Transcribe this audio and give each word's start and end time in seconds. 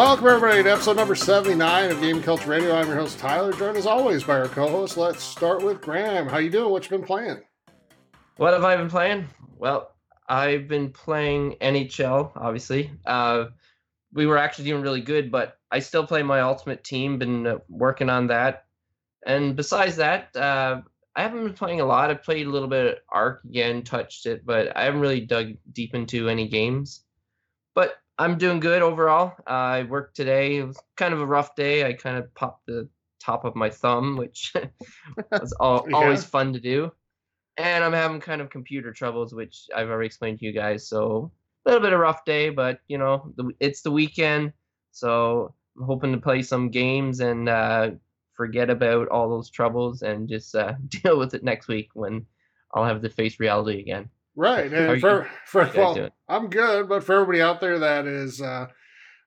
Welcome, 0.00 0.28
everybody, 0.28 0.62
to 0.62 0.72
episode 0.72 0.96
number 0.96 1.14
79 1.14 1.90
of 1.90 2.00
Game 2.00 2.22
Culture 2.22 2.48
Radio. 2.48 2.74
I'm 2.74 2.86
your 2.86 2.96
host, 2.96 3.18
Tyler, 3.18 3.52
joined 3.52 3.76
as 3.76 3.84
always 3.84 4.24
by 4.24 4.38
our 4.38 4.48
co-host. 4.48 4.96
Let's 4.96 5.22
start 5.22 5.62
with 5.62 5.82
Graham. 5.82 6.26
How 6.26 6.38
you 6.38 6.48
doing? 6.48 6.72
What 6.72 6.84
you 6.84 6.96
been 6.96 7.06
playing? 7.06 7.42
What 8.38 8.54
have 8.54 8.64
I 8.64 8.76
been 8.78 8.88
playing? 8.88 9.28
Well, 9.58 9.92
I've 10.26 10.68
been 10.68 10.88
playing 10.88 11.56
NHL, 11.60 12.32
obviously. 12.34 12.90
Uh, 13.04 13.48
we 14.10 14.24
were 14.24 14.38
actually 14.38 14.70
doing 14.70 14.80
really 14.80 15.02
good, 15.02 15.30
but 15.30 15.58
I 15.70 15.80
still 15.80 16.06
play 16.06 16.22
my 16.22 16.40
Ultimate 16.40 16.82
Team, 16.82 17.18
been 17.18 17.46
uh, 17.46 17.58
working 17.68 18.08
on 18.08 18.28
that. 18.28 18.64
And 19.26 19.54
besides 19.54 19.96
that, 19.96 20.34
uh, 20.34 20.80
I 21.14 21.22
haven't 21.22 21.44
been 21.44 21.52
playing 21.52 21.82
a 21.82 21.84
lot. 21.84 22.10
I 22.10 22.14
played 22.14 22.46
a 22.46 22.50
little 22.50 22.68
bit 22.68 22.86
of 22.86 22.98
Ark 23.12 23.42
again, 23.44 23.82
touched 23.82 24.24
it, 24.24 24.46
but 24.46 24.74
I 24.74 24.84
haven't 24.84 25.02
really 25.02 25.20
dug 25.20 25.56
deep 25.70 25.94
into 25.94 26.30
any 26.30 26.48
games. 26.48 27.04
I'm 28.20 28.38
doing 28.38 28.60
good 28.60 28.82
overall. 28.82 29.34
Uh, 29.46 29.50
I 29.50 29.82
worked 29.84 30.14
today. 30.16 30.58
It 30.58 30.64
was 30.64 30.78
kind 30.96 31.14
of 31.14 31.20
a 31.20 31.26
rough 31.26 31.54
day. 31.56 31.86
I 31.86 31.94
kind 31.94 32.18
of 32.18 32.32
popped 32.34 32.66
the 32.66 32.88
top 33.18 33.44
of 33.44 33.56
my 33.56 33.70
thumb, 33.70 34.16
which 34.16 34.52
was 35.40 35.52
all, 35.60 35.86
Yeah. 35.88 35.96
always 35.96 36.24
fun 36.24 36.52
to 36.52 36.60
do. 36.60 36.92
And 37.56 37.84
I'm 37.84 37.92
having 37.94 38.20
kind 38.20 38.40
of 38.42 38.50
computer 38.50 38.92
troubles, 38.92 39.34
which 39.34 39.68
I've 39.74 39.88
already 39.88 40.06
explained 40.06 40.38
to 40.40 40.46
you 40.46 40.52
guys. 40.52 40.86
So 40.88 41.32
a 41.66 41.70
little 41.70 41.82
bit 41.82 41.92
of 41.94 41.98
a 41.98 42.02
rough 42.02 42.24
day, 42.24 42.50
but 42.50 42.80
you 42.88 42.98
know, 42.98 43.32
the, 43.36 43.52
it's 43.60 43.82
the 43.82 43.90
weekend, 43.90 44.52
so 44.92 45.54
I'm 45.78 45.84
hoping 45.84 46.12
to 46.12 46.18
play 46.18 46.42
some 46.42 46.70
games 46.70 47.20
and 47.20 47.48
uh, 47.48 47.92
forget 48.34 48.70
about 48.70 49.08
all 49.08 49.28
those 49.30 49.50
troubles 49.50 50.02
and 50.02 50.28
just 50.28 50.54
uh, 50.54 50.74
deal 50.88 51.18
with 51.18 51.34
it 51.34 51.44
next 51.44 51.68
week 51.68 51.90
when 51.94 52.26
I'll 52.74 52.84
have 52.86 53.02
to 53.02 53.10
face 53.10 53.40
reality 53.40 53.80
again. 53.80 54.10
Right. 54.36 54.72
And 54.72 55.00
for, 55.00 55.28
for 55.46 55.62
you 55.62 55.72
guys 55.72 55.76
well. 55.76 56.08
I'm 56.28 56.48
good, 56.48 56.88
but 56.88 57.04
for 57.04 57.14
everybody 57.14 57.42
out 57.42 57.60
there 57.60 57.78
that 57.80 58.06
is 58.06 58.40
uh, 58.40 58.66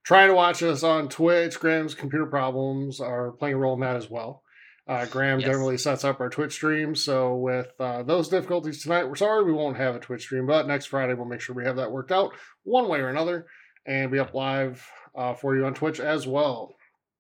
trying 0.06 0.30
to 0.30 0.34
watch 0.34 0.64
us 0.64 0.84
on 0.84 1.10
Twitch, 1.10 1.60
Graham's 1.60 1.94
computer 1.96 2.26
problems 2.26 3.00
are 3.00 3.32
playing 3.32 3.56
a 3.56 3.58
role 3.60 3.74
in 3.76 3.82
that 3.82 3.96
as 3.96 4.10
well. 4.10 4.42
Uh, 4.88 5.06
Graham 5.06 5.40
Yes. 5.40 5.48
generally 5.50 5.78
sets 5.78 6.04
up 6.04 6.20
our 6.20 6.30
Twitch 6.30 6.54
stream, 6.54 6.94
so 6.96 7.36
with 7.36 7.72
uh, 7.80 8.04
those 8.04 8.28
difficulties 8.28 8.84
tonight, 8.84 9.06
we're 9.06 9.16
sorry 9.16 9.44
we 9.44 9.54
won't 9.54 9.78
have 9.78 9.96
a 9.96 10.00
Twitch 10.00 10.24
stream, 10.24 10.46
but 10.46 10.68
next 10.68 10.88
Friday 10.88 11.14
we'll 11.14 11.26
make 11.26 11.40
sure 11.40 11.56
we 11.56 11.64
have 11.64 11.78
that 11.78 11.92
worked 11.92 12.12
out 12.12 12.34
one 12.64 12.90
way 12.90 13.00
or 13.00 13.08
another 13.10 13.46
and 13.86 14.12
be 14.12 14.20
up 14.20 14.34
live 14.34 14.86
uh, 15.16 15.34
for 15.36 15.56
you 15.56 15.66
on 15.66 15.74
Twitch 15.74 16.00
as 16.02 16.28
well. 16.28 16.74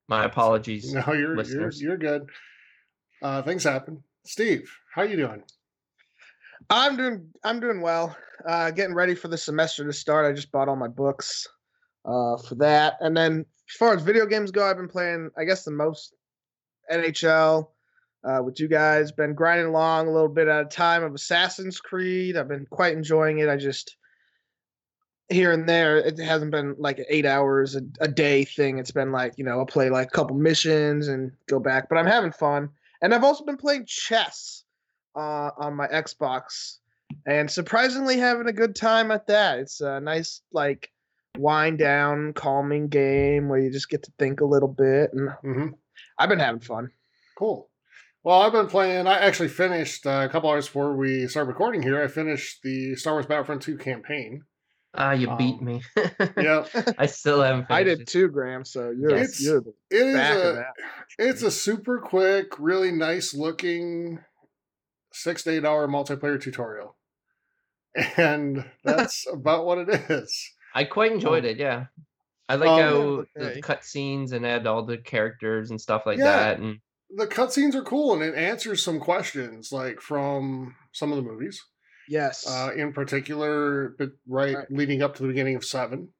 My 0.09 0.25
apologies. 0.25 0.93
No, 0.93 1.03
you're 1.07 1.15
you're, 1.19 1.37
listeners. 1.37 1.81
you're 1.81 1.97
good. 1.97 2.23
Uh, 3.21 3.41
things 3.43 3.63
happen. 3.63 4.03
Steve, 4.25 4.69
how 4.93 5.03
you 5.03 5.15
doing? 5.15 5.43
I'm 6.69 6.97
doing 6.97 7.29
I'm 7.43 7.59
doing 7.59 7.81
well. 7.81 8.15
Uh 8.45 8.71
getting 8.71 8.95
ready 8.95 9.15
for 9.15 9.27
the 9.27 9.37
semester 9.37 9.85
to 9.85 9.93
start. 9.93 10.25
I 10.25 10.33
just 10.33 10.51
bought 10.51 10.67
all 10.67 10.75
my 10.75 10.87
books 10.87 11.47
uh 12.05 12.37
for 12.37 12.55
that. 12.55 12.95
And 12.99 13.15
then 13.15 13.45
as 13.69 13.75
far 13.75 13.93
as 13.93 14.01
video 14.01 14.25
games 14.25 14.51
go, 14.51 14.69
I've 14.69 14.77
been 14.77 14.87
playing 14.87 15.29
I 15.37 15.43
guess 15.43 15.63
the 15.63 15.71
most 15.71 16.13
NHL 16.91 17.69
uh 18.23 18.41
with 18.43 18.59
you 18.59 18.67
guys. 18.67 19.11
Been 19.11 19.33
grinding 19.33 19.67
along 19.67 20.07
a 20.07 20.11
little 20.11 20.29
bit 20.29 20.47
at 20.47 20.65
a 20.65 20.69
time 20.69 21.03
of 21.03 21.13
Assassin's 21.13 21.79
Creed. 21.79 22.37
I've 22.37 22.47
been 22.47 22.67
quite 22.69 22.95
enjoying 22.95 23.39
it. 23.39 23.49
I 23.49 23.57
just 23.57 23.97
here 25.29 25.51
and 25.51 25.67
there 25.67 25.97
it 25.97 26.19
hasn't 26.19 26.51
been 26.51 26.75
like 26.77 27.03
8 27.09 27.25
hours 27.25 27.75
a, 27.75 27.81
a 28.01 28.07
day 28.07 28.43
thing. 28.43 28.77
It's 28.77 28.91
been 28.91 29.11
like, 29.11 29.33
you 29.37 29.45
know, 29.45 29.57
I'll 29.59 29.65
play 29.65 29.89
like 29.89 30.07
a 30.07 30.11
couple 30.11 30.35
missions 30.35 31.07
and 31.07 31.31
go 31.47 31.59
back, 31.59 31.87
but 31.89 31.97
I'm 31.97 32.05
having 32.05 32.31
fun. 32.33 32.69
And 33.01 33.13
I've 33.13 33.23
also 33.23 33.43
been 33.43 33.57
playing 33.57 33.85
chess 33.85 34.62
uh, 35.15 35.51
on 35.57 35.75
my 35.75 35.87
Xbox, 35.87 36.77
and 37.25 37.49
surprisingly 37.49 38.17
having 38.17 38.47
a 38.47 38.53
good 38.53 38.75
time 38.75 39.11
at 39.11 39.27
that. 39.27 39.59
It's 39.59 39.81
a 39.81 39.99
nice 39.99 40.41
like 40.51 40.91
wind 41.37 41.79
down, 41.79 42.33
calming 42.33 42.87
game 42.89 43.49
where 43.49 43.59
you 43.59 43.71
just 43.71 43.89
get 43.89 44.03
to 44.03 44.11
think 44.19 44.41
a 44.41 44.45
little 44.45 44.67
bit, 44.69 45.11
and 45.13 45.29
hmm 45.41 45.67
I've 46.17 46.29
been 46.29 46.39
having 46.39 46.61
fun. 46.61 46.91
Cool. 47.37 47.69
Well, 48.23 48.41
I've 48.41 48.53
been 48.53 48.67
playing. 48.67 49.05
I 49.05 49.17
actually 49.19 49.49
finished 49.49 50.05
uh, 50.05 50.25
a 50.25 50.29
couple 50.29 50.49
hours 50.49 50.65
before 50.67 50.95
we 50.95 51.27
start 51.27 51.47
recording 51.47 51.81
here. 51.81 52.01
I 52.01 52.07
finished 52.07 52.61
the 52.63 52.95
Star 52.95 53.13
Wars 53.15 53.25
Battlefront 53.25 53.61
2 53.63 53.77
campaign. 53.77 54.43
Ah, 54.95 55.11
you 55.11 55.35
beat 55.37 55.55
Um, 55.59 55.65
me. 55.65 55.81
Yeah, 56.37 56.65
I 56.97 57.07
still 57.07 57.41
haven't. 57.41 57.65
I 57.69 57.83
did 57.83 58.01
it. 58.01 58.07
too, 58.07 58.29
Graham. 58.29 58.63
So 58.63 58.91
you're 58.91 59.17
Yes. 59.17 59.41
you're 59.41 59.59
the 59.61 59.73
it 59.89 60.05
is 60.07 60.13
back 60.15 60.37
of 60.37 60.51
a 60.51 60.53
that. 60.53 60.73
it's 61.19 61.41
a 61.41 61.51
super 61.51 61.99
quick, 61.99 62.57
really 62.59 62.91
nice 62.91 63.33
looking 63.33 64.19
six 65.13 65.43
to 65.43 65.51
eight 65.51 65.65
hour 65.65 65.87
multiplayer 65.87 66.41
tutorial, 66.41 66.97
and 68.17 68.65
that's 68.83 69.25
about 69.31 69.65
what 69.65 69.77
it 69.77 69.89
is. 70.09 70.51
I 70.75 70.83
quite 70.85 71.11
enjoyed 71.11 71.45
it. 71.45 71.57
Yeah, 71.57 71.85
I 72.49 72.55
like 72.55 72.69
Um, 72.69 72.79
how 72.79 72.91
okay. 73.39 73.55
the 73.55 73.61
cutscenes 73.61 74.31
and 74.33 74.45
add 74.45 74.65
all 74.67 74.83
the 74.85 74.97
characters 74.97 75.69
and 75.69 75.79
stuff 75.79 76.03
like 76.05 76.17
Yeah. 76.17 76.23
that. 76.25 76.59
And 76.59 76.79
The 77.15 77.27
cutscenes 77.27 77.75
are 77.75 77.83
cool, 77.83 78.13
and 78.13 78.23
it 78.23 78.35
answers 78.35 78.83
some 78.83 78.99
questions 78.99 79.71
like 79.71 80.01
from 80.01 80.75
some 80.93 81.11
of 81.11 81.17
the 81.17 81.21
movies. 81.29 81.61
Yes, 82.09 82.45
Uh, 82.47 82.71
in 82.75 82.91
particular, 82.91 83.95
but 83.97 84.09
right, 84.27 84.55
Right. 84.57 84.71
leading 84.71 85.01
up 85.01 85.15
to 85.15 85.21
the 85.21 85.27
beginning 85.29 85.55
of 85.55 85.63
seven. 85.63 86.13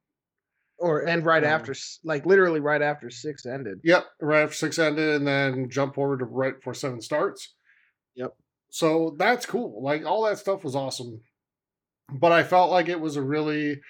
or 0.78 1.06
and 1.06 1.24
right 1.24 1.44
um, 1.44 1.50
after, 1.50 1.72
like 2.02 2.26
literally 2.26 2.58
right 2.58 2.82
after 2.82 3.08
six 3.08 3.46
ended. 3.46 3.80
Yep, 3.84 4.06
right 4.20 4.42
after 4.42 4.54
six 4.56 4.78
ended, 4.78 5.14
and 5.16 5.26
then 5.26 5.68
jump 5.70 5.94
forward 5.94 6.18
to 6.18 6.24
right 6.24 6.56
before 6.56 6.74
seven 6.74 7.00
starts. 7.00 7.54
Yep. 8.16 8.36
So 8.74 9.14
that's 9.18 9.46
cool. 9.46 9.82
Like 9.84 10.04
all 10.04 10.24
that 10.24 10.38
stuff 10.38 10.64
was 10.64 10.74
awesome, 10.74 11.22
but 12.12 12.32
I 12.32 12.44
felt 12.44 12.70
like 12.70 12.88
it 12.88 13.00
was 13.00 13.16
a 13.16 13.22
really 13.22 13.80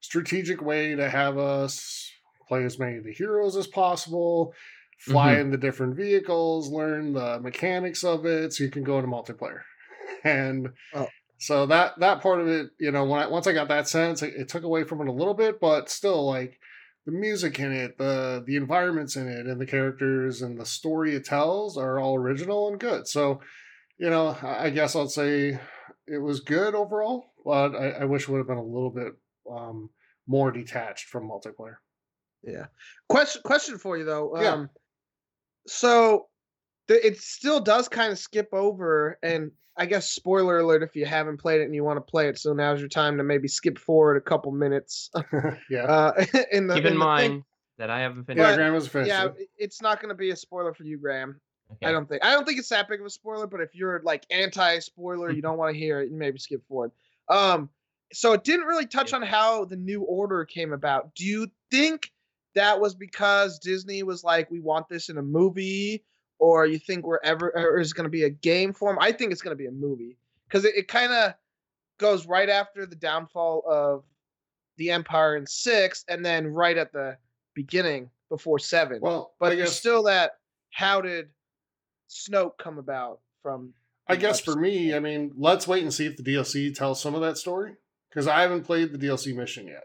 strategic 0.00 0.62
way 0.62 0.94
to 0.96 1.10
have 1.10 1.38
us 1.38 2.10
play 2.48 2.64
as 2.64 2.78
many 2.78 2.98
of 2.98 3.04
the 3.04 3.12
heroes 3.12 3.56
as 3.56 3.66
possible, 3.66 4.54
fly 4.98 5.34
Mhm. 5.34 5.40
in 5.40 5.50
the 5.50 5.58
different 5.58 5.96
vehicles, 5.96 6.70
learn 6.70 7.14
the 7.14 7.40
mechanics 7.40 8.04
of 8.04 8.26
it, 8.26 8.52
so 8.54 8.64
you 8.64 8.70
can 8.70 8.84
go 8.84 8.98
into 8.98 9.10
multiplayer. 9.10 9.62
And 10.24 10.70
Oh. 10.92 11.10
so 11.38 11.66
that 11.66 11.98
that 12.00 12.20
part 12.22 12.40
of 12.40 12.48
it, 12.48 12.70
you 12.78 12.90
know, 12.90 13.04
when 13.04 13.22
I, 13.22 13.26
once 13.26 13.46
I 13.46 13.52
got 13.52 13.68
that 13.68 13.88
sense, 13.88 14.22
it, 14.22 14.34
it 14.34 14.48
took 14.48 14.62
away 14.64 14.84
from 14.84 15.00
it 15.00 15.08
a 15.08 15.12
little 15.12 15.34
bit, 15.34 15.58
but 15.60 15.88
still, 15.88 16.26
like 16.26 16.60
the 17.06 17.12
music 17.12 17.58
in 17.58 17.72
it, 17.72 17.96
the 17.98 18.42
the 18.46 18.56
environments 18.56 19.16
in 19.16 19.26
it, 19.28 19.46
and 19.46 19.60
the 19.60 19.66
characters 19.66 20.42
and 20.42 20.58
the 20.60 20.66
story 20.66 21.14
it 21.14 21.24
tells 21.24 21.78
are 21.78 21.98
all 21.98 22.16
original 22.16 22.68
and 22.68 22.78
good. 22.78 23.08
So, 23.08 23.40
you 24.00 24.10
know, 24.10 24.36
I 24.42 24.64
I 24.66 24.70
guess 24.70 24.96
I'll 24.96 25.08
say 25.08 25.58
it 26.08 26.18
was 26.18 26.40
good 26.40 26.74
overall, 26.74 27.32
but 27.44 27.76
I, 27.76 27.90
I 27.90 28.04
wish 28.06 28.22
it 28.22 28.28
would 28.30 28.38
have 28.38 28.46
been 28.48 28.56
a 28.56 28.62
little 28.62 28.90
bit 28.90 29.12
um, 29.48 29.90
more 30.26 30.50
detached 30.50 31.08
from 31.08 31.28
multiplayer. 31.28 31.76
Yeah. 32.42 32.66
Question 33.08 33.42
question 33.44 33.78
for 33.78 33.96
you 33.98 34.04
though. 34.04 34.40
Yeah. 34.40 34.52
Um 34.54 34.70
so 35.66 36.26
th- 36.88 37.04
it 37.04 37.18
still 37.20 37.60
does 37.60 37.88
kind 37.88 38.10
of 38.10 38.18
skip 38.18 38.48
over 38.52 39.18
and 39.22 39.50
I 39.76 39.86
guess 39.86 40.10
spoiler 40.10 40.58
alert 40.58 40.82
if 40.82 40.96
you 40.96 41.04
haven't 41.06 41.36
played 41.38 41.60
it 41.60 41.64
and 41.64 41.74
you 41.74 41.84
want 41.84 41.98
to 41.98 42.10
play 42.10 42.28
it, 42.28 42.38
so 42.38 42.52
now's 42.52 42.80
your 42.80 42.88
time 42.88 43.16
to 43.18 43.22
maybe 43.24 43.46
skip 43.48 43.78
forward 43.78 44.16
a 44.16 44.20
couple 44.22 44.52
minutes. 44.52 45.10
yeah, 45.70 45.84
Uh 45.84 46.24
in 46.52 46.66
the 46.66 46.74
keep 46.76 46.84
in 46.86 46.92
in 46.94 46.98
the 46.98 47.04
mind 47.04 47.32
thing- 47.32 47.44
that 47.78 47.90
I 47.90 48.00
haven't 48.00 48.24
finished. 48.24 48.46
yeah, 48.48 48.56
Graham 48.56 48.74
was 48.74 48.88
finished. 48.88 49.08
yeah, 49.08 49.26
it. 49.26 49.34
it- 49.38 49.48
it's 49.58 49.82
not 49.82 50.00
gonna 50.00 50.14
be 50.14 50.30
a 50.30 50.36
spoiler 50.36 50.72
for 50.74 50.84
you, 50.84 50.98
Graham. 50.98 51.40
I 51.82 51.92
don't 51.92 52.08
think 52.08 52.24
I 52.24 52.32
don't 52.32 52.46
think 52.46 52.58
it's 52.58 52.68
that 52.68 52.88
big 52.88 53.00
of 53.00 53.06
a 53.06 53.10
spoiler, 53.10 53.46
but 53.46 53.60
if 53.60 53.74
you're 53.74 54.00
like 54.04 54.24
anti 54.30 54.78
spoiler, 54.80 55.30
you 55.30 55.42
don't 55.42 55.58
want 55.58 55.72
to 55.72 55.78
hear 55.78 56.00
it, 56.00 56.10
you 56.10 56.16
maybe 56.16 56.38
skip 56.38 56.66
forward. 56.66 56.92
Um 57.28 57.70
so 58.12 58.32
it 58.32 58.44
didn't 58.44 58.66
really 58.66 58.86
touch 58.86 59.12
on 59.12 59.22
how 59.22 59.64
the 59.64 59.76
new 59.76 60.02
order 60.02 60.44
came 60.44 60.72
about. 60.72 61.14
Do 61.14 61.24
you 61.24 61.48
think 61.70 62.10
that 62.54 62.80
was 62.80 62.94
because 62.94 63.58
Disney 63.58 64.02
was 64.02 64.24
like, 64.24 64.50
we 64.50 64.60
want 64.60 64.88
this 64.88 65.08
in 65.08 65.18
a 65.18 65.22
movie, 65.22 66.04
or 66.38 66.66
you 66.66 66.78
think 66.78 67.06
we're 67.06 67.20
ever 67.22 67.52
or 67.54 67.78
is 67.78 67.92
going 67.92 68.04
to 68.04 68.10
be 68.10 68.24
a 68.24 68.30
game 68.30 68.72
form? 68.72 68.98
I 69.00 69.12
think 69.12 69.32
it's 69.32 69.42
going 69.42 69.56
to 69.56 69.62
be 69.62 69.68
a 69.68 69.72
movie 69.72 70.16
because 70.48 70.64
it, 70.64 70.74
it 70.76 70.88
kind 70.88 71.12
of 71.12 71.34
goes 71.98 72.26
right 72.26 72.48
after 72.48 72.86
the 72.86 72.96
downfall 72.96 73.62
of 73.68 74.04
the 74.76 74.90
Empire 74.90 75.36
in 75.36 75.46
six, 75.46 76.04
and 76.08 76.24
then 76.24 76.46
right 76.46 76.78
at 76.78 76.92
the 76.92 77.16
beginning 77.54 78.10
before 78.30 78.58
seven. 78.58 78.98
Well, 79.00 79.34
but 79.38 79.50
there's 79.50 79.76
still 79.76 80.02
that. 80.04 80.38
How 80.70 81.00
did 81.00 81.28
Snoke 82.10 82.58
come 82.58 82.78
about 82.78 83.20
from? 83.42 83.74
I 84.08 84.16
guess 84.16 84.40
for 84.40 84.56
me, 84.56 84.92
I 84.92 84.98
mean, 84.98 85.32
let's 85.38 85.68
wait 85.68 85.84
and 85.84 85.94
see 85.94 86.06
if 86.06 86.16
the 86.16 86.24
DLC 86.24 86.74
tells 86.74 87.00
some 87.00 87.14
of 87.14 87.20
that 87.20 87.38
story 87.38 87.74
because 88.10 88.26
I 88.26 88.42
haven't 88.42 88.64
played 88.64 88.92
the 88.92 88.98
DLC 88.98 89.34
mission 89.34 89.68
yet, 89.68 89.84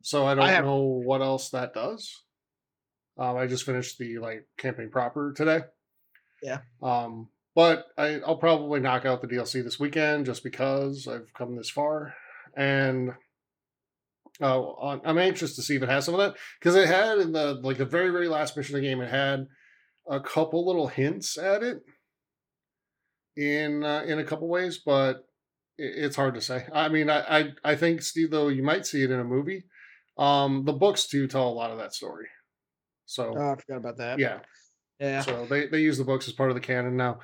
so 0.00 0.26
I 0.26 0.34
don't 0.36 0.46
have- 0.46 0.64
know 0.64 0.82
what 0.82 1.20
else 1.20 1.50
that 1.50 1.74
does. 1.74 2.22
Um, 3.18 3.36
I 3.36 3.48
just 3.48 3.64
finished 3.64 3.98
the 3.98 4.18
like 4.18 4.46
campaign 4.56 4.90
proper 4.90 5.32
today. 5.32 5.62
Yeah. 6.40 6.58
Um, 6.80 7.30
but 7.56 7.86
I, 7.96 8.20
I'll 8.24 8.36
probably 8.36 8.78
knock 8.78 9.04
out 9.04 9.20
the 9.20 9.26
DLC 9.26 9.64
this 9.64 9.80
weekend 9.80 10.26
just 10.26 10.44
because 10.44 11.08
I've 11.08 11.34
come 11.34 11.56
this 11.56 11.68
far, 11.68 12.14
and 12.56 13.10
uh, 14.40 14.98
I'm 15.04 15.18
anxious 15.18 15.56
to 15.56 15.62
see 15.62 15.74
if 15.74 15.82
it 15.82 15.88
has 15.88 16.04
some 16.04 16.14
of 16.14 16.20
that 16.20 16.36
because 16.60 16.76
it 16.76 16.86
had 16.86 17.18
in 17.18 17.32
the 17.32 17.54
like 17.54 17.78
the 17.78 17.84
very 17.84 18.10
very 18.10 18.28
last 18.28 18.56
mission 18.56 18.76
of 18.76 18.82
the 18.82 18.86
game, 18.86 19.00
it 19.00 19.10
had 19.10 19.48
a 20.08 20.20
couple 20.20 20.66
little 20.66 20.86
hints 20.88 21.36
at 21.38 21.62
it 21.62 21.82
in 23.36 23.84
uh, 23.84 24.02
in 24.06 24.18
a 24.18 24.24
couple 24.24 24.48
ways, 24.48 24.78
but 24.84 25.24
it's 25.76 26.16
hard 26.16 26.34
to 26.34 26.40
say. 26.40 26.66
I 26.72 26.88
mean, 26.88 27.08
I, 27.08 27.20
I 27.40 27.52
I 27.64 27.76
think 27.76 28.02
Steve 28.02 28.30
though 28.30 28.48
you 28.48 28.62
might 28.62 28.86
see 28.86 29.02
it 29.02 29.10
in 29.10 29.20
a 29.20 29.24
movie. 29.24 29.64
Um, 30.16 30.64
the 30.64 30.72
books 30.72 31.06
do 31.06 31.26
tell 31.28 31.48
a 31.48 31.50
lot 31.50 31.70
of 31.70 31.78
that 31.78 31.94
story. 31.94 32.26
So 33.06 33.34
Oh, 33.36 33.52
I 33.52 33.56
forgot 33.56 33.76
about 33.78 33.96
that. 33.98 34.18
yeah, 34.18 34.40
Yeah. 35.00 35.20
so 35.22 35.46
they 35.46 35.68
they 35.68 35.80
use 35.80 35.98
the 35.98 36.04
books 36.04 36.26
as 36.26 36.34
part 36.34 36.50
of 36.50 36.56
the 36.56 36.60
canon 36.60 36.96
now. 36.96 37.20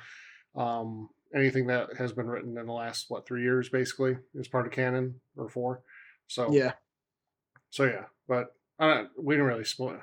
Um, 0.55 1.09
anything 1.35 1.67
that 1.67 1.97
has 1.97 2.13
been 2.13 2.27
written 2.27 2.57
in 2.57 2.65
the 2.65 2.71
last 2.71 3.07
what 3.09 3.27
three 3.27 3.43
years 3.43 3.67
basically 3.67 4.15
is 4.35 4.47
part 4.47 4.65
of 4.65 4.71
canon 4.71 5.19
or 5.35 5.49
four. 5.49 5.81
So 6.27 6.51
Yeah. 6.53 6.73
so 7.71 7.83
yeah, 7.83 8.05
but 8.27 8.55
I 8.79 8.87
don't, 8.87 9.09
we 9.21 9.35
didn't 9.35 9.47
really 9.47 9.65
spoil 9.65 9.99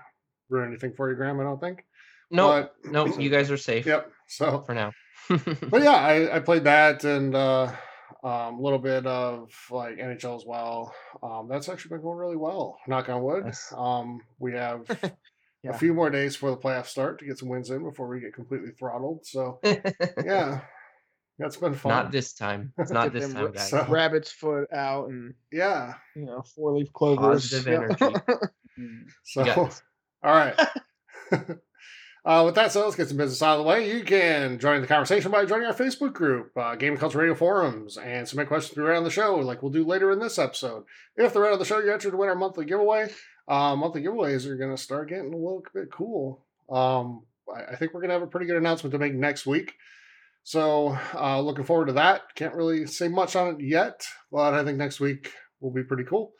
ruin 0.50 0.68
anything 0.68 0.92
for 0.92 1.08
you, 1.10 1.16
Graham. 1.16 1.40
I 1.40 1.44
don't 1.44 1.60
think. 1.60 1.84
No, 2.32 2.48
But- 2.48 2.74
no, 2.90 3.06
you 3.06 3.30
guys 3.30 3.50
are 3.50 3.56
safe 3.56 3.86
Yep. 3.86 4.10
So 4.28 4.60
for 4.62 4.74
now. 4.74 4.92
but 5.28 5.82
yeah, 5.82 5.92
I, 5.94 6.36
I 6.36 6.40
played 6.40 6.64
that 6.64 7.04
and 7.04 7.34
uh, 7.34 7.70
um, 8.24 8.58
a 8.58 8.60
little 8.60 8.78
bit 8.78 9.06
of 9.06 9.50
like 9.70 9.96
NHL 9.98 10.36
as 10.36 10.44
well. 10.46 10.94
Um, 11.22 11.48
that's 11.48 11.68
actually 11.68 11.90
been 11.90 12.02
going 12.02 12.18
really 12.18 12.36
well. 12.36 12.78
Knock 12.88 13.08
on 13.08 13.22
wood. 13.22 13.44
Nice. 13.44 13.72
Um, 13.76 14.20
we 14.38 14.52
have 14.52 14.86
Yeah. 15.64 15.70
a 15.70 15.78
few 15.78 15.94
more 15.94 16.10
days 16.10 16.34
before 16.34 16.50
the 16.50 16.56
playoffs 16.56 16.86
start 16.86 17.20
to 17.20 17.24
get 17.24 17.38
some 17.38 17.48
wins 17.48 17.70
in 17.70 17.84
before 17.84 18.08
we 18.08 18.18
get 18.18 18.34
completely 18.34 18.70
throttled. 18.72 19.24
So 19.24 19.60
yeah, 20.24 20.62
that's 21.38 21.56
been 21.56 21.74
fun. 21.74 21.90
Not 21.90 22.10
this 22.10 22.32
time. 22.32 22.72
It's 22.78 22.90
not 22.90 23.12
this 23.12 23.32
time, 23.32 23.52
guys. 23.52 23.70
So- 23.70 23.86
Rabbit's 23.88 24.32
foot 24.32 24.72
out 24.72 25.08
and 25.10 25.34
yeah. 25.52 25.94
you 26.16 26.24
know 26.26 26.42
four 26.56 26.76
leaf 26.76 26.92
clovers. 26.92 27.48
Positive 27.52 27.72
Yeah. 28.00 28.08
energy. 28.76 29.06
So 29.24 29.68
all 30.24 30.34
right. 30.34 30.58
Uh, 32.24 32.42
with 32.46 32.54
that 32.54 32.70
said, 32.70 32.82
let's 32.82 32.94
get 32.94 33.08
some 33.08 33.16
business 33.16 33.42
out 33.42 33.58
of 33.58 33.64
the 33.64 33.68
way. 33.68 33.90
You 33.90 34.04
can 34.04 34.60
join 34.60 34.80
the 34.80 34.86
conversation 34.86 35.32
by 35.32 35.44
joining 35.44 35.66
our 35.66 35.74
Facebook 35.74 36.12
group, 36.12 36.56
uh, 36.56 36.76
Game 36.76 36.96
Culture 36.96 37.18
Radio 37.18 37.34
Forums, 37.34 37.96
and 37.96 38.28
submit 38.28 38.46
questions 38.46 38.74
throughout 38.74 38.96
on 38.96 39.02
the 39.02 39.10
show, 39.10 39.34
like 39.36 39.60
we'll 39.60 39.72
do 39.72 39.84
later 39.84 40.12
in 40.12 40.20
this 40.20 40.38
episode. 40.38 40.84
If 41.16 41.32
they're 41.32 41.50
of 41.50 41.58
the 41.58 41.64
show, 41.64 41.80
you 41.80 41.92
enter 41.92 42.12
to 42.12 42.16
win 42.16 42.28
our 42.28 42.36
monthly 42.36 42.64
giveaway. 42.64 43.10
Uh, 43.48 43.74
monthly 43.74 44.02
giveaways 44.02 44.46
are 44.46 44.56
going 44.56 44.70
to 44.70 44.80
start 44.80 45.08
getting 45.08 45.32
a 45.32 45.36
little 45.36 45.64
bit 45.74 45.90
cool. 45.90 46.44
Um, 46.70 47.24
I, 47.52 47.72
I 47.72 47.76
think 47.76 47.92
we're 47.92 48.00
going 48.00 48.10
to 48.10 48.14
have 48.14 48.22
a 48.22 48.28
pretty 48.28 48.46
good 48.46 48.56
announcement 48.56 48.92
to 48.92 48.98
make 49.00 49.14
next 49.14 49.44
week. 49.44 49.74
So, 50.44 50.96
uh, 51.14 51.40
looking 51.40 51.64
forward 51.64 51.86
to 51.86 51.94
that. 51.94 52.34
Can't 52.36 52.54
really 52.54 52.86
say 52.86 53.08
much 53.08 53.34
on 53.34 53.56
it 53.56 53.64
yet, 53.64 54.06
but 54.30 54.54
I 54.54 54.64
think 54.64 54.78
next 54.78 55.00
week 55.00 55.32
will 55.60 55.72
be 55.72 55.82
pretty 55.82 56.04
cool. 56.04 56.34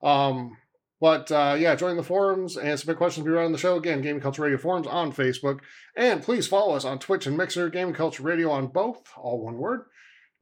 Um, 0.00 0.56
but 1.04 1.30
uh, 1.30 1.54
yeah, 1.58 1.74
join 1.74 1.98
the 1.98 2.02
forums 2.02 2.56
and 2.56 2.80
submit 2.80 2.96
questions. 2.96 3.26
Be 3.26 3.30
right 3.30 3.44
on 3.44 3.52
the 3.52 3.58
show 3.58 3.76
again. 3.76 4.00
Gaming 4.00 4.22
Culture 4.22 4.40
Radio 4.40 4.56
forums 4.56 4.86
on 4.86 5.12
Facebook, 5.12 5.60
and 5.94 6.22
please 6.22 6.46
follow 6.46 6.74
us 6.74 6.86
on 6.86 6.98
Twitch 6.98 7.26
and 7.26 7.36
Mixer. 7.36 7.68
Gaming 7.68 7.92
Culture 7.92 8.22
Radio 8.22 8.50
on 8.50 8.68
both, 8.68 9.02
all 9.18 9.44
one 9.44 9.58
word. 9.58 9.82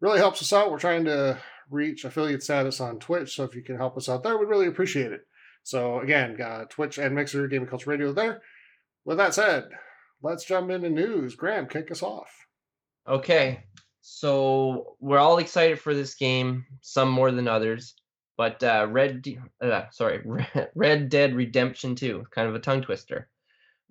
Really 0.00 0.20
helps 0.20 0.40
us 0.40 0.52
out. 0.52 0.70
We're 0.70 0.78
trying 0.78 1.04
to 1.06 1.40
reach 1.68 2.04
affiliate 2.04 2.44
status 2.44 2.80
on 2.80 3.00
Twitch, 3.00 3.34
so 3.34 3.42
if 3.42 3.56
you 3.56 3.62
can 3.64 3.76
help 3.76 3.96
us 3.96 4.08
out 4.08 4.22
there, 4.22 4.38
we'd 4.38 4.48
really 4.48 4.68
appreciate 4.68 5.10
it. 5.10 5.22
So 5.64 5.98
again, 5.98 6.40
uh, 6.40 6.66
Twitch 6.66 6.96
and 6.96 7.12
Mixer, 7.12 7.48
Gaming 7.48 7.66
Culture 7.66 7.90
Radio 7.90 8.12
there. 8.12 8.40
With 9.04 9.16
that 9.16 9.34
said, 9.34 9.64
let's 10.22 10.44
jump 10.44 10.70
into 10.70 10.90
news. 10.90 11.34
Graham, 11.34 11.66
kick 11.66 11.90
us 11.90 12.04
off. 12.04 12.30
Okay, 13.08 13.64
so 14.00 14.94
we're 15.00 15.18
all 15.18 15.38
excited 15.38 15.80
for 15.80 15.92
this 15.92 16.14
game, 16.14 16.66
some 16.82 17.10
more 17.10 17.32
than 17.32 17.48
others. 17.48 17.96
But 18.42 18.60
uh, 18.64 18.88
Red, 18.90 19.24
uh, 19.60 19.82
sorry, 19.92 20.20
Red 20.74 21.08
Dead 21.10 21.32
Redemption 21.32 21.94
2, 21.94 22.26
kind 22.32 22.48
of 22.48 22.56
a 22.56 22.58
tongue 22.58 22.82
twister. 22.82 23.28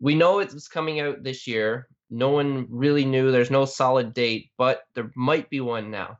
We 0.01 0.13
know 0.13 0.39
it's 0.39 0.67
coming 0.67 0.99
out 0.99 1.23
this 1.23 1.47
year. 1.47 1.87
No 2.09 2.31
one 2.31 2.67
really 2.69 3.05
knew. 3.05 3.31
There's 3.31 3.49
no 3.49 3.63
solid 3.63 4.13
date, 4.13 4.51
but 4.57 4.81
there 4.93 5.09
might 5.15 5.49
be 5.49 5.61
one 5.61 5.89
now. 5.89 6.17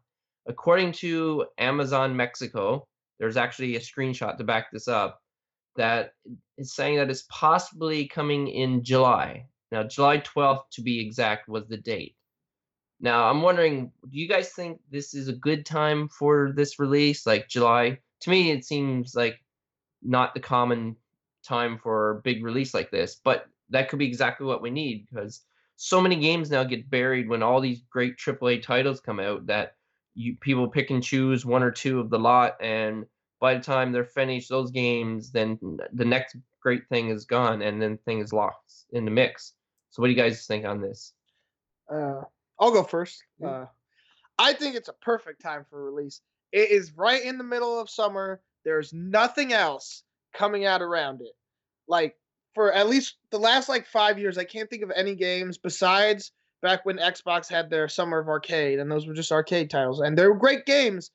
According 0.48 0.94
to 1.04 1.46
Amazon 1.58 2.16
Mexico, 2.16 2.88
there's 3.20 3.36
actually 3.36 3.76
a 3.76 3.82
screenshot 3.82 4.38
to 4.38 4.46
back 4.46 4.72
this 4.72 4.88
up 4.88 5.20
that 5.76 6.14
is 6.58 6.74
saying 6.74 6.96
that 7.00 7.10
it's 7.10 7.26
possibly 7.30 8.08
coming 8.08 8.48
in 8.48 8.82
July. 8.82 9.46
Now, 9.74 9.84
July 9.84 10.20
12th 10.20 10.70
to 10.72 10.82
be 10.82 11.06
exact 11.06 11.50
was 11.50 11.68
the 11.68 11.76
date. 11.76 12.16
Now, 13.02 13.30
I'm 13.30 13.42
wondering, 13.42 13.92
do 14.10 14.18
you 14.18 14.30
guys 14.30 14.54
think 14.54 14.80
this 14.90 15.14
is 15.14 15.28
a 15.28 15.34
good 15.34 15.66
time 15.66 16.08
for 16.08 16.54
this 16.56 16.80
release, 16.80 17.28
like 17.28 17.50
July? 17.50 17.98
To 18.22 18.30
me, 18.30 18.52
it 18.52 18.66
seems 18.66 19.16
like 19.16 19.42
not 20.02 20.34
the 20.34 20.40
common 20.40 20.96
time 21.44 21.80
for 21.82 22.12
a 22.12 22.22
big 22.22 22.44
release 22.44 22.74
like 22.74 22.92
this, 22.92 23.20
but 23.24 23.48
that 23.70 23.90
could 23.90 24.00
be 24.00 24.08
exactly 24.08 24.46
what 24.46 24.62
we 24.62 24.70
need 24.70 25.08
because 25.10 25.42
so 25.76 26.00
many 26.00 26.16
games 26.18 26.52
now 26.52 26.64
get 26.64 26.90
buried 26.90 27.28
when 27.28 27.42
all 27.42 27.60
these 27.60 27.82
great 27.90 28.18
AAA 28.18 28.62
titles 28.62 29.00
come 29.00 29.20
out 29.20 29.48
that 29.48 29.76
you 30.14 30.36
people 30.40 30.68
pick 30.68 30.92
and 30.92 31.02
choose 31.02 31.46
one 31.46 31.64
or 31.64 31.72
two 31.72 32.00
of 32.00 32.10
the 32.10 32.20
lot, 32.20 32.58
and 32.62 33.06
by 33.40 33.56
the 33.56 33.62
time 33.62 33.92
they're 33.92 34.04
finished 34.04 34.50
those 34.50 34.72
games, 34.72 35.32
then 35.32 35.58
the 35.94 36.06
next 36.06 36.36
great 36.62 36.88
thing 36.90 37.10
is 37.10 37.26
gone, 37.26 37.62
and 37.62 37.82
then 37.82 37.98
thing 38.06 38.20
is 38.20 38.34
lost 38.34 38.86
in 38.92 39.06
the 39.06 39.12
mix. 39.12 39.54
So, 39.90 40.02
what 40.02 40.08
do 40.08 40.14
you 40.14 40.18
guys 40.18 40.46
think 40.46 40.66
on 40.66 40.82
this? 40.82 41.14
Uh, 41.92 42.22
I'll 42.60 42.72
go 42.72 42.84
first. 42.84 43.24
Uh, 43.44 43.66
I 44.38 44.54
think 44.54 44.76
it's 44.76 44.90
a 44.90 44.94
perfect 44.94 45.42
time 45.42 45.66
for 45.70 45.84
release. 45.84 46.22
It 46.52 46.70
is 46.72 46.94
right 46.96 47.24
in 47.24 47.38
the 47.38 47.44
middle 47.44 47.80
of 47.80 47.90
summer. 47.90 48.42
There's 48.66 48.94
nothing 48.94 49.54
else 49.54 50.04
coming 50.34 50.66
out 50.66 50.82
around 50.82 51.22
it. 51.22 51.34
Like 51.88 52.16
for 52.54 52.72
at 52.74 52.90
least 52.90 53.16
the 53.32 53.40
last 53.40 53.70
like 53.70 53.86
five 53.86 54.20
years, 54.20 54.38
I 54.38 54.44
can't 54.44 54.70
think 54.70 54.84
of 54.84 54.92
any 54.96 55.16
games 55.16 55.58
besides 55.58 56.32
back 56.62 56.86
when 56.86 56.98
Xbox 56.98 57.50
had 57.50 57.70
their 57.70 57.88
Summer 57.88 58.20
of 58.20 58.28
Arcade, 58.28 58.80
and 58.80 58.92
those 58.92 59.08
were 59.08 59.14
just 59.14 59.32
arcade 59.32 59.70
titles, 59.70 60.00
and 60.00 60.18
they 60.18 60.28
were 60.28 60.36
great 60.36 60.66
games, 60.66 61.10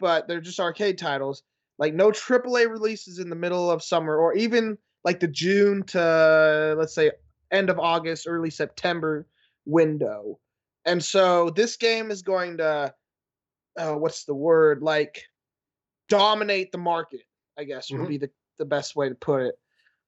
but 0.00 0.26
they're 0.26 0.40
just 0.40 0.58
arcade 0.58 0.98
titles. 0.98 1.42
Like 1.78 1.94
no 1.94 2.10
AAA 2.10 2.68
releases 2.68 3.20
in 3.20 3.30
the 3.30 3.36
middle 3.36 3.70
of 3.70 3.82
summer, 3.82 4.16
or 4.16 4.34
even 4.34 4.76
like 5.04 5.20
the 5.20 5.28
June 5.28 5.84
to 5.84 6.74
let's 6.76 6.94
say 6.94 7.12
end 7.50 7.70
of 7.70 7.78
August, 7.78 8.26
early 8.28 8.50
September 8.50 9.26
window. 9.64 10.38
And 10.84 11.04
so 11.04 11.50
this 11.50 11.76
game 11.76 12.10
is 12.10 12.22
going 12.22 12.56
to, 12.58 12.94
uh, 13.78 13.94
what's 13.94 14.24
the 14.24 14.34
word? 14.34 14.82
Like 14.82 15.24
dominate 16.08 16.72
the 16.72 16.78
market, 16.78 17.20
I 17.58 17.64
guess 17.64 17.90
would 17.90 18.02
Mhm. 18.02 18.08
be 18.08 18.18
the, 18.18 18.30
the 18.58 18.64
best 18.64 18.96
way 18.96 19.08
to 19.08 19.14
put 19.14 19.42
it. 19.42 19.58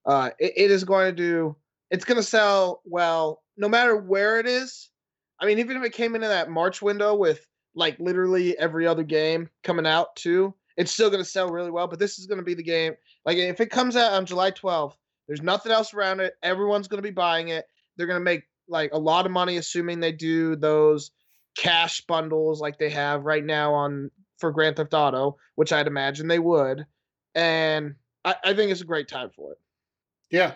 Uh, 0.04 0.30
it. 0.38 0.52
It 0.56 0.70
is 0.70 0.84
going 0.84 1.06
to 1.06 1.12
do, 1.16 1.56
it's 1.90 2.04
going 2.04 2.16
to 2.16 2.22
sell 2.22 2.82
well, 2.84 3.42
no 3.56 3.68
matter 3.68 3.96
where 3.96 4.38
it 4.40 4.46
is. 4.46 4.90
I 5.38 5.46
mean, 5.46 5.58
even 5.58 5.76
if 5.76 5.82
it 5.84 5.92
came 5.92 6.14
into 6.14 6.28
that 6.28 6.50
March 6.50 6.82
window 6.82 7.14
with 7.14 7.46
like 7.74 7.98
literally 8.00 8.58
every 8.58 8.86
other 8.86 9.02
game 9.04 9.48
coming 9.62 9.86
out 9.86 10.14
too, 10.16 10.54
it's 10.76 10.92
still 10.92 11.10
going 11.10 11.22
to 11.22 11.28
sell 11.28 11.48
really 11.50 11.70
well. 11.70 11.86
But 11.86 11.98
this 11.98 12.18
is 12.18 12.26
going 12.26 12.38
to 12.38 12.44
be 12.44 12.54
the 12.54 12.62
game. 12.62 12.94
Like 13.24 13.36
if 13.38 13.60
it 13.60 13.70
comes 13.70 13.96
out 13.96 14.12
on 14.12 14.26
July 14.26 14.50
12th, 14.50 14.96
there's 15.28 15.42
nothing 15.42 15.70
else 15.72 15.94
around 15.94 16.20
it. 16.20 16.34
Everyone's 16.42 16.88
going 16.88 16.98
to 17.02 17.06
be 17.08 17.12
buying 17.12 17.48
it. 17.48 17.66
They're 17.96 18.06
going 18.06 18.18
to 18.20 18.24
make 18.24 18.44
like 18.68 18.90
a 18.92 18.98
lot 18.98 19.26
of 19.26 19.32
money, 19.32 19.56
assuming 19.58 20.00
they 20.00 20.12
do 20.12 20.56
those 20.56 21.10
cash 21.56 22.02
bundles 22.02 22.60
like 22.60 22.78
they 22.78 22.90
have 22.90 23.24
right 23.24 23.44
now 23.44 23.74
on 23.74 24.10
for 24.38 24.52
Grand 24.52 24.76
Theft 24.76 24.94
Auto, 24.94 25.36
which 25.54 25.72
I'd 25.72 25.86
imagine 25.86 26.28
they 26.28 26.38
would. 26.38 26.86
And 27.34 27.94
I, 28.24 28.34
I 28.44 28.54
think 28.54 28.70
it's 28.70 28.80
a 28.80 28.86
great 28.86 29.08
time 29.08 29.30
for 29.34 29.52
it. 29.52 29.58
Yeah. 30.30 30.54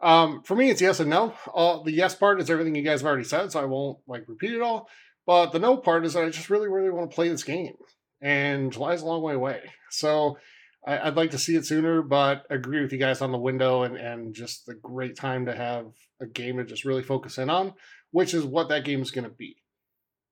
Um, 0.00 0.42
for 0.42 0.54
me, 0.54 0.70
it's 0.70 0.80
yes 0.80 1.00
and 1.00 1.10
no. 1.10 1.34
All 1.52 1.82
the 1.82 1.92
yes 1.92 2.14
part 2.14 2.40
is 2.40 2.50
everything 2.50 2.74
you 2.74 2.82
guys 2.82 3.00
have 3.00 3.08
already 3.08 3.24
said, 3.24 3.52
so 3.52 3.60
I 3.60 3.64
won't 3.64 3.98
like 4.06 4.24
repeat 4.28 4.54
it 4.54 4.62
all. 4.62 4.88
But 5.26 5.50
the 5.50 5.58
no 5.58 5.76
part 5.76 6.06
is 6.06 6.14
that 6.14 6.24
I 6.24 6.30
just 6.30 6.50
really, 6.50 6.68
really 6.68 6.90
want 6.90 7.10
to 7.10 7.14
play 7.14 7.28
this 7.28 7.44
game, 7.44 7.74
and 8.22 8.72
July's 8.72 9.02
a 9.02 9.06
long 9.06 9.22
way 9.22 9.34
away. 9.34 9.62
So 9.90 10.38
I, 10.86 10.98
I'd 10.98 11.16
like 11.16 11.32
to 11.32 11.38
see 11.38 11.56
it 11.56 11.66
sooner, 11.66 12.00
but 12.02 12.46
agree 12.48 12.80
with 12.80 12.92
you 12.92 12.98
guys 12.98 13.20
on 13.20 13.32
the 13.32 13.38
window 13.38 13.82
and 13.82 13.96
and 13.96 14.34
just 14.34 14.66
the 14.66 14.74
great 14.74 15.16
time 15.16 15.46
to 15.46 15.54
have 15.54 15.86
a 16.20 16.26
game 16.26 16.58
to 16.58 16.64
just 16.64 16.84
really 16.84 17.02
focus 17.02 17.36
in 17.36 17.50
on, 17.50 17.74
which 18.12 18.34
is 18.34 18.44
what 18.44 18.68
that 18.68 18.84
game 18.84 19.02
is 19.02 19.10
going 19.10 19.24
to 19.28 19.30
be. 19.30 19.56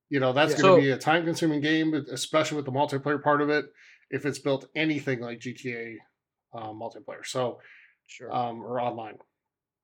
You 0.09 0.21
know, 0.21 0.33
that's 0.33 0.53
Yeah. 0.53 0.63
going 0.63 0.77
to 0.77 0.83
So- 0.83 0.87
be 0.87 0.91
a 0.93 0.99
time-consuming 0.99 1.61
game, 1.61 1.95
especially 1.95 2.57
with 2.57 2.65
the 2.67 2.73
multiplayer 2.73 3.23
part 3.23 3.41
of 3.41 3.51
it. 3.51 3.67
If 4.11 4.25
it's 4.25 4.39
built 4.39 4.69
anything 4.75 5.21
like 5.21 5.41
GTA 5.41 5.97
uh, 6.55 6.71
multiplayer, 6.71 7.25
so 7.27 7.61
Sure. 8.07 8.33
um, 8.35 8.63
or 8.63 8.81
online. 8.81 9.19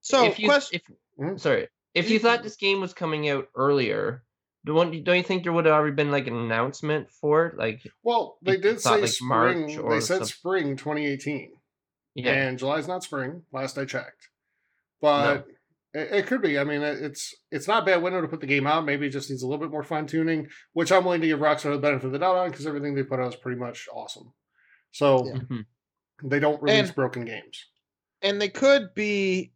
so, 0.01 0.25
if 0.25 0.39
you 0.39 0.49
question. 0.49 0.81
if 0.81 1.19
Mhm. 1.19 1.41
sorry 1.41 1.69
if 1.95 2.09
you 2.09 2.19
thought 2.19 2.43
this 2.43 2.57
game 2.57 2.81
was 2.81 2.95
coming 2.95 3.29
out 3.29 3.49
earlier 3.55 4.25
don't, 4.65 5.03
don't 5.05 5.17
you 5.17 5.23
think 5.25 5.43
there 5.43 5.53
would 5.53 5.67
have 5.67 5.75
already 5.75 5.95
been 5.95 6.11
like 6.13 6.27
an 6.29 6.37
announcement 6.37 7.11
for 7.11 7.47
it 7.47 7.57
like 7.59 7.83
Well, 8.03 8.39
they 8.43 8.57
did 8.57 8.81
say 8.81 9.01
like, 9.03 9.11
March 9.21 9.55
spring. 9.57 9.79
or 9.81 9.93
They 9.95 10.01
said 10.01 10.19
some- 10.19 10.27
spring 10.27 10.77
2018, 10.77 11.53
yeah 12.15 12.33
and 12.33 12.59
July's 12.59 12.89
not 12.89 13.03
spring. 13.03 13.45
Last 13.53 13.77
I 13.77 13.85
checked, 13.85 14.29
but 15.01 15.47
it, 15.95 16.13
it 16.13 16.27
could 16.27 16.43
be. 16.43 16.59
I 16.59 16.65
mean, 16.65 16.83
it- 16.83 17.03
it's 17.03 17.35
it's 17.51 17.69
not 17.69 17.83
a 17.83 17.87
bad 17.87 18.03
window 18.03 18.21
to 18.21 18.29
put 18.29 18.41
the 18.41 18.47
game 18.47 18.67
out. 18.67 18.85
Maybe 18.85 19.07
it 19.07 19.11
just 19.11 19.31
needs 19.31 19.43
a 19.43 19.47
little 19.47 19.61
bit 19.65 19.71
more 19.71 19.83
fine 19.85 20.07
tuning, 20.07 20.49
which 20.73 20.91
I'm 20.93 21.05
willing 21.05 21.21
to 21.21 21.27
give 21.27 21.41
Rockstar 21.41 21.73
the 21.73 21.79
benefit 21.79 22.07
of 22.07 22.13
the 22.13 22.19
doubt 22.19 22.37
on 22.37 22.51
because 22.51 22.67
everything 22.67 22.95
they 22.95 23.03
put 23.03 23.21
out 23.21 23.29
is 23.35 23.37
pretty 23.41 23.59
much 23.59 23.89
awesome. 23.93 24.33
So 24.91 25.27
Yeah. 25.27 25.33
Mhm. 25.41 25.67
they 26.25 26.39
don't 26.41 26.63
release 26.63 26.87
And- 26.89 26.95
broken 26.95 27.25
games. 27.25 27.67
and 28.23 28.41
they 28.41 28.49
could 28.49 28.95
be 28.95 29.53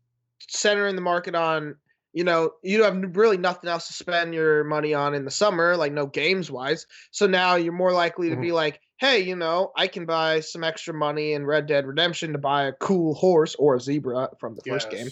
centering 0.48 0.94
the 0.96 1.02
market 1.02 1.34
on 1.34 1.76
you 2.12 2.24
know, 2.24 2.52
you 2.62 2.82
have 2.82 2.96
really 3.14 3.36
nothing 3.36 3.68
else 3.68 3.88
to 3.88 3.92
spend 3.92 4.32
your 4.32 4.64
money 4.64 4.94
on 4.94 5.12
in 5.14 5.26
the 5.26 5.30
summer, 5.30 5.76
like 5.76 5.92
no 5.92 6.06
games 6.06 6.50
wise. 6.50 6.86
So 7.10 7.26
now 7.26 7.56
you're 7.56 7.74
more 7.74 7.92
likely 7.92 8.30
to 8.30 8.36
Mhm. 8.36 8.40
be 8.40 8.52
like, 8.52 8.80
hey, 8.96 9.20
you 9.20 9.36
know, 9.36 9.70
I 9.76 9.86
can 9.86 10.06
buy 10.06 10.40
some 10.40 10.64
extra 10.64 10.94
money 10.94 11.34
in 11.34 11.44
Red 11.44 11.66
Dead 11.66 11.86
Redemption 11.86 12.32
to 12.32 12.38
buy 12.38 12.68
a 12.68 12.72
cool 12.72 13.12
horse 13.12 13.54
or 13.56 13.74
a 13.74 13.80
zebra 13.80 14.30
from 14.40 14.54
the 14.54 14.62
first 14.66 14.88
game. 14.88 15.08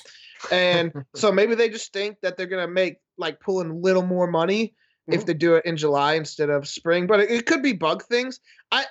And 0.50 0.92
so 1.14 1.32
maybe 1.32 1.54
they 1.54 1.68
just 1.68 1.92
think 1.92 2.18
that 2.22 2.36
they're 2.36 2.46
gonna 2.46 2.68
make 2.68 2.96
like 3.18 3.40
pull 3.40 3.60
in 3.60 3.70
a 3.70 3.74
little 3.74 4.02
more 4.04 4.26
money 4.26 4.74
if 5.06 5.22
Mhm. 5.22 5.26
they 5.26 5.34
do 5.34 5.54
it 5.54 5.64
in 5.66 5.76
July 5.76 6.14
instead 6.14 6.50
of 6.50 6.66
spring. 6.66 7.06
But 7.06 7.20
it, 7.20 7.30
it 7.30 7.46
could 7.46 7.62
be 7.62 7.72
bug 7.72 8.02
things. 8.04 8.40
I 8.72 8.86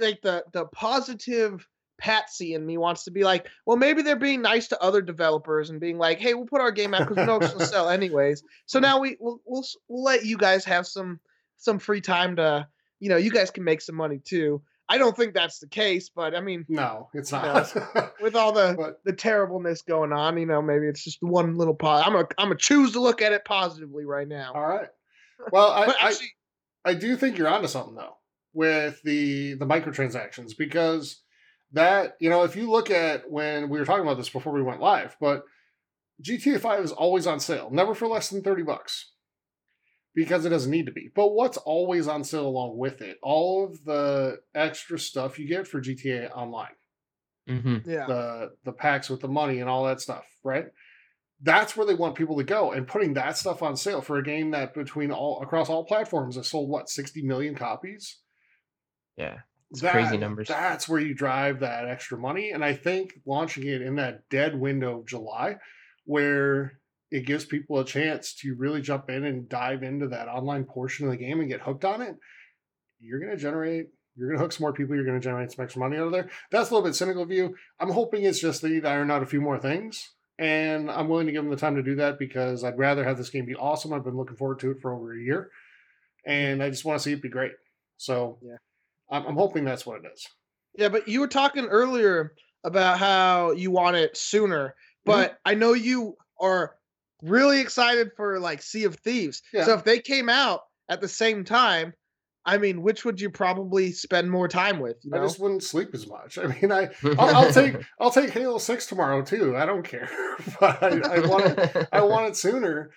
like 0.00 0.20
the 0.22 0.44
the 0.52 0.66
positive 0.66 1.66
Patsy 2.00 2.54
in 2.54 2.64
me 2.64 2.78
wants 2.78 3.02
to 3.04 3.10
be 3.10 3.24
like, 3.24 3.48
well, 3.66 3.76
maybe 3.76 4.02
they're 4.02 4.14
being 4.14 4.40
nice 4.40 4.68
to 4.68 4.80
other 4.80 5.02
developers 5.02 5.70
and 5.70 5.80
being 5.80 5.98
like, 5.98 6.20
hey, 6.20 6.32
we'll 6.34 6.46
put 6.46 6.60
our 6.60 6.70
game 6.70 6.94
out 6.94 7.00
because 7.00 7.16
we 7.16 7.24
know 7.24 7.40
gonna 7.40 7.58
sell 7.64 7.88
anyways. 7.88 8.44
So 8.66 8.78
now 8.78 9.00
we 9.00 9.16
we'll, 9.18 9.40
we'll 9.44 9.64
we'll 9.88 10.04
let 10.04 10.24
you 10.24 10.36
guys 10.36 10.64
have 10.64 10.86
some 10.86 11.18
some 11.56 11.80
free 11.80 12.00
time 12.00 12.36
to 12.36 12.68
you 13.00 13.08
know 13.08 13.16
you 13.16 13.32
guys 13.32 13.50
can 13.50 13.64
make 13.64 13.80
some 13.80 13.96
money 13.96 14.20
too. 14.24 14.62
I 14.88 14.98
don't 14.98 15.16
think 15.16 15.34
that's 15.34 15.58
the 15.58 15.68
case, 15.68 16.08
but 16.08 16.34
I 16.34 16.40
mean, 16.40 16.64
No, 16.68 17.08
it's 17.12 17.30
You 17.30 17.38
know, 17.38 17.64
not. 17.94 18.12
with 18.22 18.34
all 18.34 18.52
the 18.52 18.74
but 18.76 19.00
the 19.04 19.12
terribleness 19.12 19.82
going 19.82 20.12
on, 20.12 20.38
you 20.38 20.46
know, 20.46 20.62
maybe 20.62 20.86
it's 20.86 21.04
just 21.04 21.18
one 21.20 21.56
little 21.56 21.74
pot. 21.74 22.06
I'm 22.06 22.16
a 22.16 22.26
I'm 22.38 22.52
a 22.52 22.56
choose 22.56 22.92
to 22.92 23.00
look 23.00 23.20
at 23.20 23.32
it 23.32 23.44
positively 23.44 24.04
right 24.04 24.26
now. 24.28 24.52
all 24.54 24.66
right. 24.66 24.88
Well, 25.52 25.70
I, 25.70 25.86
but 25.86 25.96
I 26.00 26.08
actually, 26.08 26.32
I 26.84 26.94
do 26.94 27.16
think 27.16 27.36
you're 27.36 27.48
onto 27.48 27.68
something 27.68 27.94
though 27.94 28.16
with 28.54 29.00
the 29.02 29.54
the 29.54 29.66
microtransactions 29.66 30.56
because 30.56 31.22
that 31.72 32.16
you 32.20 32.30
know 32.30 32.44
if 32.44 32.56
you 32.56 32.70
look 32.70 32.90
at 32.90 33.30
when 33.30 33.68
we 33.68 33.78
were 33.78 33.84
talking 33.84 34.04
about 34.04 34.16
this 34.16 34.30
before 34.30 34.52
we 34.52 34.62
went 34.62 34.80
live, 34.80 35.16
but 35.20 35.42
GTA 36.22 36.60
5 36.60 36.84
is 36.84 36.92
always 36.92 37.26
on 37.26 37.38
sale, 37.40 37.68
never 37.70 37.94
for 37.94 38.08
less 38.08 38.30
than 38.30 38.42
30 38.42 38.62
bucks. 38.62 39.12
Because 40.14 40.44
it 40.44 40.48
doesn't 40.50 40.70
need 40.70 40.86
to 40.86 40.92
be. 40.92 41.10
But 41.14 41.28
what's 41.34 41.58
always 41.58 42.08
on 42.08 42.24
sale 42.24 42.46
along 42.46 42.76
with 42.76 43.02
it? 43.02 43.18
All 43.22 43.64
of 43.64 43.84
the 43.84 44.38
extra 44.54 44.98
stuff 44.98 45.38
you 45.38 45.46
get 45.46 45.68
for 45.68 45.80
GTA 45.80 46.30
Online. 46.34 46.74
hmm 47.46 47.76
yeah, 47.86 48.06
the 48.06 48.50
the 48.64 48.72
packs 48.72 49.08
with 49.08 49.20
the 49.20 49.28
money 49.28 49.60
and 49.60 49.68
all 49.70 49.84
that 49.84 50.00
stuff, 50.00 50.24
right? 50.42 50.66
That's 51.40 51.76
where 51.76 51.86
they 51.86 51.94
want 51.94 52.16
people 52.16 52.36
to 52.38 52.44
go, 52.44 52.72
and 52.72 52.88
putting 52.88 53.14
that 53.14 53.36
stuff 53.38 53.62
on 53.62 53.76
sale 53.76 54.00
for 54.00 54.18
a 54.18 54.24
game 54.24 54.50
that 54.50 54.74
between 54.74 55.12
all 55.12 55.40
across 55.40 55.68
all 55.68 55.84
platforms 55.84 56.34
has 56.36 56.48
sold 56.48 56.68
what 56.68 56.88
sixty 56.88 57.22
million 57.22 57.54
copies. 57.54 58.18
Yeah. 59.16 59.38
It's 59.70 59.82
That- 59.82 59.92
crazy 59.92 60.16
numbers. 60.16 60.48
That's 60.48 60.88
where 60.88 60.98
you 61.00 61.14
drive 61.14 61.60
that 61.60 61.86
extra 61.86 62.18
money, 62.18 62.50
and 62.50 62.64
I 62.64 62.72
think 62.74 63.20
launching 63.26 63.66
it 63.66 63.82
in 63.82 63.96
that 63.96 64.28
dead 64.30 64.58
window 64.58 65.00
of 65.00 65.06
July, 65.06 65.58
where 66.06 66.80
it 67.10 67.26
gives 67.26 67.44
people 67.44 67.78
a 67.78 67.84
chance 67.84 68.34
to 68.42 68.54
really 68.54 68.80
jump 68.82 69.08
in 69.10 69.24
and 69.24 69.48
dive 69.48 69.82
into 69.82 70.08
that 70.08 70.28
online 70.28 70.64
portion 70.64 71.06
of 71.06 71.10
the 71.12 71.16
game 71.16 71.40
and 71.40 71.48
get 71.48 71.60
hooked 71.62 71.84
on 71.84 72.02
it, 72.02 72.16
you're 73.00 73.20
going 73.20 73.30
to 73.32 73.36
generate. 73.36 73.86
You're 74.16 74.28
going 74.28 74.38
to 74.38 74.42
hook 74.42 74.52
some 74.52 74.64
more 74.64 74.72
people. 74.72 74.96
You're 74.96 75.04
going 75.04 75.20
to 75.20 75.24
generate 75.24 75.52
some 75.52 75.62
extra 75.64 75.78
money 75.80 75.96
out 75.96 76.06
of 76.06 76.12
there. 76.12 76.28
That's 76.50 76.70
a 76.70 76.74
little 76.74 76.86
bit 76.88 76.96
cynical 76.96 77.24
view. 77.24 77.54
I'm 77.78 77.90
hoping 77.90 78.24
it's 78.24 78.40
just 78.40 78.62
they 78.62 78.68
need 78.70 78.82
to 78.82 78.88
iron 78.88 79.10
out 79.12 79.22
a 79.22 79.26
few 79.26 79.40
more 79.40 79.58
things, 79.60 80.10
and 80.38 80.90
I'm 80.90 81.08
willing 81.08 81.26
to 81.26 81.32
give 81.32 81.42
them 81.44 81.50
the 81.52 81.56
time 81.56 81.76
to 81.76 81.82
do 81.84 81.94
that 81.96 82.18
because 82.18 82.64
I'd 82.64 82.78
rather 82.78 83.04
have 83.04 83.16
this 83.16 83.30
game 83.30 83.46
be 83.46 83.54
awesome. 83.54 83.92
I've 83.92 84.02
been 84.04 84.16
looking 84.16 84.36
forward 84.36 84.58
to 84.60 84.72
it 84.72 84.80
for 84.82 84.92
over 84.92 85.14
a 85.16 85.20
year, 85.22 85.50
and 86.26 86.60
I 86.62 86.68
just 86.70 86.84
want 86.84 86.98
to 86.98 87.02
see 87.04 87.12
it 87.12 87.22
be 87.22 87.28
great. 87.28 87.52
So 87.96 88.38
Yeah. 88.42 88.56
I'm, 89.10 89.24
I'm 89.26 89.36
hoping 89.36 89.64
that's 89.64 89.86
what 89.86 90.04
it 90.04 90.10
is. 90.12 90.26
yeah. 90.76 90.88
But 90.88 91.06
you 91.08 91.20
were 91.20 91.28
talking 91.28 91.66
earlier 91.66 92.34
about 92.64 92.98
how 92.98 93.52
you 93.52 93.70
want 93.70 93.96
it 93.96 94.16
sooner, 94.16 94.74
Mm-hmm. 95.06 95.20
but 95.20 95.38
I 95.44 95.54
know 95.54 95.72
you 95.74 96.16
are 96.40 96.74
really 97.22 97.60
excited 97.60 98.10
for 98.16 98.38
like 98.38 98.62
Sea 98.62 98.84
of 98.84 98.96
Thieves. 98.96 99.42
Yeah. 99.52 99.64
So 99.64 99.74
if 99.74 99.84
they 99.84 100.00
came 100.00 100.28
out 100.28 100.60
at 100.88 101.00
the 101.00 101.08
same 101.08 101.44
time, 101.44 101.94
I 102.48 102.56
mean, 102.56 102.82
which 102.82 103.04
would 103.04 103.20
you 103.20 103.28
probably 103.28 103.92
spend 103.92 104.30
more 104.30 104.48
time 104.48 104.80
with? 104.80 104.96
You 105.02 105.10
know, 105.10 105.18
I 105.18 105.24
just 105.24 105.38
wouldn't 105.38 105.62
sleep 105.62 105.90
as 105.92 106.06
much. 106.06 106.38
I 106.38 106.46
mean, 106.46 106.72
I 106.72 106.88
I'll, 107.18 107.36
I'll 107.36 107.52
take 107.52 107.76
I'll 108.00 108.10
take 108.10 108.30
Halo 108.30 108.58
Six 108.58 108.86
tomorrow 108.86 109.22
too. 109.22 109.56
I 109.56 109.66
don't 109.66 109.82
care, 109.82 110.08
but 110.60 110.82
I, 110.82 111.16
I 111.16 111.26
want 111.26 111.44
it. 111.44 111.88
I 111.92 112.00
want 112.02 112.28
it 112.28 112.36
sooner. 112.36 112.90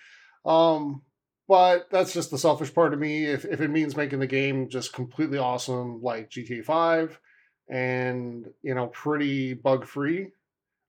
Um, 0.44 1.02
but 1.48 1.88
that's 1.90 2.14
just 2.14 2.30
the 2.30 2.38
selfish 2.38 2.72
part 2.72 2.94
of 2.94 2.98
me. 2.98 3.26
If 3.26 3.44
if 3.44 3.60
it 3.60 3.68
means 3.68 3.94
making 3.94 4.20
the 4.20 4.26
game 4.26 4.70
just 4.70 4.94
completely 4.94 5.36
awesome, 5.38 6.00
like 6.02 6.30
GTA 6.30 6.64
Five, 6.64 7.20
and 7.68 8.46
you 8.62 8.74
know, 8.74 8.86
pretty 8.86 9.52
bug 9.52 9.84
free. 9.84 10.28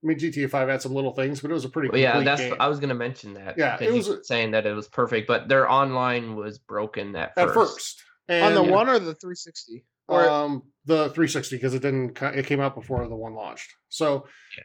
I 0.03 0.07
mean, 0.07 0.19
GTA 0.19 0.49
Five 0.49 0.67
had 0.67 0.81
some 0.81 0.93
little 0.93 1.13
things, 1.13 1.39
but 1.39 1.49
it 1.49 1.53
was 1.53 1.63
a 1.65 1.69
pretty 1.69 1.89
Well, 1.89 1.99
yeah, 2.01 2.19
that's 2.21 2.41
game 2.41 2.55
I 2.59 2.67
was 2.67 2.79
gonna 2.79 2.93
mention 2.93 3.33
that. 3.35 3.57
Yeah, 3.57 3.77
because 3.77 4.07
it 4.07 4.11
was 4.17 4.27
saying 4.27 4.51
that 4.51 4.65
it 4.65 4.73
was 4.73 4.87
perfect, 4.89 5.27
but 5.27 5.47
their 5.47 5.69
online 5.71 6.35
was 6.35 6.57
broken 6.59 7.15
at 7.15 7.33
first. 7.35 7.47
at 7.47 7.53
first. 7.53 8.03
on 8.29 8.53
the 8.53 8.61
And, 8.63 8.71
one 8.71 8.89
or 8.89 8.99
the 8.99 9.15
360. 9.15 9.85
Or 10.09 10.29
um, 10.29 10.63
the 10.85 11.05
360 11.11 11.55
because 11.55 11.73
it 11.73 11.81
didn't. 11.81 12.15
co- 12.15 12.27
It 12.27 12.45
came 12.45 12.59
out 12.59 12.75
before 12.75 13.07
the 13.07 13.15
one 13.15 13.33
launched. 13.33 13.71
So, 13.87 14.27
Yeah. 14.57 14.63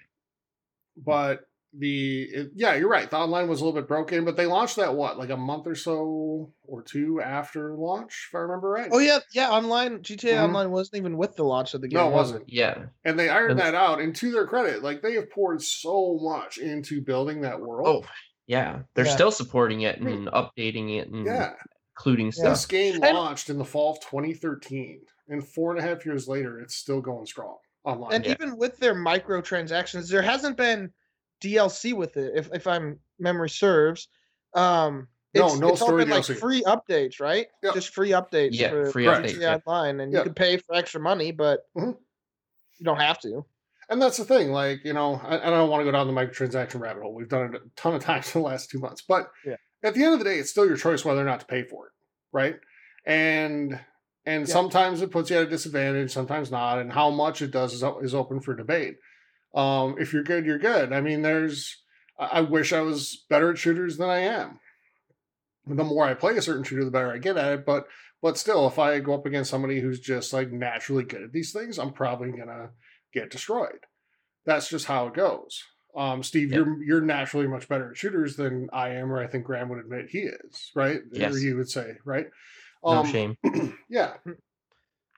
but 0.97 1.41
the 1.77 2.23
it, 2.23 2.51
yeah, 2.55 2.75
you're 2.75 2.89
right. 2.89 3.11
The 3.11 3.17
online 3.19 3.49
was 3.49 3.61
a 3.61 3.65
little 3.65 3.79
bit 3.79 3.89
broken, 3.89 4.25
but 4.25 4.37
they 4.37 4.47
launched 4.47 4.77
that 4.77 4.95
what 4.95 5.19
like 5.19 5.31
a 5.31 5.37
month 5.37 5.67
or 5.67 5.75
so 5.75 6.53
or 6.65 6.83
two 6.83 7.21
after 7.21 7.75
launch, 7.75 8.29
if 8.31 8.35
I 8.35 8.39
remember 8.39 8.71
right. 8.71 8.89
oh 8.91 8.99
yeah, 8.99 9.19
yeah, 9.35 9.51
online 9.51 9.99
GTA 10.03 10.35
Mhm. 10.35 10.45
Online 10.45 10.71
wasn't 10.71 10.97
even 10.97 11.17
with 11.19 11.37
the 11.37 11.45
launch 11.45 11.75
of 11.75 11.81
the 11.83 11.89
game. 11.89 11.99
no, 11.99 12.09
it 12.09 12.13
was 12.13 12.33
wasn't. 12.33 12.49
Yeah, 12.49 12.87
And 13.05 13.19
they 13.19 13.29
ironed 13.29 13.53
And- 13.53 13.61
that 13.61 13.75
out. 13.75 14.01
And 14.01 14.15
to 14.17 14.31
their 14.33 14.47
credit, 14.47 14.83
like 14.83 15.03
they 15.03 15.15
have 15.15 15.31
poured 15.31 15.63
so 15.63 16.19
much 16.23 16.57
into 16.59 17.01
building 17.03 17.43
that 17.43 17.61
world. 17.61 18.05
Oh, 18.07 18.11
yeah, 18.47 18.81
they're 18.95 19.05
Yeah. 19.07 19.15
still 19.15 19.31
supporting 19.31 19.83
it 19.83 19.99
Hmm. 19.99 20.07
and 20.07 20.27
updating 20.29 20.97
it 20.99 21.09
and 21.09 21.27
yeah. 21.27 21.53
including 21.97 22.33
stuff. 22.33 22.55
This 22.55 22.67
game 22.67 23.03
And- 23.03 23.17
launched 23.17 23.51
in 23.51 23.59
the 23.59 23.65
fall 23.65 23.93
of 23.93 24.01
2013, 24.01 25.03
and 25.29 25.47
four 25.47 25.73
and 25.73 25.79
a 25.79 25.83
half 25.83 26.07
years 26.07 26.27
later, 26.27 26.59
it's 26.61 26.75
still 26.77 27.03
going 27.03 27.27
strong 27.27 27.59
online. 27.85 28.15
And 28.15 28.25
Yeah. 28.25 28.33
even 28.33 28.57
with 28.57 28.79
their 28.79 28.95
microtransactions, 28.95 30.11
there 30.11 30.23
hasn't 30.23 30.57
been 30.57 30.93
DLC 31.41 31.93
with 31.95 32.17
it, 32.17 32.33
if 32.37 32.53
if 32.53 32.67
I'm 32.67 32.99
memory 33.19 33.51
serves. 33.51 34.09
Um, 34.55 35.09
No, 35.35 35.47
it's, 35.47 35.59
no 35.59 35.69
it's 35.71 35.83
all 35.83 35.89
story 35.89 36.05
been 36.05 36.15
like 36.15 36.25
free 36.25 36.63
updates, 36.63 37.21
right? 37.21 37.47
Yep. 37.63 37.75
Just 37.75 37.95
free 37.95 38.11
updates. 38.11 38.51
Yeah, 38.53 38.71
for 38.71 38.91
free 38.91 39.05
Correct. 39.05 39.27
updates. 39.27 39.41
Yeah. 39.41 39.59
Online, 39.67 40.01
and 40.01 40.13
Yeah. 40.13 40.19
you 40.19 40.25
can 40.25 40.35
pay 40.35 40.57
for 40.57 40.75
extra 40.75 41.01
money, 41.01 41.31
but 41.33 41.67
Mhm. 41.77 41.97
you 42.79 42.85
don't 42.85 43.01
have 43.01 43.21
to. 43.21 43.45
And 43.91 44.01
that's 44.03 44.17
the 44.19 44.25
thing, 44.25 44.53
like, 44.53 44.85
you 44.85 44.93
know, 44.93 45.15
I, 45.25 45.39
I 45.39 45.51
don't 45.51 45.71
want 45.71 45.81
to 45.81 45.85
go 45.85 45.93
down 45.93 46.07
the 46.07 46.13
microtransaction 46.13 46.81
rabbit 46.81 47.03
hole. 47.03 47.15
We've 47.15 47.29
done 47.29 47.55
it 47.55 47.63
a 47.63 47.71
ton 47.77 47.95
of 47.95 48.03
times 48.05 48.35
in 48.35 48.43
the 48.43 48.47
last 48.49 48.69
two 48.71 48.79
months. 48.79 49.03
But 49.03 49.31
Yeah. 49.47 49.57
at 49.83 49.95
the 49.95 50.03
end 50.05 50.13
of 50.15 50.19
the 50.19 50.25
day, 50.25 50.39
it's 50.39 50.51
still 50.51 50.67
your 50.67 50.77
choice 50.77 51.05
whether 51.05 51.21
or 51.21 51.25
not 51.25 51.41
to 51.41 51.47
pay 51.47 51.63
for 51.63 51.87
it. 51.87 51.93
Right. 52.33 52.59
And 53.05 53.81
and 54.27 54.47
Yeah. 54.47 54.53
sometimes 54.53 55.01
it 55.01 55.11
puts 55.11 55.31
you 55.31 55.37
at 55.39 55.45
a 55.45 55.47
disadvantage, 55.47 56.11
sometimes 56.13 56.51
not. 56.51 56.79
And 56.79 56.93
how 56.93 57.09
much 57.09 57.41
it 57.41 57.51
does 57.51 57.73
is, 57.73 57.83
is 58.03 58.15
open 58.15 58.41
for 58.41 58.55
debate. 58.55 58.97
Um, 59.55 59.97
if 59.99 60.13
you're 60.13 60.23
good, 60.25 60.45
you're 60.47 60.59
good. 60.59 60.93
I 60.93 61.01
mean, 61.01 61.23
there's 61.23 61.77
I 62.19 62.27
I 62.27 62.41
wish 62.43 62.73
I 62.73 62.81
was 62.81 63.25
better 63.31 63.51
at 63.51 63.59
shooters 63.59 63.97
than 63.97 64.11
I 64.11 64.19
am. 64.21 64.61
The 65.67 65.85
more 65.85 66.05
I 66.05 66.15
play 66.15 66.37
a 66.37 66.43
certain 66.43 66.65
shooter, 66.65 66.85
the 66.85 66.91
better 66.91 67.13
I 67.13 67.19
get 67.19 67.37
at 67.37 67.53
it. 67.53 67.67
But 67.67 67.87
but 68.23 68.39
still, 68.39 68.67
if 68.67 68.79
I 68.79 68.99
go 69.01 69.15
up 69.15 69.27
against 69.27 69.51
somebody 69.51 69.81
who's 69.81 70.01
just 70.01 70.33
like 70.33 70.51
naturally 70.51 71.05
good 71.05 71.23
at 71.23 71.33
these 71.33 71.53
things, 71.53 71.79
I'm 71.79 71.93
probably 71.93 72.31
gonna 72.33 72.71
get 73.13 73.31
destroyed. 73.31 73.81
That's 74.45 74.69
just 74.69 74.87
how 74.87 75.07
it 75.09 75.15
goes. 75.15 75.63
Um, 75.97 76.23
Steve, 76.23 76.51
Yeah. 76.51 76.59
you're 76.59 76.83
you're 76.85 77.01
naturally 77.01 77.47
much 77.47 77.69
better 77.69 77.91
at 77.91 77.97
shooters 77.97 78.37
than 78.37 78.69
I 78.73 78.91
am, 78.91 79.13
or 79.13 79.19
I 79.23 79.27
think 79.27 79.45
Graham 79.45 79.69
would 79.71 79.79
admit 79.79 80.11
he 80.11 80.21
is, 80.21 80.71
right? 80.75 81.01
Yes. 81.13 81.35
Or 81.35 81.39
you 81.39 81.57
would 81.57 81.69
say, 81.71 81.97
right? 82.05 82.27
No 82.85 82.91
Um, 82.91 83.07
shame. 83.07 83.37
Yeah. 83.89 84.15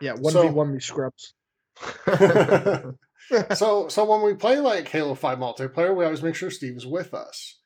Yeah, 0.00 0.14
one 0.14 0.32
v 0.32 0.48
one 0.48 0.72
me 0.72 0.80
scrubs. 0.80 1.34
so 3.54 3.88
so 3.88 4.04
when 4.04 4.22
we 4.22 4.34
play 4.34 4.58
like 4.58 4.88
Halo 4.88 5.14
5 5.14 5.38
multiplayer, 5.38 5.94
we 5.94 6.04
always 6.04 6.22
make 6.22 6.34
sure 6.34 6.50
Steve's 6.50 6.86
with 6.86 7.14
us. 7.14 7.58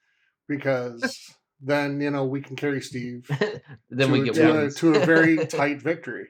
Because 0.49 1.19
then, 1.61 2.01
you 2.01 2.11
know, 2.11 2.25
we 2.25 2.41
can 2.43 2.57
carry 2.57 2.81
Steve 2.81 3.27
then 3.91 4.09
to, 4.09 4.13
we 4.13 4.25
get 4.25 4.35
to, 4.35 4.67
a, 4.67 4.71
to 4.71 4.95
a 4.95 5.07
very 5.07 5.47
tight 5.47 5.81
victory. 5.83 6.27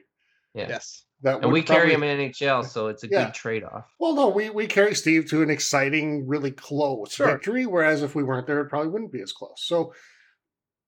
Yeah. 0.53 0.67
Yes. 0.69 1.03
That 1.21 1.41
And 1.43 1.51
we 1.51 1.63
carry 1.63 1.89
probably- 1.91 2.09
him 2.11 2.19
in 2.19 2.31
NHL, 2.31 2.65
so 2.65 2.87
it's 2.87 3.03
a 3.03 3.07
Yeah. 3.09 3.25
good 3.25 3.33
trade 3.33 3.63
off. 3.63 3.85
Well, 3.99 4.15
no, 4.15 4.29
we, 4.29 4.49
we 4.49 4.67
carry 4.67 4.93
Steve 4.95 5.29
to 5.29 5.41
an 5.41 5.49
exciting, 5.49 6.27
really 6.27 6.51
close 6.51 7.13
Sure. 7.13 7.27
victory, 7.27 7.65
whereas 7.65 8.03
if 8.03 8.15
we 8.15 8.23
weren't 8.23 8.47
there, 8.47 8.61
it 8.61 8.69
probably 8.69 8.89
wouldn't 8.89 9.11
be 9.11 9.21
as 9.21 9.31
close. 9.31 9.57
So 9.65 9.93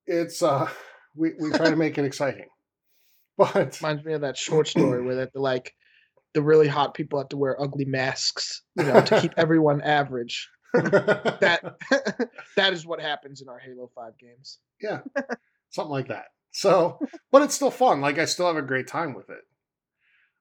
it's 0.06 0.42
uh 0.44 0.70
we, 1.16 1.32
we 1.39 1.50
try 1.51 1.70
to 1.70 1.75
make 1.75 1.98
it 1.98 2.06
exciting. 2.06 2.48
But 3.38 3.80
Reminds 3.82 4.04
me 4.06 4.13
of 4.13 4.22
that 4.22 4.38
short 4.38 4.68
story 4.68 5.04
where 5.04 5.16
that 5.16 5.34
the 5.34 5.39
like 5.39 5.74
the 6.38 6.44
really 6.44 6.67
hot 6.67 6.94
people 6.94 7.17
have 7.20 7.29
to 7.29 7.38
wear 7.38 7.60
ugly 7.62 7.86
masks, 7.86 8.62
you 8.77 8.84
know, 8.86 9.01
to 9.01 9.22
keep 9.22 9.34
everyone 9.44 9.82
average. 9.82 10.48
That 10.74 11.75
that 12.56 12.74
is 12.74 12.86
what 12.86 13.01
happens 13.01 13.41
in 13.41 13.50
our 13.50 13.60
Halo 13.60 13.89
5 13.96 14.17
games. 14.20 14.60
yeah, 14.82 15.00
something 15.72 15.91
like 16.00 16.10
that. 16.10 16.25
So, 16.51 17.00
but 17.32 17.41
it's 17.41 17.56
still 17.56 17.72
fun. 17.72 18.01
Like 18.01 18.17
I 18.20 18.25
still 18.25 18.48
have 18.48 18.58
a 18.58 18.62
great 18.74 18.88
time 18.88 19.13
with 19.15 19.29
it. 19.29 19.44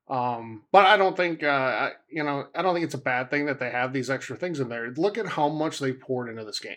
Um, 0.08 0.62
but 0.72 0.86
I 0.86 0.96
don't 0.96 1.16
think 1.16 1.42
uh, 1.42 1.46
I, 1.86 1.90
you 2.10 2.22
know, 2.22 2.44
I 2.54 2.62
don't 2.62 2.74
think 2.74 2.84
it's 2.84 2.94
a 2.94 2.98
bad 3.12 3.30
thing 3.30 3.46
that 3.46 3.58
they 3.58 3.70
have 3.70 3.92
these 3.92 4.08
extra 4.10 4.36
things 4.36 4.60
in 4.60 4.68
there. 4.68 4.92
Look 4.96 5.18
at 5.18 5.26
how 5.26 5.48
much 5.48 5.78
they 5.80 5.92
poured 5.92 6.28
into 6.28 6.44
this 6.44 6.60
game. 6.60 6.76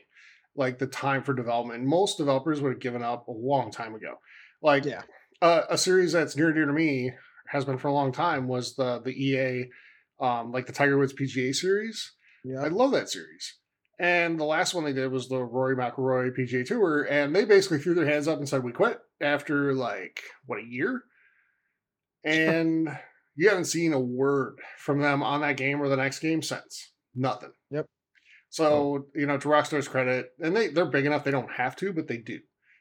like 0.56 0.80
the 0.80 0.88
time 0.88 1.24
for 1.24 1.34
development. 1.34 1.84
Most 1.86 2.18
developers 2.18 2.60
would 2.62 2.72
have 2.74 2.82
given 2.82 3.04
up 3.04 3.28
a 3.28 3.32
long 3.32 3.72
time 3.72 3.94
ago. 3.96 4.16
Like 4.62 4.84
Yeah. 4.86 5.04
uh, 5.42 5.62
a 5.70 5.78
series 5.78 6.12
that's 6.14 6.36
near 6.36 6.48
and 6.48 6.56
dear 6.56 6.66
to 6.66 6.74
me 6.74 7.12
has 7.50 7.66
been 7.66 7.78
for 7.78 7.88
a 7.88 7.94
long 7.94 8.12
time 8.12 8.48
was 8.48 8.76
the 8.76 9.00
the 9.00 9.12
EA 9.12 9.70
um, 10.20 10.52
like 10.52 10.66
the 10.66 10.74
Tiger 10.74 10.98
Woods 10.98 11.14
PGA 11.14 11.54
series. 11.56 12.14
Yeah. 12.44 12.62
I 12.62 12.68
love 12.68 12.92
that 12.92 13.10
series. 13.10 13.56
And 14.00 14.40
the 14.40 14.46
last 14.46 14.74
one 14.74 14.86
they 14.86 14.94
did 14.94 15.12
was 15.12 15.28
the 15.28 15.44
Rory 15.44 15.76
McIlroy 15.76 16.32
PGA 16.38 16.66
Tour, 16.66 17.04
and 17.10 17.36
they 17.36 17.44
basically 17.44 17.80
threw 17.80 17.94
their 17.94 18.06
hands 18.06 18.28
up 18.28 18.38
and 18.38 18.48
said, 18.48 18.64
"We 18.64 18.72
quit." 18.72 19.00
After 19.22 19.74
like 19.74 20.22
what 20.46 20.60
a 20.60 20.66
year, 20.66 21.04
and 22.24 22.88
you 23.36 23.50
haven't 23.50 23.66
seen 23.66 23.92
a 23.92 24.00
word 24.00 24.60
from 24.78 25.00
them 25.00 25.22
on 25.22 25.42
that 25.42 25.58
game 25.58 25.82
or 25.82 25.90
the 25.90 25.98
next 25.98 26.20
game 26.20 26.42
since. 26.42 26.92
Nothing. 27.14 27.52
Yep. 27.72 27.88
So 28.50 29.08
you 29.16 29.26
know, 29.26 29.38
to 29.38 29.48
Rockstar's 29.50 29.90
credit, 29.90 30.30
and 30.40 30.56
they 30.56 30.68
they're 30.68 30.86
big 30.86 31.06
enough 31.06 31.26
they 31.26 31.32
don't 31.32 31.52
have 31.52 31.76
to, 31.78 31.92
but 31.92 32.08
they 32.08 32.18
do 32.18 32.40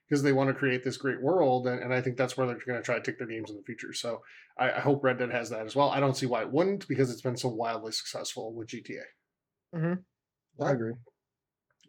because 0.09 0.23
they 0.23 0.33
want 0.33 0.49
to 0.49 0.55
create 0.55 0.83
this 0.83 0.97
great 0.97 1.21
world, 1.21 1.67
and, 1.67 1.83
and 1.83 1.93
I 1.93 2.01
think 2.01 2.17
that's 2.17 2.37
where 2.37 2.47
they're 2.47 2.59
going 2.67 2.79
to 2.79 2.85
try 2.85 2.97
to 2.97 3.03
take 3.03 3.19
their 3.19 3.27
games 3.27 3.51
in 3.51 3.57
the 3.57 3.63
future. 3.63 3.93
So 3.93 4.23
I, 4.59 4.73
I 4.73 4.81
hope 4.81 5.05
Red 5.05 5.19
Dead 5.19 5.31
has 5.31 5.51
that 5.51 5.67
as 5.67 5.77
well. 5.77 5.91
I 5.91 6.01
don't 6.01 6.17
see 6.17 6.27
why 6.27 6.43
it 6.43 6.53
wouldn't 6.53 6.89
because 6.89 7.11
it's 7.11 7.23
been 7.23 7.37
so 7.37 7.49
wildly 7.49 7.93
successful 7.93 8.55
with 8.55 8.69
GTA. 8.69 9.03
I 10.61 10.73
agree. 10.73 10.95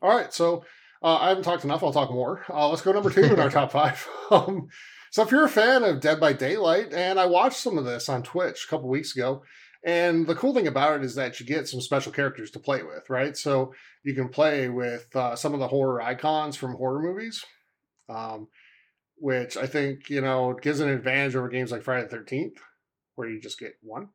All 0.01 0.15
right, 0.15 0.33
so 0.33 0.63
uh, 1.01 1.17
I 1.17 1.29
haven't 1.29 1.43
talked 1.43 1.63
enough. 1.63 1.83
I'll 1.83 1.93
talk 1.93 2.11
more. 2.11 2.43
Uh, 2.49 2.69
let's 2.69 2.81
go 2.81 2.91
number 2.91 3.09
two 3.09 3.23
in 3.23 3.39
our 3.39 3.49
top 3.51 3.71
five. 3.71 4.07
Um, 4.31 4.67
so 5.11 5.23
if 5.23 5.31
you're 5.31 5.45
a 5.45 5.49
fan 5.49 5.83
of 5.83 6.01
Dead 6.01 6.19
by 6.19 6.33
Daylight, 6.33 6.93
and 6.93 7.19
I 7.19 7.25
watched 7.25 7.57
some 7.57 7.79
of 7.79 7.85
this 7.85 8.09
on 8.09 8.21
Twitch 8.21 8.65
a 8.65 8.69
couple 8.69 8.89
weeks 8.89 9.15
ago, 9.15 9.41
and 9.83 10.27
the 10.27 10.35
cool 10.35 10.53
thing 10.53 10.67
about 10.67 10.99
it 10.99 11.03
is 11.03 11.15
that 11.15 11.39
you 11.39 11.47
get 11.47 11.67
some 11.67 11.81
special 11.81 12.11
characters 12.11 12.51
to 12.51 12.59
play 12.59 12.83
with, 12.83 13.09
right? 13.09 13.35
So 13.35 13.73
you 14.03 14.13
can 14.13 14.29
play 14.29 14.69
with 14.69 15.07
uh, 15.15 15.35
some 15.35 15.55
of 15.55 15.59
the 15.59 15.67
horror 15.67 15.99
icons 15.99 16.55
from 16.57 16.75
horror 16.75 17.01
movies, 17.01 17.43
um, 18.09 18.47
which 19.17 19.55
I 19.57 19.65
think 19.67 20.09
you 20.09 20.21
know 20.21 20.57
gives 20.61 20.79
an 20.79 20.89
advantage 20.89 21.35
over 21.35 21.49
games 21.49 21.71
like 21.71 21.83
Friday 21.83 22.03
the 22.03 22.09
Thirteenth, 22.09 22.57
where 23.15 23.29
you 23.29 23.39
just 23.39 23.59
get 23.59 23.73
one. 23.81 24.09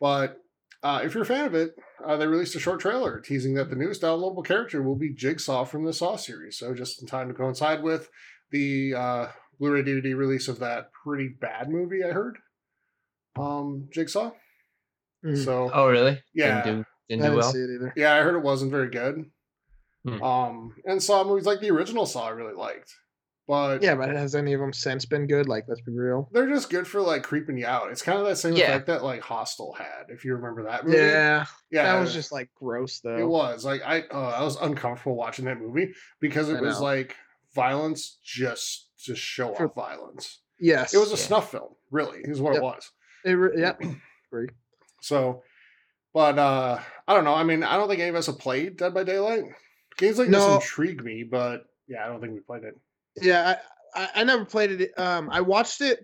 But 0.00 0.38
uh, 0.82 1.00
if 1.04 1.14
you're 1.14 1.22
a 1.24 1.26
fan 1.26 1.44
of 1.46 1.54
it, 1.54 1.74
uh, 2.04 2.16
they 2.16 2.26
released 2.26 2.54
a 2.56 2.60
short 2.60 2.80
trailer 2.80 3.20
teasing 3.20 3.54
that 3.54 3.68
the 3.70 3.76
newest 3.76 4.00
downloadable 4.02 4.44
character 4.44 4.82
will 4.82 4.96
be 4.96 5.12
Jigsaw 5.12 5.64
from 5.64 5.84
the 5.84 5.92
Saw 5.92 6.16
series. 6.16 6.58
So 6.58 6.74
just 6.74 7.00
in 7.02 7.06
time 7.06 7.28
to 7.28 7.34
coincide 7.34 7.82
with 7.82 8.08
the 8.50 8.94
uh, 8.94 9.26
Blu-ray 9.58 9.82
DVD 9.82 10.16
release 10.16 10.48
of 10.48 10.58
that 10.60 10.90
pretty 11.04 11.28
bad 11.28 11.68
movie 11.68 12.02
I 12.02 12.12
heard, 12.12 12.38
um, 13.38 13.88
Jigsaw. 13.92 14.30
Mhm. 15.24 15.44
So 15.44 15.70
Oh, 15.72 15.88
really? 15.90 16.22
Yeah. 16.34 16.62
Didn't 16.62 16.76
do, 16.78 16.80
I 16.80 16.84
didn't 17.10 17.22
didn't 17.22 17.30
do 17.32 17.36
well. 17.36 17.52
see 17.52 17.58
it 17.58 17.74
either. 17.74 17.92
yeah, 17.94 18.14
I 18.14 18.20
heard 18.22 18.36
it 18.36 18.42
wasn't 18.42 18.70
very 18.70 18.88
good. 18.88 19.30
Hmm. 20.06 20.22
Um, 20.22 20.74
and 20.84 21.02
Saw 21.02 21.24
movies 21.24 21.44
like 21.46 21.60
the 21.60 21.70
original 21.70 22.06
Saw 22.06 22.26
I 22.28 22.30
really 22.30 22.54
liked, 22.54 22.90
but 23.46 23.82
Yeah, 23.82 23.94
but 23.96 24.08
has 24.08 24.34
any 24.34 24.54
of 24.54 24.60
them 24.60 24.72
since 24.72 25.04
been 25.04 25.26
good? 25.26 25.46
Like, 25.48 25.64
let's 25.68 25.82
be 25.82 25.92
real. 25.92 26.28
they're 26.32 26.48
just 26.48 26.70
good 26.70 26.86
for 26.86 27.00
like 27.02 27.22
creeping 27.22 27.58
you 27.58 27.66
out. 27.66 27.90
It's 27.90 28.00
kind 28.00 28.18
of 28.18 28.24
that 28.26 28.36
same 28.36 28.54
Yeah. 28.54 28.68
effect 28.70 28.86
that 28.86 29.04
like 29.04 29.20
Hostel 29.20 29.74
had, 29.74 30.06
if 30.08 30.24
you 30.24 30.34
remember 30.34 30.62
that 30.64 30.84
movie. 30.86 30.96
Yeah, 30.98 31.44
yeah, 31.70 31.82
that 31.92 32.00
was 32.00 32.14
just 32.14 32.32
like 32.32 32.48
gross 32.54 33.00
though. 33.00 33.18
It 33.18 33.26
was 33.28 33.64
like 33.64 33.82
I 33.84 34.00
uh, 34.10 34.36
I 34.38 34.42
was 34.42 34.56
uncomfortable 34.56 35.16
watching 35.16 35.44
that 35.44 35.60
movie 35.60 35.92
because 36.20 36.48
it 36.48 36.56
I 36.56 36.60
was 36.62 36.78
know. 36.78 36.86
like 36.86 37.14
violence 37.54 38.18
just 38.24 38.88
to 39.04 39.14
show 39.14 39.54
For- 39.54 39.66
off 39.66 39.74
violence. 39.74 40.40
Yes, 40.58 40.94
It 40.94 40.98
was 40.98 41.08
a 41.08 41.12
Yeah. 41.12 41.16
snuff 41.26 41.50
film, 41.50 41.74
really, 41.90 42.20
is 42.24 42.40
what 42.40 42.54
it 42.54 42.62
was. 42.62 42.90
It 43.24 43.32
re- 43.32 43.60
yeah, 43.60 43.72
agree. 44.32 44.48
So, 45.02 45.42
but 46.14 46.38
uh 46.38 46.78
I 47.08 47.14
don't 47.14 47.24
know. 47.24 47.34
I 47.34 47.44
mean, 47.44 47.62
I 47.64 47.76
don't 47.76 47.88
think 47.88 48.00
any 48.00 48.10
of 48.10 48.14
us 48.16 48.26
have 48.26 48.38
played 48.38 48.76
Dead 48.78 48.94
by 48.94 49.04
Daylight. 49.04 49.44
Games 49.96 50.18
like 50.18 50.28
No. 50.28 50.38
this 50.38 50.64
intrigue 50.64 51.04
me, 51.04 51.22
but 51.22 51.66
yeah, 51.88 52.04
I 52.04 52.08
don't 52.08 52.20
think 52.20 52.32
we 52.32 52.40
played 52.40 52.64
it. 52.64 52.78
Yeah, 53.20 53.56
I, 53.94 54.02
I, 54.02 54.08
I 54.16 54.24
never 54.24 54.44
played 54.44 54.80
it. 54.80 54.98
Um, 54.98 55.28
I 55.30 55.40
watched 55.40 55.80
it 55.80 56.00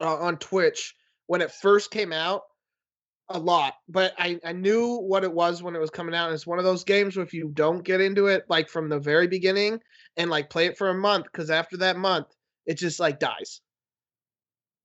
uh, 0.00 0.16
on 0.16 0.36
Twitch 0.38 0.94
when 1.26 1.40
it 1.40 1.52
first 1.52 1.90
came 1.90 2.12
out 2.12 2.42
a 3.28 3.38
lot, 3.38 3.74
but 3.88 4.12
I, 4.18 4.38
I 4.44 4.52
knew 4.52 4.96
what 4.96 5.24
it 5.24 5.32
was 5.32 5.62
when 5.62 5.74
it 5.74 5.80
was 5.80 5.90
coming 5.90 6.14
out. 6.14 6.26
And 6.26 6.34
it's 6.34 6.46
one 6.46 6.58
of 6.58 6.64
those 6.64 6.84
games 6.84 7.16
where 7.16 7.24
if 7.24 7.32
you 7.32 7.50
don't 7.54 7.84
get 7.84 8.00
into 8.00 8.26
it 8.26 8.44
like 8.48 8.68
from 8.68 8.88
the 8.88 8.98
very 8.98 9.26
beginning 9.26 9.80
and 10.16 10.28
like 10.30 10.50
play 10.50 10.66
it 10.66 10.76
for 10.76 10.90
a 10.90 10.94
month, 10.94 11.26
because 11.26 11.50
after 11.50 11.78
that 11.78 11.96
month, 11.96 12.26
it 12.66 12.74
just 12.78 13.00
like 13.00 13.18
dies. 13.18 13.60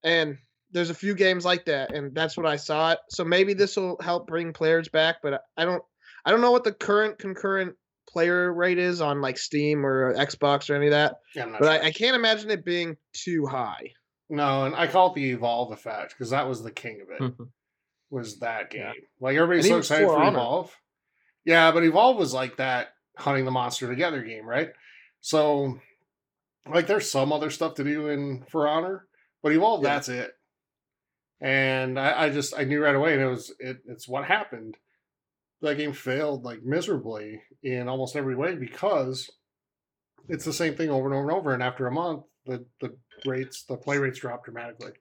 And 0.03 0.37
there's 0.71 0.89
a 0.89 0.95
few 0.95 1.15
games 1.15 1.45
like 1.45 1.65
that, 1.65 1.93
and 1.93 2.13
that's 2.13 2.37
what 2.37 2.45
I 2.45 2.55
saw 2.55 2.91
it. 2.91 2.99
So 3.09 3.23
maybe 3.23 3.53
this 3.53 3.75
will 3.75 3.97
help 4.01 4.27
bring 4.27 4.53
players 4.53 4.87
back, 4.89 5.17
but 5.23 5.41
I 5.57 5.65
don't 5.65 5.83
I 6.25 6.31
don't 6.31 6.41
know 6.41 6.51
what 6.51 6.63
the 6.63 6.73
current 6.73 7.17
concurrent 7.17 7.75
player 8.07 8.53
rate 8.53 8.77
is 8.77 9.01
on 9.01 9.21
like 9.21 9.37
Steam 9.37 9.85
or 9.85 10.13
Xbox 10.15 10.69
or 10.69 10.75
any 10.75 10.87
of 10.87 10.91
that. 10.91 11.15
Yeah, 11.35 11.43
I'm 11.43 11.51
not 11.51 11.59
But 11.61 11.73
sure. 11.75 11.83
I, 11.83 11.87
I 11.87 11.91
can't 11.91 12.15
imagine 12.15 12.49
it 12.49 12.63
being 12.65 12.97
too 13.13 13.45
high. 13.45 13.91
no, 14.29 14.65
and 14.65 14.75
I 14.75 14.87
call 14.87 15.11
it 15.11 15.15
the 15.15 15.31
Evolve 15.31 15.71
effect 15.71 16.13
because 16.13 16.29
that 16.31 16.47
was 16.47 16.63
the 16.63 16.71
king 16.71 17.01
of 17.01 17.09
it. 17.09 17.19
Mhm. 17.21 17.49
was 18.09 18.39
that 18.39 18.69
game. 18.71 18.81
Yeah. 18.81 18.91
Like 19.19 19.35
everybody's 19.37 19.65
And 19.65 19.73
so 19.73 19.77
excited 19.79 20.07
For 20.07 20.13
for 20.15 20.21
Honor. 20.21 20.37
Evolve. 20.37 20.75
Yeah, 21.45 21.71
but 21.71 21.83
Evolve 21.83 22.17
was 22.17 22.33
like 22.33 22.57
that 22.57 22.89
hunting 23.17 23.45
the 23.45 23.51
monster 23.51 23.87
together 23.87 24.21
game, 24.23 24.45
right? 24.45 24.69
So 25.21 25.79
like 26.69 26.87
there's 26.87 27.09
some 27.11 27.31
other 27.33 27.49
stuff 27.49 27.75
to 27.75 27.83
do 27.83 28.07
in 28.09 28.43
For 28.49 28.67
Honor, 28.67 29.07
but 29.43 29.51
Evolve, 29.51 29.83
Yeah. 29.83 29.89
that's 29.93 30.09
it. 30.09 30.31
And 31.39 31.99
I, 31.99 32.23
I 32.25 32.29
just 32.29 32.57
I 32.57 32.63
knew 32.63 32.81
right 32.83 32.95
away 32.95 33.13
and 33.13 33.21
it 33.21 33.27
was 33.27 33.53
it, 33.59 33.77
it's 33.87 34.07
what 34.07 34.25
happened. 34.25 34.77
That 35.61 35.75
game 35.77 35.93
failed 35.93 36.43
like 36.43 36.63
miserably 36.63 37.41
in 37.63 37.87
almost 37.87 38.15
every 38.15 38.35
way 38.35 38.55
because 38.55 39.29
it's 40.29 40.45
the 40.45 40.53
same 40.53 40.75
thing 40.75 40.89
over 40.89 41.07
and 41.07 41.15
over 41.15 41.29
and 41.29 41.37
over. 41.37 41.53
And 41.53 41.63
after 41.63 41.87
a 41.87 41.91
month, 41.91 42.23
the, 42.45 42.65
the 42.79 42.95
rates 43.25 43.63
the 43.63 43.75
play 43.75 43.97
rates 43.97 44.19
drop 44.19 44.45
dramatically. 44.45 44.91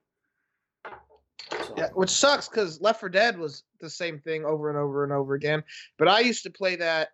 So, 1.67 1.75
Yeah, 1.77 1.89
which 1.95 2.11
sucks 2.11 2.49
because 2.49 2.81
Left 2.81 3.01
4 3.01 3.09
Dead 3.11 3.39
was 3.39 3.65
the 3.81 3.91
same 3.91 4.19
thing 4.19 4.45
over 4.45 4.71
and 4.71 4.79
over 4.79 5.05
and 5.05 5.13
over 5.13 5.35
again. 5.35 5.63
But 5.99 6.09
I 6.09 6.21
used 6.21 6.43
to 6.45 6.51
play 6.51 6.77
that 6.77 7.11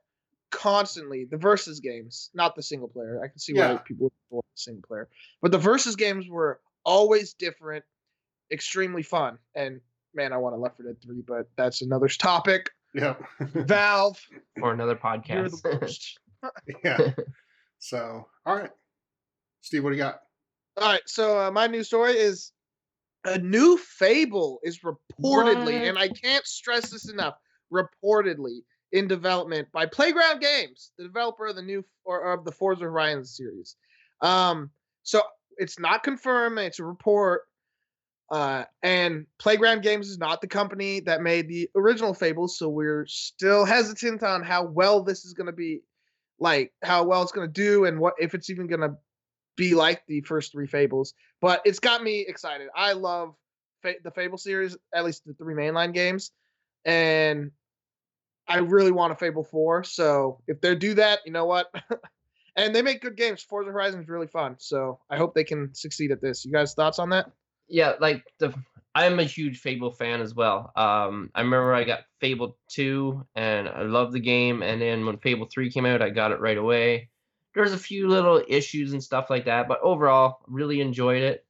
constantly. 0.52 1.24
The 1.24 1.36
versus 1.36 1.80
games, 1.80 2.30
not 2.34 2.54
the 2.54 2.62
single 2.62 2.88
player. 2.88 3.20
I 3.24 3.28
can 3.28 3.38
see 3.38 3.54
why 3.54 3.72
Yeah. 3.72 3.78
people 3.78 4.12
want 4.30 4.46
the 4.54 4.60
single 4.60 4.82
player, 4.86 5.08
but 5.40 5.50
the 5.50 5.58
versus 5.58 5.96
games 5.96 6.28
were 6.28 6.60
always 6.84 7.34
different, 7.34 7.84
extremely 8.52 9.02
fun. 9.02 9.38
And 9.54 9.80
man, 10.14 10.32
I 10.32 10.36
want 10.36 10.54
a 10.54 10.58
Left 10.58 10.76
4 10.76 10.86
Dead 10.86 11.02
3, 11.02 11.22
but 11.26 11.48
that's 11.56 11.82
another 11.82 12.08
topic. 12.08 12.70
Yeah. 12.94 13.14
Valve, 13.40 14.20
Or 14.60 14.72
another 14.72 14.92
you're 14.92 14.98
podcast. 14.98 15.62
the 15.62 15.78
worst. 15.80 16.18
yeah. 16.84 17.12
So, 17.78 18.26
all 18.46 18.56
right. 18.56 18.70
Steve, 19.60 19.84
what 19.84 19.90
do 19.90 19.96
you 19.96 20.02
got? 20.02 20.20
All 20.76 20.90
right, 20.90 21.02
so 21.06 21.38
uh, 21.38 21.50
my 21.50 21.66
new 21.66 21.84
story 21.84 22.12
is 22.12 22.52
a 23.24 23.38
new 23.38 23.76
Fable 23.78 24.58
is 24.62 24.80
reportedly, 24.80 25.64
What? 25.74 25.88
and 25.88 25.98
I 25.98 26.08
can't 26.08 26.44
stress 26.46 26.90
this 26.90 27.08
enough, 27.10 27.34
reportedly 27.72 28.60
in 28.92 29.06
development 29.06 29.68
by 29.72 29.86
Playground 29.86 30.40
Games, 30.40 30.92
the 30.98 31.04
developer 31.04 31.46
of 31.46 31.56
the 31.56 31.62
new 31.62 31.84
or 32.04 32.32
of 32.32 32.44
the 32.44 32.52
Forza 32.52 32.84
Horizon 32.84 33.24
series. 33.24 33.76
Um, 34.22 34.70
so 35.02 35.22
it's 35.58 35.78
not 35.78 36.02
confirmed; 36.02 36.58
it's 36.58 36.78
a 36.78 36.84
report. 36.84 37.42
Uh, 38.32 38.64
and 38.82 39.26
Playground 39.38 39.82
Games 39.82 40.08
is 40.08 40.16
not 40.16 40.40
the 40.40 40.46
company 40.48 41.00
that 41.00 41.20
made 41.20 41.48
the 41.48 41.68
original 41.76 42.14
Fables, 42.14 42.56
so 42.56 42.66
we're 42.66 43.04
still 43.06 43.66
hesitant 43.66 44.22
on 44.22 44.42
how 44.42 44.64
well 44.64 45.02
this 45.02 45.26
is 45.26 45.34
going 45.34 45.48
to 45.48 45.52
be, 45.52 45.82
like 46.40 46.72
how 46.82 47.04
well 47.04 47.20
it's 47.22 47.30
going 47.30 47.46
to 47.46 47.52
do, 47.52 47.84
and 47.84 48.00
what 48.00 48.14
if 48.18 48.34
it's 48.34 48.48
even 48.48 48.68
going 48.68 48.80
to 48.80 48.96
be 49.54 49.74
like 49.74 50.02
the 50.08 50.22
first 50.22 50.50
three 50.50 50.66
Fables. 50.66 51.12
But 51.42 51.60
it's 51.66 51.78
got 51.78 52.02
me 52.02 52.20
excited. 52.20 52.68
I 52.74 52.94
love 52.94 53.34
Fa- 53.82 53.96
the 54.02 54.10
Fable 54.10 54.38
series, 54.38 54.78
at 54.94 55.04
least 55.04 55.26
the 55.26 55.34
three 55.34 55.54
mainline 55.54 55.92
games, 55.92 56.30
and 56.86 57.50
I 58.48 58.60
really 58.60 58.92
want 58.92 59.12
a 59.12 59.16
Fable 59.16 59.44
four. 59.44 59.84
So 59.84 60.40
if 60.48 60.58
they 60.62 60.74
do 60.74 60.94
that, 60.94 61.20
you 61.26 61.32
know 61.32 61.44
what? 61.44 61.70
and 62.56 62.74
they 62.74 62.80
make 62.80 63.02
good 63.02 63.18
games. 63.18 63.42
Forza 63.42 63.70
Horizon 63.70 64.00
is 64.00 64.08
really 64.08 64.26
fun. 64.26 64.56
So 64.58 65.00
I 65.10 65.18
hope 65.18 65.34
they 65.34 65.44
can 65.44 65.74
succeed 65.74 66.12
at 66.12 66.22
this. 66.22 66.46
You 66.46 66.52
guys 66.52 66.72
thoughts 66.72 66.98
on 66.98 67.10
that? 67.10 67.30
Yeah, 67.72 67.94
like 68.00 68.22
the 68.38 68.54
I'm 68.94 69.18
a 69.18 69.24
huge 69.24 69.58
Fable 69.58 69.90
fan 69.90 70.20
as 70.20 70.34
well. 70.34 70.70
Um, 70.76 71.30
I 71.34 71.40
remember 71.40 71.72
I 71.72 71.84
got 71.84 72.00
Fable 72.20 72.58
two, 72.68 73.26
and 73.34 73.66
I 73.66 73.82
loved 73.82 74.12
the 74.12 74.20
game. 74.20 74.62
And 74.62 74.80
then 74.80 75.06
when 75.06 75.16
Fable 75.16 75.46
three 75.46 75.70
came 75.70 75.86
out, 75.86 76.02
I 76.02 76.10
got 76.10 76.32
it 76.32 76.40
right 76.40 76.58
away. 76.58 77.08
There's 77.54 77.72
a 77.72 77.78
few 77.78 78.08
little 78.08 78.42
issues 78.46 78.92
and 78.92 79.02
stuff 79.02 79.30
like 79.30 79.46
that, 79.46 79.68
but 79.68 79.80
overall, 79.82 80.40
really 80.46 80.82
enjoyed 80.82 81.22
it. 81.22 81.46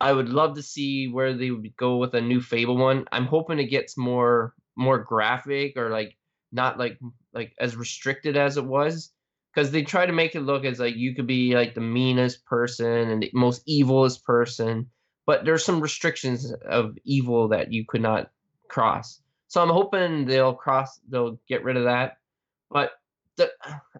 I 0.00 0.12
would 0.12 0.28
love 0.28 0.56
to 0.56 0.62
see 0.62 1.08
where 1.08 1.32
they 1.32 1.50
would 1.50 1.74
go 1.76 1.96
with 1.96 2.14
a 2.14 2.20
new 2.20 2.42
Fable 2.42 2.76
one. 2.76 3.06
I'm 3.10 3.26
hoping 3.26 3.58
it 3.58 3.66
gets 3.66 3.96
more 3.96 4.54
more 4.76 4.98
graphic 4.98 5.78
or 5.78 5.88
like 5.88 6.16
not 6.52 6.78
like 6.78 6.98
like 7.32 7.54
as 7.58 7.74
restricted 7.74 8.36
as 8.36 8.58
it 8.58 8.64
was 8.64 9.12
because 9.54 9.70
they 9.70 9.82
try 9.82 10.04
to 10.04 10.12
make 10.12 10.34
it 10.34 10.40
look 10.40 10.64
as 10.66 10.78
like 10.78 10.96
you 10.96 11.14
could 11.14 11.26
be 11.26 11.54
like 11.54 11.74
the 11.74 11.80
meanest 11.80 12.44
person 12.44 13.08
and 13.10 13.22
the 13.22 13.30
most 13.32 13.66
evilest 13.66 14.24
person 14.24 14.90
but 15.26 15.44
there's 15.44 15.64
some 15.64 15.80
restrictions 15.80 16.52
of 16.66 16.96
evil 17.04 17.48
that 17.48 17.72
you 17.72 17.84
could 17.86 18.02
not 18.02 18.30
cross 18.68 19.20
so 19.48 19.62
i'm 19.62 19.68
hoping 19.68 20.24
they'll 20.24 20.54
cross 20.54 21.00
they'll 21.08 21.38
get 21.48 21.64
rid 21.64 21.76
of 21.76 21.84
that 21.84 22.18
but 22.70 22.92
the, 23.36 23.50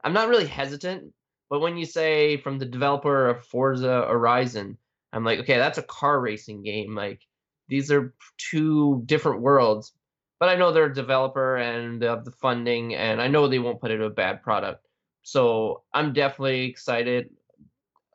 I'm 0.03 0.13
not 0.13 0.29
really 0.29 0.47
hesitant, 0.47 1.13
but 1.49 1.61
when 1.61 1.77
you 1.77 1.87
say 1.87 2.37
from 2.39 2.59
the 2.59 2.67
developer 2.67 3.29
of 3.29 3.47
Forza 3.47 4.07
Horizon, 4.09 4.79
I'm 5.13 5.25
like, 5.25 5.41
okay, 5.41 5.57
that's 5.57 5.79
a 5.79 5.83
car 5.83 6.21
racing 6.21 6.63
game. 6.63 6.95
Like 6.95 7.23
these 7.69 7.91
are 7.91 8.15
two 8.37 9.03
different 9.07 9.41
worlds. 9.43 9.93
But 10.41 10.49
I 10.49 10.57
know 10.57 10.73
they're 10.73 10.87
a 10.87 10.95
developer 10.95 11.57
and 11.57 12.03
they 12.03 12.07
have 12.07 12.25
the 12.25 12.33
funding, 12.33 12.95
and 12.95 13.23
I 13.23 13.29
know 13.29 13.47
they 13.47 13.61
won't 13.61 13.81
put 13.81 13.93
it 13.93 14.01
a 14.01 14.11
bad 14.11 14.43
product. 14.43 14.85
So 15.23 15.85
I'm 15.95 16.13
definitely 16.13 16.65
excited. 16.65 17.31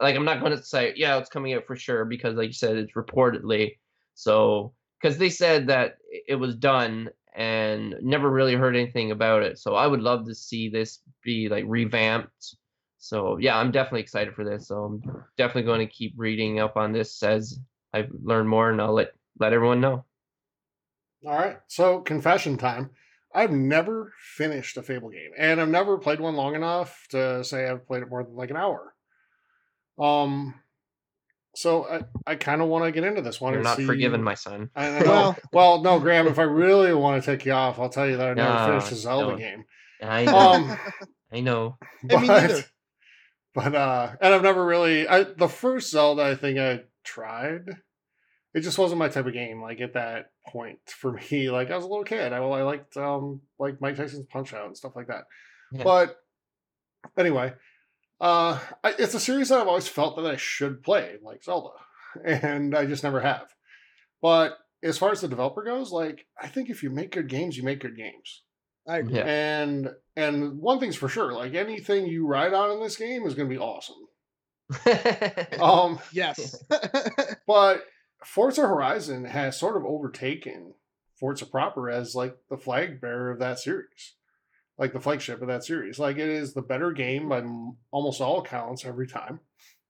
Like 0.02 0.16
I'm 0.16 0.26
not 0.26 0.40
going 0.40 0.56
to 0.56 0.64
say, 0.64 0.94
yeah, 0.96 1.18
it's 1.18 1.30
coming 1.30 1.54
out 1.54 1.66
for 1.66 1.76
sure 1.76 2.06
because, 2.06 2.36
like 2.36 2.48
you 2.48 2.54
said, 2.54 2.78
it's 2.78 2.94
reportedly. 2.94 3.78
So 4.16 4.74
because 5.02 5.18
they 5.18 5.30
said 5.30 5.68
that 5.68 5.98
it 6.28 6.36
was 6.36 6.56
done 6.56 7.10
and 7.36 7.96
never 8.02 8.30
really 8.30 8.56
heard 8.56 8.76
anything 8.76 9.12
about 9.12 9.44
it. 9.44 9.58
So 9.58 9.76
I 9.76 9.88
would 9.88 10.02
love 10.02 10.26
to 10.28 10.36
see 10.36 10.70
this 10.70 11.00
be 11.24 11.48
like 11.50 11.64
revamped. 11.68 12.56
So 12.98 13.38
yeah, 13.38 13.58
I'm 13.58 13.72
definitely 13.72 14.02
excited 14.02 14.34
for 14.34 14.44
this. 14.44 14.68
So 14.68 14.76
I'm 14.84 15.24
definitely 15.38 15.64
going 15.64 15.88
to 15.88 15.94
keep 15.94 16.14
reading 16.18 16.60
up 16.60 16.76
on 16.76 16.92
this 16.92 17.24
as 17.24 17.60
I 17.94 18.08
learn 18.24 18.48
more, 18.48 18.70
and 18.70 18.82
I'll 18.82 18.94
let 18.94 19.14
let 19.40 19.54
everyone 19.54 19.82
know. 19.82 20.06
All 21.26 21.38
right. 21.38 21.60
So 21.68 22.02
confession 22.02 22.58
time. 22.58 22.92
I've 23.34 23.52
never 23.52 24.14
finished 24.36 24.78
a 24.78 24.82
Fable 24.82 25.10
game, 25.10 25.32
and 25.38 25.62
I've 25.62 25.70
never 25.70 25.98
played 25.98 26.20
one 26.20 26.36
long 26.36 26.56
enough 26.56 27.06
to 27.12 27.44
say 27.44 27.70
I've 27.70 27.86
played 27.86 28.02
it 28.02 28.10
more 28.10 28.24
than 28.24 28.36
like 28.36 28.50
an 28.50 28.58
hour. 28.58 28.96
Um, 30.00 30.56
so 31.56 31.86
I, 31.88 32.02
I 32.26 32.36
kind 32.36 32.62
of 32.62 32.68
want 32.68 32.86
to 32.86 32.92
get 32.92 33.04
into 33.04 33.22
this 33.22 33.42
one. 33.42 33.54
You're 33.54 33.64
not 33.64 33.78
see- 33.78 33.86
forgiven, 33.86 34.24
my 34.24 34.36
son. 34.36 34.70
I, 34.76 34.88
I 34.88 35.00
know. 35.02 35.06
Well- 35.06 35.38
well, 35.52 35.82
no, 35.82 36.00
Graham. 36.00 36.28
If 36.28 36.40
I 36.40 36.44
really 36.44 36.94
want 36.94 37.22
to 37.24 37.26
take 37.36 37.46
you 37.46 37.52
off, 37.54 37.80
I'll 37.80 37.90
tell 37.90 38.08
you 38.08 38.18
that 38.18 38.30
I 38.30 38.34
never 38.34 38.50
No, 38.54 38.68
finished 38.80 38.92
a 38.92 38.96
Zelda 38.96 39.28
don't. 39.32 39.40
game. 39.40 39.64
I 40.02 40.26
know. 40.26 40.38
Um, 40.38 40.78
I 41.34 41.40
know. 41.42 41.78
Hey, 42.10 42.18
me 42.22 42.28
neither. 42.28 42.64
But 43.54 43.76
uh, 43.76 44.12
and 44.22 44.34
I've 44.34 44.44
never 44.44 44.64
really. 44.66 45.08
I 45.08 45.24
the 45.24 45.50
first 45.50 45.90
Zelda 45.92 46.22
I 46.24 46.36
think 46.36 46.60
I 46.60 46.82
tried. 47.04 47.66
It 48.54 48.62
just 48.62 48.78
wasn't 48.78 49.00
my 49.00 49.10
type 49.10 49.26
of 49.28 49.34
game. 49.34 49.62
Like 49.62 49.82
at 49.82 49.94
that 49.94 50.32
point 50.48 50.80
for 50.88 51.20
me, 51.32 51.50
like 51.50 51.70
I 51.72 51.76
was 51.76 51.84
a 51.84 51.88
little 51.88 52.04
kid. 52.06 52.32
I 52.32 52.40
well, 52.40 52.54
I 52.54 52.62
liked 52.62 52.96
um 52.96 53.42
like 53.60 53.82
Mike 53.82 53.96
Tyson's 53.98 54.28
Punch 54.28 54.54
Out 54.54 54.68
and 54.68 54.78
stuff 54.78 54.96
like 54.96 55.08
that. 55.08 55.26
Yeah. 55.74 55.84
But 55.84 56.16
anyway, 57.18 57.54
uh, 58.22 58.60
I, 58.84 58.94
it's 59.00 59.14
a 59.14 59.20
series 59.20 59.50
that 59.50 59.60
I've 59.60 59.68
always 59.68 59.88
felt 59.88 60.16
that 60.18 60.26
I 60.26 60.36
should 60.36 60.84
play, 60.84 61.18
like 61.22 61.44
Zelda, 61.44 61.70
and 62.26 62.76
I 62.76 62.86
just 62.86 63.04
never 63.04 63.22
have. 63.22 63.48
But 64.22 64.58
as 64.84 64.98
far 64.98 65.12
as 65.12 65.22
the 65.22 65.28
developer 65.28 65.64
goes, 65.64 65.92
like 65.92 66.26
I 66.42 66.48
think 66.48 66.70
if 66.70 66.84
you 66.84 66.90
make 66.90 67.12
good 67.12 67.30
games, 67.30 67.58
you 67.58 67.64
make 67.64 67.82
good 67.82 67.98
games. 67.98 68.44
I 68.88 68.98
agree. 68.98 69.16
Yeah. 69.16 69.26
And 69.26 69.90
and 70.16 70.60
one 70.60 70.80
thing's 70.80 70.96
for 70.96 71.10
sure, 71.10 71.34
like 71.34 71.54
anything 71.54 72.08
you 72.08 72.26
ride 72.28 72.54
on 72.54 72.72
in 72.72 72.82
this 72.82 72.96
game 72.96 73.26
is 73.26 73.36
going 73.36 73.50
to 73.50 73.56
be 73.56 73.62
awesome. 73.62 73.96
Um, 75.60 76.00
Yes. 76.14 76.64
but 77.48 77.84
Forza 78.24 78.62
Horizon 78.62 79.26
has 79.26 79.60
sort 79.60 79.78
of 79.78 79.84
overtaken 79.86 80.74
Forza 81.20 81.46
proper 81.46 81.90
as 81.90 82.16
like 82.16 82.38
the 82.50 82.58
flag 82.58 83.02
bearer 83.02 83.32
of 83.32 83.40
that 83.40 83.60
series, 83.60 84.16
like 84.80 84.94
the 84.94 85.00
flagship 85.00 85.42
of 85.42 85.50
that 85.50 85.66
series. 85.66 86.00
Like 86.00 86.18
it 86.18 86.30
is 86.30 86.54
the 86.54 86.62
better 86.62 86.92
game 86.92 87.30
by 87.30 87.44
almost 87.92 88.22
all 88.22 88.40
accounts 88.40 88.86
every 88.86 89.08
time. 89.08 89.42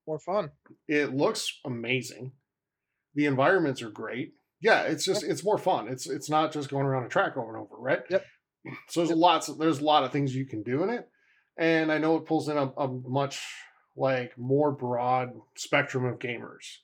More 0.08 0.20
fun. 0.20 0.50
It 0.88 1.14
looks 1.14 1.60
amazing. 1.64 2.32
The 3.14 3.28
environments 3.28 3.82
are 3.84 3.90
great. 3.90 4.34
Yeah, 4.62 4.82
it's 4.82 5.06
just 5.06 5.24
it's 5.24 5.44
more 5.44 5.60
fun. 5.60 5.88
It's 5.88 6.10
it's 6.10 6.30
not 6.30 6.52
just 6.52 6.70
going 6.70 6.86
around 6.86 7.06
a 7.06 7.10
track 7.10 7.38
over 7.38 7.56
and 7.56 7.64
over, 7.64 7.76
right? 7.78 8.02
Yep. 8.10 8.26
So 8.90 9.06
there's 9.06 9.18
lots 9.18 9.48
of 9.48 9.58
there's 9.58 9.80
a 9.80 9.86
lot 9.86 10.04
of 10.04 10.12
things 10.12 10.36
you 10.36 10.46
can 10.46 10.64
do 10.64 10.84
in 10.84 10.90
it, 10.90 11.08
and 11.58 11.92
I 11.92 11.98
know 11.98 12.18
it 12.18 12.26
pulls 12.26 12.50
in 12.50 12.58
a, 12.58 12.66
a 12.78 12.88
much 12.88 13.42
like 13.96 14.38
more 14.38 14.72
broad 14.72 15.32
spectrum 15.56 16.06
of 16.06 16.20
gamers 16.20 16.80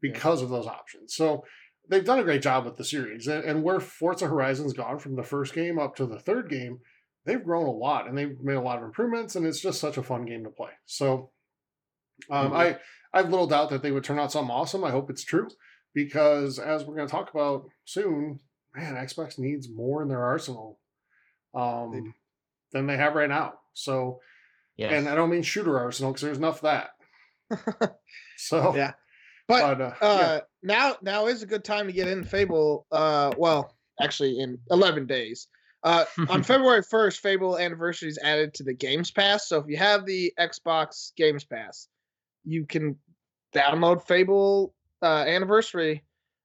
because 0.00 0.42
of 0.42 0.50
those 0.50 0.66
options. 0.66 1.14
So 1.14 1.44
they've 1.88 2.04
done 2.04 2.20
a 2.20 2.24
great 2.24 2.42
job 2.42 2.64
with 2.64 2.76
the 2.76 2.84
series, 2.84 3.26
and, 3.26 3.42
and 3.44 3.62
where 3.62 3.80
Forza 3.80 4.28
Horizon's 4.28 4.72
gone 4.72 4.98
from 4.98 5.16
the 5.16 5.24
first 5.24 5.52
game 5.54 5.78
up 5.78 5.96
to 5.96 6.06
the 6.06 6.20
third 6.20 6.48
game, 6.48 6.80
they've 7.26 7.44
grown 7.44 7.66
a 7.66 7.70
lot 7.70 8.06
and 8.08 8.16
they've 8.16 8.40
made 8.40 8.54
a 8.56 8.60
lot 8.60 8.78
of 8.78 8.84
improvements, 8.84 9.36
and 9.36 9.46
it's 9.46 9.60
just 9.60 9.80
such 9.80 9.98
a 9.98 10.02
fun 10.02 10.24
game 10.24 10.44
to 10.44 10.50
play. 10.50 10.70
So 10.86 11.30
um, 12.30 12.52
Mhm. 12.52 12.56
I 12.56 12.78
I 13.12 13.20
have 13.22 13.30
little 13.30 13.46
doubt 13.46 13.70
that 13.70 13.82
they 13.82 13.90
would 13.92 14.04
turn 14.04 14.18
out 14.18 14.32
something 14.32 14.50
awesome. 14.54 14.84
I 14.84 14.90
hope 14.90 15.10
it's 15.10 15.24
true 15.24 15.48
because 15.94 16.58
as 16.58 16.84
we're 16.84 16.96
going 16.96 17.06
to 17.08 17.12
talk 17.12 17.30
about 17.32 17.68
soon, 17.84 18.40
man, 18.74 18.94
Xbox 18.94 19.38
needs 19.38 19.68
more 19.70 20.02
in 20.02 20.08
their 20.08 20.22
arsenal 20.22 20.78
um, 21.54 22.14
than 22.72 22.86
they 22.86 22.96
have 22.96 23.14
right 23.14 23.28
now. 23.28 23.54
So, 23.72 24.20
yes. 24.76 24.92
and 24.92 25.08
I 25.08 25.14
don't 25.14 25.30
mean 25.30 25.42
shooter 25.42 25.78
arsenal 25.78 26.12
because 26.12 26.22
there's 26.22 26.38
enough 26.38 26.62
of 26.62 26.90
that. 27.50 27.98
So, 28.38 28.74
Yeah. 28.76 28.92
But 29.48 29.78
but 29.78 29.80
uh, 29.80 29.94
uh 30.04 30.18
yeah. 30.20 30.40
now 30.62 30.96
now 31.02 31.26
is 31.26 31.42
a 31.42 31.46
good 31.46 31.64
time 31.64 31.86
to 31.86 31.92
get 31.92 32.08
in 32.08 32.24
Fable. 32.24 32.86
Uh 32.90 33.32
well, 33.38 33.74
actually 34.02 34.40
in 34.40 34.58
eleven 34.70 35.06
days. 35.06 35.46
Uh 35.82 36.04
on 36.28 36.42
February 36.44 36.82
first, 36.82 37.20
Fable 37.20 37.58
Anniversary 37.58 38.08
is 38.08 38.18
added 38.18 38.54
to 38.54 38.62
the 38.62 38.74
Games 38.74 39.10
Pass. 39.10 39.48
So 39.48 39.58
if 39.58 39.66
you 39.68 39.76
have 39.76 40.06
the 40.06 40.32
Xbox 40.38 41.14
Games 41.16 41.44
Pass, 41.44 41.88
you 42.44 42.66
can 42.66 42.96
download 43.54 44.06
Fable 44.06 44.74
uh, 45.02 45.24
Anniversary 45.26 46.04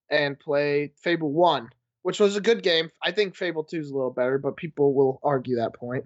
and 0.09 0.39
play 0.39 0.91
Fable 0.97 1.31
One, 1.31 1.69
which 2.03 2.19
was 2.19 2.35
a 2.35 2.41
good 2.41 2.63
game. 2.63 2.91
I 3.01 3.11
think 3.11 3.35
Fable 3.35 3.63
Two 3.63 3.79
is 3.79 3.89
a 3.89 3.95
little 3.95 4.11
better, 4.11 4.37
but 4.37 4.57
people 4.57 4.93
will 4.93 5.19
argue 5.23 5.57
that 5.57 5.73
point. 5.73 6.05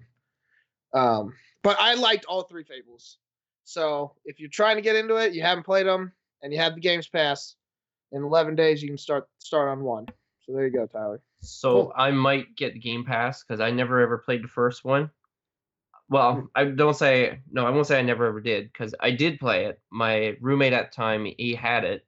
Um, 0.94 1.34
but 1.64 1.78
I 1.80 1.96
liked 1.96 2.26
all 2.26 2.44
three 2.44 2.64
Fables. 2.64 3.18
So 3.64 4.14
if 4.26 4.40
you're 4.40 4.50
trying 4.50 4.76
to 4.76 4.82
get 4.82 4.96
into 4.96 5.16
it, 5.16 5.34
you 5.34 5.42
haven't 5.42 5.66
played 5.66 5.88
them, 5.88 6.14
and 6.42 6.54
you 6.54 6.60
have 6.60 6.76
the 6.76 6.82
Games 6.82 7.08
Pass, 7.08 7.56
in 8.12 8.24
11 8.24 8.56
days 8.56 8.82
you 8.82 8.90
can 8.90 8.98
start 8.98 9.28
start 9.40 9.70
on 9.70 9.84
one. 9.84 10.08
So 10.46 10.54
there 10.54 10.66
you 10.66 10.72
go, 10.72 10.86
Tyler. 10.86 11.22
So 11.42 11.74
Cool. 11.74 11.94
I 11.96 12.12
might 12.12 12.56
get 12.56 12.74
the 12.74 12.80
Game 12.80 13.04
Pass 13.04 13.44
because 13.44 13.60
I 13.60 13.72
never 13.72 14.00
ever 14.02 14.20
played 14.20 14.44
the 14.44 14.48
first 14.48 14.86
one. 14.86 15.10
Well, 16.10 16.36
mm. 16.36 16.48
I 16.56 16.66
don't 16.66 16.96
say 16.96 17.40
no. 17.52 17.66
I 17.66 17.72
won't 17.72 17.88
say 17.88 17.98
I 17.98 18.04
never 18.04 18.26
ever 18.26 18.42
did 18.42 18.72
because 18.72 18.94
I 19.00 19.12
did 19.12 19.40
play 19.40 19.66
it. 19.66 19.80
My 19.92 20.38
roommate 20.40 20.74
at 20.74 20.92
the 20.92 20.96
time 20.96 21.26
he 21.38 21.56
had 21.56 21.84
it, 21.84 22.06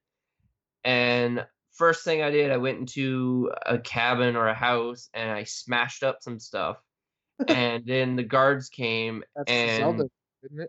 and 0.84 1.46
first 1.74 2.04
thing 2.04 2.22
I 2.22 2.30
did, 2.30 2.52
I 2.52 2.58
went 2.58 2.80
into 2.80 3.52
a 3.66 3.80
cabin 3.80 4.36
or 4.36 4.48
a 4.48 4.54
house 4.54 5.10
and 5.14 5.32
I 5.32 5.44
smashed 5.44 6.04
up 6.04 6.22
some 6.22 6.40
stuff, 6.40 6.78
and 7.48 7.84
then 7.86 8.16
the 8.16 8.24
guards 8.24 8.70
came 8.70 9.24
That's 9.36 9.52
and 9.52 9.82
Zelda, 9.82 10.10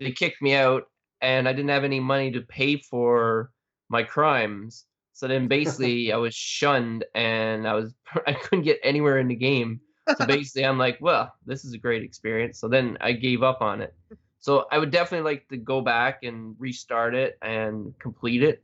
they 0.00 0.12
kicked 0.12 0.40
me 0.40 0.54
out 0.54 0.84
and 1.20 1.48
I 1.48 1.52
didn't 1.52 1.70
have 1.70 1.84
any 1.84 2.00
money 2.00 2.30
to 2.32 2.40
pay 2.40 2.78
for 2.78 3.50
my 3.88 4.02
crimes. 4.02 4.84
So 5.18 5.26
then 5.26 5.48
basically 5.48 6.12
I 6.12 6.16
was 6.16 6.32
shunned 6.32 7.04
and 7.12 7.66
I 7.66 7.74
was 7.74 7.92
I 8.26 8.34
couldn't 8.34 8.62
get 8.62 8.78
anywhere 8.84 9.18
in 9.18 9.26
the 9.26 9.34
game. 9.34 9.80
So 10.16 10.26
basically 10.26 10.64
I'm 10.64 10.78
like, 10.78 10.98
well, 11.00 11.34
this 11.44 11.64
is 11.64 11.72
a 11.72 11.78
great 11.78 12.04
experience. 12.04 12.60
So 12.60 12.68
then 12.68 12.96
I 13.00 13.10
gave 13.12 13.42
up 13.42 13.60
on 13.60 13.80
it. 13.80 13.92
So 14.38 14.66
I 14.70 14.78
would 14.78 14.92
definitely 14.92 15.28
like 15.28 15.48
to 15.48 15.56
go 15.56 15.80
back 15.80 16.22
and 16.22 16.54
restart 16.60 17.16
it 17.16 17.36
and 17.42 17.98
complete 17.98 18.44
it. 18.44 18.62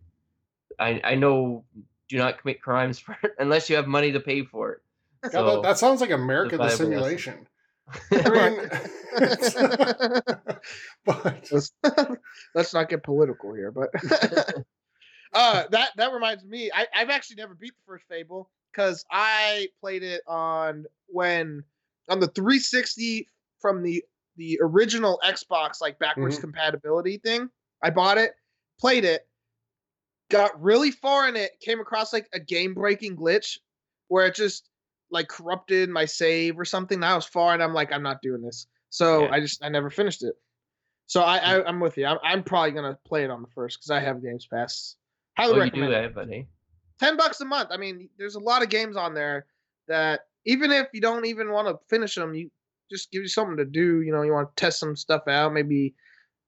I 0.78 1.00
I 1.02 1.14
know 1.16 1.64
do 2.08 2.18
not 2.18 2.38
commit 2.40 2.62
crimes 2.62 2.98
for 3.00 3.16
unless 3.40 3.68
you 3.68 3.74
have 3.74 3.88
money 3.88 4.12
to 4.12 4.20
pay 4.20 4.44
for 4.44 4.74
it. 4.74 4.82
God, 5.22 5.32
So 5.32 5.56
that, 5.56 5.62
that 5.62 5.78
sounds 5.78 6.00
like 6.00 6.10
America 6.10 6.56
the 6.56 6.68
simulation. 6.68 7.48
I 8.12 8.30
mean, 8.30 8.68
but 11.04 11.50
let's, 11.50 11.72
let's 12.54 12.72
not 12.72 12.88
get 12.88 13.02
political 13.02 13.54
here, 13.54 13.72
but 13.72 13.90
uh, 15.34 15.64
that 15.70 15.90
that 15.96 16.12
reminds 16.12 16.44
me. 16.44 16.70
I, 16.74 16.86
I've 16.94 17.10
actually 17.10 17.36
never 17.36 17.54
beat 17.54 17.72
the 17.74 17.82
first 17.92 18.04
Fable 18.08 18.50
because 18.72 19.04
I 19.10 19.68
played 19.80 20.02
it 20.02 20.22
on 20.26 20.86
when 21.06 21.64
on 22.08 22.20
the 22.20 22.28
360 22.28 23.28
from 23.60 23.82
the 23.82 24.04
the 24.36 24.58
original 24.62 25.20
Xbox 25.24 25.80
like 25.80 25.98
backwards 25.98 26.38
Mhm. 26.38 26.42
compatibility 26.42 27.18
thing. 27.18 27.50
I 27.82 27.90
bought 27.90 28.18
it, 28.18 28.34
played 28.80 29.04
it, 29.04 29.26
got 30.30 30.60
really 30.60 30.90
far 30.90 31.28
in 31.28 31.36
it, 31.36 31.52
came 31.60 31.80
across 31.80 32.12
like 32.12 32.28
a 32.32 32.40
game 32.40 32.74
breaking 32.74 33.16
glitch 33.16 33.58
where 34.08 34.26
it 34.26 34.34
just 34.34 34.68
like 35.10 35.28
corrupted 35.28 35.88
my 35.88 36.04
save 36.04 36.58
or 36.58 36.64
something. 36.64 37.02
I 37.02 37.14
was 37.14 37.26
far 37.26 37.54
and 37.54 37.62
I'm 37.62 37.74
like, 37.74 37.92
I'm 37.92 38.02
not 38.02 38.22
doing 38.22 38.42
this. 38.42 38.66
So 38.90 39.24
Yeah. 39.24 39.30
I 39.32 39.40
just 39.40 39.64
I 39.64 39.68
never 39.68 39.90
finished 39.90 40.22
it. 40.22 40.34
So 41.06 41.20
I, 41.22 41.36
I 41.36 41.64
I'm 41.64 41.80
with 41.80 41.96
you. 41.98 42.06
I'm, 42.06 42.18
I'm 42.22 42.42
probably 42.42 42.72
gonna 42.72 42.98
play 43.04 43.24
it 43.24 43.30
on 43.30 43.42
the 43.42 43.48
first 43.48 43.78
because 43.78 43.90
I 43.90 44.00
have 44.00 44.22
Games 44.22 44.46
Pass. 44.46 44.96
Highly 45.36 45.60
oh, 45.60 45.64
you 45.64 45.70
do 45.70 45.90
that, 45.90 46.14
buddy. 46.14 46.48
Ten 47.00 47.16
bucks 47.16 47.40
a 47.40 47.44
month. 47.44 47.70
I 47.72 47.76
mean, 47.76 48.08
there's 48.18 48.36
a 48.36 48.40
lot 48.40 48.62
of 48.62 48.68
games 48.68 48.96
on 48.96 49.14
there 49.14 49.46
that 49.88 50.20
even 50.46 50.70
if 50.70 50.86
you 50.92 51.00
don't 51.00 51.26
even 51.26 51.50
want 51.50 51.68
to 51.68 51.78
finish 51.88 52.14
them, 52.14 52.34
you 52.34 52.50
just 52.90 53.10
give 53.10 53.22
you 53.22 53.28
something 53.28 53.56
to 53.56 53.64
do. 53.64 54.02
You 54.02 54.12
know, 54.12 54.22
you 54.22 54.32
want 54.32 54.54
to 54.54 54.60
test 54.60 54.78
some 54.78 54.94
stuff 54.96 55.22
out. 55.26 55.52
Maybe, 55.52 55.94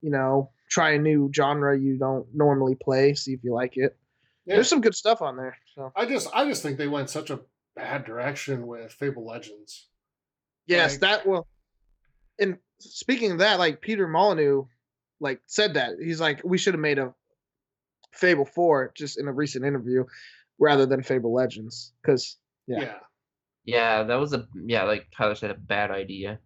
you 0.02 0.10
know, 0.10 0.50
try 0.70 0.90
a 0.90 0.98
new 0.98 1.30
genre 1.34 1.78
you 1.78 1.98
don't 1.98 2.26
normally 2.34 2.76
play. 2.76 3.14
See 3.14 3.32
if 3.32 3.42
you 3.42 3.52
like 3.54 3.76
it. 3.76 3.96
yeah, 4.44 4.54
There's 4.56 4.68
some 4.68 4.80
good 4.80 4.94
stuff 4.94 5.20
on 5.22 5.36
there. 5.36 5.56
So 5.74 5.92
I 5.96 6.06
just 6.06 6.28
I 6.32 6.46
just 6.48 6.62
think 6.62 6.78
they 6.78 6.88
went 6.88 7.10
such 7.10 7.30
a 7.30 7.40
bad 7.74 8.04
direction 8.04 8.66
with 8.66 8.92
Fable 8.92 9.26
Legends. 9.26 9.88
yes, 10.66 10.92
Like- 10.92 11.00
that 11.00 11.26
will. 11.26 11.46
And 12.38 12.58
speaking 12.78 13.32
of 13.32 13.38
that, 13.38 13.58
like 13.58 13.80
Peter 13.80 14.06
Molyneux, 14.06 14.64
like 15.20 15.40
said 15.46 15.74
that 15.74 15.94
he's 16.00 16.20
like 16.20 16.42
we 16.44 16.58
should 16.58 16.74
have 16.74 16.80
made 16.80 16.98
a 16.98 17.14
Fable 18.16 18.44
Four 18.44 18.92
just 18.94 19.18
in 19.18 19.28
a 19.28 19.32
recent 19.32 19.64
interview 19.64 20.04
rather 20.58 20.86
than 20.86 21.02
Fable 21.02 21.34
Legends 21.34 21.92
because 22.02 22.36
yeah. 22.66 22.80
yeah. 22.80 22.94
Yeah, 23.64 24.04
that 24.04 24.14
was 24.14 24.32
a 24.32 24.46
yeah, 24.54 24.84
like 24.84 25.08
Tyler 25.16 25.34
said, 25.34 25.50
a 25.50 25.54
bad 25.54 25.90
idea. 25.90 26.38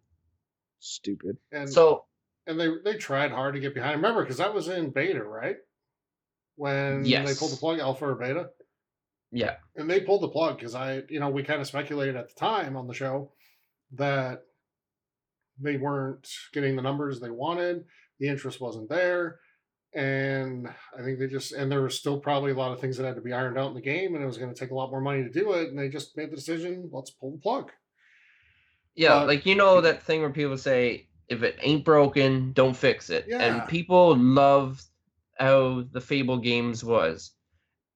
stupid. 0.79 1.37
And 1.53 1.69
So 1.69 2.07
and 2.47 2.59
they 2.59 2.69
they 2.85 2.97
tried 2.97 3.31
hard 3.31 3.55
to 3.55 3.61
get 3.61 3.75
behind. 3.75 3.97
Remember, 3.97 4.23
because 4.23 4.39
that 4.39 4.55
was 4.55 4.69
in 4.69 4.91
beta, 4.91 5.23
right? 5.23 5.57
When 6.57 7.03
they 7.03 7.35
pulled 7.35 7.53
the 7.53 7.57
plug, 7.57 7.79
alpha 7.79 8.07
or 8.07 8.15
beta, 8.15 8.51
yeah, 9.33 9.57
and 9.77 9.89
they 9.89 10.01
pulled 10.01 10.23
the 10.23 10.29
plug 10.29 10.57
because 10.57 10.75
I, 10.75 11.03
you 11.09 11.21
know, 11.21 11.29
we 11.29 11.43
kind 11.43 11.61
of 11.61 11.67
speculated 11.67 12.17
at 12.17 12.29
the 12.29 12.35
time 12.35 12.77
on 12.77 12.87
the 12.87 12.95
show 12.95 13.33
that 13.93 14.43
they 15.59 15.77
weren't 15.77 16.29
getting 16.53 16.77
the 16.77 16.83
numbers 16.83 17.21
they 17.21 17.31
wanted. 17.31 17.85
The 18.19 18.29
interest 18.29 18.61
wasn't 18.61 18.89
there, 18.89 19.41
and 19.93 20.69
I 20.99 21.03
think 21.03 21.19
they 21.19 21.27
just 21.27 21.53
and 21.53 21.71
there 21.71 21.83
was 21.83 21.99
still 21.99 22.19
probably 22.21 22.53
a 22.53 22.57
lot 22.57 22.73
of 22.73 22.81
things 22.81 22.97
that 22.97 23.07
had 23.07 23.17
to 23.17 23.21
be 23.21 23.33
ironed 23.33 23.59
out 23.59 23.69
in 23.69 23.75
the 23.75 23.81
game, 23.81 24.15
and 24.15 24.23
it 24.23 24.27
was 24.27 24.39
going 24.39 24.53
to 24.53 24.59
take 24.59 24.71
a 24.71 24.75
lot 24.75 24.91
more 24.91 25.01
money 25.01 25.23
to 25.23 25.31
do 25.31 25.53
it. 25.53 25.69
And 25.69 25.79
they 25.79 25.89
just 25.89 26.17
made 26.17 26.31
the 26.31 26.37
decision: 26.37 26.89
let's 26.93 27.11
pull 27.11 27.33
the 27.33 27.39
plug. 27.39 27.73
yeah, 28.95 29.23
like 29.23 29.47
you 29.47 29.55
know 29.55 29.81
that 29.81 30.03
thing 30.03 30.21
where 30.21 30.31
people 30.31 30.59
say, 30.59 31.09
if 31.29 31.43
it 31.43 31.57
ain't 31.61 31.85
broken, 31.85 32.53
don't 32.53 32.77
fix 32.77 33.09
it. 33.09 33.25
Yeah. 33.29 33.39
And 33.39 33.69
people 33.69 34.17
love 34.17 34.83
how 35.39 35.85
the 35.93 36.01
Fable 36.01 36.39
games 36.39 36.85
was. 36.85 37.33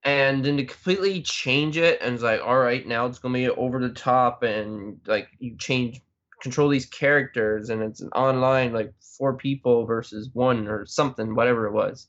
And 0.05 0.45
then 0.45 0.57
to 0.59 0.65
completely 0.65 1.23
change 1.23 1.77
it 1.79 2.01
and 2.03 2.15
it's 2.15 2.23
like, 2.23 2.41
all 2.43 2.59
right, 2.59 2.87
now 2.87 3.07
it's 3.07 3.19
gonna 3.19 3.35
be 3.35 3.49
over 3.49 3.81
the 3.81 3.89
top 3.91 4.43
and 4.43 5.01
like 5.07 5.29
you 5.39 5.57
change 5.57 6.01
control 6.45 6.69
these 6.69 6.87
characters 6.87 7.71
and 7.71 7.83
it's 7.83 8.03
an 8.03 8.11
online 8.11 8.73
like 8.73 8.93
four 9.19 9.35
people 9.37 9.87
versus 9.87 10.31
one 10.35 10.69
or 10.69 10.87
something, 10.87 11.35
whatever 11.35 11.67
it 11.67 11.73
was. 11.73 12.07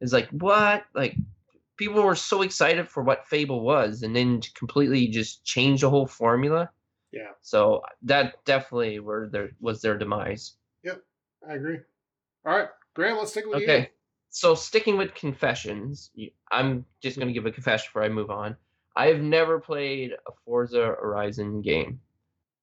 It's 0.00 0.12
like 0.12 0.28
what? 0.30 0.84
Like 0.94 1.14
people 1.76 2.02
were 2.02 2.16
so 2.16 2.42
excited 2.42 2.88
for 2.88 3.02
what 3.02 3.26
Fable 3.26 3.60
was 3.60 4.02
and 4.02 4.16
then 4.16 4.40
completely 4.54 5.06
just 5.08 5.44
change 5.44 5.82
the 5.82 5.90
whole 5.90 6.06
formula. 6.06 6.70
Yeah, 7.12 7.30
So 7.42 7.82
that 8.02 8.44
definitely 8.44 8.98
were 8.98 9.28
their 9.30 9.50
was 9.60 9.80
their 9.80 9.96
demise. 9.96 10.56
Yep. 10.82 11.00
I 11.48 11.54
agree. 11.54 11.78
All 12.44 12.56
right, 12.56 12.68
Graham, 12.94 13.18
let's 13.18 13.30
stick 13.30 13.44
with 13.46 13.60
you. 13.60 13.64
Okay. 13.64 13.90
So 14.30 14.56
sticking 14.56 14.96
with 14.96 15.14
confessions, 15.14 16.10
I'm 16.50 16.84
just 17.00 17.16
going 17.16 17.28
to 17.28 17.34
give 17.34 17.46
a 17.46 17.52
confession 17.52 17.86
before 17.88 18.02
I 18.02 18.08
move 18.08 18.30
on. 18.30 18.56
I 18.96 19.06
have 19.06 19.20
never 19.20 19.60
played 19.60 20.10
a 20.12 20.32
Forza 20.44 20.96
Horizon 21.00 21.62
game, 21.62 22.00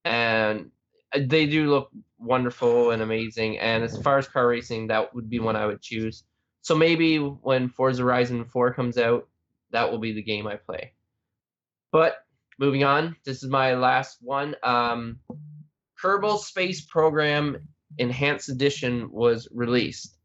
and 0.03 0.69
they 1.17 1.45
do 1.45 1.69
look 1.69 1.89
wonderful 2.19 2.91
and 2.91 3.01
amazing. 3.01 3.59
And 3.59 3.83
as 3.83 4.01
far 4.01 4.17
as 4.17 4.27
car 4.27 4.47
racing, 4.47 4.87
that 4.87 5.13
would 5.13 5.29
be 5.29 5.39
one 5.39 5.55
I 5.55 5.65
would 5.65 5.81
choose. 5.81 6.23
So 6.61 6.75
maybe 6.75 7.17
when 7.17 7.69
Forza 7.69 8.03
Horizon 8.03 8.45
4 8.45 8.73
comes 8.73 8.97
out, 8.97 9.27
that 9.71 9.89
will 9.89 9.99
be 9.99 10.13
the 10.13 10.21
game 10.21 10.47
I 10.47 10.55
play. 10.57 10.93
But 11.91 12.17
moving 12.59 12.83
on, 12.83 13.15
this 13.25 13.43
is 13.43 13.49
my 13.49 13.73
last 13.75 14.17
one. 14.21 14.55
Um, 14.63 15.19
Kerbal 16.01 16.39
Space 16.39 16.85
Program 16.85 17.57
Enhanced 17.97 18.49
Edition 18.49 19.09
was 19.11 19.47
released. 19.51 20.17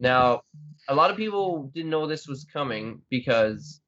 Now, 0.00 0.42
a 0.88 0.94
lot 0.94 1.10
of 1.10 1.16
people 1.16 1.70
didn't 1.74 1.90
know 1.90 2.06
this 2.06 2.26
was 2.26 2.44
coming 2.44 3.02
because 3.10 3.80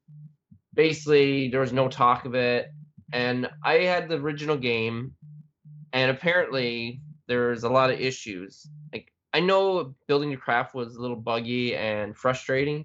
basically 0.74 1.48
there 1.48 1.60
was 1.60 1.72
no 1.72 1.88
talk 1.88 2.24
of 2.24 2.34
it. 2.34 2.70
And 3.12 3.48
I 3.64 3.74
had 3.74 4.08
the 4.08 4.16
original 4.16 4.56
game, 4.56 5.12
and 5.94 6.10
apparently 6.10 7.00
there's 7.28 7.62
a 7.62 7.68
lot 7.70 7.90
of 7.90 8.00
issues. 8.00 8.68
Like, 8.92 9.12
I 9.32 9.40
know 9.40 9.94
building 10.06 10.30
your 10.30 10.40
craft 10.40 10.74
was 10.74 10.96
a 10.96 11.00
little 11.00 11.16
buggy 11.16 11.74
and 11.74 12.16
frustrating, 12.16 12.84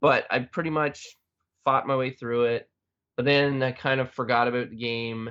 but 0.00 0.26
I 0.30 0.40
pretty 0.40 0.70
much 0.70 1.16
fought 1.64 1.86
my 1.86 1.96
way 1.96 2.10
through 2.10 2.46
it. 2.46 2.68
But 3.16 3.26
then 3.26 3.62
I 3.62 3.72
kind 3.72 4.00
of 4.00 4.10
forgot 4.10 4.48
about 4.48 4.70
the 4.70 4.76
game. 4.76 5.30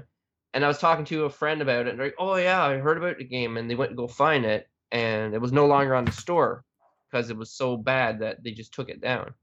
And 0.54 0.64
I 0.64 0.68
was 0.68 0.78
talking 0.78 1.06
to 1.06 1.26
a 1.26 1.30
friend 1.30 1.62
about 1.62 1.88
it, 1.88 1.90
and 1.90 2.00
they're 2.00 2.08
like, 2.08 2.16
oh, 2.20 2.36
yeah, 2.36 2.64
I 2.64 2.78
heard 2.78 2.98
about 2.98 3.18
the 3.18 3.24
game. 3.24 3.58
And 3.58 3.70
they 3.70 3.76
went 3.76 3.92
to 3.92 3.96
go 3.96 4.08
find 4.08 4.46
it, 4.46 4.70
and 4.92 5.34
it 5.34 5.42
was 5.42 5.52
no 5.52 5.66
longer 5.66 5.96
on 5.96 6.06
the 6.06 6.12
store 6.12 6.64
because 7.10 7.30
it 7.32 7.38
was 7.38 7.52
so 7.52 7.76
bad 7.76 8.20
that 8.20 8.44
they 8.44 8.52
just 8.52 8.74
took 8.74 8.90
it 8.90 9.02
down. 9.02 9.34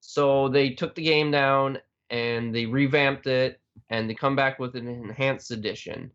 So 0.00 0.48
they 0.48 0.70
took 0.70 0.94
the 0.96 1.04
game 1.04 1.30
down 1.30 1.78
and 2.08 2.52
they 2.54 2.66
revamped 2.66 3.26
it 3.28 3.60
and 3.90 4.10
they 4.10 4.14
come 4.14 4.34
back 4.34 4.58
with 4.58 4.74
an 4.74 4.88
enhanced 4.88 5.52
edition. 5.52 6.10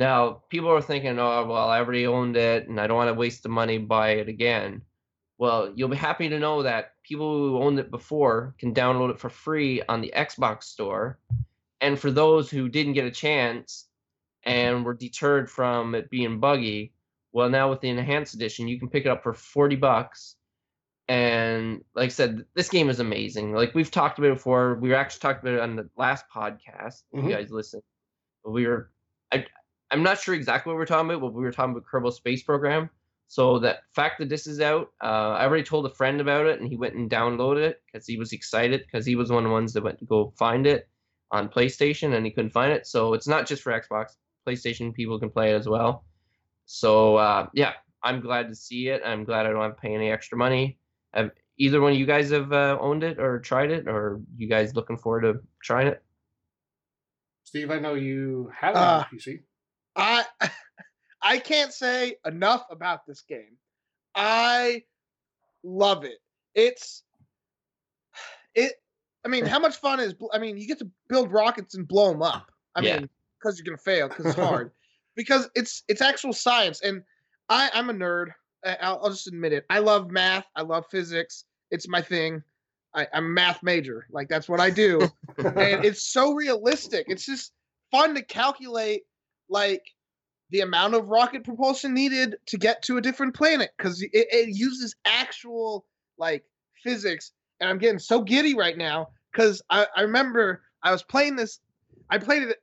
Now, 0.00 0.40
people 0.48 0.70
are 0.70 0.80
thinking, 0.80 1.18
oh, 1.18 1.44
well, 1.44 1.68
I 1.68 1.78
already 1.78 2.06
owned 2.06 2.34
it 2.34 2.66
and 2.68 2.80
I 2.80 2.86
don't 2.86 2.96
want 2.96 3.08
to 3.08 3.14
waste 3.14 3.42
the 3.42 3.50
money 3.50 3.76
buy 3.76 4.12
it 4.12 4.30
again. 4.30 4.80
Well, 5.36 5.72
you'll 5.74 5.90
be 5.90 5.96
happy 5.96 6.26
to 6.30 6.38
know 6.38 6.62
that 6.62 6.94
people 7.02 7.36
who 7.36 7.58
owned 7.58 7.78
it 7.78 7.90
before 7.90 8.54
can 8.58 8.72
download 8.72 9.10
it 9.10 9.18
for 9.18 9.28
free 9.28 9.82
on 9.90 10.00
the 10.00 10.10
Xbox 10.16 10.62
store. 10.62 11.18
And 11.82 11.98
for 11.98 12.10
those 12.10 12.50
who 12.50 12.66
didn't 12.66 12.94
get 12.94 13.04
a 13.04 13.10
chance 13.10 13.88
and 14.44 14.86
were 14.86 14.94
deterred 14.94 15.50
from 15.50 15.94
it 15.94 16.08
being 16.08 16.40
buggy, 16.40 16.94
well, 17.32 17.50
now 17.50 17.68
with 17.68 17.82
the 17.82 17.90
enhanced 17.90 18.32
edition, 18.32 18.68
you 18.68 18.78
can 18.78 18.88
pick 18.88 19.04
it 19.04 19.10
up 19.10 19.22
for 19.22 19.34
40 19.34 19.76
bucks. 19.76 20.36
And 21.08 21.84
like 21.94 22.06
I 22.06 22.08
said, 22.08 22.46
this 22.54 22.70
game 22.70 22.88
is 22.88 23.00
amazing. 23.00 23.52
Like 23.52 23.74
we've 23.74 23.90
talked 23.90 24.18
about 24.18 24.30
it 24.30 24.34
before. 24.36 24.76
We 24.76 24.88
were 24.88 24.94
actually 24.94 25.20
talked 25.20 25.42
about 25.42 25.56
it 25.56 25.60
on 25.60 25.76
the 25.76 25.90
last 25.98 26.24
podcast. 26.34 27.02
Mhm. 27.14 27.24
you 27.24 27.36
guys 27.36 27.50
listen. 27.50 27.82
We 28.46 28.66
were 28.66 28.90
I 29.32 29.44
I'm 29.90 30.02
not 30.02 30.20
sure 30.20 30.34
exactly 30.34 30.70
what 30.72 30.76
we 30.78 30.82
are 30.82 30.86
talking 30.86 31.10
about, 31.10 31.20
but 31.20 31.34
we 31.34 31.42
were 31.42 31.52
talking 31.52 31.72
about 31.72 31.84
Kerbal 31.90 32.12
Space 32.12 32.42
Program. 32.42 32.90
So 33.28 33.58
that 33.60 33.80
fact 33.94 34.18
that 34.18 34.28
this 34.28 34.46
is 34.46 34.60
out, 34.60 34.88
uh, 35.02 35.36
I 35.38 35.44
already 35.44 35.62
told 35.62 35.86
a 35.86 35.90
friend 35.90 36.20
about 36.20 36.46
it, 36.46 36.60
and 36.60 36.68
he 36.68 36.76
went 36.76 36.94
and 36.94 37.08
downloaded 37.08 37.62
it 37.62 37.82
because 37.86 38.06
he 38.06 38.16
was 38.16 38.32
excited 38.32 38.82
because 38.86 39.06
he 39.06 39.14
was 39.14 39.30
one 39.30 39.44
of 39.44 39.48
the 39.50 39.52
ones 39.52 39.72
that 39.72 39.84
went 39.84 39.98
to 40.00 40.04
go 40.04 40.32
find 40.36 40.66
it 40.66 40.88
on 41.30 41.48
PlayStation 41.48 42.14
and 42.14 42.26
he 42.26 42.32
couldn't 42.32 42.50
find 42.50 42.72
it. 42.72 42.86
So 42.86 43.14
it's 43.14 43.28
not 43.28 43.46
just 43.46 43.62
for 43.62 43.72
Xbox. 43.72 44.16
PlayStation 44.48 44.92
people 44.92 45.18
can 45.20 45.30
play 45.30 45.52
it 45.52 45.54
as 45.54 45.68
well. 45.68 46.04
So 46.66 47.16
uh, 47.16 47.46
yeah, 47.54 47.74
I'm 48.02 48.20
glad 48.20 48.48
to 48.48 48.54
see 48.54 48.88
it. 48.88 49.02
I'm 49.04 49.24
glad 49.24 49.46
I 49.46 49.50
don't 49.50 49.62
have 49.62 49.76
to 49.76 49.80
pay 49.80 49.94
any 49.94 50.10
extra 50.10 50.36
money. 50.36 50.78
Have 51.14 51.30
either 51.56 51.80
one 51.80 51.92
of 51.92 51.98
you 51.98 52.06
guys 52.06 52.30
have 52.30 52.52
uh, 52.52 52.78
owned 52.80 53.04
it 53.04 53.20
or 53.20 53.38
tried 53.38 53.70
it, 53.70 53.86
or 53.86 54.20
you 54.36 54.48
guys 54.48 54.74
looking 54.74 54.96
forward 54.96 55.20
to 55.22 55.40
trying 55.62 55.86
it? 55.88 56.02
Steve, 57.44 57.70
I 57.70 57.78
know 57.78 57.94
you 57.94 58.50
have 58.56 58.74
Uh, 58.76 59.04
a 59.10 59.14
PC. 59.14 59.40
I 60.00 60.24
I 61.22 61.38
can't 61.38 61.72
say 61.72 62.16
enough 62.26 62.64
about 62.70 63.06
this 63.06 63.20
game. 63.22 63.56
I 64.14 64.82
love 65.62 66.04
it. 66.04 66.18
It's 66.54 67.04
it. 68.54 68.72
I 69.24 69.28
mean, 69.28 69.44
how 69.44 69.58
much 69.58 69.76
fun 69.76 70.00
is? 70.00 70.14
I 70.32 70.38
mean, 70.38 70.56
you 70.56 70.66
get 70.66 70.78
to 70.78 70.90
build 71.08 71.30
rockets 71.30 71.74
and 71.74 71.86
blow 71.86 72.10
them 72.10 72.22
up. 72.22 72.50
I 72.74 72.80
Yeah. 72.80 72.98
mean, 72.98 73.08
because 73.38 73.58
you're 73.58 73.64
gonna 73.64 73.76
fail 73.76 74.08
because 74.08 74.26
it's 74.26 74.34
hard. 74.48 74.72
because 75.14 75.48
it's 75.54 75.84
it's 75.88 76.00
actual 76.00 76.32
science, 76.32 76.80
and 76.82 77.02
I 77.48 77.70
I'm 77.74 77.90
a 77.90 77.94
nerd. 77.94 78.28
I'll, 78.64 79.00
I'll 79.02 79.10
just 79.10 79.26
admit 79.26 79.52
it. 79.52 79.64
I 79.70 79.78
love 79.78 80.10
math. 80.10 80.46
I 80.56 80.62
love 80.62 80.84
physics. 80.90 81.44
It's 81.70 81.88
my 81.88 82.02
thing. 82.02 82.42
I, 82.94 83.06
I'm 83.14 83.24
a 83.24 83.28
math 83.28 83.62
major. 83.62 84.06
Like 84.10 84.28
that's 84.28 84.48
what 84.48 84.60
I 84.60 84.68
do 84.68 85.00
and 85.38 85.84
it's 85.84 86.02
so 86.02 86.32
realistic. 86.34 87.06
It's 87.08 87.24
just 87.24 87.52
fun 87.90 88.14
to 88.16 88.22
calculate 88.22 89.02
like 89.50 89.82
the 90.50 90.60
amount 90.60 90.94
of 90.94 91.08
rocket 91.08 91.44
propulsion 91.44 91.94
needed 91.94 92.36
to 92.46 92.58
get 92.58 92.82
to 92.82 92.96
a 92.96 93.00
different 93.00 93.34
planet 93.34 93.70
because 93.76 94.02
it, 94.02 94.10
it 94.12 94.48
uses 94.56 94.94
actual 95.04 95.84
like 96.18 96.44
physics. 96.82 97.32
And 97.60 97.68
I'm 97.68 97.78
getting 97.78 97.98
so 97.98 98.22
giddy 98.22 98.56
right 98.56 98.76
now 98.76 99.08
because 99.32 99.62
I, 99.70 99.86
I 99.96 100.02
remember 100.02 100.62
I 100.82 100.92
was 100.92 101.02
playing 101.02 101.36
this. 101.36 101.60
I 102.08 102.18
played 102.18 102.42
it 102.42 102.58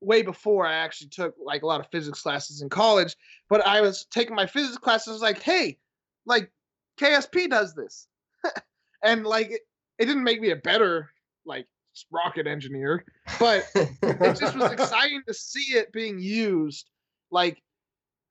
way 0.00 0.22
before 0.22 0.66
I 0.66 0.74
actually 0.74 1.08
took 1.08 1.34
like 1.42 1.62
a 1.62 1.66
lot 1.66 1.80
of 1.80 1.88
physics 1.90 2.22
classes 2.22 2.62
in 2.62 2.68
college. 2.68 3.16
But 3.48 3.66
I 3.66 3.80
was 3.80 4.06
taking 4.10 4.34
my 4.34 4.46
physics 4.46 4.78
classes. 4.78 5.08
I 5.08 5.12
was 5.12 5.22
like, 5.22 5.42
hey, 5.42 5.78
like 6.24 6.50
KSP 6.98 7.50
does 7.50 7.74
this, 7.74 8.06
and 9.02 9.24
like 9.26 9.50
it, 9.50 9.62
it 9.98 10.06
didn't 10.06 10.24
make 10.24 10.40
me 10.40 10.50
a 10.50 10.56
better 10.56 11.10
like 11.44 11.66
rocket 12.10 12.46
engineer, 12.46 13.04
but 13.38 13.66
it 13.74 14.38
just 14.38 14.56
was 14.56 14.72
exciting 14.72 15.22
to 15.26 15.34
see 15.34 15.74
it 15.74 15.92
being 15.92 16.18
used, 16.18 16.88
like 17.30 17.62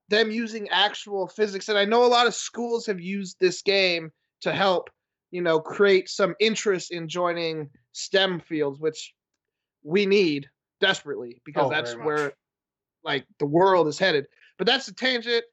them 0.09 0.31
using 0.31 0.69
actual 0.69 1.27
physics. 1.27 1.69
And 1.69 1.77
I 1.77 1.85
know 1.85 2.05
a 2.05 2.07
lot 2.07 2.27
of 2.27 2.33
schools 2.33 2.85
have 2.85 2.99
used 2.99 3.37
this 3.39 3.61
game 3.61 4.11
to 4.41 4.53
help, 4.53 4.89
you 5.31 5.41
know, 5.41 5.59
create 5.59 6.09
some 6.09 6.35
interest 6.39 6.91
in 6.91 7.07
joining 7.07 7.69
STEM 7.93 8.39
fields, 8.39 8.79
which 8.79 9.13
we 9.83 10.05
need 10.05 10.49
desperately 10.79 11.41
because 11.45 11.67
Oh, 11.67 11.69
that's 11.69 11.95
where 11.95 12.33
like 13.03 13.25
the 13.39 13.45
world 13.45 13.87
is 13.87 13.99
headed. 13.99 14.27
But 14.57 14.67
that's 14.67 14.87
a 14.87 14.93
tangent. 14.93 15.43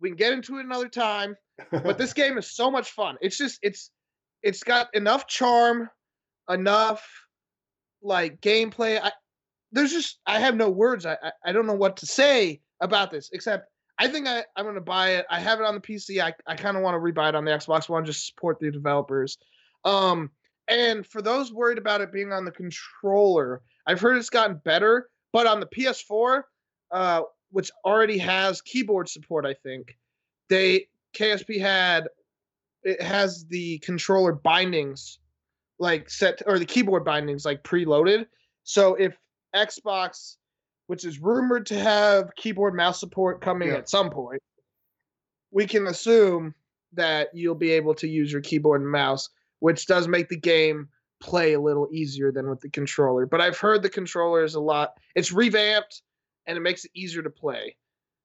We 0.00 0.10
can 0.10 0.16
get 0.16 0.32
into 0.32 0.58
it 0.58 0.64
another 0.64 0.88
time 0.88 1.36
but 1.70 1.98
this 1.98 2.12
game 2.14 2.38
is 2.38 2.50
so 2.50 2.70
much 2.70 2.90
fun. 2.90 3.16
It's 3.20 3.36
just 3.36 3.58
it's 3.62 3.90
it's 4.42 4.62
got 4.62 4.94
enough 4.94 5.26
charm, 5.26 5.90
enough 6.48 7.06
like 8.06 8.40
gameplay. 8.40 9.00
I 9.02 9.12
there's 9.72 9.92
just 9.92 10.18
I 10.26 10.38
have 10.38 10.56
no 10.56 10.70
words. 10.70 11.06
I 11.06 11.16
I, 11.22 11.32
I 11.46 11.52
don't 11.52 11.66
know 11.66 11.74
what 11.74 11.96
to 11.98 12.06
say 12.06 12.60
about 12.80 13.10
this 13.10 13.30
except 13.32 13.68
I 13.98 14.08
think 14.08 14.26
I, 14.26 14.44
I'm 14.56 14.64
gonna 14.64 14.80
buy 14.80 15.10
it. 15.12 15.26
I 15.30 15.40
have 15.40 15.60
it 15.60 15.66
on 15.66 15.74
the 15.74 15.80
PC. 15.80 16.22
I, 16.22 16.34
I 16.46 16.54
kind 16.54 16.76
of 16.76 16.82
want 16.82 16.94
to 16.94 16.98
rebuy 16.98 17.28
it 17.28 17.34
on 17.34 17.44
the 17.44 17.50
Xbox 17.50 17.88
One, 17.88 18.04
just 18.04 18.26
support 18.26 18.58
the 18.60 18.70
developers. 18.70 19.38
Um, 19.84 20.30
and 20.68 21.06
for 21.06 21.22
those 21.22 21.52
worried 21.52 21.78
about 21.78 22.00
it 22.00 22.12
being 22.12 22.32
on 22.32 22.44
the 22.44 22.50
controller, 22.50 23.62
I've 23.86 24.00
heard 24.00 24.16
it's 24.16 24.30
gotten 24.30 24.60
better, 24.64 25.08
but 25.32 25.46
on 25.46 25.60
the 25.60 25.66
PS4, 25.66 26.42
uh, 26.90 27.22
which 27.50 27.70
already 27.84 28.18
has 28.18 28.60
keyboard 28.60 29.08
support, 29.08 29.46
I 29.46 29.54
think 29.54 29.96
they 30.48 30.88
KSP 31.14 31.60
had 31.60 32.08
it 32.82 33.00
has 33.00 33.46
the 33.46 33.78
controller 33.78 34.32
bindings 34.32 35.18
like 35.78 36.08
set 36.10 36.42
or 36.46 36.58
the 36.58 36.64
keyboard 36.64 37.04
bindings 37.04 37.44
like 37.44 37.62
preloaded. 37.62 38.26
So 38.64 38.94
if 38.94 39.16
Xbox, 39.54 40.36
which 40.86 41.04
is 41.04 41.18
rumored 41.20 41.66
to 41.66 41.78
have 41.78 42.34
keyboard 42.36 42.74
mouse 42.74 42.98
support 43.00 43.40
coming 43.40 43.68
Yeah. 43.68 43.76
at 43.76 43.88
some 43.88 44.10
point, 44.10 44.42
we 45.50 45.66
can 45.66 45.86
assume 45.86 46.54
that 46.92 47.28
you'll 47.34 47.54
be 47.54 47.70
able 47.72 47.94
to 47.94 48.08
use 48.08 48.32
your 48.32 48.40
keyboard 48.40 48.80
and 48.80 48.90
mouse, 48.90 49.28
which 49.60 49.86
does 49.86 50.08
make 50.08 50.28
the 50.28 50.36
game 50.38 50.88
play 51.20 51.54
a 51.54 51.60
little 51.60 51.88
easier 51.90 52.30
than 52.30 52.48
with 52.48 52.60
the 52.60 52.68
controller. 52.70 53.26
But 53.26 53.40
I've 53.40 53.58
heard 53.58 53.82
the 53.82 53.88
controller 53.90 54.44
is 54.44 54.54
a 54.54 54.60
lot 54.60 54.94
it's 55.14 55.32
revamped 55.32 56.02
and 56.46 56.56
it 56.56 56.60
makes 56.60 56.84
it 56.84 56.90
easier 56.94 57.22
to 57.22 57.30
play. 57.30 57.76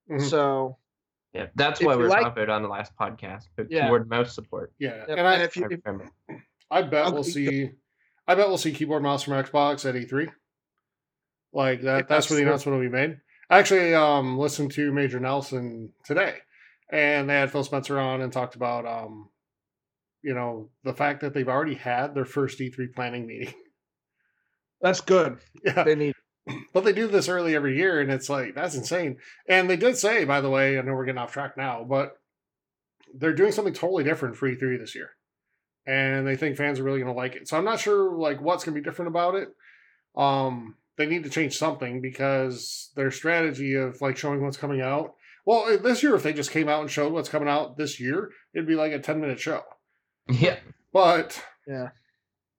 Mhm. 0.10 0.30
So 0.30 0.78
Yeah, 1.34 1.48
that's 1.56 1.82
why 1.82 1.96
we 1.96 2.04
were 2.04 2.10
like- 2.10 2.24
talking 2.24 2.32
about 2.34 2.44
it 2.44 2.50
on 2.50 2.62
the 2.62 2.68
last 2.68 2.94
podcast. 2.98 3.46
But 3.56 3.72
Yeah. 3.72 3.84
keyboard 3.84 4.10
mouse 4.10 4.36
support. 4.36 4.74
yeah, 4.80 5.06
yep, 5.08 5.18
and 5.18 5.22
I, 5.28 5.42
if 5.44 5.56
you 5.56 5.64
I 5.64 5.68
if, 5.74 5.80
remember. 5.86 6.12
I 6.72 6.82
bet 6.84 7.06
I'll- 7.06 7.14
we'll 7.14 7.24
see. 7.24 7.70
I 8.28 8.36
bet 8.36 8.48
we'll 8.48 8.58
see 8.58 8.72
keyboard 8.72 9.04
mouse 9.04 9.24
from 9.24 9.34
Xbox 9.34 9.88
at 9.88 9.96
E3. 9.96 10.32
Like 11.54 11.82
that. 11.82 12.02
If 12.02 12.08
That's 12.08 12.30
where 12.30 12.38
the 12.40 12.46
announcement 12.46 12.78
will 12.78 12.86
be 12.86 12.90
made. 12.92 13.18
I 13.50 13.60
actually 13.60 13.94
um, 13.94 14.38
listened 14.40 14.72
to 14.74 14.94
Major 14.94 15.20
Nelson 15.20 15.92
today, 16.06 16.36
and 16.90 17.30
they 17.30 17.34
had 17.34 17.52
Phil 17.52 17.66
Spencer 17.66 18.00
on 18.00 18.22
and 18.22 18.32
talked 18.32 18.56
about 18.56 18.86
um, 18.86 19.30
you 20.24 20.34
know, 20.34 20.70
the 20.84 20.94
fact 20.94 21.22
that 21.22 21.34
they've 21.34 21.50
already 21.50 21.76
had 21.76 22.16
their 22.16 22.26
first 22.26 22.60
E3 22.60 22.94
planning 22.94 23.28
meeting. 23.28 23.54
that's 24.82 25.02
good. 25.02 25.40
yeah, 25.64 25.84
They 25.84 25.96
need 25.96 26.14
but 26.74 26.84
they 26.84 26.94
do 26.94 27.08
this 27.08 27.30
early 27.30 27.56
every 27.56 27.78
year, 27.78 28.02
and 28.02 28.12
it's 28.12 28.30
like 28.30 28.56
that's 28.56 28.76
insane. 28.76 29.18
And 29.48 29.70
they 29.70 29.78
did 29.78 29.98
say, 29.98 30.26
by 30.26 30.42
the 30.42 30.50
way, 30.50 30.78
I 30.78 30.82
know 30.82 30.94
we're 30.94 31.06
getting 31.06 31.20
off 31.20 31.32
track 31.34 31.56
now, 31.56 31.84
but 31.88 32.18
they're 33.14 33.34
doing 33.34 33.52
something 33.52 33.74
totally 33.74 34.04
different 34.04 34.36
for 34.38 34.50
E3 34.50 34.80
this 34.80 34.96
year, 34.96 35.12
and 35.86 36.26
they 36.28 36.36
think 36.36 36.58
fans 36.58 36.80
are 36.80 36.84
really 36.84 37.00
going 37.00 37.14
to 37.14 37.18
like 37.18 37.36
it. 37.36 37.48
So 37.48 37.58
I'm 37.58 37.66
not 37.66 37.80
sure 37.80 38.16
like 38.16 38.42
what's 38.42 38.64
going 38.64 38.76
to 38.76 38.82
be 38.82 38.84
different 38.84 39.10
about 39.10 39.36
it. 39.36 39.50
Um, 40.16 40.76
they 40.98 41.06
need 41.06 41.24
to 41.24 41.30
change 41.30 41.58
something 41.58 42.02
because 42.02 42.92
their 42.96 43.12
strategy 43.12 43.76
of 43.76 44.02
like 44.02 44.18
showing 44.18 44.44
what's 44.44 44.58
coming 44.58 44.82
out. 44.82 45.16
Well, 45.46 45.66
eh, 45.70 45.78
this 45.78 46.04
year, 46.04 46.16
if 46.16 46.24
they 46.24 46.34
just 46.34 46.52
came 46.52 46.70
out 46.70 46.82
and 46.82 46.92
showed 46.92 47.14
what's 47.14 47.30
coming 47.30 47.50
out 47.50 47.78
this 47.78 48.00
year, 48.00 48.32
it'd 48.54 48.68
be 48.68 48.76
like 48.76 48.92
a 48.92 49.00
10 49.00 49.20
minute 49.22 49.40
show. 49.40 49.62
Yeah. 50.30 50.58
But 50.94 51.44
Yeah. 51.68 51.90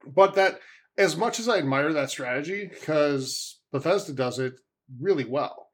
but 0.06 0.34
that 0.34 0.58
as 0.98 1.16
much 1.16 1.38
as 1.38 1.48
I 1.48 1.58
admire 1.58 1.92
that 1.92 2.10
strategy, 2.10 2.66
because 2.68 3.60
Bethesda 3.70 4.12
does 4.12 4.38
it 4.38 4.54
really 5.00 5.24
well, 5.24 5.68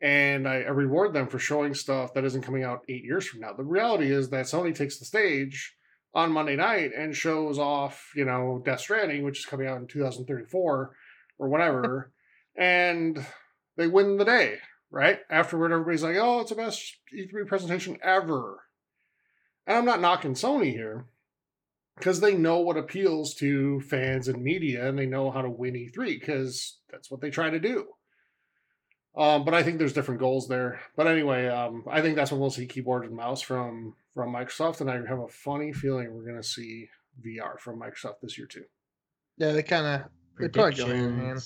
and 0.00 0.48
I, 0.48 0.62
I 0.62 0.70
reward 0.70 1.12
them 1.12 1.28
for 1.28 1.38
showing 1.38 1.74
stuff 1.74 2.14
that 2.14 2.24
isn't 2.24 2.42
coming 2.42 2.64
out 2.64 2.84
eight 2.88 3.04
years 3.04 3.26
from 3.26 3.40
now. 3.40 3.52
The 3.52 3.64
reality 3.64 4.10
is 4.10 4.30
that 4.30 4.46
Sony 4.46 4.74
takes 4.74 4.98
the 4.98 5.04
stage 5.04 5.74
on 6.14 6.32
Monday 6.32 6.56
night 6.56 6.90
and 6.96 7.14
shows 7.14 7.58
off, 7.58 8.12
you 8.16 8.24
know, 8.24 8.60
Death 8.64 8.80
Stranding, 8.80 9.22
which 9.22 9.40
is 9.40 9.46
coming 9.46 9.66
out 9.66 9.78
in 9.78 9.86
2034 9.86 10.96
or 11.38 11.48
whatever, 11.48 12.12
and 12.56 13.24
they 13.76 13.86
win 13.86 14.16
the 14.16 14.24
day. 14.24 14.58
Right 14.92 15.20
afterward, 15.30 15.70
everybody's 15.70 16.02
like, 16.02 16.16
"Oh, 16.16 16.40
it's 16.40 16.50
the 16.50 16.56
best 16.56 16.96
E3 17.16 17.46
presentation 17.46 17.96
ever." 18.02 18.58
And 19.64 19.78
I'm 19.78 19.84
not 19.84 20.00
knocking 20.00 20.34
Sony 20.34 20.72
here 20.72 21.06
because 21.96 22.18
they 22.18 22.34
know 22.34 22.58
what 22.58 22.76
appeals 22.76 23.34
to 23.34 23.80
fans 23.82 24.26
and 24.26 24.42
media 24.42 24.88
and 24.88 24.98
they 24.98 25.06
know 25.06 25.30
how 25.30 25.42
to 25.42 25.50
win 25.50 25.74
E3 25.74 26.18
because 26.18 26.78
that's 26.90 27.08
what 27.08 27.20
they 27.20 27.30
try 27.30 27.50
to 27.50 27.60
do. 27.60 27.86
Um, 29.16 29.44
but 29.44 29.54
I 29.54 29.62
think 29.62 29.78
there's 29.78 29.92
different 29.92 30.20
goals 30.20 30.48
there. 30.48 30.80
But 30.96 31.06
anyway, 31.06 31.46
um, 31.46 31.84
I 31.88 32.00
think 32.00 32.16
that's 32.16 32.32
when 32.32 32.40
we'll 32.40 32.50
see 32.50 32.66
keyboard 32.66 33.04
and 33.04 33.14
mouse 33.14 33.42
from 33.42 33.94
from 34.14 34.32
Microsoft, 34.32 34.80
and 34.80 34.90
I 34.90 34.96
have 35.08 35.20
a 35.20 35.28
funny 35.28 35.72
feeling 35.72 36.12
we're 36.14 36.24
going 36.24 36.40
to 36.40 36.46
see 36.46 36.88
VR 37.24 37.58
from 37.58 37.80
Microsoft 37.80 38.20
this 38.22 38.36
year 38.38 38.46
too. 38.46 38.64
Yeah, 39.38 39.52
they 39.52 39.62
kind 39.62 39.86
of 39.86 40.10
they 40.38 40.48
probably 40.48 40.74
go 40.74 40.86
hand 40.86 41.18
in 41.18 41.18
hand. 41.18 41.44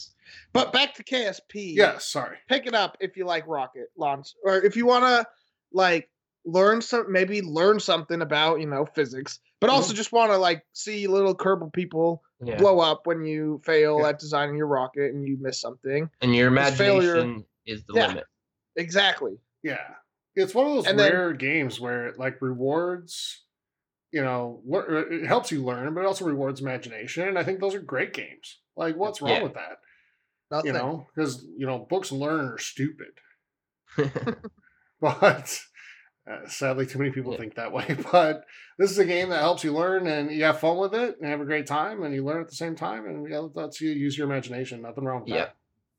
But 0.53 0.73
back 0.73 0.95
to 0.95 1.05
KSP. 1.05 1.75
Yeah, 1.75 1.99
sorry. 1.99 2.39
pick 2.49 2.67
it 2.67 2.75
up 2.75 2.97
if 3.01 3.17
you 3.17 3.25
like 3.27 3.47
rocket 3.47 3.89
launch 3.97 4.35
or 4.45 4.57
if 4.63 4.77
you 4.77 4.87
want 4.87 5.05
to 5.05 5.27
like 5.73 6.09
learn 6.47 6.81
some 6.81 7.11
maybe 7.11 7.43
learn 7.43 7.81
something 7.81 8.21
about 8.21 8.61
you 8.61 8.67
know 8.67 8.85
physics 8.85 9.41
but 9.61 9.71
also 9.71 9.89
mm-hmm. 9.89 9.97
just 9.97 10.13
want 10.13 10.31
to 10.31 10.37
like 10.37 10.63
see 10.75 11.07
little 11.07 11.35
kerbal 11.35 11.73
people 11.73 12.23
Yeah. 12.43 12.57
blow 12.57 12.81
up 12.81 13.07
when 13.07 13.25
you 13.25 13.63
fail 13.65 13.99
Yeah. 14.01 14.11
at 14.11 14.19
designing 14.19 14.57
your 14.57 14.67
rocket 14.67 15.13
and 15.15 15.27
you 15.27 15.39
miss 15.41 15.59
something 15.61 16.11
and 16.21 16.35
your 16.35 16.55
It's 16.59 16.77
failure- 16.77 17.15
imagination 17.17 17.45
is 17.67 17.83
the 17.85 17.95
Yeah. 17.95 18.07
limit. 18.09 18.25
exactly 18.77 19.39
Yeah, 19.63 19.79
it's 20.37 20.55
one 20.55 20.67
of 20.67 20.75
those 20.75 20.87
And 20.87 20.99
then- 20.99 21.13
rare 21.13 21.33
games 21.33 21.79
where 21.81 22.07
it 22.09 22.19
like 22.19 22.41
rewards. 22.43 23.41
You 24.13 24.23
know, 24.23 24.63
lear- 24.65 25.11
it 25.13 25.27
helps 25.27 25.51
you 25.51 25.65
learn, 25.65 25.93
but 25.93 26.03
it 26.03 26.07
also 26.07 26.25
rewards 26.25 26.61
imagination. 26.61 27.27
And 27.27 27.37
I 27.39 27.43
think 27.43 27.59
those 27.59 27.75
are 27.75 27.81
great 27.81 28.13
games. 28.13 28.61
Like, 28.77 28.95
what's 28.97 29.21
wrong 29.21 29.31
Yeah. 29.33 29.43
with 29.43 29.55
that? 29.55 29.79
nothing 30.51 30.67
you 30.75 30.79
know 30.79 31.07
because 31.15 31.43
you 31.57 31.67
know 31.67 31.79
books 31.79 32.11
and 32.11 32.21
learn 32.21 32.45
are 32.45 32.59
stupid 32.59 33.09
but 35.01 35.61
uh, 36.31 36.47
sadly 36.47 36.87
too 36.87 36.99
many 36.99 37.11
people 37.11 37.33
Yeah. 37.33 37.39
think 37.39 37.55
that 37.57 37.73
way 37.73 37.97
but 38.13 38.45
this 38.79 38.91
is 38.91 38.99
a 38.99 39.05
game 39.07 39.31
that 39.31 39.41
helps 39.41 39.65
you 39.65 39.73
learn 39.73 40.07
and 40.07 40.31
you 40.31 40.45
have 40.45 40.61
fun 40.61 40.77
with 40.77 40.95
it 40.95 41.17
and 41.21 41.29
have 41.31 41.41
a 41.41 41.45
great 41.47 41.67
time 41.67 42.03
and 42.03 42.15
you 42.15 42.23
learn 42.25 42.43
at 42.43 42.49
the 42.49 42.55
same 42.55 42.77
time 42.77 43.07
and 43.07 43.29
yeah, 43.29 43.39
lets 43.55 43.81
you 43.81 43.91
use 43.91 44.17
your 44.19 44.27
imagination 44.31 44.83
nothing 44.83 45.05
wrong 45.05 45.21
with 45.23 45.31
yeah. 45.31 45.49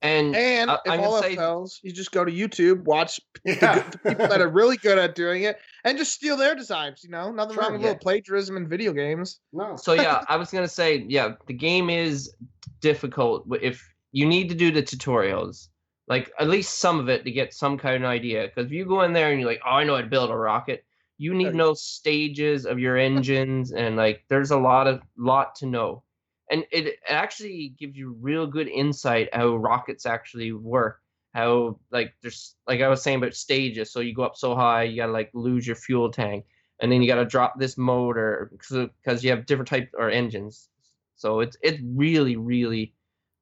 And 0.05 0.35
and 0.35 0.71
I- 0.71 0.75
if 0.85 0.91
I'm 0.91 0.99
all 1.01 1.15
else 1.15 1.25
say- 1.25 1.35
fails 1.35 1.79
you 1.83 1.91
just 1.91 2.11
go 2.11 2.23
to 2.23 2.31
youtube 2.31 2.83
watch 2.83 3.19
that 3.45 3.91
the, 3.91 3.97
the 4.03 4.09
people 4.09 4.27
that 4.27 4.41
are 4.41 4.49
really 4.49 4.77
good 4.77 4.97
at 4.97 5.15
doing 5.15 5.43
it 5.43 5.57
and 5.83 5.97
just 5.97 6.13
steal 6.13 6.37
their 6.37 6.55
designs 6.55 7.03
you 7.03 7.09
know? 7.09 7.31
Nothing 7.31 7.55
Sure, 7.55 7.63
wrong 7.63 7.73
with 7.73 7.81
yeah. 7.81 7.87
little 7.89 7.99
plagiarism 7.99 8.57
in 8.57 8.67
video 8.67 8.93
games. 8.93 9.39
No. 9.53 9.75
So 9.75 9.93
yeah, 9.93 10.23
I 10.29 10.35
was 10.37 10.49
gonna 10.51 10.67
say, 10.67 11.05
yeah, 11.07 11.33
the 11.47 11.53
game 11.53 11.89
is 11.89 12.33
difficult 12.81 13.45
if 13.61 13.81
you 14.11 14.25
need 14.25 14.49
to 14.49 14.55
do 14.55 14.71
the 14.71 14.81
tutorials, 14.83 15.67
like 16.07 16.31
at 16.39 16.47
least 16.49 16.79
some 16.79 16.99
of 16.99 17.09
it 17.09 17.23
to 17.25 17.31
get 17.31 17.53
some 17.53 17.77
kind 17.77 18.03
of 18.03 18.09
idea. 18.09 18.43
Because 18.47 18.67
if 18.67 18.71
you 18.71 18.85
go 18.85 19.01
in 19.01 19.13
there 19.13 19.31
and 19.31 19.39
you're 19.39 19.49
like, 19.49 19.61
oh, 19.65 19.71
I 19.71 19.83
know 19.83 19.95
how 19.95 20.01
to 20.01 20.07
build 20.07 20.29
a 20.29 20.35
rocket, 20.37 20.85
you 21.17 21.33
need 21.33 21.51
to 21.51 21.53
know 21.57 21.73
stages 21.73 22.65
of 22.65 22.79
your 22.79 22.97
engines 23.09 23.71
and 23.71 23.95
like 23.95 24.23
there's 24.29 24.51
a 24.51 24.57
lot 24.57 24.87
of 24.87 25.01
lot 25.17 25.55
to 25.55 25.65
know, 25.65 26.03
and 26.51 26.65
it 26.71 26.99
actually 27.09 27.75
gives 27.79 27.97
you 27.97 28.15
real 28.19 28.47
good 28.47 28.67
insight 28.67 29.29
how 29.33 29.55
rockets 29.55 30.05
actually 30.05 30.51
work. 30.51 31.01
How 31.33 31.79
like 31.91 32.13
there's 32.21 32.55
like 32.67 32.81
I 32.81 32.87
was 32.87 33.01
saying 33.01 33.17
about 33.17 33.33
stages, 33.33 33.91
so 33.91 33.99
you 33.99 34.13
go 34.13 34.23
up 34.23 34.37
so 34.37 34.55
high, 34.55 34.83
you 34.83 34.97
gotta 34.97 35.11
like 35.11 35.31
lose 35.33 35.67
your 35.67 35.75
fuel 35.75 36.11
tank 36.11 36.45
and 36.81 36.91
then 36.91 37.01
you 37.01 37.07
got 37.07 37.15
to 37.15 37.25
drop 37.25 37.57
this 37.57 37.77
motor 37.77 38.51
because 38.51 39.23
you 39.23 39.29
have 39.29 39.45
different 39.45 39.67
types 39.69 39.91
or 39.97 40.09
engines. 40.09 40.69
So 41.15 41.39
it's 41.39 41.55
it's 41.61 41.79
really 41.83 42.35
really 42.35 42.93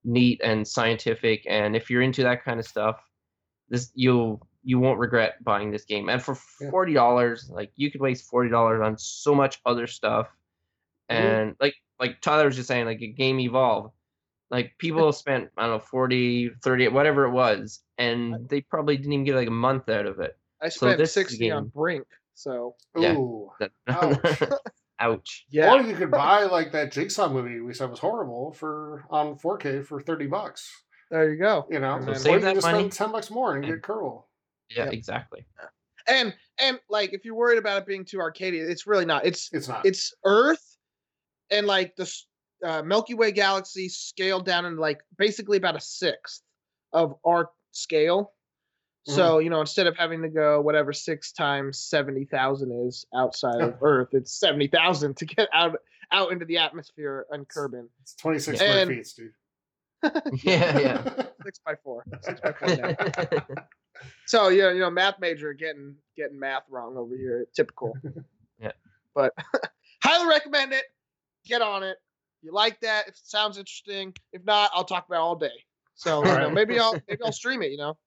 neat 0.03 0.41
and 0.43 0.67
scientific. 0.67 1.43
And 1.47 1.75
if 1.75 1.89
you're 1.89 2.01
into 2.01 2.23
that 2.23 2.43
kind 2.43 2.59
of 2.59 2.67
stuff, 2.67 2.99
this 3.69 3.91
you'll 3.95 4.45
you 4.63 4.79
won't 4.79 4.99
regret 4.99 5.43
buying 5.43 5.71
this 5.71 5.85
game. 5.85 6.09
And 6.09 6.21
for 6.21 6.35
forty 6.35 6.93
dollars, 6.93 7.49
like 7.49 7.71
you 7.75 7.91
could 7.91 8.01
waste 8.01 8.29
forty 8.29 8.49
dollars 8.49 8.81
on 8.83 8.97
so 8.97 9.33
much 9.33 9.59
other 9.65 9.87
stuff. 9.87 10.27
And 11.09 11.55
like 11.59 11.75
like 11.99 12.21
Tyler 12.21 12.45
was 12.45 12.55
just 12.55 12.67
saying, 12.67 12.85
like 12.85 13.01
a 13.01 13.07
game 13.07 13.39
evolve. 13.39 13.91
Like 14.51 14.73
people 14.77 15.11
spent 15.13 15.49
I 15.57 15.63
don't 15.63 15.71
know 15.71 15.79
40, 15.79 16.51
30, 16.63 16.89
whatever 16.89 17.25
it 17.25 17.31
was, 17.31 17.81
and 17.97 18.47
they 18.49 18.61
probably 18.61 18.97
didn't 18.97 19.13
even 19.13 19.25
get 19.25 19.35
like 19.35 19.47
a 19.47 19.51
month 19.51 19.89
out 19.89 20.05
of 20.05 20.19
it. 20.19 20.37
i 20.61 20.69
So 20.69 20.87
spent 20.87 20.97
this 20.99 21.09
is 21.09 21.15
the 21.15 21.21
60 21.23 21.51
on 21.51 21.67
brink 21.69 22.05
so 22.35 22.75
Yeah. 22.97 23.15
Ooh. 23.15 23.51
That- 23.59 23.71
Ouch. 23.87 24.41
Ouch. 24.99 25.45
yeah 25.51 25.73
Or 25.73 25.81
you 25.81 25.95
could 25.95 26.11
buy 26.11 26.43
like 26.43 26.71
that 26.73 26.91
Jigsaw 26.91 27.29
movie 27.29 27.59
we 27.61 27.73
said 27.73 27.89
was 27.89 27.99
horrible 27.99 28.53
for 28.53 29.05
on 29.09 29.37
4K 29.37 29.85
for 29.85 29.99
30 30.01 30.27
bucks. 30.27 30.71
there 31.11 31.31
you 31.31 31.39
go 31.39 31.65
You 31.71 31.79
know, 31.79 31.99
So 32.05 32.13
save 32.13 32.41
that 32.43 32.55
just 32.55 32.65
money. 32.65 32.79
spend 32.79 32.91
10 32.91 33.11
bucks 33.11 33.31
more 33.31 33.55
and 33.55 33.65
get 33.65 33.81
Kerbal. 33.81 34.23
Yeah, 34.69 34.85
Yep. 34.85 34.93
exactly. 34.93 35.45
and 36.07 36.33
and 36.59 36.79
like 36.89 37.13
if 37.13 37.23
you're 37.25 37.35
worried 37.35 37.57
about 37.59 37.77
it 37.81 37.85
being 37.87 38.03
too 38.05 38.17
arcadey 38.17 38.59
it's 38.69 38.85
really 38.87 39.05
not 39.05 39.25
it's 39.25 39.49
It's 39.53 39.67
not. 39.67 39.85
it's 39.85 40.13
earth 40.25 40.72
and 41.53 41.67
like 41.67 41.95
the 41.95 42.11
uh, 42.65 42.81
milky 42.81 43.13
way 43.13 43.31
galaxy 43.31 43.89
scaled 43.89 44.45
down 44.45 44.65
into 44.65 44.79
like 44.79 45.01
basically 45.17 45.57
about 45.57 45.75
a 45.75 45.81
sixth 45.81 46.41
of 46.91 47.15
our 47.25 47.49
scale 47.71 48.31
so 49.05 49.39
you 49.39 49.49
know 49.49 49.59
instead 49.59 49.85
of 49.85 49.97
having 49.97 50.21
to 50.21 50.29
go 50.29 50.61
whatever 50.61 50.93
six 50.93 51.33
times 51.33 51.77
70000 51.79 52.87
is 52.87 53.05
outside 53.13 53.59
of 53.59 53.75
earth 53.81 54.09
it's 54.13 54.31
70000 54.39 55.17
to 55.17 55.25
get 55.25 55.49
out 55.51 55.77
out 56.13 56.31
into 56.31 56.45
the 56.45 56.57
atmosphere 56.59 57.25
and 57.31 57.47
Kerbin. 57.47 57.87
it's 58.01 58.15
26 58.15 58.57
square 58.57 58.85
feet, 58.87 59.13
dude. 59.17 59.31
yeah, 60.43 60.79
yeah. 60.79 61.23
six 61.43 61.59
by 61.65 61.75
four 61.83 62.05
six 62.21 62.39
by 62.39 62.53
four 62.53 62.75
now. 62.75 63.57
so 64.27 64.49
yeah, 64.49 64.71
you 64.71 64.79
know, 64.79 64.91
math 64.91 65.19
major 65.19 65.53
getting 65.53 65.95
getting 66.15 66.39
math 66.39 66.63
wrong 66.69 66.97
over 66.97 67.15
here. 67.15 67.47
Typical. 67.55 67.93
Yeah. 68.61 68.73
But 69.15 69.33
highly 70.03 70.27
recommend 70.27 70.73
it. 70.73 70.83
Get 71.45 71.61
on 71.61 71.83
it. 71.83 71.97
You 72.41 72.53
like 72.53 72.79
that? 72.81 73.03
If 73.07 73.15
it 73.15 73.21
sounds 73.23 73.57
interesting. 73.57 74.13
If 74.31 74.43
not, 74.45 74.71
I'll 74.73 74.83
talk 74.83 75.05
about 75.07 75.17
it 75.17 75.21
all 75.21 75.35
day. 75.35 75.49
So 75.95 76.19
you 76.19 76.25
know, 76.25 76.31
Alright. 76.31 76.53
maybe 76.53 76.79
I'll 76.79 76.93
maybe 77.07 77.21
I'll 77.23 77.31
stream 77.31 77.61
it. 77.61 77.71
You 77.71 77.77
know, 77.77 77.97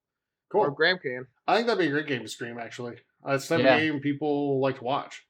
or 0.53 0.65
Cool. 0.65 0.71
Graham 0.71 0.99
can. 0.99 1.25
I 1.47 1.55
think 1.55 1.67
that'd 1.67 1.79
be 1.79 1.87
a 1.87 1.91
great 1.91 2.07
game 2.07 2.21
to 2.21 2.27
stream. 2.27 2.57
Actually, 2.59 2.95
uh, 3.27 3.33
it's 3.33 3.47
the 3.47 3.57
type 3.57 3.65
Yeah. 3.65 3.75
of 3.75 3.81
game 3.81 3.99
people 4.01 4.59
like 4.59 4.77
to 4.77 4.83
watch. 4.83 5.23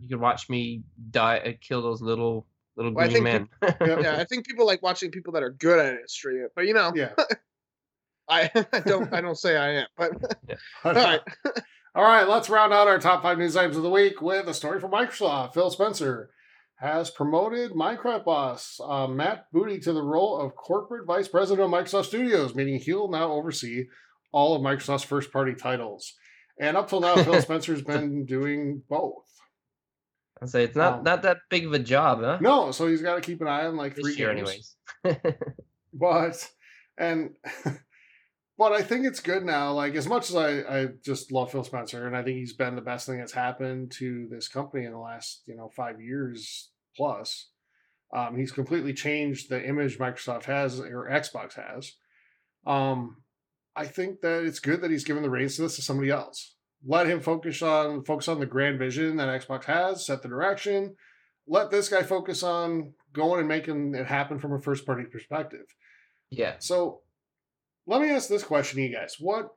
You 0.00 0.08
can 0.08 0.20
watch 0.20 0.48
me 0.48 0.84
die, 1.10 1.38
uh, 1.38 1.52
kill 1.60 1.82
those 1.82 2.00
little 2.00 2.46
little 2.76 2.92
Well, 2.94 3.08
green 3.08 3.24
men. 3.24 3.48
Yep. 3.62 3.78
Yeah, 3.80 4.16
I 4.18 4.24
think 4.24 4.46
people 4.46 4.64
like 4.66 4.80
watching 4.82 5.10
people 5.10 5.32
that 5.34 5.42
are 5.42 5.50
good 5.50 5.78
at 5.84 5.94
it 5.94 6.08
stream 6.10 6.42
it. 6.44 6.52
But 6.54 6.66
you 6.66 6.74
know, 6.74 6.92
Yeah. 6.94 7.12
I, 8.30 8.50
I 8.72 8.80
don't 8.80 9.12
I 9.12 9.20
don't 9.20 9.38
say 9.38 9.56
I 9.56 9.68
am. 9.80 9.86
But 9.96 10.12
all 10.84 10.92
all 10.92 10.92
right. 10.94 11.20
All 11.94 12.04
right, 12.04 12.28
let's 12.28 12.48
round 12.48 12.72
out 12.72 12.86
our 12.86 12.98
top 12.98 13.22
five 13.22 13.38
news 13.38 13.56
items 13.56 13.76
of 13.76 13.82
the 13.82 13.90
week 13.90 14.20
with 14.22 14.46
a 14.48 14.54
story 14.54 14.78
from 14.78 14.92
Microsoft. 14.92 15.54
Phil 15.54 15.70
Spencer 15.70 16.30
has 16.80 17.10
promoted 17.10 17.72
Minecraft 17.72 18.24
boss 18.24 18.80
uh, 18.84 19.06
Matt 19.08 19.46
Booty 19.52 19.78
to 19.80 19.92
the 19.92 20.02
role 20.02 20.38
of 20.38 20.54
corporate 20.54 21.06
vice 21.06 21.26
president 21.28 21.64
of 21.64 21.70
Microsoft 21.72 22.06
Studios, 22.06 22.54
meaning 22.54 22.78
he'll 22.78 23.08
now 23.10 23.32
oversee 23.32 23.86
all 24.32 24.54
of 24.54 24.62
Microsoft's 24.62 25.02
first 25.04 25.32
party 25.32 25.54
titles. 25.54 26.14
And 26.60 26.76
up 26.76 26.88
till 26.88 27.00
now, 27.00 27.16
Phil 27.22 27.40
Spencer's 27.42 27.82
been 27.82 28.24
doing 28.26 28.82
both. 28.88 29.24
I 30.40 30.46
say 30.46 30.64
it's 30.64 30.76
not 30.76 30.98
Um, 30.98 31.02
not 31.04 31.22
that 31.22 31.38
big 31.50 31.66
of 31.66 31.72
a 31.72 31.78
job, 31.80 32.20
huh? 32.20 32.38
No, 32.40 32.70
so 32.70 32.86
he's 32.86 33.02
got 33.02 33.16
to 33.16 33.20
keep 33.20 33.40
an 33.40 33.48
eye 33.48 33.66
on 33.66 33.76
like 33.76 33.94
three 33.96 34.10
this 34.12 34.18
year, 34.18 34.32
games. 34.34 34.76
anyways. 35.04 35.24
but 35.92 36.48
and 36.96 37.30
but 38.58 38.72
I 38.72 38.82
think 38.82 39.06
it's 39.06 39.20
good 39.20 39.44
now. 39.44 39.72
Like 39.72 39.94
as 39.94 40.08
much 40.08 40.28
as 40.28 40.36
I 40.36 40.58
I 40.62 40.88
just 41.02 41.30
love 41.32 41.52
Phil 41.52 41.64
Spencer 41.64 42.06
and 42.06 42.16
I 42.16 42.22
think 42.22 42.36
he's 42.36 42.52
been 42.52 42.74
the 42.74 42.82
best 42.82 43.06
thing 43.06 43.18
that's 43.18 43.32
happened 43.32 43.92
to 43.92 44.26
this 44.28 44.48
company 44.48 44.84
in 44.84 44.92
the 44.92 44.98
last 44.98 45.42
you 45.46 45.56
know 45.56 45.70
five 45.74 46.00
years 46.00 46.70
plus. 46.96 47.50
Um, 48.14 48.36
he's 48.36 48.52
completely 48.52 48.94
changed 48.94 49.48
the 49.48 49.64
image 49.64 49.98
Microsoft 49.98 50.44
has 50.44 50.80
or 50.80 51.08
Xbox 51.10 51.54
has. 51.54 51.92
Um, 52.66 53.18
I 53.76 53.86
think 53.86 54.22
that 54.22 54.44
it's 54.44 54.60
good 54.60 54.80
that 54.80 54.90
he's 54.90 55.04
given 55.04 55.22
the 55.22 55.30
reins 55.30 55.56
to 55.56 55.62
this 55.62 55.76
to 55.76 55.82
somebody 55.82 56.10
else. 56.10 56.56
Let 56.84 57.06
him 57.06 57.20
focus 57.20 57.62
on 57.62 58.04
focus 58.04 58.28
on 58.28 58.40
the 58.40 58.46
grand 58.46 58.78
vision 58.78 59.16
that 59.16 59.42
Xbox 59.42 59.64
has, 59.64 60.06
set 60.06 60.22
the 60.22 60.28
direction. 60.28 60.96
Let 61.46 61.70
this 61.70 61.88
guy 61.88 62.02
focus 62.02 62.42
on 62.42 62.94
going 63.12 63.40
and 63.40 63.48
making 63.48 63.94
it 63.94 64.06
happen 64.06 64.38
from 64.38 64.52
a 64.52 64.60
first 64.60 64.84
party 64.84 65.04
perspective. 65.04 65.66
yeah. 66.30 66.54
So 66.58 67.02
let 67.88 68.02
me 68.02 68.10
ask 68.10 68.28
this 68.28 68.44
question 68.44 68.76
to 68.76 68.82
you 68.86 68.94
guys. 68.94 69.16
What 69.18 69.48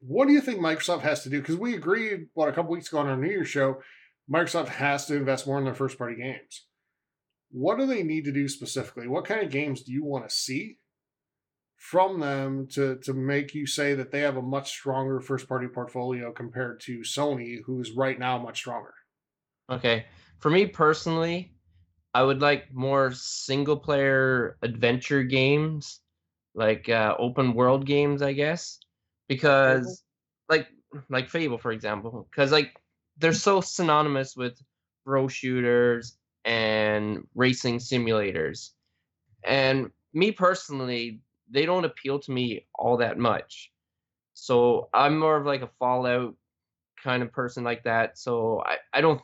what 0.00 0.28
do 0.28 0.32
you 0.32 0.40
think 0.40 0.60
Microsoft 0.60 1.00
has 1.00 1.22
to 1.24 1.30
do? 1.30 1.40
Because 1.40 1.56
we 1.56 1.74
agreed 1.74 2.28
what 2.34 2.48
a 2.48 2.52
couple 2.52 2.70
weeks 2.70 2.88
ago 2.88 2.98
on 2.98 3.08
our 3.08 3.16
New 3.16 3.28
Year's 3.28 3.48
show, 3.48 3.80
Microsoft 4.32 4.68
has 4.68 5.06
to 5.06 5.16
invest 5.16 5.46
more 5.46 5.58
in 5.58 5.64
their 5.64 5.74
first 5.74 5.98
party 5.98 6.16
games. 6.16 6.66
What 7.50 7.78
do 7.78 7.86
they 7.86 8.02
need 8.02 8.24
to 8.24 8.32
do 8.32 8.48
specifically? 8.48 9.08
What 9.08 9.24
kind 9.24 9.42
of 9.42 9.50
games 9.50 9.82
do 9.82 9.92
you 9.92 10.04
want 10.04 10.28
to 10.28 10.34
see 10.34 10.78
from 11.76 12.20
them 12.20 12.68
to 12.72 12.98
to 13.02 13.12
make 13.12 13.52
you 13.52 13.66
say 13.66 13.94
that 13.94 14.12
they 14.12 14.20
have 14.20 14.36
a 14.36 14.42
much 14.42 14.70
stronger 14.70 15.20
first 15.20 15.48
party 15.48 15.66
portfolio 15.66 16.32
compared 16.32 16.80
to 16.80 17.00
Sony, 17.00 17.58
who's 17.66 17.92
right 17.92 18.18
now 18.18 18.38
much 18.38 18.58
stronger? 18.58 18.94
Okay. 19.70 20.06
For 20.38 20.50
me 20.50 20.66
personally, 20.66 21.54
I 22.12 22.22
would 22.22 22.40
like 22.40 22.72
more 22.72 23.10
single 23.12 23.76
player 23.76 24.56
adventure 24.62 25.24
games, 25.24 26.00
like 26.54 26.88
uh, 26.88 27.14
open 27.18 27.54
world 27.54 27.86
games, 27.86 28.22
I 28.22 28.32
guess, 28.32 28.78
because 29.28 30.02
like 30.48 30.68
like 31.08 31.28
Fable, 31.28 31.58
for 31.58 31.72
example, 31.72 32.26
because 32.30 32.52
like 32.52 32.76
they're 33.18 33.32
so 33.32 33.60
synonymous 33.60 34.36
with 34.36 34.60
bro 35.04 35.28
shooters 35.28 36.16
and 36.44 37.26
racing 37.34 37.78
simulators, 37.78 38.70
and 39.44 39.90
me 40.12 40.30
personally, 40.32 41.20
they 41.50 41.66
don't 41.66 41.84
appeal 41.84 42.18
to 42.20 42.30
me 42.32 42.66
all 42.74 42.96
that 42.98 43.18
much. 43.18 43.72
So 44.34 44.88
I'm 44.92 45.18
more 45.18 45.36
of 45.36 45.46
like 45.46 45.62
a 45.62 45.70
Fallout 45.78 46.34
kind 47.02 47.22
of 47.22 47.32
person 47.32 47.64
like 47.64 47.84
that. 47.84 48.18
So 48.18 48.62
I, 48.64 48.76
I 48.92 49.00
don't 49.00 49.20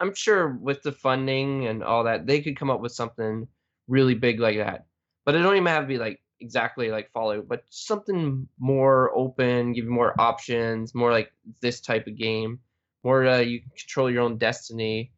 I'm 0.00 0.14
sure 0.14 0.48
with 0.48 0.82
the 0.82 0.92
funding 0.92 1.66
and 1.66 1.82
all 1.82 2.04
that, 2.04 2.26
they 2.26 2.42
could 2.42 2.58
come 2.58 2.70
up 2.70 2.80
with 2.80 2.92
something 2.92 3.48
really 3.88 4.14
big 4.14 4.40
like 4.40 4.58
that. 4.58 4.86
But 5.24 5.34
it 5.34 5.38
don't 5.38 5.56
even 5.56 5.66
have 5.66 5.84
to 5.84 5.88
be 5.88 5.98
like 5.98 6.20
exactly 6.40 6.90
like 6.90 7.10
Fallout, 7.12 7.48
but 7.48 7.64
something 7.70 8.48
more 8.58 9.16
open, 9.16 9.72
give 9.72 9.84
you 9.84 9.90
more 9.90 10.18
options, 10.20 10.94
more 10.94 11.10
like 11.10 11.32
this 11.60 11.80
type 11.80 12.06
of 12.06 12.16
game, 12.16 12.60
more 13.04 13.26
uh, 13.26 13.38
you 13.38 13.62
control 13.76 14.10
your 14.10 14.22
own 14.22 14.38
destiny. 14.38 15.12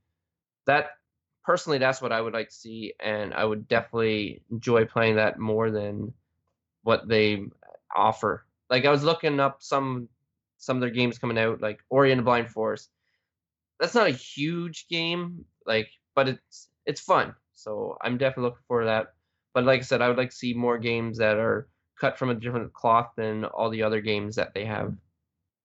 That 0.66 0.90
personally, 1.44 1.78
that's 1.78 2.02
what 2.02 2.12
I 2.12 2.20
would 2.20 2.34
like 2.34 2.48
to 2.50 2.54
see, 2.54 2.94
and 3.00 3.34
I 3.34 3.44
would 3.44 3.68
definitely 3.68 4.42
enjoy 4.50 4.84
playing 4.84 5.16
that 5.16 5.38
more 5.38 5.70
than 5.70 6.12
what 6.82 7.08
they 7.08 7.44
offer. 7.94 8.44
Like 8.70 8.84
I 8.84 8.90
was 8.90 9.04
looking 9.04 9.40
up 9.40 9.62
some 9.62 10.08
some 10.58 10.76
of 10.76 10.80
their 10.80 10.90
games 10.90 11.18
coming 11.18 11.38
out, 11.38 11.60
like 11.60 11.80
Ori 11.90 12.12
and 12.12 12.18
the 12.18 12.24
Blind 12.24 12.50
Forest 12.50 12.90
that's 13.78 13.94
not 13.94 14.08
a 14.08 14.12
huge 14.12 14.88
game, 14.88 15.44
like, 15.66 15.88
but 16.14 16.28
it's 16.28 16.68
it's 16.86 17.00
fun. 17.00 17.34
So 17.54 17.96
I'm 18.00 18.18
definitely 18.18 18.44
looking 18.44 18.64
forward 18.66 18.84
to 18.84 18.86
that. 18.86 19.14
But 19.59 19.64
like 19.64 19.80
I 19.80 19.82
said, 19.82 20.02
I 20.02 20.06
would 20.06 20.16
like 20.16 20.30
to 20.30 20.36
see 20.36 20.54
more 20.54 20.78
games 20.78 21.18
that 21.18 21.36
are 21.36 21.66
cut 22.00 22.16
from 22.16 22.30
a 22.30 22.34
different 22.36 22.72
cloth 22.72 23.11
than 23.16 23.44
all 23.44 23.70
the 23.70 23.82
other 23.82 24.00
games 24.00 24.36
that 24.36 24.54
they 24.54 24.64
have. 24.64 24.94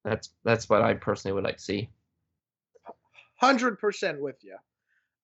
That's 0.03 0.31
that's 0.43 0.67
what 0.67 0.81
I 0.81 0.95
personally 0.95 1.35
would 1.35 1.43
like 1.43 1.57
to 1.57 1.63
see. 1.63 1.89
hundred 3.35 3.77
percent 3.77 4.19
with 4.19 4.43
you. 4.43 4.55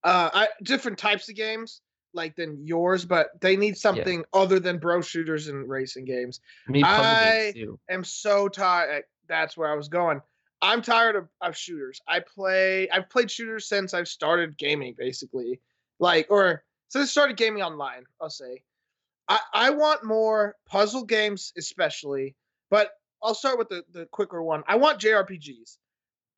Uh, 0.03 0.29
I 0.31 0.47
different 0.61 0.99
types 0.99 1.29
of 1.29 1.35
games 1.35 1.81
like 2.13 2.35
than 2.35 2.67
yours, 2.67 3.05
but 3.05 3.41
they 3.41 3.57
need 3.57 3.75
something 3.75 4.23
other 4.33 4.59
than 4.59 4.77
bro 4.77 5.01
shooters 5.01 5.47
and 5.47 5.67
racing 5.67 6.05
games. 6.05 6.39
Me 6.67 6.83
I- 6.83 7.53
games 7.55 7.79
am 7.89 8.03
so 8.03 8.49
tired. 8.49 9.05
That's 9.27 9.57
where 9.57 9.71
I 9.71 9.73
was 9.73 9.87
going. 9.87 10.21
I'm 10.61 10.83
tired 10.83 11.15
of, 11.15 11.27
of 11.41 11.57
shooters. 11.57 12.01
I 12.07 12.19
play. 12.19 12.87
I've 12.91 13.09
played 13.09 13.31
shooters 13.31 13.67
since 13.67 13.95
I've 13.95 14.07
started 14.07 14.59
gaming, 14.59 14.93
basically. 14.95 15.59
Like, 15.97 16.27
or 16.29 16.63
since 16.89 17.03
I 17.03 17.07
started 17.07 17.37
gaming 17.37 17.63
online, 17.63 18.03
I'll 18.21 18.29
say. 18.29 18.63
I 19.27 19.39
I 19.53 19.69
want 19.69 20.03
more 20.03 20.55
puzzle 20.65 21.05
games, 21.05 21.53
especially. 21.57 22.35
But 22.69 22.91
I'll 23.23 23.35
start 23.35 23.57
with 23.57 23.69
the 23.69 23.83
the 23.91 24.05
quicker 24.07 24.43
one. 24.43 24.63
I 24.67 24.75
want 24.75 24.99
JRPGs. 24.99 25.77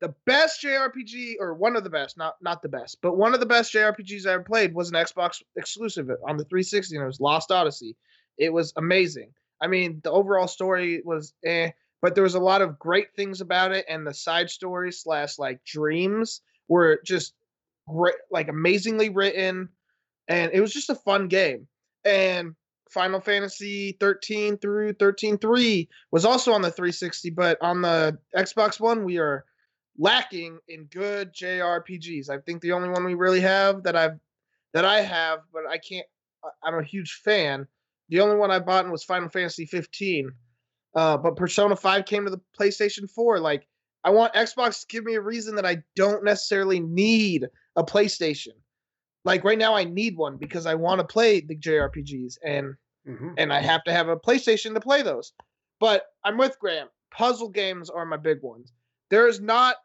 The 0.00 0.14
best 0.26 0.62
JRPG, 0.62 1.36
or 1.38 1.54
one 1.54 1.76
of 1.76 1.84
the 1.84 1.90
best, 1.90 2.16
not 2.16 2.34
not 2.40 2.62
the 2.62 2.68
best, 2.68 2.98
but 3.02 3.16
one 3.16 3.34
of 3.34 3.40
the 3.40 3.46
best 3.46 3.72
JRPGs 3.72 4.26
I 4.26 4.32
ever 4.32 4.42
played 4.42 4.74
was 4.74 4.88
an 4.90 4.96
Xbox 4.96 5.42
exclusive 5.56 6.10
on 6.26 6.36
the 6.36 6.44
360, 6.44 6.96
and 6.96 7.04
it 7.04 7.06
was 7.06 7.20
Lost 7.20 7.50
Odyssey. 7.50 7.96
It 8.36 8.52
was 8.52 8.72
amazing. 8.76 9.32
I 9.60 9.68
mean, 9.68 10.00
the 10.02 10.10
overall 10.10 10.48
story 10.48 11.02
was 11.04 11.34
eh, 11.44 11.70
but 12.02 12.16
there 12.16 12.24
was 12.24 12.34
a 12.34 12.40
lot 12.40 12.62
of 12.62 12.80
great 12.80 13.14
things 13.14 13.40
about 13.40 13.72
it, 13.72 13.86
and 13.88 14.04
the 14.04 14.12
side 14.12 14.50
stories 14.50 15.00
slash 15.00 15.38
like 15.38 15.64
dreams 15.64 16.42
were 16.68 17.00
just 17.04 17.34
great, 17.88 18.16
like 18.30 18.48
amazingly 18.48 19.08
written, 19.08 19.68
and 20.28 20.52
it 20.52 20.60
was 20.60 20.72
just 20.72 20.90
a 20.90 20.94
fun 20.94 21.28
game. 21.28 21.66
And 22.04 22.54
Final 22.90 23.20
Fantasy 23.20 23.96
13 24.00 24.58
through 24.58 24.92
13.3 24.94 25.88
was 26.10 26.24
also 26.24 26.52
on 26.52 26.62
the 26.62 26.70
360, 26.70 27.30
but 27.30 27.58
on 27.62 27.82
the 27.82 28.18
Xbox 28.36 28.78
One, 28.78 29.04
we 29.04 29.18
are 29.18 29.44
lacking 29.98 30.58
in 30.68 30.84
good 30.84 31.34
JRPGs. 31.34 32.28
I 32.28 32.38
think 32.38 32.60
the 32.60 32.72
only 32.72 32.88
one 32.88 33.04
we 33.04 33.14
really 33.14 33.40
have 33.40 33.82
that 33.84 33.96
I've 33.96 34.18
that 34.74 34.84
I 34.84 35.00
have, 35.02 35.40
but 35.52 35.66
I 35.68 35.78
can't. 35.78 36.06
I'm 36.62 36.78
a 36.78 36.82
huge 36.82 37.20
fan. 37.24 37.66
The 38.08 38.20
only 38.20 38.36
one 38.36 38.50
I 38.50 38.58
bought 38.58 38.90
was 38.90 39.04
Final 39.04 39.28
Fantasy 39.28 39.66
15. 39.66 40.32
Uh, 40.94 41.16
but 41.16 41.36
Persona 41.36 41.76
5 41.76 42.04
came 42.04 42.24
to 42.24 42.30
the 42.30 42.40
PlayStation 42.58 43.08
4. 43.10 43.40
Like, 43.40 43.66
I 44.04 44.10
want 44.10 44.34
Xbox 44.34 44.80
to 44.80 44.86
give 44.88 45.04
me 45.04 45.14
a 45.14 45.20
reason 45.20 45.56
that 45.56 45.64
I 45.64 45.82
don't 45.96 46.24
necessarily 46.24 46.80
need 46.80 47.48
a 47.76 47.84
PlayStation. 47.84 48.54
Like 49.24 49.44
right 49.44 49.58
now, 49.58 49.74
I 49.74 49.84
need 49.84 50.16
one 50.16 50.36
because 50.36 50.66
I 50.66 50.74
want 50.74 51.00
to 51.00 51.06
play 51.06 51.40
the 51.40 51.56
JRPGs, 51.56 52.38
and 52.44 52.74
Mhm. 53.06 53.34
and 53.38 53.52
I 53.52 53.60
have 53.60 53.84
to 53.84 53.92
have 53.92 54.08
a 54.08 54.16
PlayStation 54.16 54.74
to 54.74 54.80
play 54.80 55.02
those. 55.02 55.32
But 55.80 56.06
I'm 56.24 56.36
with 56.38 56.58
Graham. 56.58 56.88
Puzzle 57.10 57.48
games 57.48 57.90
are 57.90 58.04
my 58.04 58.16
big 58.16 58.42
ones. 58.42 58.72
There 59.10 59.26
is 59.28 59.40
not, 59.40 59.76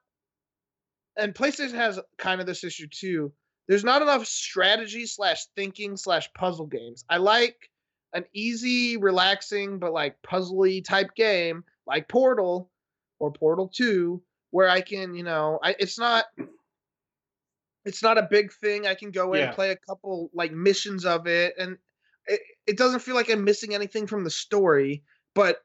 and 1.17 1.33
PlayStation 1.33 1.73
has 1.73 1.99
kind 2.17 2.39
of 2.39 2.47
this 2.47 2.63
issue 2.63 2.87
too. 2.87 3.33
There's 3.67 3.83
not 3.83 4.01
enough 4.01 4.25
strategy 4.25 5.05
slash 5.05 5.45
thinking 5.55 5.97
slash 5.97 6.31
puzzle 6.33 6.67
games. 6.67 7.03
I 7.09 7.17
like 7.17 7.69
an 8.13 8.25
easy, 8.33 8.97
relaxing, 8.97 9.79
but 9.79 9.91
like 9.91 10.21
puzzly 10.21 10.83
type 10.83 11.13
game 11.15 11.63
like 11.85 12.07
Portal 12.07 12.71
or 13.19 13.31
Portal 13.33 13.67
2, 13.67 14.21
where 14.51 14.69
I 14.69 14.81
can, 14.81 15.15
you 15.15 15.23
know, 15.23 15.59
I 15.61 15.75
it's 15.79 15.97
not 15.99 16.25
it's 17.87 18.03
not 18.03 18.17
a 18.17 18.27
big 18.29 18.51
thing. 18.53 18.85
I 18.85 18.95
can 18.95 19.11
go 19.11 19.33
in 19.33 19.39
Yeah. 19.39 19.45
and 19.47 19.55
play 19.55 19.71
a 19.71 19.77
couple 19.77 20.29
like 20.33 20.51
missions 20.51 21.05
of 21.05 21.27
it 21.27 21.55
and 21.57 21.77
it, 22.27 22.41
it 22.67 22.77
doesn't 22.77 22.99
feel 22.99 23.15
like 23.15 23.29
I'm 23.29 23.43
missing 23.43 23.73
anything 23.73 24.07
from 24.07 24.23
the 24.23 24.29
story, 24.29 25.03
but 25.33 25.59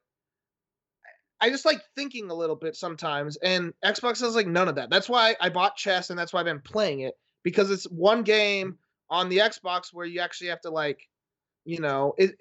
I 1.41 1.51
just 1.51 1.65
like 1.65 1.83
thinking 1.97 2.31
a 2.31 2.35
little 2.35 2.55
bit 2.55 2.77
sometimes, 2.77 3.37
and 3.37 3.75
Xbox 3.85 4.21
has 4.21 4.37
like 4.37 4.47
none 4.47 4.69
of 4.69 4.77
that. 4.77 4.91
That's 4.91 5.09
why 5.09 5.35
I 5.41 5.49
bought 5.49 5.77
chess, 5.77 6.11
and 6.11 6.19
that's 6.19 6.33
why 6.33 6.39
I've 6.39 6.47
been 6.47 6.61
playing 6.61 7.01
it 7.01 7.15
because 7.43 7.71
it's 7.73 7.85
one 7.85 8.23
game 8.23 8.79
on 9.11 9.29
the 9.29 9.39
Xbox 9.39 9.93
where 9.93 10.07
you 10.07 10.21
actually 10.21 10.49
have 10.49 10.61
to 10.61 10.71
like, 10.71 11.01
you 11.65 11.81
know, 11.81 12.15
it, 12.17 12.37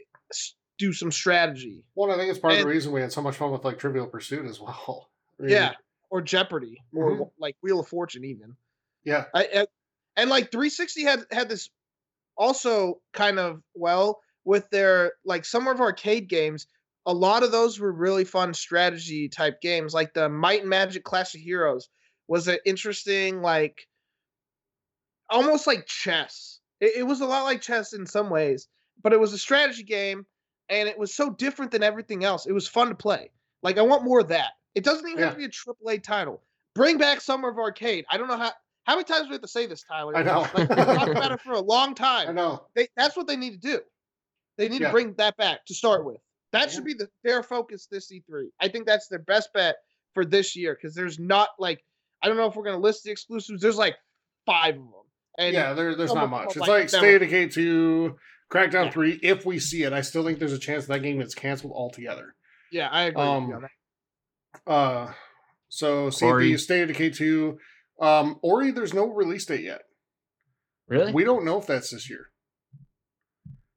do 0.78 0.94
some 0.94 1.12
strategy. 1.12 1.84
Well, 1.96 2.12
I 2.12 2.18
think 2.18 2.30
it's 2.30 2.40
part 2.40 2.54
and, 2.54 2.62
of 2.62 2.68
the 2.68 2.74
reason 2.74 2.92
we 2.92 3.02
had 3.02 3.12
so 3.12 3.24
much 3.24 3.38
fun 3.38 3.52
with 3.52 3.66
like 3.66 3.80
Trivial 3.80 4.06
Pursuit 4.06 4.46
as 4.46 4.60
well. 4.60 5.08
Really. 5.40 5.54
Yeah, 5.54 5.74
or 6.12 6.22
Jeopardy, 6.22 6.84
or 6.94 7.12
mm-hmm. 7.14 7.24
like 7.40 7.56
Wheel 7.64 7.80
of 7.80 7.88
Fortune, 7.88 8.24
even. 8.24 8.56
Yeah, 9.04 9.26
I, 9.34 9.48
I, 9.56 9.68
and 10.16 10.30
like 10.30 10.52
360 10.52 11.04
had 11.04 11.26
had 11.32 11.50
this 11.50 11.70
also 12.38 13.02
kind 13.14 13.40
of 13.40 13.62
well 13.74 14.20
with 14.46 14.70
their 14.70 15.14
like 15.26 15.46
Summer 15.46 15.72
of 15.72 15.82
Arcade 15.82 16.28
games 16.28 16.68
a 17.06 17.14
lot 17.14 17.44
of 17.44 17.52
those 17.52 17.80
were 17.80 17.92
really 17.92 18.24
fun 18.24 18.54
strategy 18.54 19.28
type 19.28 19.62
games 19.62 19.94
like 19.94 20.14
the 20.14 20.30
might 20.30 20.62
and 20.62 20.70
magic 20.70 21.04
clash 21.04 21.34
of 21.34 21.42
heroes 21.42 21.90
was 22.28 22.48
an 22.48 22.58
interesting 22.66 23.42
like 23.42 23.88
almost 25.30 25.68
like 25.68 25.86
chess. 25.88 26.60
It, 26.80 26.98
it, 26.98 27.04
was 27.04 27.22
a 27.22 27.26
lot 27.26 27.44
like 27.44 27.62
chess 27.62 27.94
in 27.94 28.06
some 28.06 28.30
ways 28.30 28.68
but 29.04 29.14
it 29.14 29.20
was 29.20 29.34
a 29.34 29.38
strategy 29.38 29.84
game 29.84 30.26
and 30.70 30.88
it 30.88 30.98
was 30.98 31.14
so 31.14 31.30
different 31.30 31.72
than 31.72 31.84
everything 31.84 32.24
else. 32.24 32.46
It 32.46 32.54
was 32.54 32.68
fun 32.68 32.90
to 32.90 32.96
play. 32.96 33.32
Like 33.64 33.78
i 33.78 33.82
want 33.82 34.04
more 34.04 34.20
of 34.20 34.30
that. 34.30 34.52
It 34.76 34.84
doesn't 34.84 35.08
even 35.08 35.20
yeah. 35.20 35.26
have 35.26 35.34
to 35.34 35.40
be 35.40 35.46
a 35.46 35.50
triple 35.50 35.90
a 35.90 35.98
title. 35.98 36.42
Bring 36.76 36.98
back 36.98 37.20
summer 37.20 37.50
of 37.50 37.58
arcade. 37.58 38.06
I 38.10 38.18
don't 38.18 38.28
know 38.28 38.38
how 38.38 38.52
how 38.92 38.96
many 38.96 39.06
times 39.06 39.24
do 39.24 39.30
we 39.30 39.34
have 39.36 39.42
to 39.42 39.48
say 39.48 39.66
this 39.66 39.84
tyler 39.84 40.16
i 40.16 40.24
know 40.24 40.42
like, 40.54 40.58
we've 40.58 40.68
talked 40.68 41.12
about 41.12 41.32
it 41.32 41.42
for 41.46 41.54
a 41.54 41.60
long 41.60 41.96
time 41.96 42.30
i 42.30 42.32
know 42.32 42.64
they, 42.76 42.88
that's 42.98 43.16
what 43.16 43.28
they 43.28 43.36
need 43.36 43.52
to 43.52 43.58
do 43.58 43.80
they 44.58 44.68
need 44.68 44.82
yeah. 44.82 44.88
to 44.88 44.94
bring 44.94 45.14
that 45.14 45.38
back 45.38 45.66
to 45.66 45.74
start 45.74 46.06
with 46.06 46.18
that 46.52 46.68
yeah. 46.68 46.68
should 46.68 46.86
be 46.86 46.94
the 46.94 47.10
their 47.24 47.44
focus 47.44 47.88
this 47.90 48.12
E3. 48.12 48.48
I 48.60 48.68
think 48.68 48.86
that's 48.86 49.08
their 49.08 49.20
best 49.20 49.50
bet 49.54 49.76
for 50.14 50.26
this 50.26 50.56
year 50.56 50.78
because 50.80 50.96
there's 50.96 51.20
not 51.20 51.50
like 51.60 51.84
I 52.22 52.28
don't 52.28 52.38
know 52.38 52.48
if 52.48 52.56
we're 52.56 52.64
gonna 52.64 52.78
list 52.78 53.04
the 53.04 53.12
exclusives. 53.12 53.62
There's 53.62 53.78
like 53.78 53.96
five 54.46 54.76
of 54.76 54.82
them. 54.82 54.92
And 55.38 55.54
yeah, 55.54 55.74
there, 55.74 55.96
there's 55.96 56.14
not 56.14 56.30
much. 56.30 56.48
It's 56.48 56.58
like, 56.58 56.70
like 56.70 56.90
State 56.90 57.16
of 57.16 57.22
Decay 57.22 57.48
2, 57.48 58.18
Crackdown 58.52 58.86
yeah. 58.86 58.92
3. 58.92 59.20
If 59.24 59.46
we 59.46 59.60
see 59.60 59.84
it, 59.84 59.94
I 59.94 60.02
still 60.02 60.26
think 60.26 60.40
there's 60.40 60.52
a 60.52 60.60
chance 60.60 60.86
that 60.88 61.02
game 61.02 61.20
gets 61.20 61.34
canceled 61.34 61.72
altogether. 61.74 62.36
Yeah, 62.70 62.90
I 62.90 63.04
agree. 63.04 63.24
Um, 63.24 63.66
uh, 64.68 65.14
so 65.70 66.10
see 66.10 66.58
State 66.58 66.82
of 66.82 66.88
Decay 66.90 67.12
2. 67.12 67.58
Um, 68.02 68.40
Ori, 68.42 68.72
there's 68.72 68.94
no 68.94 69.08
release 69.08 69.46
date 69.46 69.64
yet. 69.64 69.84
Really? 70.88 71.14
We 71.14 71.24
don't 71.24 71.46
know 71.46 71.58
if 71.58 71.68
that's 71.68 71.92
this 71.92 72.10
year. 72.10 72.28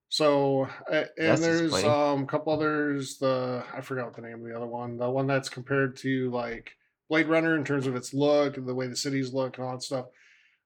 So 0.09 0.69
and 0.91 1.09
that's 1.17 1.41
there's 1.41 1.85
um 1.85 2.23
a 2.23 2.27
couple 2.27 2.53
others. 2.53 3.19
The 3.19 3.65
I 3.73 3.81
forgot 3.81 4.07
what 4.07 4.17
the 4.17 4.23
name 4.23 4.41
of 4.41 4.45
the 4.45 4.57
other 4.57 4.67
one. 4.67 4.97
The 4.97 5.11
one 5.11 5.27
that's 5.27 5.49
compared 5.49 5.97
to 5.99 6.31
like 6.31 6.73
Blade 7.09 7.29
Runner 7.29 7.57
in 7.57 7.65
terms 7.65 7.87
of 7.87 7.97
its 7.97 8.15
look 8.15 8.57
and 8.57 8.67
the 8.67 8.75
way 8.75 8.87
the 8.87 8.97
cities 8.97 9.33
look 9.33 9.59
and 9.59 9.67
all 9.67 9.73
that 9.73 9.83
stuff. 9.83 10.07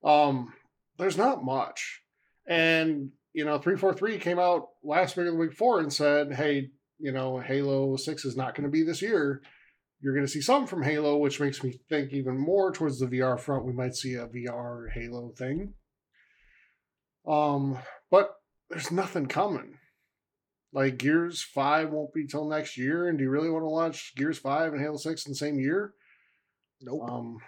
Um, 0.04 0.52
there's 0.98 1.16
not 1.16 1.44
much. 1.44 2.02
And 2.46 3.11
you 3.32 3.44
know, 3.44 3.59
three 3.59 3.76
four 3.76 3.94
three 3.94 4.18
came 4.18 4.38
out 4.38 4.68
last 4.82 5.16
week 5.16 5.26
of 5.26 5.32
the 5.32 5.38
week 5.38 5.50
before 5.50 5.80
and 5.80 5.92
said, 5.92 6.34
hey, 6.34 6.70
you 6.98 7.12
know, 7.12 7.38
Halo 7.38 7.96
Six 7.96 8.24
is 8.24 8.36
not 8.36 8.54
going 8.54 8.64
to 8.64 8.70
be 8.70 8.82
this 8.82 9.02
year. 9.02 9.42
You're 10.01 10.14
going 10.14 10.26
to 10.26 10.30
see 10.30 10.40
some 10.40 10.66
from 10.66 10.82
Halo, 10.82 11.16
which 11.16 11.40
makes 11.40 11.62
me 11.64 11.80
think 11.88 12.12
even 12.12 12.38
more 12.38 12.72
towards 12.72 13.01
the 13.01 13.07
VR 13.07 13.38
front. 13.38 13.64
We 13.64 13.72
might 13.72 13.96
see 13.96 14.14
a 14.14 14.28
VR 14.28 14.90
Halo 14.92 15.32
thing. 15.36 15.74
Um, 17.26 17.78
but 18.11 18.36
there's 18.70 18.92
nothing 18.92 19.26
coming. 19.26 19.78
Like 20.72 20.99
Gears 20.99 21.42
5 21.42 21.90
won't 21.90 22.12
be 22.12 22.26
till 22.26 22.49
next 22.49 22.76
year. 22.76 23.09
And 23.09 23.18
do 23.18 23.24
you 23.24 23.30
really 23.30 23.51
want 23.51 23.64
to 23.64 23.68
launch 23.68 24.14
Gears 24.16 24.38
5 24.38 24.72
and 24.72 24.80
Halo 24.80 24.96
6 24.96 25.26
in 25.26 25.32
the 25.32 25.36
same 25.36 25.59
year? 25.59 25.94
Nope. 26.80 27.11
Um, 27.11 27.38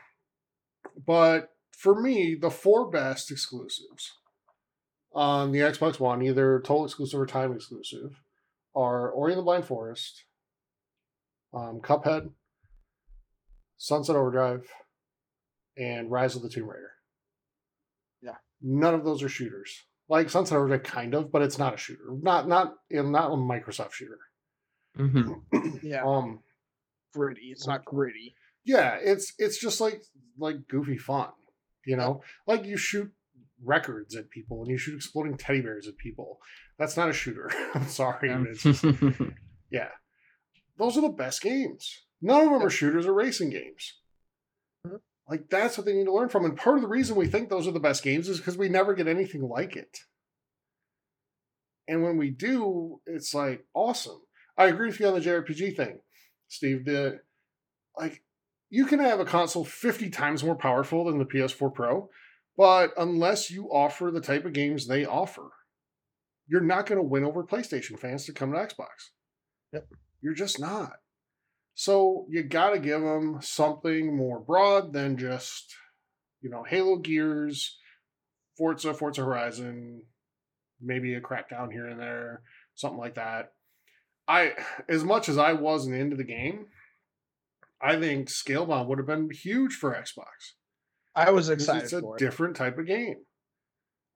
but 1.07 1.51
for 1.77 2.01
me, 2.01 2.35
the 2.35 2.51
four 2.51 2.91
best 2.91 3.31
exclusives 3.31 4.11
on 5.13 5.53
the 5.53 5.61
Xbox 5.61 6.01
One, 6.01 6.23
either 6.23 6.61
total 6.61 6.85
exclusive 6.85 7.21
or 7.21 7.27
time 7.27 7.53
exclusive, 7.53 8.23
are 8.75 9.11
Ori 9.11 9.33
and 9.33 9.39
the 9.39 9.45
Blind 9.45 9.65
Forest, 9.65 10.25
um, 11.53 11.81
Cuphead, 11.83 12.31
Sunset 13.81 14.15
Overdrive, 14.15 14.67
and 15.79 16.11
Rise 16.11 16.37
of 16.37 16.43
the 16.43 16.51
Tomb 16.51 16.69
Raider. 16.69 16.93
Yeah. 18.21 18.37
None 18.61 18.93
of 18.93 19.05
those 19.05 19.23
are 19.23 19.29
shooters 19.29 19.85
like 20.11 20.29
Sunset 20.29 20.59
Overdrive, 20.59 20.83
kind 20.83 21.15
of, 21.15 21.33
but 21.33 21.41
it's 21.41 21.59
not 21.59 21.73
a 21.73 21.79
shooter. 21.79 22.05
Not 22.21 22.47
not 22.47 22.75
not 22.91 23.33
a 23.33 23.37
Microsoft 23.37 23.93
shooter. 23.93 24.19
Mm-hmm. 24.99 25.79
yeah. 25.83 26.03
Um, 26.05 26.41
gritty. 27.15 27.53
It's 27.53 27.67
not 27.67 27.87
gritty. 27.87 28.35
Yeah, 28.65 28.99
it's 29.01 29.33
it's 29.39 29.59
just 29.59 29.81
like 29.81 30.03
like 30.39 30.69
goofy 30.69 30.99
fun. 30.99 31.31
You 31.87 31.97
know, 31.97 32.23
like 32.47 32.67
you 32.67 32.77
shoot 32.77 33.11
records 33.65 34.15
at 34.15 34.29
people 34.29 34.61
and 34.61 34.71
you 34.71 34.77
shoot 34.77 34.97
exploding 34.97 35.39
teddy 35.39 35.63
bears 35.63 35.87
at 35.87 35.97
people. 35.97 36.41
That's 36.79 36.99
not 36.99 37.09
a 37.09 37.15
shooter. 37.15 37.51
I'm 37.75 37.89
sorry. 37.89 38.35
Just, 38.57 38.85
yeah, 39.71 39.89
those 40.77 40.99
are 40.99 41.03
the 41.03 41.09
best 41.09 41.41
games. 41.41 42.03
None 42.23 42.47
of 42.47 42.53
them 42.53 42.63
are 42.63 42.71
shooters 42.71 43.07
or 43.07 43.15
racing 43.15 43.51
games. 43.51 43.95
Mm-hmm. 44.87 44.97
Like 45.29 45.49
that's 45.49 45.79
what 45.79 45.87
they 45.87 45.95
need 45.95 46.05
to 46.05 46.13
learn 46.13 46.29
from. 46.29 46.45
And 46.45 46.57
part 46.57 46.77
of 46.77 46.83
the 46.83 46.89
reason 46.89 47.17
we 47.17 47.27
think 47.27 47.49
those 47.49 47.67
are 47.67 47.73
the 47.73 47.81
best 47.81 48.03
games 48.03 48.29
is 48.29 48.39
because 48.39 48.59
we 48.59 48.69
never 48.69 48.95
get 48.95 49.09
anything 49.09 49.43
like 49.43 49.77
it. 49.77 49.99
And 51.89 52.03
when 52.03 52.17
we 52.17 52.31
do, 52.31 53.01
it's 53.07 53.35
like 53.35 53.65
awesome. 53.75 54.21
I 54.57 54.67
agree 54.67 54.89
with 54.89 55.01
you 55.01 55.09
on 55.09 55.15
the 55.15 55.21
JRPG 55.21 55.77
thing, 55.77 56.01
Steve. 56.49 56.85
The 56.85 57.21
like 57.97 58.23
you 58.69 58.87
can 58.87 59.01
have 59.01 59.19
a 59.19 59.25
console 59.25 59.65
50 59.65 60.11
times 60.11 60.45
more 60.45 60.55
powerful 60.55 61.05
than 61.05 61.19
the 61.19 61.25
PS4 61.25 61.75
Pro, 61.75 62.09
but 62.57 62.93
unless 62.97 63.51
you 63.51 63.67
offer 63.73 64.11
the 64.13 64.21
type 64.21 64.45
of 64.45 64.53
games 64.53 64.87
they 64.87 65.05
offer, 65.05 65.51
you're 66.47 66.61
not 66.61 66.87
going 66.87 67.01
to 67.01 67.07
win 67.07 67.25
over 67.25 67.43
PlayStation 67.43 67.99
fans 67.99 68.27
to 68.27 68.33
come 68.33 68.53
to 68.53 68.59
Xbox. 68.59 69.11
Yep. 69.73 69.89
You're 70.21 70.35
just 70.35 70.61
not. 70.61 71.00
So 71.75 72.27
you 72.29 72.43
got 72.43 72.71
to 72.71 72.79
give 72.79 73.01
them 73.01 73.39
something 73.41 74.17
more 74.17 74.39
broad 74.39 74.93
than 74.93 75.17
just, 75.17 75.75
you 76.43 76.51
know, 76.51 76.63
Halo 76.63 76.97
Gears, 76.97 77.79
Forza, 78.57 78.93
Forza 78.93 79.23
Horizon, 79.23 80.03
maybe 80.81 81.15
a 81.15 81.21
crackdown 81.21 81.73
here 81.73 81.87
and 81.87 82.01
there, 82.01 82.43
something 82.75 82.99
like 82.99 83.15
that. 83.15 83.53
I, 84.29 84.53
as 84.89 85.05
much 85.05 85.29
as 85.29 85.39
I 85.39 85.55
wasn't 85.55 85.97
into 85.97 86.17
the 86.17 86.25
game, 86.25 86.67
I 87.81 87.99
think 87.99 88.29
Scalebound 88.29 88.87
would 88.87 88.99
have 88.99 89.07
been 89.07 89.31
huge 89.31 89.75
for 89.75 89.95
Xbox. 89.95 90.53
I 91.15 91.31
was 91.31 91.49
excited. 91.49 91.85
It's 91.85 91.93
a 91.93 92.01
for 92.01 92.17
different 92.19 92.57
type 92.57 92.79
of 92.79 92.87
game, 92.87 93.17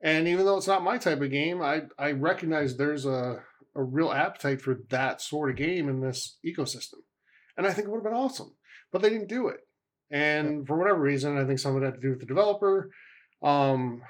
and 0.01 0.29
even 0.29 0.45
though 0.45 0.57
it's 0.57 0.69
not 0.69 0.85
my 0.85 0.99
type 0.99 1.21
of 1.21 1.31
game, 1.31 1.61
I 1.61 1.83
I 1.99 2.13
recognize 2.13 2.77
there's 2.77 3.05
a 3.05 3.43
a 3.75 3.83
real 3.83 4.13
appetite 4.13 4.61
for 4.61 4.79
that 4.91 5.21
sort 5.21 5.51
of 5.51 5.57
game 5.57 5.89
in 5.89 6.01
this 6.01 6.39
ecosystem 6.47 7.01
and 7.57 7.67
I 7.67 7.73
think 7.73 7.87
it 7.87 7.91
would 7.91 7.99
have 7.99 8.05
been 8.05 8.13
awesome. 8.13 8.53
But 8.93 9.03
they 9.03 9.11
didn't 9.11 9.29
do 9.29 9.49
it, 9.49 9.61
and 10.11 10.61
yeah. 10.61 10.65
for 10.67 10.79
whatever 10.79 11.01
reason, 11.01 11.39
I 11.39 11.45
think 11.45 11.59
some 11.59 11.77
of 11.77 11.83
it 11.83 11.87
had 11.87 11.95
to 11.95 12.01
do 12.01 12.11
with 12.11 12.21
the 12.21 12.27
developer, 12.27 12.91
um, 13.43 14.03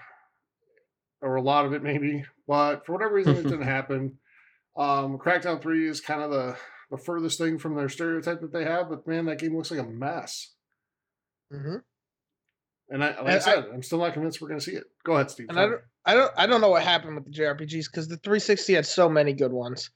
or 1.23 1.37
a 1.37 1.43
lot 1.43 1.65
of 1.65 1.73
it 1.73 1.83
maybe. 1.83 2.25
But 2.47 2.85
for 2.85 2.93
whatever 2.93 3.15
reason, 3.15 3.37
it 3.37 3.43
didn't 3.45 3.63
happen. 3.63 4.19
Um, 4.77 5.19
Crackdown 5.19 5.63
Three 5.63 5.89
is 5.89 6.01
kind 6.01 6.23
of 6.23 6.31
the 6.31 6.57
the 6.91 6.99
furthest 6.99 7.39
thing 7.39 7.59
from 7.59 7.77
their 7.77 7.89
stereotype 7.89 8.41
that 8.41 8.53
they 8.53 8.65
have. 8.65 8.89
But 8.89 9.07
man, 9.07 9.27
that 9.27 9.39
game 9.39 9.57
looks 9.57 9.71
like 9.71 9.81
a 9.81 9.85
mess. 9.85 10.53
Mm-hmm. 11.53 11.77
And 12.91 13.03
I, 13.03 13.09
like 13.09 13.19
and 13.19 13.29
I 13.29 13.39
said, 13.39 13.65
I, 13.71 13.75
am 13.75 13.83
still 13.83 13.99
not 13.99 14.13
convinced 14.13 14.41
we're 14.41 14.49
going 14.49 14.61
to 14.61 14.65
see 14.65 14.77
it. 14.77 14.85
Go 15.05 15.15
ahead, 15.15 15.31
Steve. 15.31 15.47
And 15.49 15.59
I 15.59 15.67
don't, 15.67 15.81
I 16.05 16.15
don't, 16.15 16.33
I 16.37 16.47
don't 16.47 16.61
know 16.61 16.69
what 16.69 16.83
happened 16.83 17.15
with 17.15 17.25
the 17.25 17.31
JRPGs 17.31 17.87
because 17.91 18.09
the 18.09 18.19
360 18.19 18.75
had 18.75 18.87
so 18.87 19.09
many 19.09 19.33
good 19.33 19.53
ones. 19.53 19.91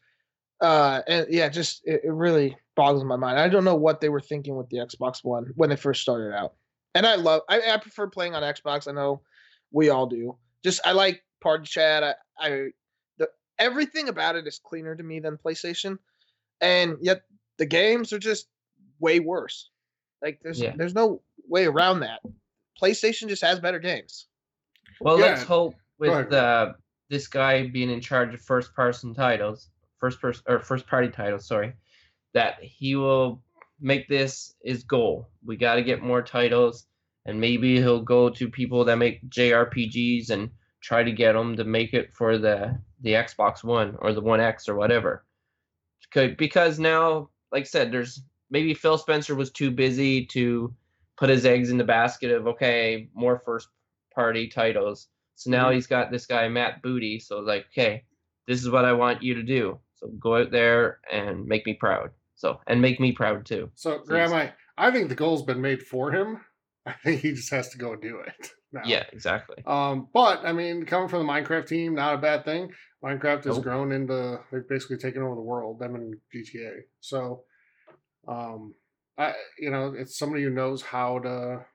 Uh, 0.60 1.02
and 1.06 1.26
yeah, 1.30 1.48
just 1.48 1.82
it, 1.84 2.00
it 2.04 2.12
really 2.12 2.56
boggles 2.78 3.02
my 3.02 3.16
mind. 3.16 3.40
I 3.40 3.48
don't 3.48 3.64
know 3.64 3.74
what 3.74 4.00
they 4.00 4.08
were 4.08 4.20
thinking 4.20 4.56
with 4.56 4.68
the 4.70 4.76
Xbox 4.76 5.24
One 5.24 5.52
when 5.56 5.68
they 5.68 5.74
first 5.74 6.00
started 6.00 6.32
out. 6.32 6.54
And 6.94 7.04
I 7.04 7.16
love 7.16 7.42
I, 7.48 7.60
I 7.72 7.76
prefer 7.76 8.06
playing 8.06 8.36
on 8.36 8.42
Xbox. 8.44 8.86
I 8.86 8.92
know 8.92 9.20
we 9.72 9.90
all 9.90 10.06
do. 10.06 10.38
Just 10.64 10.80
I 10.86 10.92
like 10.92 11.22
party 11.42 11.64
chat. 11.66 12.04
I, 12.04 12.14
I 12.38 12.68
the 13.18 13.28
everything 13.58 14.08
about 14.08 14.36
it 14.36 14.46
is 14.46 14.60
cleaner 14.64 14.94
to 14.94 15.02
me 15.02 15.18
than 15.18 15.36
PlayStation. 15.36 15.98
And 16.60 16.96
yet 17.00 17.22
the 17.58 17.66
games 17.66 18.12
are 18.12 18.18
just 18.20 18.46
way 19.00 19.18
worse. 19.18 19.70
Like 20.22 20.38
there's 20.44 20.60
yeah. 20.60 20.74
there's 20.76 20.94
no 20.94 21.20
way 21.48 21.66
around 21.66 22.00
that. 22.00 22.20
PlayStation 22.80 23.28
just 23.28 23.42
has 23.42 23.58
better 23.58 23.80
games. 23.80 24.28
Well, 25.00 25.18
yeah. 25.18 25.26
let's 25.26 25.42
hope 25.42 25.74
with 25.98 26.32
uh, 26.32 26.74
this 27.10 27.26
guy 27.26 27.66
being 27.66 27.90
in 27.90 28.00
charge 28.00 28.34
of 28.34 28.40
first 28.40 28.72
person 28.72 29.14
titles, 29.14 29.68
first 29.98 30.20
person 30.20 30.44
or 30.46 30.60
first 30.60 30.86
party 30.86 31.08
titles, 31.08 31.44
sorry, 31.46 31.72
that 32.38 32.62
he 32.62 32.94
will 32.94 33.42
make 33.80 34.06
this 34.08 34.54
his 34.62 34.84
goal. 34.84 35.28
We 35.44 35.56
got 35.56 35.74
to 35.74 35.82
get 35.82 36.02
more 36.02 36.22
titles, 36.22 36.86
and 37.26 37.40
maybe 37.40 37.76
he'll 37.76 38.00
go 38.16 38.30
to 38.30 38.48
people 38.48 38.84
that 38.84 38.96
make 38.96 39.28
JRPGs 39.28 40.30
and 40.30 40.50
try 40.80 41.02
to 41.02 41.10
get 41.10 41.32
them 41.32 41.56
to 41.56 41.64
make 41.64 41.94
it 41.94 42.14
for 42.14 42.38
the 42.38 42.78
the 43.00 43.14
Xbox 43.14 43.64
One 43.64 43.96
or 44.00 44.12
the 44.12 44.20
One 44.20 44.40
X 44.40 44.68
or 44.68 44.76
whatever. 44.76 45.24
Because 46.14 46.78
now, 46.78 47.28
like 47.52 47.62
I 47.62 47.64
said, 47.64 47.90
there's 47.92 48.22
maybe 48.50 48.72
Phil 48.72 48.98
Spencer 48.98 49.34
was 49.34 49.50
too 49.50 49.70
busy 49.70 50.24
to 50.26 50.72
put 51.16 51.28
his 51.28 51.44
eggs 51.44 51.70
in 51.70 51.78
the 51.78 51.84
basket 51.84 52.30
of 52.30 52.46
okay, 52.46 53.08
more 53.14 53.42
first 53.44 53.68
party 54.14 54.46
titles. 54.48 55.08
So 55.34 55.50
now 55.50 55.70
Mhm. 55.70 55.74
he's 55.74 55.86
got 55.88 56.10
this 56.10 56.26
guy 56.26 56.48
Matt 56.48 56.82
Booty. 56.82 57.18
So 57.18 57.40
like, 57.40 57.66
okay, 57.72 58.04
this 58.46 58.62
is 58.62 58.70
what 58.70 58.84
I 58.84 58.92
want 58.92 59.22
you 59.22 59.34
to 59.34 59.42
do. 59.42 59.80
So 59.96 60.06
go 60.20 60.36
out 60.36 60.50
there 60.52 61.00
and 61.10 61.46
make 61.46 61.66
me 61.66 61.74
proud. 61.74 62.10
So 62.38 62.60
and 62.68 62.80
make 62.80 63.00
me 63.00 63.10
proud 63.10 63.44
too. 63.44 63.70
So, 63.74 63.98
Graham, 64.06 64.32
I, 64.32 64.52
I 64.78 64.92
think 64.92 65.08
the 65.08 65.16
goal's 65.16 65.42
been 65.42 65.60
made 65.60 65.82
for 65.82 66.12
him. 66.12 66.40
I 66.86 66.92
think 66.92 67.20
he 67.20 67.32
just 67.32 67.50
has 67.50 67.68
to 67.70 67.78
go 67.78 67.96
do 67.96 68.20
it. 68.20 68.52
now. 68.72 68.82
Yeah, 68.84 69.04
exactly. 69.12 69.56
Um, 69.66 70.06
but 70.14 70.44
I 70.44 70.52
mean, 70.52 70.84
coming 70.86 71.08
from 71.08 71.26
the 71.26 71.32
Minecraft 71.32 71.66
team, 71.66 71.96
not 71.96 72.14
a 72.14 72.18
bad 72.18 72.44
thing. 72.44 72.70
Minecraft 73.04 73.44
has 73.44 73.56
Nope. 73.56 73.64
grown 73.64 73.92
into 73.92 74.40
they've 74.52 74.68
basically 74.68 74.98
taken 74.98 75.22
over 75.22 75.34
the 75.34 75.40
world. 75.40 75.80
Them 75.80 75.96
and 75.96 76.14
GTA. 76.32 76.82
So, 77.00 77.42
um, 78.28 78.74
I 79.18 79.34
you 79.58 79.70
know 79.70 79.94
it's 79.96 80.16
somebody 80.16 80.44
who 80.44 80.50
knows 80.50 80.80
how 80.80 81.18
to 81.18 81.66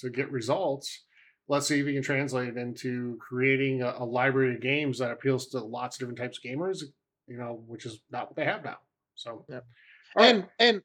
to 0.00 0.10
get 0.10 0.32
results. 0.32 1.04
Let's 1.46 1.68
see 1.68 1.78
if 1.78 1.86
he 1.86 1.92
can 1.92 2.02
translate 2.02 2.48
it 2.48 2.56
into 2.56 3.18
creating 3.20 3.82
a, 3.82 3.94
a 3.98 4.04
library 4.04 4.54
of 4.54 4.60
games 4.60 4.98
that 4.98 5.12
appeals 5.12 5.46
to 5.48 5.60
lots 5.60 5.96
of 5.96 6.00
different 6.00 6.18
types 6.18 6.38
of 6.38 6.44
gamers. 6.50 6.82
You 7.28 7.36
know, 7.36 7.62
which 7.68 7.86
is 7.86 8.00
not 8.10 8.26
what 8.26 8.36
they 8.36 8.44
have 8.44 8.64
now. 8.64 8.78
So, 9.14 9.44
Yep. 9.48 9.64
Right. 10.16 10.34
And 10.34 10.46
and 10.58 10.82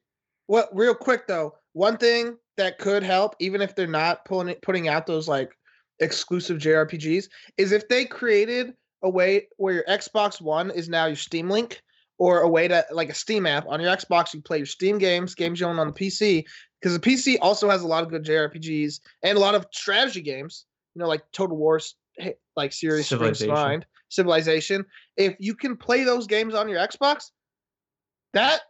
what 0.48 0.70
real 0.74 0.96
quick 0.96 1.28
though, 1.28 1.56
one 1.74 1.98
thing 1.98 2.38
that 2.58 2.80
could 2.80 3.04
help, 3.04 3.36
even 3.40 3.62
if 3.62 3.76
they're 3.76 3.88
not 3.88 4.26
pulling 4.26 4.50
it, 4.50 4.62
putting 4.62 4.88
out 4.88 5.06
those 5.06 5.28
like 5.28 5.52
exclusive 6.00 6.58
JRPGs, 6.58 7.28
is 7.58 7.72
if 7.72 7.88
they 7.88 8.06
created 8.06 8.74
a 9.04 9.10
way 9.10 9.48
where 9.58 9.74
your 9.74 9.86
Xbox 9.86 10.42
One 10.42 10.72
is 10.72 10.90
now 10.90 11.06
your 11.06 11.16
Steam 11.16 11.50
Link, 11.50 11.82
or 12.18 12.42
a 12.42 12.50
way 12.50 12.68
to 12.68 12.86
like 12.92 13.10
a 13.10 13.14
Steam 13.14 13.46
app 13.46 13.68
on 13.68 13.80
your 13.80 13.96
Xbox, 13.96 14.34
you 14.34 14.42
play 14.42 14.58
your 14.58 14.66
Steam 14.66 14.98
games, 14.98 15.36
games 15.36 15.60
you 15.60 15.68
own 15.68 15.80
on 15.80 15.88
the 15.88 15.94
PC, 15.94 16.44
because 16.82 16.98
the 16.98 17.00
PC 17.00 17.38
also 17.42 17.70
has 17.70 17.82
a 17.82 17.88
lot 17.88 18.04
of 18.04 18.10
good 18.10 18.24
JRPGs 18.24 19.00
and 19.24 19.38
a 19.38 19.42
lot 19.42 19.56
of 19.56 19.66
strategy 19.72 20.22
games. 20.22 20.66
You 20.96 21.02
know, 21.02 21.08
like 21.08 21.22
Total 21.32 21.56
War, 21.56 21.80
like 22.56 22.74
series 22.74 23.08
Civilization. 23.08 23.54
mind, 23.54 23.86
Civilization. 24.10 24.86
If 25.16 25.36
you 25.40 25.54
can 25.54 25.78
play 25.78 26.04
those 26.04 26.26
games 26.26 26.56
on 26.56 26.68
your 26.68 26.80
Xbox, 26.80 27.32
that 28.34 28.62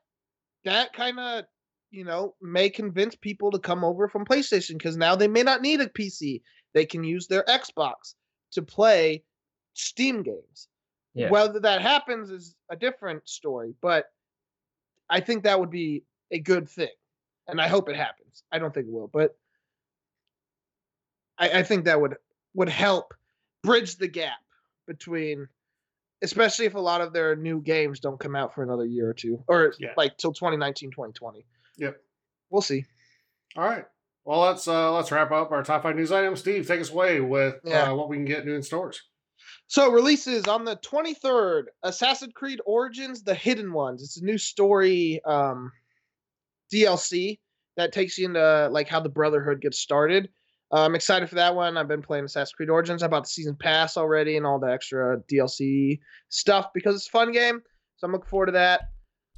that 0.67 0.93
kind 0.93 1.19
of 1.19 1.45
you 1.91 2.03
know 2.03 2.35
may 2.41 2.69
convince 2.69 3.15
people 3.15 3.51
to 3.51 3.59
come 3.59 3.83
over 3.83 4.07
from 4.07 4.25
PlayStation 4.25 4.73
because 4.73 4.97
now 4.97 5.15
they 5.15 5.27
may 5.27 5.43
not 5.43 5.61
need 5.61 5.81
a 5.81 5.87
PC. 5.87 6.41
They 6.73 6.85
can 6.85 7.03
use 7.03 7.27
their 7.27 7.43
Xbox 7.43 8.13
to 8.51 8.61
play 8.61 9.23
Steam 9.73 10.23
games. 10.23 10.67
Yeah. 11.13 11.29
Whether 11.29 11.59
that 11.61 11.81
happens 11.81 12.29
is 12.29 12.55
a 12.69 12.75
different 12.75 13.27
story, 13.27 13.73
but 13.81 14.05
I 15.09 15.19
think 15.19 15.43
that 15.43 15.59
would 15.59 15.71
be 15.71 16.03
a 16.31 16.39
good 16.39 16.69
thing, 16.69 16.89
and 17.47 17.59
I 17.59 17.67
hope 17.67 17.89
it 17.89 17.95
happens. 17.95 18.43
I 18.51 18.59
don't 18.59 18.73
think 18.73 18.87
it 18.87 18.93
will, 18.93 19.07
but 19.07 19.35
I, 21.37 21.59
I 21.59 21.63
think 21.63 21.85
that 21.85 21.99
would 21.99 22.17
would 22.53 22.69
help 22.69 23.13
bridge 23.63 23.95
the 23.95 24.07
gap 24.07 24.37
between 24.85 25.47
especially 26.23 26.65
if 26.65 26.75
a 26.75 26.79
lot 26.79 27.01
of 27.01 27.13
their 27.13 27.35
new 27.35 27.61
games 27.61 27.99
don't 27.99 28.19
come 28.19 28.35
out 28.35 28.53
for 28.53 28.63
another 28.63 28.85
year 28.85 29.09
or 29.09 29.13
two 29.13 29.43
or 29.47 29.73
Yeah. 29.79 29.93
like 29.97 30.17
till 30.17 30.33
2019 30.33 30.91
2020 30.91 31.45
Yep. 31.77 32.01
we'll 32.49 32.61
see 32.61 32.85
All 33.55 33.63
right. 33.63 33.85
Well, 34.25 34.41
let's 34.41 34.67
uh 34.67 34.91
let's 34.93 35.11
wrap 35.11 35.31
up 35.31 35.51
our 35.51 35.63
top 35.63 35.83
five 35.83 35.95
news 35.95 36.11
items. 36.11 36.41
Steve, 36.41 36.67
take 36.67 36.81
us 36.81 36.91
away 36.91 37.21
with 37.21 37.55
Yeah. 37.63 37.91
uh, 37.91 37.95
what 37.95 38.09
we 38.09 38.17
can 38.17 38.25
get 38.25 38.45
new 38.45 38.55
in 38.55 38.61
stores. 38.63 39.01
so 39.67 39.89
releases 39.91 40.45
on 40.47 40.65
the 40.65 40.75
23rd 40.77 41.65
assassin's 41.83 42.33
creed 42.33 42.59
origins 42.65 43.23
the 43.23 43.33
hidden 43.35 43.71
ones 43.71 44.01
it's 44.03 44.17
a 44.17 44.23
new 44.25 44.37
story 44.37 45.21
um 45.25 45.71
dlc 46.73 47.39
that 47.77 47.91
takes 47.93 48.17
you 48.17 48.25
into 48.25 48.67
like 48.71 48.87
how 48.87 48.99
the 48.99 49.09
brotherhood 49.09 49.61
gets 49.61 49.79
started 49.79 50.29
uh, 50.71 50.81
i'm 50.81 50.95
excited 50.95 51.27
for 51.27 51.35
that 51.35 51.55
one 51.55 51.77
i've 51.77 51.87
been 51.87 52.01
playing 52.01 52.25
assassin's 52.25 52.53
creed 52.53 52.69
origins 52.69 53.03
i 53.03 53.07
bought 53.07 53.23
the 53.23 53.29
season 53.29 53.55
pass 53.55 53.97
already 53.97 54.37
and 54.37 54.45
all 54.45 54.59
the 54.59 54.71
extra 54.71 55.17
dlc 55.31 55.99
stuff 56.29 56.67
because 56.73 56.95
it's 56.95 57.07
a 57.07 57.11
fun 57.11 57.31
game 57.31 57.61
so 57.97 58.05
i'm 58.05 58.11
looking 58.11 58.29
forward 58.29 58.47
to 58.47 58.51
that 58.51 58.89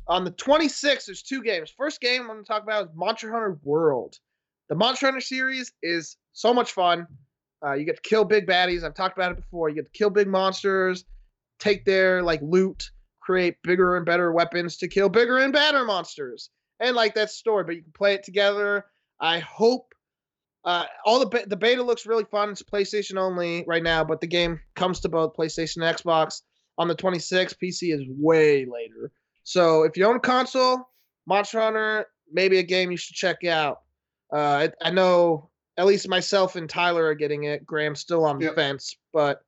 on 0.08 0.24
the 0.24 0.32
26th 0.32 1.06
there's 1.06 1.22
two 1.22 1.42
games 1.42 1.74
first 1.76 2.02
game 2.02 2.22
i'm 2.22 2.28
going 2.28 2.44
to 2.44 2.48
talk 2.48 2.64
about 2.64 2.86
is 2.86 2.90
monster 2.96 3.32
hunter 3.32 3.60
world 3.64 4.18
the 4.70 4.76
monster 4.76 5.08
hunter 5.08 5.22
series 5.22 5.72
is 5.82 6.18
so 6.34 6.54
much 6.54 6.72
fun 6.72 7.08
uh, 7.66 7.74
you 7.74 7.86
get 7.86 8.02
to 8.02 8.10
kill 8.10 8.24
big 8.24 8.48
baddies. 8.48 8.84
I've 8.84 8.94
talked 8.94 9.18
about 9.18 9.32
it 9.32 9.38
before. 9.38 9.70
You 9.70 9.76
get 9.76 9.86
to 9.86 9.98
kill 9.98 10.10
big 10.10 10.28
monsters, 10.28 11.06
take 11.60 11.86
their 11.86 12.24
like 12.24 12.42
loot, 12.42 12.92
create 13.20 13.58
bigger 13.64 13.98
and 13.98 14.06
better 14.06 14.32
weapons 14.32 14.78
to 14.78 14.88
kill 14.88 15.10
bigger 15.10 15.38
and 15.40 15.52
badder 15.52 15.86
monsters, 15.86 16.50
and 16.80 16.96
like 16.96 17.16
that 17.16 17.30
story. 17.30 17.64
But 17.64 17.76
you 17.76 17.84
can 17.84 17.92
play 17.92 18.14
it 18.14 18.24
together. 18.24 18.86
I 19.20 19.40
hope 19.40 19.94
uh, 20.66 20.86
all 21.05 21.20
the 21.20 21.26
be- 21.26 21.45
the 21.47 21.55
beta 21.55 21.82
looks 21.84 22.05
really 22.05 22.26
fun. 22.26 22.49
It's 22.49 22.62
PlayStation 22.64 23.18
only 23.18 23.64
right 23.68 23.84
now, 23.84 24.03
but 24.03 24.22
the 24.22 24.28
game 24.28 24.60
comes 24.76 24.99
to 25.01 25.10
both 25.10 25.36
PlayStation 25.36 25.78
and 25.88 25.97
Xbox 25.97 26.41
on 26.78 26.88
the 26.88 26.95
26th. 26.95 27.55
PC 27.62 27.93
is 27.93 28.03
way 28.10 28.66
later. 28.66 29.12
So 29.43 29.84
if 29.84 29.97
you 29.97 30.05
own 30.05 30.18
a 30.18 30.20
console, 30.20 30.89
Monster 31.26 31.60
Hunter, 31.62 32.05
maybe 32.32 32.60
a 32.60 32.64
game 32.64 32.91
you 32.91 32.97
should 32.97 33.16
check 33.16 33.43
out. 33.45 33.82
Uh, 34.32 34.68
I, 34.84 34.88
I 34.88 34.91
know 34.91 35.49
at 35.78 35.86
least 35.86 36.07
myself 36.10 36.55
and 36.55 36.70
Tyler 36.70 37.05
are 37.05 37.16
getting 37.16 37.45
it. 37.45 37.66
Graham's 37.66 37.99
still 38.01 38.26
on 38.26 38.38
the 38.38 38.45
Yep. 38.45 38.55
fence, 38.55 38.95
but 39.14 39.41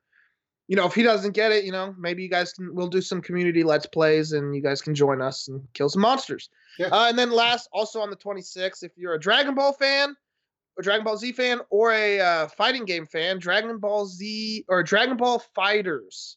you 0.67 0.77
know 0.77 0.85
if 0.85 0.95
he 0.95 1.03
doesn't 1.03 1.33
get 1.33 1.51
it, 1.51 1.65
you 1.65 1.71
know 1.73 1.93
maybe 1.99 2.23
you 2.23 2.29
guys 2.29 2.53
can. 2.53 2.73
We'll 2.73 2.87
do 2.87 3.01
some 3.01 3.21
community 3.21 3.63
let's 3.63 3.85
plays, 3.85 4.31
and 4.31 4.55
you 4.55 4.61
guys 4.61 4.81
can 4.81 4.95
join 4.95 5.21
us 5.21 5.49
and 5.49 5.61
kill 5.73 5.89
some 5.89 6.01
monsters. 6.01 6.49
Yeah. 6.79 6.87
Uh, 6.87 7.09
and 7.09 7.19
then 7.19 7.31
last, 7.31 7.67
also 7.73 7.99
on 7.99 8.09
the 8.09 8.15
26th, 8.15 8.81
if 8.81 8.93
you're 8.97 9.13
a 9.13 9.19
Dragon 9.19 9.53
Ball 9.53 9.73
fan, 9.73 10.15
a 10.79 10.81
Dragon 10.81 11.03
Ball 11.03 11.17
Z 11.17 11.31
fan, 11.33 11.59
or 11.69 11.91
a 11.91 12.19
uh, 12.19 12.47
fighting 12.47 12.85
game 12.85 13.05
fan, 13.05 13.39
Dragon 13.39 13.77
Ball 13.77 14.05
Z 14.05 14.65
or 14.67 14.83
Dragon 14.83 15.17
Ball 15.17 15.43
FighterZ 15.57 16.35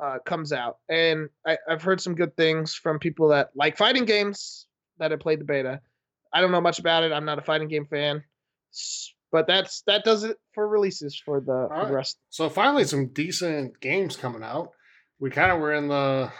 uh, 0.00 0.18
comes 0.24 0.52
out, 0.52 0.78
and 0.88 1.28
I, 1.46 1.58
I've 1.68 1.82
heard 1.82 2.00
some 2.00 2.14
good 2.14 2.36
things 2.36 2.74
from 2.74 2.98
people 2.98 3.28
that 3.28 3.50
like 3.54 3.76
fighting 3.76 4.04
games 4.04 4.66
that 4.98 5.10
have 5.10 5.20
played 5.20 5.40
the 5.40 5.44
beta. 5.44 5.80
I 6.32 6.40
don't 6.40 6.52
know 6.52 6.60
much 6.60 6.78
about 6.78 7.04
it. 7.04 7.12
I'm 7.12 7.24
not 7.24 7.38
a 7.38 7.42
fighting 7.42 7.68
game 7.68 7.86
fan, 7.86 8.24
but 9.30 9.46
that's 9.46 9.82
that 9.86 10.04
does 10.04 10.24
it 10.24 10.38
for 10.54 10.66
releases 10.66 11.20
for 11.22 11.40
the, 11.40 11.46
for 11.46 11.68
right. 11.68 11.88
the 11.88 11.94
rest. 11.94 12.18
So 12.30 12.48
finally, 12.48 12.84
some 12.84 13.08
decent 13.08 13.80
games 13.80 14.16
coming 14.16 14.42
out. 14.42 14.70
We 15.20 15.30
kind 15.30 15.52
of 15.52 15.60
were 15.60 15.74
in 15.74 15.88
the 15.88 16.32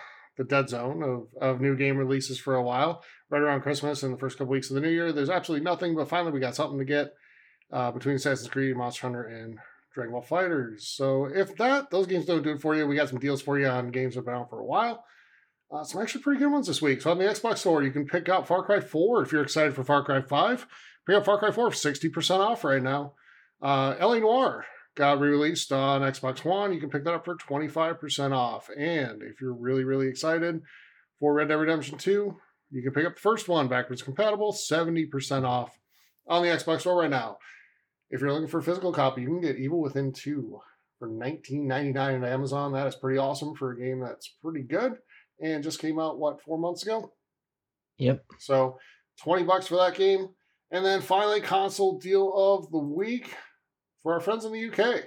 the 0.42 0.56
dead 0.56 0.68
zone 0.68 1.02
of, 1.02 1.28
of 1.40 1.60
new 1.60 1.76
game 1.76 1.96
releases 1.96 2.38
for 2.38 2.54
a 2.54 2.62
while, 2.62 3.02
right 3.30 3.42
around 3.42 3.62
Christmas 3.62 4.02
and 4.02 4.12
the 4.12 4.18
first 4.18 4.38
couple 4.38 4.52
weeks 4.52 4.70
of 4.70 4.74
the 4.74 4.80
new 4.80 4.90
year. 4.90 5.12
There's 5.12 5.30
absolutely 5.30 5.64
nothing, 5.64 5.94
but 5.94 6.08
finally 6.08 6.32
we 6.32 6.40
got 6.40 6.56
something 6.56 6.78
to 6.78 6.84
get 6.84 7.12
uh, 7.72 7.90
between 7.90 8.16
Assassin's 8.16 8.50
Creed, 8.50 8.76
Monster 8.76 9.02
Hunter, 9.02 9.24
and 9.24 9.58
Dragon 9.94 10.12
Ball 10.12 10.22
FighterZ. 10.22 10.80
So 10.80 11.26
if 11.26 11.56
that 11.56 11.90
those 11.90 12.06
games 12.06 12.26
don't 12.26 12.42
do 12.42 12.50
it 12.50 12.60
for 12.60 12.74
you, 12.74 12.86
we 12.86 12.96
got 12.96 13.08
some 13.08 13.20
deals 13.20 13.42
for 13.42 13.58
you 13.58 13.66
on 13.66 13.90
games 13.90 14.14
that 14.14 14.20
have 14.20 14.26
been 14.26 14.34
out 14.34 14.50
for 14.50 14.60
a 14.60 14.64
while. 14.64 15.04
Uh, 15.70 15.84
some 15.84 16.02
actually 16.02 16.22
pretty 16.22 16.40
good 16.40 16.52
ones 16.52 16.66
this 16.66 16.82
week. 16.82 17.00
So 17.00 17.10
on 17.10 17.18
the 17.18 17.24
Xbox 17.24 17.58
Store, 17.58 17.82
you 17.82 17.90
can 17.90 18.06
pick 18.06 18.28
up 18.28 18.46
Far 18.46 18.62
Cry 18.62 18.80
4 18.80 19.22
if 19.22 19.32
you're 19.32 19.42
excited 19.42 19.74
for 19.74 19.84
Far 19.84 20.04
Cry 20.04 20.20
5. 20.20 20.66
Pick 21.06 21.16
up 21.16 21.24
Far 21.24 21.38
Cry 21.38 21.50
4 21.50 21.70
for 21.70 21.76
60% 21.76 22.38
off 22.40 22.64
right 22.64 22.82
now. 22.82 23.14
Uh, 23.62 23.94
LA 23.98 24.18
Noire 24.18 24.66
got 24.94 25.20
re-released 25.20 25.72
on 25.72 26.02
Xbox 26.02 26.44
One. 26.44 26.72
You 26.72 26.80
can 26.80 26.90
pick 26.90 27.04
that 27.04 27.14
up 27.14 27.24
for 27.24 27.36
25% 27.36 28.32
off. 28.32 28.68
And 28.76 29.22
if 29.22 29.40
you're 29.40 29.54
really, 29.54 29.84
really 29.84 30.08
excited 30.08 30.60
for 31.18 31.34
Red 31.34 31.48
Dead 31.48 31.54
Redemption 31.54 31.98
2, 31.98 32.36
you 32.70 32.82
can 32.82 32.92
pick 32.92 33.06
up 33.06 33.14
the 33.14 33.20
first 33.20 33.48
one 33.48 33.68
backwards 33.68 34.02
compatible, 34.02 34.52
70% 34.52 35.44
off 35.44 35.78
on 36.26 36.42
the 36.42 36.48
Xbox 36.48 36.80
Store 36.80 37.00
right 37.00 37.10
now. 37.10 37.38
If 38.10 38.20
you're 38.20 38.32
looking 38.32 38.48
for 38.48 38.58
a 38.58 38.62
physical 38.62 38.92
copy, 38.92 39.22
you 39.22 39.28
can 39.28 39.40
get 39.40 39.56
Evil 39.56 39.80
Within 39.80 40.12
2 40.12 40.60
for 40.98 41.08
$19.99 41.08 41.96
on 41.96 42.24
Amazon. 42.24 42.72
That 42.72 42.86
is 42.86 42.94
pretty 42.94 43.18
awesome 43.18 43.54
for 43.54 43.72
a 43.72 43.78
game 43.78 44.00
that's 44.00 44.28
pretty 44.42 44.62
good 44.62 44.92
and 45.40 45.64
just 45.64 45.80
came 45.80 45.98
out, 45.98 46.18
what, 46.18 46.42
four 46.42 46.58
months 46.58 46.82
ago? 46.82 47.12
Yep. 47.98 48.22
So 48.38 48.78
20 49.22 49.44
bucks 49.44 49.66
for 49.66 49.76
that 49.76 49.94
game. 49.94 50.28
And 50.70 50.84
then 50.84 51.00
finally, 51.02 51.40
console 51.40 51.98
deal 51.98 52.32
of 52.34 52.70
the 52.70 52.78
week 52.78 53.34
for 54.02 54.14
our 54.14 54.20
friends 54.20 54.44
in 54.44 54.52
the 54.52 54.68
UK. 54.68 55.04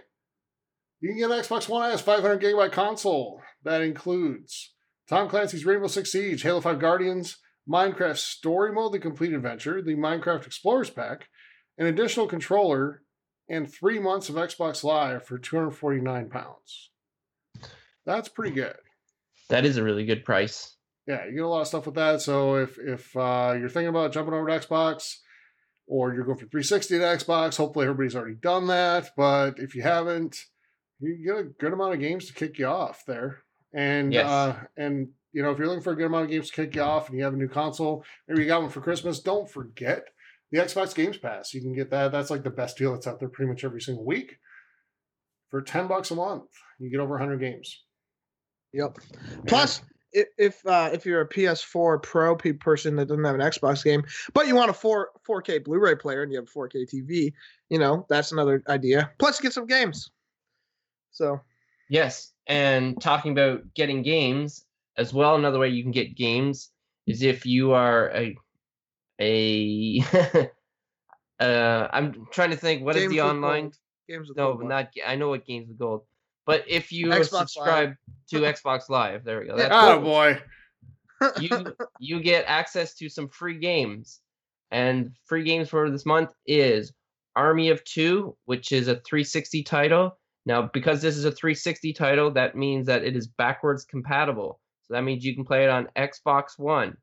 You 1.01 1.09
can 1.09 1.17
get 1.17 1.31
an 1.31 1.37
Xbox 1.39 1.67
One 1.69 1.91
S 1.91 2.01
500 2.01 2.41
gigabyte 2.41 2.71
console. 2.71 3.41
That 3.63 3.81
includes 3.81 4.73
Tom 5.07 5.29
Clancy's 5.29 5.65
Rainbow 5.65 5.87
Six 5.87 6.11
Siege, 6.11 6.41
Halo 6.41 6.61
5 6.61 6.79
Guardians, 6.79 7.37
Minecraft 7.69 8.17
Story 8.17 8.71
Mode, 8.71 8.93
The 8.93 8.99
Complete 8.99 9.33
Adventure, 9.33 9.81
the 9.81 9.95
Minecraft 9.95 10.45
Explorers 10.45 10.89
Pack, 10.89 11.29
an 11.77 11.87
additional 11.87 12.27
controller, 12.27 13.01
and 13.49 13.71
three 13.71 13.99
months 13.99 14.29
of 14.29 14.35
Xbox 14.35 14.83
Live 14.83 15.25
for 15.25 15.37
249 15.37 16.29
pounds. 16.29 16.91
That's 18.05 18.29
pretty 18.29 18.55
good. 18.55 18.75
That 19.49 19.65
is 19.65 19.77
a 19.77 19.83
really 19.83 20.05
good 20.05 20.25
price. 20.25 20.75
Yeah, 21.07 21.25
you 21.25 21.33
get 21.33 21.43
a 21.43 21.47
lot 21.47 21.61
of 21.61 21.67
stuff 21.67 21.85
with 21.85 21.95
that. 21.95 22.21
So 22.21 22.55
if 22.55 22.79
if 22.79 23.15
uh, 23.15 23.55
you're 23.59 23.69
thinking 23.69 23.89
about 23.89 24.11
jumping 24.11 24.33
over 24.33 24.47
to 24.47 24.59
Xbox, 24.59 25.17
or 25.87 26.13
you're 26.13 26.23
going 26.25 26.37
for 26.37 26.45
360 26.47 26.97
to 26.97 27.03
Xbox, 27.03 27.57
hopefully 27.57 27.85
everybody's 27.85 28.15
already 28.15 28.35
done 28.35 28.67
that. 28.67 29.11
But 29.15 29.59
if 29.59 29.75
you 29.75 29.81
haven't, 29.83 30.37
you 30.99 31.23
get 31.25 31.37
a 31.37 31.43
good 31.43 31.73
amount 31.73 31.93
of 31.93 31.99
games 31.99 32.25
to 32.27 32.33
kick 32.33 32.57
you 32.57 32.65
off 32.67 33.03
there. 33.05 33.39
And 33.73 34.13
Yes. 34.13 34.25
uh, 34.27 34.63
and 34.77 35.09
you 35.33 35.43
know, 35.43 35.51
if 35.51 35.57
you're 35.57 35.67
looking 35.67 35.83
for 35.83 35.91
a 35.91 35.95
good 35.97 36.05
amount 36.05 36.23
of 36.25 36.31
games 36.31 36.49
to 36.49 36.55
kick 36.55 36.75
you 36.75 36.81
off 36.81 37.09
and 37.09 37.17
you 37.17 37.23
have 37.25 37.33
a 37.33 37.37
new 37.37 37.49
console, 37.49 38.05
maybe 38.27 38.41
you 38.41 38.47
got 38.47 38.61
one 38.61 38.71
for 38.71 38.79
Christmas, 38.81 39.19
don't 39.19 39.49
forget 39.51 40.05
the 40.51 40.59
Xbox 40.59 40.95
Games 40.95 41.17
Pass. 41.17 41.53
You 41.53 41.61
can 41.61 41.75
get 41.75 41.89
that. 41.91 42.11
That's 42.13 42.29
like 42.29 42.43
the 42.43 42.49
best 42.49 42.77
deal 42.77 42.93
that's 42.93 43.05
out 43.05 43.19
there 43.19 43.27
pretty 43.27 43.49
much 43.49 43.63
every 43.65 43.81
single 43.81 44.05
week. 44.05 44.37
For 45.51 45.61
10 45.61 45.87
bucks 45.87 46.09
a 46.11 46.15
month, 46.15 46.49
you 46.79 46.89
get 46.89 46.99
over 47.01 47.15
100 47.15 47.39
games. 47.39 47.83
Yep. 48.73 48.97
Plus, 49.45 49.81
i- 49.81 49.83
if 50.11 50.27
if 50.37 50.65
uh, 50.65 50.89
if 50.93 51.05
you're 51.05 51.21
a 51.21 51.29
PS4 51.29 52.01
Pro 52.01 52.35
pe- 52.35 52.53
person 52.53 52.95
that 52.95 53.07
doesn't 53.07 53.23
have 53.23 53.35
an 53.35 53.41
Xbox 53.41 53.83
game, 53.83 54.03
but 54.33 54.47
you 54.47 54.55
want 54.55 54.69
a 54.69 54.73
4 54.73 55.09
4K 55.27 55.63
Blu-ray 55.63 55.95
player 55.95 56.23
and 56.23 56.31
you 56.31 56.37
have 56.37 56.47
a 56.47 56.59
4K 56.59 56.89
TV, 56.89 57.33
you 57.69 57.79
know 57.79 58.05
that's 58.09 58.31
another 58.31 58.63
idea. 58.67 59.11
Plus, 59.19 59.39
get 59.39 59.53
some 59.53 59.67
games. 59.67 60.09
So 61.11 61.41
Yes, 61.89 62.33
and 62.47 62.99
talking 62.99 63.31
about 63.31 63.73
getting 63.75 64.01
games 64.01 64.65
as 64.97 65.13
well. 65.13 65.35
Another 65.35 65.59
way 65.59 65.69
you 65.69 65.83
can 65.83 65.91
get 65.91 66.15
games 66.15 66.71
is 67.05 67.21
if 67.21 67.45
you 67.45 67.73
are 67.73 68.09
a 68.11 68.35
a. 69.19 70.01
uh, 71.39 71.87
I'm 71.91 72.27
trying 72.31 72.51
to 72.51 72.57
think. 72.57 72.83
What 72.83 72.95
is 72.95 73.03
Games 73.03 73.13
the 73.13 73.21
online? 73.21 73.63
Gold. 73.63 73.77
games 74.09 74.31
No, 74.35 74.53
Gold, 74.53 74.69
not. 74.69 74.89
I 75.05 75.15
know 75.15 75.29
what 75.29 75.45
games 75.45 75.67
with 75.67 75.77
gold, 75.77 76.03
but 76.45 76.63
if 76.67 76.91
you 76.91 77.07
Xbox 77.07 77.31
Live. 77.31 77.49
subscribe 77.49 77.93
to 78.29 78.39
Xbox 78.41 78.89
Live, 78.89 79.23
there 79.23 79.39
we 79.39 79.47
go. 79.47 79.57
That's 79.57 79.73
Oh 79.73 79.99
gold. 79.99 80.03
boy. 80.03 80.41
you 81.39 81.49
you 81.99 82.19
get 82.21 82.45
access 82.47 82.93
to 82.95 83.09
some 83.09 83.29
free 83.29 83.57
games, 83.59 84.19
and 84.71 85.11
free 85.25 85.43
games 85.43 85.69
for 85.69 85.89
this 85.89 86.05
month 86.05 86.33
is 86.45 86.93
Army 87.35 87.69
of 87.69 87.83
Two, 87.83 88.35
which 88.45 88.71
is 88.71 88.87
a 88.87 88.95
360 88.95 89.63
title. 89.63 90.17
Now, 90.47 90.69
because 90.73 91.01
this 91.01 91.17
is 91.17 91.25
a 91.25 91.31
360 91.31 91.93
title, 91.93 92.29
that 92.31 92.55
means 92.55 92.85
that 92.85 93.03
it 93.03 93.15
is 93.15 93.27
backwards 93.27 93.83
compatible. 93.83 94.59
So 94.83 94.93
that 94.93 95.03
means 95.03 95.25
you 95.25 95.33
can 95.33 95.43
play 95.45 95.63
it 95.63 95.69
on 95.71 95.89
Xbox 95.97 96.59
One. 96.59 96.95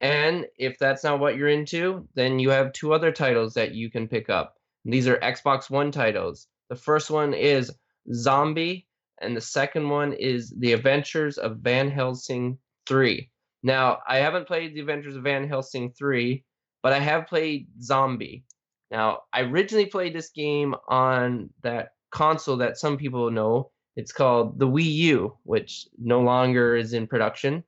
And 0.00 0.46
if 0.58 0.78
that's 0.80 1.04
not 1.04 1.20
what 1.20 1.36
you're 1.36 1.46
into, 1.48 2.08
then 2.14 2.40
you 2.40 2.50
have 2.50 2.72
two 2.72 2.92
other 2.92 3.12
titles 3.12 3.54
that 3.54 3.72
you 3.72 3.88
can 3.88 4.08
pick 4.08 4.28
up. 4.28 4.56
And 4.84 4.92
these 4.92 5.06
are 5.06 5.16
Xbox 5.18 5.70
One 5.70 5.92
titles. 5.92 6.48
The 6.70 6.74
first 6.74 7.08
one 7.08 7.34
is 7.34 7.70
Zombi, 8.12 8.86
and 9.20 9.36
the 9.36 9.40
second 9.40 9.88
one 9.88 10.12
is 10.12 10.52
The 10.58 10.72
Adventures 10.72 11.38
of 11.38 11.58
Van 11.58 11.90
Helsing 11.90 12.58
3. 12.86 13.28
Now, 13.62 13.98
I 14.08 14.16
haven't 14.16 14.46
played 14.46 14.74
The 14.74 14.80
Adventures 14.80 15.16
of 15.16 15.22
Van 15.22 15.46
Helsing 15.46 15.92
3, 15.96 16.44
but 16.82 16.92
I 16.92 16.98
have 16.98 17.26
played 17.26 17.68
Zombi. 17.80 18.44
Now, 18.90 19.20
I 19.32 19.42
originally 19.42 19.86
played 19.86 20.14
this 20.14 20.30
game 20.30 20.74
on 20.88 21.50
that 21.62 21.90
console 22.10 22.58
that 22.58 22.78
some 22.78 22.96
people 22.96 23.30
know. 23.30 23.70
It's 23.96 24.12
called 24.12 24.58
the 24.58 24.66
Wii 24.66 24.92
U, 24.92 25.36
which 25.44 25.86
no 25.98 26.20
longer 26.20 26.76
is 26.76 26.92
in 26.92 27.06
production. 27.06 27.62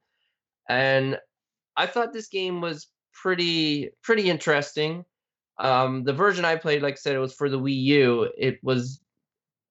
And 0.68 1.18
I 1.76 1.87
thought 1.87 2.12
this 2.12 2.28
game 2.28 2.61
was 2.61 2.89
pretty 3.12 3.91
pretty 4.03 4.30
interesting. 4.30 5.05
Um, 5.59 6.05
the 6.05 6.12
version 6.12 6.45
I 6.45 6.57
played, 6.57 6.82
like 6.82 6.95
I 6.95 6.97
said, 6.97 7.14
it 7.14 7.20
was 7.20 7.35
for 7.35 7.49
the 7.49 7.59
Wii 7.59 7.82
U. 7.85 8.30
It 8.37 8.59
was 8.62 9.01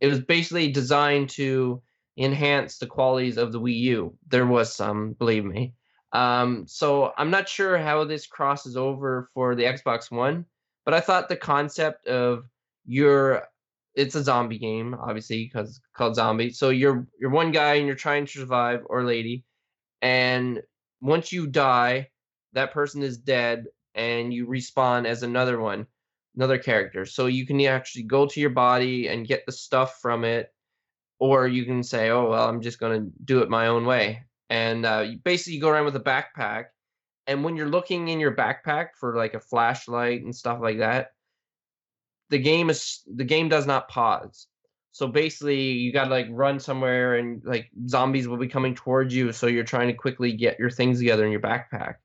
it 0.03 0.07
was 0.07 0.19
basically 0.19 0.69
designed 0.69 1.29
to 1.29 1.81
enhance 2.17 2.77
the 2.77 2.85
qualities 2.85 3.37
of 3.37 3.53
the 3.53 3.59
Wii 3.59 3.79
U. 3.79 4.17
There 4.27 4.45
was 4.45 4.75
some, 4.75 5.13
believe 5.13 5.45
me. 5.45 5.75
Um, 6.11 6.65
so 6.67 7.13
I'm 7.17 7.31
not 7.31 7.47
sure 7.47 7.77
how 7.77 8.03
this 8.03 8.27
crosses 8.27 8.75
over 8.75 9.29
for 9.33 9.55
the 9.55 9.63
Xbox 9.63 10.11
One, 10.11 10.45
but 10.83 10.93
I 10.93 10.99
thought 10.99 11.29
the 11.29 11.37
concept 11.37 12.05
of 12.07 12.43
your 12.85 13.47
it's 13.95 14.15
a 14.15 14.23
zombie 14.23 14.59
game, 14.59 14.93
obviously, 14.93 15.45
because 15.45 15.69
it's 15.69 15.79
called 15.95 16.15
zombie. 16.15 16.49
So 16.49 16.69
you're 16.69 17.07
you're 17.17 17.29
one 17.29 17.53
guy 17.53 17.75
and 17.75 17.87
you're 17.87 17.95
trying 17.95 18.25
to 18.25 18.39
survive 18.39 18.81
or 18.87 19.05
lady, 19.05 19.45
and 20.01 20.61
once 20.99 21.31
you 21.31 21.47
die, 21.47 22.09
that 22.51 22.73
person 22.73 23.03
is 23.03 23.17
dead, 23.17 23.67
and 23.95 24.33
you 24.33 24.47
respawn 24.47 25.05
as 25.05 25.23
another 25.23 25.61
one, 25.61 25.87
another 26.35 26.57
character. 26.57 27.05
So 27.05 27.27
you 27.27 27.45
can 27.45 27.61
actually 27.61 28.03
go 28.03 28.25
to 28.27 28.39
your 28.39 28.49
body 28.49 29.07
and 29.07 29.27
get 29.27 29.45
the 29.45 29.51
stuff 29.51 29.99
from 30.01 30.23
it, 30.23 30.53
or 31.19 31.47
you 31.47 31.65
can 31.65 31.83
say, 31.83 32.09
"Oh 32.09 32.29
well, 32.29 32.49
I'm 32.49 32.61
just 32.61 32.79
gonna 32.79 33.07
do 33.23 33.39
it 33.39 33.49
my 33.49 33.67
own 33.67 33.85
way." 33.85 34.23
And 34.49 34.85
uh, 34.85 35.05
you 35.07 35.17
basically 35.17 35.59
go 35.59 35.69
around 35.69 35.85
with 35.85 35.95
a 35.95 35.99
backpack, 35.99 36.65
and 37.27 37.43
when 37.43 37.55
you're 37.55 37.69
looking 37.69 38.07
in 38.09 38.19
your 38.19 38.35
backpack 38.35 38.89
for 38.99 39.15
like 39.15 39.33
a 39.33 39.39
flashlight 39.39 40.23
and 40.23 40.35
stuff 40.35 40.59
like 40.61 40.79
that, 40.79 41.11
the 42.29 42.39
game 42.39 42.69
is 42.69 43.03
the 43.07 43.23
game 43.23 43.49
does 43.49 43.65
not 43.67 43.87
pause. 43.89 44.47
So 44.91 45.07
basically, 45.07 45.59
you 45.59 45.91
got 45.91 46.05
to 46.05 46.09
like 46.11 46.27
run 46.29 46.59
somewhere, 46.59 47.15
and 47.15 47.43
like 47.43 47.71
zombies 47.87 48.27
will 48.27 48.37
be 48.37 48.47
coming 48.47 48.75
towards 48.75 49.13
you. 49.15 49.31
So 49.31 49.47
you're 49.47 49.63
trying 49.63 49.87
to 49.87 49.93
quickly 49.93 50.33
get 50.33 50.59
your 50.59 50.69
things 50.69 50.99
together 50.99 51.25
in 51.25 51.31
your 51.31 51.41
backpack. 51.41 51.95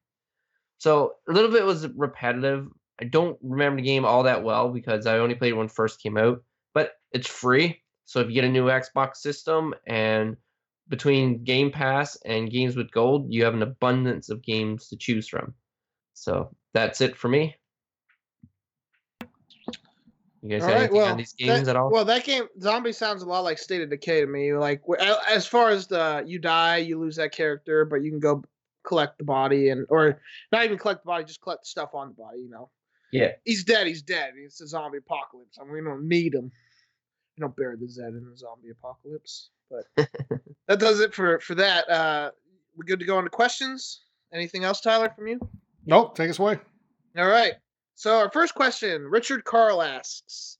So 0.78 1.14
a 1.28 1.32
little 1.32 1.50
bit 1.50 1.64
was 1.64 1.88
repetitive. 1.88 2.68
I 3.00 3.04
don't 3.04 3.38
remember 3.42 3.80
the 3.80 3.86
game 3.86 4.04
all 4.04 4.24
that 4.24 4.42
well 4.42 4.70
because 4.70 5.06
I 5.06 5.18
only 5.18 5.34
played 5.34 5.52
it 5.52 5.56
when 5.56 5.66
it 5.66 5.72
first 5.72 6.02
came 6.02 6.16
out. 6.16 6.42
But 6.74 6.92
it's 7.12 7.28
free, 7.28 7.82
so 8.04 8.20
if 8.20 8.28
you 8.28 8.34
get 8.34 8.44
a 8.44 8.48
new 8.48 8.66
Xbox 8.66 9.16
system 9.16 9.74
and 9.86 10.36
between 10.88 11.44
Game 11.44 11.70
Pass 11.70 12.16
and 12.24 12.50
games 12.50 12.76
with 12.76 12.90
gold, 12.90 13.26
you 13.28 13.44
have 13.44 13.54
an 13.54 13.62
abundance 13.62 14.30
of 14.30 14.42
games 14.42 14.88
to 14.88 14.96
choose 14.96 15.28
from. 15.28 15.54
So 16.14 16.54
that's 16.74 17.00
it 17.00 17.16
for 17.16 17.28
me. 17.28 17.56
You 20.42 20.50
guys 20.50 20.62
All 20.62 20.68
right, 20.68 20.76
anything 20.76 20.96
well, 20.96 21.10
on 21.10 21.16
these 21.16 21.32
games 21.32 21.66
that, 21.66 21.70
at 21.70 21.76
all? 21.76 21.90
Well, 21.90 22.04
that 22.04 22.24
game 22.24 22.44
Zombi 22.60 22.92
sounds 22.92 23.22
a 23.22 23.26
lot 23.26 23.40
like 23.40 23.58
State 23.58 23.82
of 23.82 23.90
Decay 23.90 24.20
to 24.20 24.26
me. 24.26 24.54
Like 24.54 24.82
as 25.28 25.46
far 25.46 25.70
as 25.70 25.86
the 25.86 26.24
you 26.26 26.38
die, 26.38 26.78
you 26.78 26.98
lose 26.98 27.16
that 27.16 27.32
character, 27.32 27.84
but 27.84 28.02
you 28.02 28.10
can 28.10 28.20
go 28.20 28.44
collect 28.84 29.18
the 29.18 29.24
body 29.24 29.70
and 29.70 29.84
or 29.90 30.20
not 30.52 30.64
even 30.64 30.78
collect 30.78 31.02
the 31.02 31.06
body, 31.06 31.24
just 31.24 31.42
collect 31.42 31.66
stuff 31.66 31.90
on 31.92 32.08
the 32.08 32.14
body. 32.14 32.38
You 32.38 32.50
know, 32.50 32.70
yeah. 33.12 33.32
he's 33.44 33.64
dead. 33.64 33.86
He's 33.86 34.02
dead. 34.02 34.34
It's 34.36 34.60
a 34.60 34.66
zombie 34.66 34.98
apocalypse. 34.98 35.58
I 35.60 35.64
mean, 35.64 35.72
we 35.72 35.80
don't 35.82 36.06
need 36.08 36.34
him. 36.34 36.50
You 37.36 37.42
don't 37.42 37.56
bury 37.56 37.76
the 37.76 37.88
Zed 37.88 38.14
in 38.14 38.28
the 38.30 38.36
zombie 38.36 38.70
apocalypse. 38.70 39.50
But 39.70 39.84
that 40.66 40.78
does 40.80 41.00
it 41.00 41.14
for 41.14 41.38
for 41.40 41.54
that. 41.56 41.88
Uh, 41.88 42.30
we 42.76 42.84
good 42.84 42.98
to 43.00 43.06
go 43.06 43.16
on 43.18 43.24
to 43.24 43.30
questions. 43.30 44.00
Anything 44.32 44.64
else, 44.64 44.80
Tyler, 44.80 45.10
from 45.14 45.26
you? 45.28 45.38
Nope. 45.86 46.14
Take 46.16 46.30
us 46.30 46.38
away. 46.38 46.58
All 47.16 47.26
right. 47.28 47.54
So 47.94 48.18
our 48.18 48.30
first 48.30 48.54
question, 48.54 49.02
Richard 49.04 49.44
Carl 49.44 49.82
asks, 49.82 50.58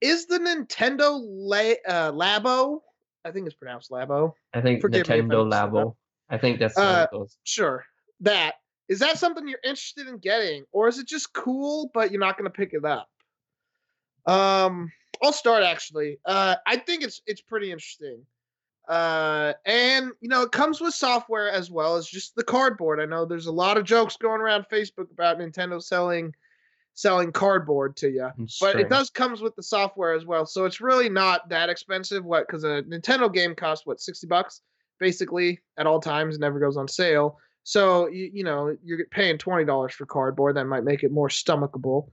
"Is 0.00 0.26
the 0.26 0.38
Nintendo 0.38 1.18
La- 1.22 1.58
uh, 1.88 2.12
Labo? 2.12 2.80
I 3.24 3.30
think 3.30 3.46
it's 3.46 3.54
pronounced 3.56 3.90
Labo. 3.90 4.32
I 4.54 4.60
think 4.60 4.80
Forgive 4.80 5.08
me 5.08 5.14
if 5.16 5.22
I 5.24 5.26
Nintendo 5.26 5.48
messed. 5.48 5.62
Labo. 5.72 5.94
I 6.30 6.38
think 6.38 6.58
that's 6.58 6.78
how 6.78 6.84
Uh, 6.84 7.02
it 7.04 7.14
goes. 7.16 7.36
Sure. 7.44 7.84
That 8.20 8.54
is 8.90 8.98
that 8.98 9.18
something 9.18 9.46
you're 9.46 9.60
interested 9.64 10.08
in 10.08 10.18
getting, 10.18 10.64
or 10.72 10.88
is 10.88 10.98
it 10.98 11.06
just 11.06 11.32
cool 11.32 11.90
but 11.94 12.10
you're 12.10 12.20
not 12.20 12.36
going 12.36 12.50
to 12.50 12.56
pick 12.56 12.74
it 12.74 12.84
up? 12.84 13.08
Um, 14.26 14.90
I'll 15.22 15.32
start 15.32 15.62
actually. 15.62 16.18
Uh, 16.26 16.56
I 16.66 16.76
think 16.76 17.04
it's 17.04 17.22
it's 17.24 17.40
pretty 17.40 17.70
interesting. 17.70 18.26
Uh, 18.88 19.52
and 19.64 20.10
you 20.20 20.28
know, 20.28 20.42
it 20.42 20.50
comes 20.50 20.80
with 20.80 20.92
software 20.92 21.48
as 21.48 21.70
well 21.70 21.94
as 21.96 22.08
just 22.08 22.34
the 22.34 22.42
cardboard. 22.42 23.00
I 23.00 23.04
know 23.06 23.24
there's 23.24 23.46
a 23.46 23.52
lot 23.52 23.78
of 23.78 23.84
jokes 23.84 24.16
going 24.16 24.40
around 24.40 24.66
Facebook 24.70 25.12
about 25.12 25.38
Nintendo 25.38 25.80
selling 25.80 26.34
selling 26.94 27.30
cardboard 27.30 27.96
to 27.98 28.10
you. 28.10 28.28
But 28.60 28.80
it 28.80 28.90
does 28.90 29.08
comes 29.08 29.40
with 29.40 29.54
the 29.54 29.62
software 29.62 30.12
as 30.12 30.26
well 30.26 30.44
so 30.44 30.64
it's 30.64 30.80
really 30.80 31.08
not 31.08 31.48
that 31.48 31.70
expensive 31.70 32.24
what 32.24 32.46
because 32.46 32.64
a 32.64 32.82
nintendo 32.82 33.32
game 33.32 33.54
costs 33.54 33.86
what 33.86 34.00
60 34.00 34.26
bucks 34.26 34.60
basically 34.98 35.60
at 35.78 35.86
all 35.86 36.00
times 36.00 36.38
never 36.38 36.58
goes 36.58 36.76
on 36.76 36.88
sale 36.88 37.38
so 37.64 38.08
you, 38.08 38.30
you 38.32 38.44
know 38.44 38.76
you're 38.82 39.04
paying 39.10 39.38
$20 39.38 39.92
for 39.92 40.06
cardboard 40.06 40.56
that 40.56 40.66
might 40.66 40.84
make 40.84 41.02
it 41.02 41.12
more 41.12 41.28
stomachable. 41.28 42.10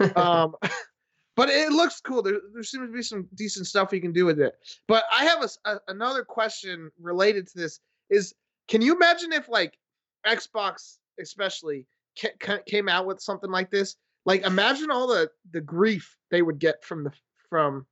Um, 0.16 0.54
but 1.36 1.50
it 1.50 1.70
looks 1.70 2.00
cool. 2.00 2.22
There, 2.22 2.40
there 2.54 2.62
seems 2.62 2.88
to 2.88 2.92
be 2.92 3.02
some 3.02 3.28
decent 3.34 3.66
stuff 3.66 3.92
you 3.92 4.00
can 4.00 4.12
do 4.12 4.24
with 4.24 4.40
it. 4.40 4.54
But 4.88 5.04
i 5.14 5.24
have 5.24 5.44
a 5.44 5.70
a- 5.70 5.80
another 5.88 6.24
question 6.24 6.90
related 7.00 7.46
to 7.48 7.58
this 7.58 7.80
is 8.10 8.34
can 8.66 8.80
you 8.82 8.96
imagine 8.96 9.32
if 9.32 9.48
like 9.48 9.78
xbox 10.26 10.96
especially 11.20 11.86
ca- 12.20 12.36
ca- 12.40 12.62
came 12.66 12.88
out 12.88 13.06
with 13.06 13.20
something 13.20 13.50
like 13.50 13.70
this? 13.70 13.94
Like 14.24 14.42
imagine 14.44 14.90
all 14.90 15.06
the 15.06 15.30
the 15.52 15.60
grief 15.60 16.16
they 16.30 16.42
would 16.42 16.58
get 16.58 16.82
from 16.82 17.04
the 17.04 17.12
from 17.50 17.86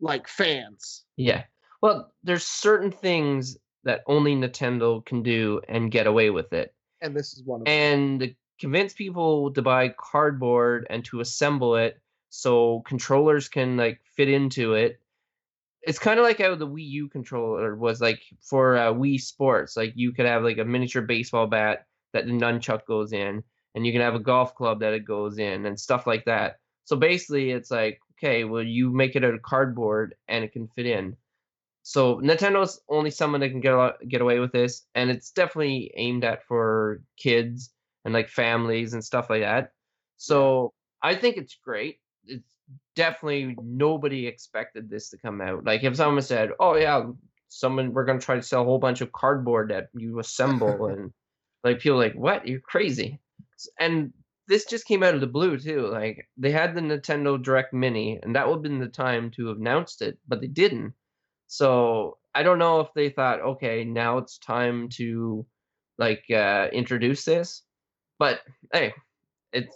like 0.00 0.28
fans. 0.28 1.04
Yeah. 1.16 1.44
Well, 1.80 2.12
there's 2.22 2.46
certain 2.46 2.90
things 2.90 3.56
that 3.84 4.02
only 4.06 4.34
Nintendo 4.34 5.04
can 5.04 5.22
do 5.22 5.60
and 5.68 5.90
get 5.90 6.06
away 6.06 6.30
with 6.30 6.52
it. 6.52 6.74
and 7.00 7.14
this 7.16 7.32
is 7.32 7.42
one 7.44 7.60
of 7.60 7.66
them 7.66 7.74
And 7.74 8.34
convince 8.58 8.92
people 8.92 9.52
to 9.52 9.62
buy 9.62 9.94
cardboard 9.98 10.86
and 10.90 11.04
to 11.06 11.20
assemble 11.20 11.76
it 11.76 11.98
so 12.28 12.82
controllers 12.86 13.48
can 13.48 13.76
like 13.76 14.00
fit 14.16 14.28
into 14.28 14.74
it. 14.74 15.00
It's 15.82 15.98
kind 15.98 16.20
of 16.20 16.24
like 16.24 16.38
how 16.38 16.54
the 16.54 16.66
Wii 16.66 16.88
U 16.90 17.08
controller 17.08 17.74
was 17.74 18.00
like 18.02 18.22
for 18.42 18.76
uh, 18.76 18.92
Wii 18.92 19.18
Sports. 19.20 19.76
Like 19.76 19.92
you 19.96 20.12
could 20.12 20.26
have 20.26 20.42
like 20.44 20.58
a 20.58 20.64
miniature 20.64 21.02
baseball 21.02 21.46
bat 21.46 21.86
that 22.12 22.26
the 22.26 22.32
nunchuck 22.32 22.84
goes 22.84 23.12
in, 23.14 23.42
and 23.74 23.86
you 23.86 23.92
can 23.92 24.02
have 24.02 24.14
a 24.14 24.18
golf 24.20 24.54
club 24.54 24.80
that 24.80 24.92
it 24.92 25.06
goes 25.06 25.38
in, 25.38 25.64
and 25.64 25.80
stuff 25.80 26.06
like 26.06 26.26
that. 26.26 26.58
So 26.84 26.96
basically, 26.96 27.52
it's 27.52 27.70
like, 27.70 28.00
okay, 28.18 28.44
well, 28.44 28.62
you 28.62 28.90
make 28.90 29.16
it 29.16 29.24
out 29.24 29.32
of 29.32 29.42
cardboard 29.42 30.14
and 30.28 30.44
it 30.44 30.52
can 30.52 30.68
fit 30.68 30.86
in. 30.86 31.16
So 31.82 32.16
Nintendo's 32.20 32.80
only 32.88 33.10
someone 33.10 33.40
that 33.40 33.50
can 33.50 33.60
get 33.60 33.72
a- 33.74 33.96
get 34.06 34.20
away 34.20 34.38
with 34.38 34.52
this, 34.52 34.86
and 34.94 35.10
it's 35.10 35.30
definitely 35.30 35.92
aimed 35.96 36.24
at 36.24 36.44
for 36.46 37.02
kids 37.16 37.72
and 38.04 38.14
like 38.14 38.28
families 38.28 38.92
and 38.94 39.04
stuff 39.04 39.30
like 39.30 39.42
that. 39.42 39.72
So 40.16 40.74
I 41.02 41.14
think 41.14 41.36
it's 41.36 41.56
great. 41.56 42.00
It's 42.24 42.44
definitely 42.96 43.56
nobody 43.62 44.26
expected 44.26 44.90
this 44.90 45.10
to 45.10 45.18
come 45.18 45.40
out. 45.40 45.64
Like 45.64 45.82
if 45.84 45.96
someone 45.96 46.22
said, 46.22 46.50
"Oh 46.60 46.76
yeah, 46.76 47.10
someone 47.48 47.92
we're 47.94 48.04
gonna 48.04 48.20
try 48.20 48.36
to 48.36 48.42
sell 48.42 48.62
a 48.62 48.64
whole 48.64 48.78
bunch 48.78 49.00
of 49.00 49.12
cardboard 49.12 49.70
that 49.70 49.88
you 49.94 50.18
assemble," 50.18 50.86
and 50.92 51.12
like 51.64 51.80
people 51.80 51.98
are 52.00 52.04
like, 52.04 52.14
"What? 52.14 52.46
You're 52.46 52.60
crazy!" 52.60 53.20
And 53.78 54.12
this 54.48 54.64
just 54.66 54.86
came 54.86 55.02
out 55.02 55.14
of 55.14 55.20
the 55.20 55.26
blue 55.26 55.58
too. 55.58 55.86
Like 55.88 56.28
they 56.36 56.50
had 56.50 56.74
the 56.74 56.80
Nintendo 56.82 57.42
Direct 57.42 57.72
Mini, 57.72 58.18
and 58.22 58.36
that 58.36 58.46
would 58.46 58.56
have 58.56 58.62
been 58.62 58.80
the 58.80 58.88
time 58.88 59.30
to 59.32 59.46
have 59.48 59.58
announced 59.58 60.02
it, 60.02 60.18
but 60.28 60.40
they 60.40 60.46
didn't. 60.48 60.94
So 61.50 62.18
I 62.32 62.44
don't 62.44 62.60
know 62.60 62.78
if 62.78 62.94
they 62.94 63.10
thought, 63.10 63.40
okay, 63.40 63.82
now 63.82 64.18
it's 64.18 64.38
time 64.38 64.88
to 64.90 65.44
like 65.98 66.24
uh, 66.30 66.68
introduce 66.72 67.24
this. 67.24 67.62
But 68.20 68.40
hey, 68.72 68.94
it 69.52 69.66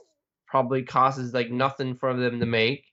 probably 0.47 0.85
costs 0.85 1.35
like 1.35 1.51
nothing 1.51 1.97
for 1.97 2.15
them 2.15 2.39
to 2.39 2.47
make. 2.47 2.85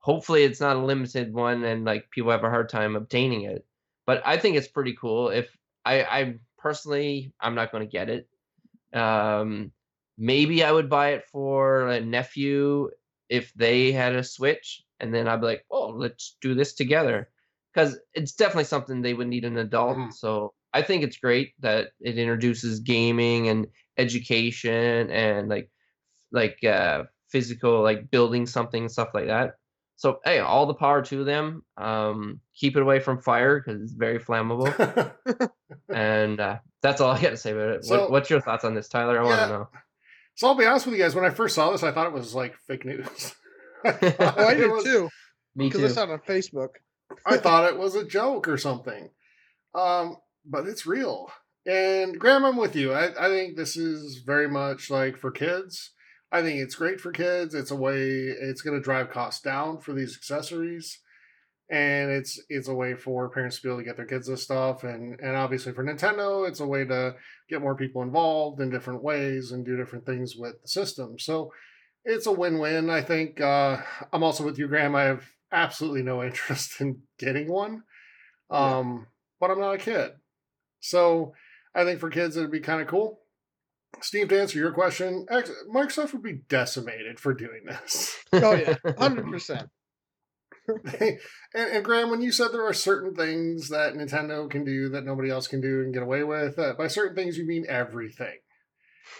Hopefully, 0.00 0.44
it's 0.44 0.60
not 0.60 0.76
a 0.76 0.84
limited 0.84 1.32
one, 1.32 1.64
and 1.64 1.86
like 1.86 2.10
people 2.10 2.30
have 2.30 2.44
a 2.44 2.50
hard 2.50 2.68
time 2.68 2.94
obtaining 2.94 3.44
it. 3.44 3.64
But 4.04 4.22
I 4.26 4.36
think 4.36 4.56
it's 4.56 4.68
pretty 4.68 4.94
cool. 5.00 5.30
If 5.30 5.48
I, 5.86 6.02
I 6.02 6.34
personally, 6.58 7.32
I'm 7.40 7.54
not 7.54 7.72
going 7.72 7.86
to 7.86 7.90
get 7.90 8.10
it. 8.10 8.28
Um, 8.92 9.72
maybe 10.18 10.62
I 10.62 10.70
would 10.70 10.90
buy 10.90 11.12
it 11.14 11.24
for 11.32 11.88
a 11.88 12.02
nephew 12.02 12.90
if 13.30 13.50
they 13.54 13.92
had 13.92 14.14
a 14.14 14.22
Switch, 14.22 14.84
and 15.00 15.14
then 15.14 15.26
I'd 15.26 15.40
be 15.40 15.46
like, 15.46 15.64
oh, 15.70 15.88
let's 15.88 16.36
do 16.42 16.54
this 16.54 16.74
together 16.74 17.30
because 17.76 17.98
it's 18.14 18.32
definitely 18.32 18.64
something 18.64 19.02
they 19.02 19.12
would 19.12 19.28
need 19.28 19.44
an 19.44 19.58
adult. 19.58 19.98
Mhm. 19.98 20.12
So 20.14 20.54
I 20.72 20.80
think 20.80 21.04
it's 21.04 21.18
great 21.18 21.52
that 21.60 21.88
it 22.00 22.16
introduces 22.16 22.80
gaming 22.80 23.48
and 23.48 23.66
education 23.98 25.10
and 25.10 25.48
like 25.50 25.70
like 26.32 26.64
uh 26.64 27.04
physical 27.28 27.82
like 27.82 28.10
building 28.10 28.46
something 28.46 28.84
and 28.84 28.90
stuff 28.90 29.10
like 29.12 29.26
that. 29.26 29.56
So 29.96 30.20
hey, 30.24 30.38
all 30.38 30.64
the 30.66 30.74
power 30.74 31.02
to 31.04 31.22
them. 31.24 31.64
Um, 31.76 32.40
keep 32.54 32.76
it 32.76 32.82
away 32.82 32.98
from 33.00 33.20
fire 33.20 33.60
because 33.60 33.82
it's 33.82 33.92
very 33.92 34.18
flammable. 34.18 34.68
and 35.94 36.40
uh, 36.40 36.58
that's 36.82 37.00
all 37.02 37.10
I 37.12 37.20
got 37.20 37.30
to 37.30 37.36
say 37.36 37.52
about 37.52 37.68
it. 37.68 37.84
So- 37.84 38.00
what, 38.00 38.10
what's 38.10 38.30
your 38.30 38.40
thoughts 38.40 38.64
on 38.64 38.74
this, 38.74 38.88
Tyler? 38.88 39.18
I 39.20 39.22
want 39.22 39.40
to 39.40 39.48
know. 39.48 39.68
so 40.34 40.48
I'll 40.48 40.54
be 40.54 40.66
honest 40.66 40.86
with 40.86 40.94
you 40.96 41.02
guys. 41.02 41.14
When 41.14 41.24
I 41.24 41.30
first 41.30 41.54
saw 41.54 41.70
this, 41.72 41.82
I 41.82 41.92
thought 41.92 42.06
it 42.06 42.12
was 42.12 42.34
like 42.34 42.54
fake 42.66 42.84
news. 42.86 43.34
Oh, 43.84 43.90
I 44.48 44.54
did 44.54 44.70
was- 44.70 44.82
too 44.84 45.08
Me 45.54 45.66
because 45.68 45.80
too. 45.80 45.86
I 45.86 45.88
saw 45.90 46.02
it 46.04 46.10
on 46.10 46.18
Facebook. 46.20 46.70
I 47.24 47.36
thought 47.36 47.68
it 47.70 47.78
was 47.78 47.94
a 47.94 48.04
joke 48.04 48.48
or 48.48 48.58
something. 48.58 49.10
Um, 49.74 50.16
but 50.44 50.66
it's 50.66 50.86
real. 50.86 51.30
And 51.66 52.18
Graham, 52.18 52.44
I'm 52.44 52.56
with 52.56 52.76
you. 52.76 52.92
I, 52.92 53.10
I 53.18 53.28
think 53.28 53.56
this 53.56 53.76
is 53.76 54.22
very 54.24 54.48
much 54.48 54.90
like 54.90 55.16
for 55.16 55.30
kids. 55.30 55.92
I 56.30 56.42
think 56.42 56.60
it's 56.60 56.74
great 56.74 57.00
for 57.00 57.12
kids. 57.12 57.54
It's 57.54 57.70
a 57.70 57.76
way 57.76 58.00
it's 58.00 58.62
gonna 58.62 58.80
drive 58.80 59.10
costs 59.10 59.42
down 59.42 59.80
for 59.80 59.92
these 59.92 60.16
accessories. 60.16 61.00
And 61.68 62.12
it's 62.12 62.40
it's 62.48 62.68
a 62.68 62.74
way 62.74 62.94
for 62.94 63.28
parents 63.28 63.56
to 63.56 63.62
be 63.62 63.68
able 63.68 63.78
to 63.78 63.84
get 63.84 63.96
their 63.96 64.06
kids 64.06 64.28
this 64.28 64.44
stuff 64.44 64.84
and 64.84 65.18
and 65.18 65.34
obviously 65.34 65.72
for 65.72 65.84
Nintendo, 65.84 66.48
it's 66.48 66.60
a 66.60 66.66
way 66.66 66.84
to 66.84 67.16
get 67.48 67.60
more 67.60 67.74
people 67.74 68.02
involved 68.02 68.60
in 68.60 68.70
different 68.70 69.02
ways 69.02 69.50
and 69.50 69.64
do 69.64 69.76
different 69.76 70.06
things 70.06 70.36
with 70.36 70.62
the 70.62 70.68
system. 70.68 71.18
So 71.18 71.50
it's 72.04 72.26
a 72.26 72.32
win-win. 72.32 72.88
I 72.88 73.02
think 73.02 73.40
uh, 73.40 73.78
I'm 74.12 74.22
also 74.22 74.44
with 74.44 74.60
you, 74.60 74.68
Graham. 74.68 74.94
I 74.94 75.02
have 75.02 75.24
absolutely 75.52 76.02
no 76.02 76.22
interest 76.22 76.80
in 76.80 77.02
getting 77.18 77.48
one, 77.50 77.82
Yeah. 78.50 78.78
um, 78.78 79.06
but 79.40 79.50
I'm 79.50 79.60
not 79.60 79.74
a 79.74 79.78
kid, 79.78 80.12
so 80.80 81.32
I 81.74 81.84
think 81.84 82.00
for 82.00 82.10
kids 82.10 82.36
it'd 82.36 82.50
be 82.50 82.60
kind 82.60 82.80
of 82.80 82.88
cool. 82.88 83.20
Steve, 84.02 84.28
to 84.28 84.38
answer 84.40 84.58
your 84.58 84.72
question, 84.72 85.26
Microsoft 85.72 86.12
would 86.12 86.22
be 86.22 86.40
decimated 86.48 87.18
for 87.18 87.32
doing 87.32 87.62
this. 87.66 88.16
Oh 88.32 88.54
yeah, 88.54 88.74
hundred 88.98 89.30
percent. 89.30 89.70
and, 90.68 91.18
and 91.54 91.84
Graham, 91.84 92.10
when 92.10 92.20
you 92.20 92.32
said 92.32 92.48
there 92.52 92.66
are 92.66 92.72
certain 92.72 93.14
things 93.14 93.68
that 93.68 93.94
Nintendo 93.94 94.50
can 94.50 94.64
do 94.64 94.88
that 94.90 95.04
nobody 95.06 95.30
else 95.30 95.46
can 95.46 95.60
do 95.60 95.80
and 95.82 95.94
get 95.94 96.02
away 96.02 96.24
with, 96.24 96.58
uh, 96.58 96.74
by 96.76 96.88
certain 96.88 97.14
things 97.14 97.38
you 97.38 97.46
mean 97.46 97.64
everything. 97.68 98.36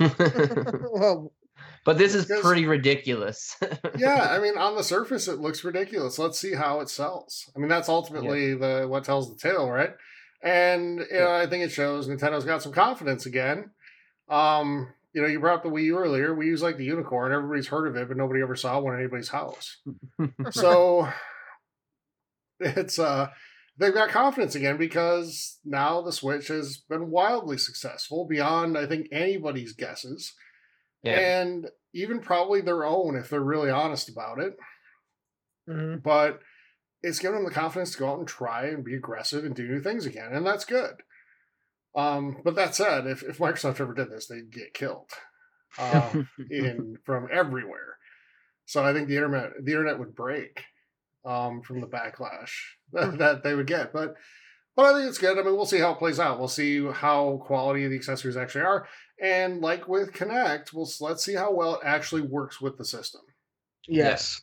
Well, 0.01 1.33
but 1.87 1.97
this 1.97 2.15
is 2.15 2.27
Because- 2.27 2.43
pretty 2.43 2.67
ridiculous. 2.67 3.57
yeah, 3.97 4.29
I 4.31 4.39
mean, 4.41 4.59
on 4.59 4.77
the 4.77 4.83
surface, 4.85 5.27
it 5.29 5.39
looks 5.39 5.65
ridiculous. 5.65 6.19
Let's 6.19 6.39
see 6.39 6.55
how 6.55 6.81
it 6.81 6.91
sells. 6.91 7.49
I 7.57 7.59
mean, 7.61 7.69
that's 7.69 7.89
ultimately 7.89 8.53
the 8.55 8.85
what 8.87 9.05
tells 9.05 9.33
the 9.33 9.39
tale, 9.39 9.71
right? 9.71 9.95
And 10.43 10.99
you 11.11 11.19
know, 11.19 11.33
I 11.33 11.47
think 11.47 11.65
it 11.65 11.73
shows 11.73 12.07
Nintendo's 12.09 12.45
got 12.45 12.63
some 12.63 12.73
confidence 12.73 13.25
again. 13.25 13.71
Um, 14.29 14.93
you 15.15 15.23
know, 15.23 15.29
you 15.29 15.41
brought 15.41 15.57
up 15.59 15.63
the 15.63 15.71
Wii 15.71 15.85
U 15.85 15.97
earlier. 15.99 16.35
We 16.35 16.47
use 16.47 16.63
like 16.63 16.77
the 16.77 16.85
unicorn. 16.85 17.33
Everybody's 17.33 17.69
heard 17.69 17.89
of 17.89 17.97
it, 17.97 18.07
but 18.09 18.19
nobody 18.19 18.43
ever 18.43 18.55
saw 18.55 18.79
one 18.81 18.95
in 18.95 19.01
anybody's 19.01 19.31
house. 19.31 19.79
So 20.51 21.09
it's 22.61 22.99
uh 22.99 23.29
they've 23.79 23.95
got 23.95 24.09
confidence 24.11 24.55
again 24.55 24.77
because 24.77 25.59
now 25.65 26.01
the 26.03 26.13
Switch 26.13 26.49
has 26.49 26.79
been 26.79 27.11
wildly 27.11 27.59
successful 27.59 28.27
beyond 28.27 28.77
I 28.79 28.87
think 28.87 29.09
anybody's 29.13 29.73
guesses. 29.73 30.35
Yeah. 31.07 31.41
And 31.41 31.69
even 31.95 32.21
probably 32.21 32.61
their 32.61 32.85
own 32.85 33.17
if 33.17 33.31
they're 33.31 33.41
really 33.41 33.71
honest 33.71 34.09
about 34.09 34.39
it 34.39 34.57
mhm. 35.69 36.03
but 36.03 36.41
it's 37.03 37.19
given 37.19 37.37
them 37.37 37.45
the 37.45 37.51
confidence 37.51 37.93
to 37.93 37.99
go 37.99 38.11
out 38.11 38.19
and 38.19 38.29
try 38.29 38.67
and 38.67 38.85
be 38.85 38.95
aggressive 38.95 39.45
and 39.45 39.55
do 39.55 39.69
new 39.69 39.81
things 39.81 40.07
again, 40.07 40.33
and 40.33 40.47
that's 40.47 40.65
good. 40.65 40.95
Um, 41.95 42.39
but 42.45 42.57
that 42.57 42.75
said, 42.75 43.07
if, 43.07 43.23
if 43.23 43.39
Microsoft 43.39 43.81
ever 43.81 43.95
did 43.95 44.11
this, 44.11 44.27
they'd 44.27 44.53
get 44.53 44.75
killed 44.75 45.11
um, 45.79 46.29
in 46.51 46.97
from 47.05 47.29
everywhere. 47.33 47.97
So 48.67 48.85
I 48.85 48.93
think 48.93 49.09
the 49.09 49.17
internet 49.17 49.51
the 49.63 49.73
internet 49.73 49.99
would 49.99 50.15
break 50.15 50.65
um, 51.25 51.63
from 51.63 51.81
the 51.81 51.87
backlash 51.87 52.51
that, 52.93 53.19
that 53.19 53.45
they 53.45 53.55
would 53.55 53.69
get. 53.69 53.93
But 53.93 54.15
but 54.75 54.87
I 54.87 54.99
think 54.99 55.09
it's 55.09 55.19
good. 55.19 55.39
I 55.39 55.43
mean, 55.43 55.57
we'll 55.57 55.65
see 55.65 55.79
how 55.79 55.93
it 55.93 55.99
plays 55.99 56.21
out. 56.21 56.39
We'll 56.39 56.49
see 56.49 56.85
how 56.85 57.41
quality 57.47 57.87
the 57.87 57.95
accessories 57.95 58.37
actually 58.37 58.65
are, 58.65 58.87
and 59.21 59.61
like 59.61 59.89
with 59.89 60.13
Kinect, 60.13 60.73
we'll 60.73 60.89
let's 61.01 61.25
see 61.25 61.35
how 61.35 61.53
well 61.53 61.75
it 61.77 61.81
actually 61.85 62.23
works 62.23 62.61
with 62.61 62.77
the 62.79 62.85
system. 62.85 63.23
yes. 63.89 64.41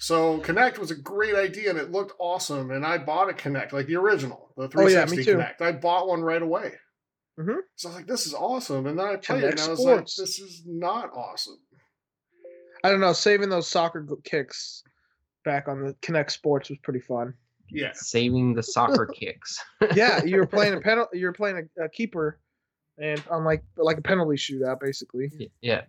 So 0.00 0.38
Kinect 0.42 0.78
was 0.78 0.92
a 0.92 0.94
great 0.96 1.34
idea 1.34 1.70
and 1.70 1.78
it 1.78 1.90
looked 1.90 2.12
awesome. 2.20 2.70
And 2.70 2.86
I 2.86 2.98
bought 2.98 3.30
a 3.30 3.32
Kinect, 3.32 3.72
like 3.72 3.86
the 3.88 3.96
original, 3.96 4.52
the 4.56 4.70
Oh, 4.76 4.86
yeah, 4.86 5.04
360. 5.06 5.32
Kinect. 5.32 5.60
I 5.60 5.72
bought 5.72 6.06
one 6.06 6.20
right 6.22 6.40
away. 6.40 6.74
Mhm. 7.36 7.56
So 7.74 7.88
I 7.88 7.90
was 7.90 7.96
like, 7.96 8.06
this 8.06 8.24
is 8.24 8.32
awesome. 8.32 8.86
And 8.86 8.96
then 8.96 9.06
I 9.06 9.16
played 9.16 9.42
it 9.42 9.50
and 9.52 9.60
I 9.60 9.68
was 9.70 9.80
Sports. 9.80 10.16
like, 10.18 10.24
this 10.26 10.38
is 10.38 10.62
not 10.66 11.10
awesome. 11.16 11.58
I 12.84 12.90
don't 12.90 13.00
know. 13.00 13.12
Saving 13.12 13.48
those 13.48 13.68
soccer 13.68 14.06
kicks 14.22 14.84
back 15.44 15.66
on 15.66 15.84
the 15.84 15.94
Kinect 15.94 16.30
Sports 16.30 16.68
was 16.70 16.78
pretty 16.84 17.00
fun. 17.00 17.34
Yeah. 17.68 17.90
Saving 17.94 18.54
the 18.54 18.62
soccer 18.62 19.04
kicks. 19.12 19.58
Yeah, 19.96 20.22
you 20.22 20.36
were 20.36 20.46
playing 20.46 20.74
a 20.74 20.80
penalty. 20.90 21.18
You 21.18 21.26
were 21.26 21.32
playing 21.32 21.68
a, 21.78 21.84
a 21.86 21.88
keeper, 21.88 22.38
and 23.00 23.22
on 23.30 23.44
like 23.44 23.62
like 23.76 23.98
a 23.98 24.02
penalty 24.02 24.36
shootout, 24.36 24.80
basically. 24.80 25.30
Yeah. 25.60 25.82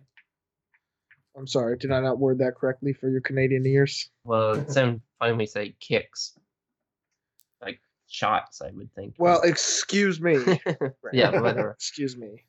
I'm 1.36 1.46
sorry, 1.46 1.76
did 1.78 1.92
I 1.92 2.00
not 2.00 2.18
word 2.18 2.38
that 2.38 2.56
correctly 2.56 2.92
for 2.92 3.08
your 3.08 3.20
Canadian 3.20 3.64
ears? 3.64 4.10
Well, 4.24 4.52
it 4.54 4.70
sounds 4.70 5.00
funny 5.18 5.32
when 5.32 5.38
we 5.38 5.46
say 5.46 5.76
kicks. 5.80 6.36
Like 7.62 7.80
shots, 8.08 8.60
I 8.60 8.70
would 8.72 8.92
think. 8.94 9.14
Well, 9.18 9.40
excuse 9.42 10.20
me. 10.20 10.38
yeah, 11.12 11.40
whatever. 11.40 11.70
excuse 11.78 12.16
me. 12.16 12.44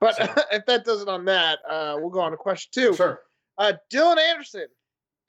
But 0.00 0.16
So- 0.16 0.42
if 0.52 0.66
that 0.66 0.84
does 0.84 1.02
it 1.02 1.08
on 1.08 1.24
that, 1.26 1.60
uh, 1.68 1.96
we'll 1.98 2.10
go 2.10 2.20
on 2.20 2.32
to 2.32 2.36
question 2.36 2.70
two. 2.74 2.94
Sure. 2.94 3.20
Uh, 3.56 3.74
Dylan 3.92 4.18
Anderson 4.18 4.66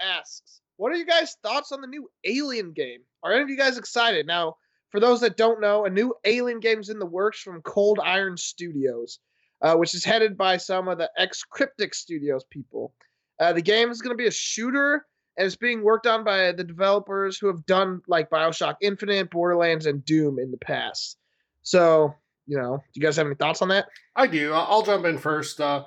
asks, 0.02 0.62
"What 0.78 0.92
are 0.92 0.96
you 0.96 1.06
guys' 1.06 1.38
thoughts 1.44 1.72
on 1.72 1.82
the 1.82 1.88
new 1.88 2.10
Alien 2.24 2.72
game? 2.74 3.02
Are 3.22 3.32
any 3.32 3.44
of 3.44 3.50
you 3.50 3.58
guys 3.58 3.78
excited?" 3.78 4.26
Now, 4.26 4.58
for 4.96 5.02
those 5.02 5.20
that 5.20 5.36
don't 5.36 5.60
know, 5.60 5.84
a 5.84 5.90
new 5.90 6.16
Alien 6.24 6.62
game's 6.62 6.88
in 6.88 7.00
the 7.00 7.06
works 7.06 7.42
from 7.42 7.62
Cold 7.64 8.00
Iron 8.02 8.38
Studios, 8.38 9.20
uh, 9.62 9.76
which 9.76 9.94
is 9.94 10.06
headed 10.06 10.38
by 10.38 10.56
some 10.56 10.88
of 10.88 10.98
the 10.98 11.12
ex 11.18 11.44
Cryptic 11.44 11.94
Studios 11.94 12.46
people. 12.50 12.94
Uh, 13.38 13.52
the 13.52 13.62
game 13.62 13.92
is 13.92 14.02
going 14.02 14.14
to 14.14 14.18
be 14.18 14.28
a 14.28 14.32
shooter, 14.32 15.06
and 15.36 15.46
it's 15.46 15.58
being 15.58 15.84
worked 15.84 16.08
on 16.08 16.24
by 16.24 16.54
the 16.54 16.64
developers 16.64 17.38
who 17.38 17.48
have 17.48 17.66
done 17.66 18.00
like 18.08 18.30
Bioshock 18.30 18.76
Infinite, 18.80 19.30
Borderlands, 19.32 19.86
and 19.86 20.06
Doom 20.06 20.40
in 20.40 20.50
the 20.50 20.58
past. 20.58 21.18
So, 21.62 22.16
you 22.48 22.58
know, 22.58 22.78
do 22.78 22.84
you 22.94 23.02
guys 23.02 23.18
have 23.18 23.26
any 23.26 23.36
thoughts 23.36 23.62
on 23.62 23.68
that? 23.68 23.88
I 24.16 24.28
do. 24.28 24.54
I'll 24.54 24.84
jump 24.84 25.04
in 25.04 25.18
first. 25.18 25.60
Uh, 25.60 25.84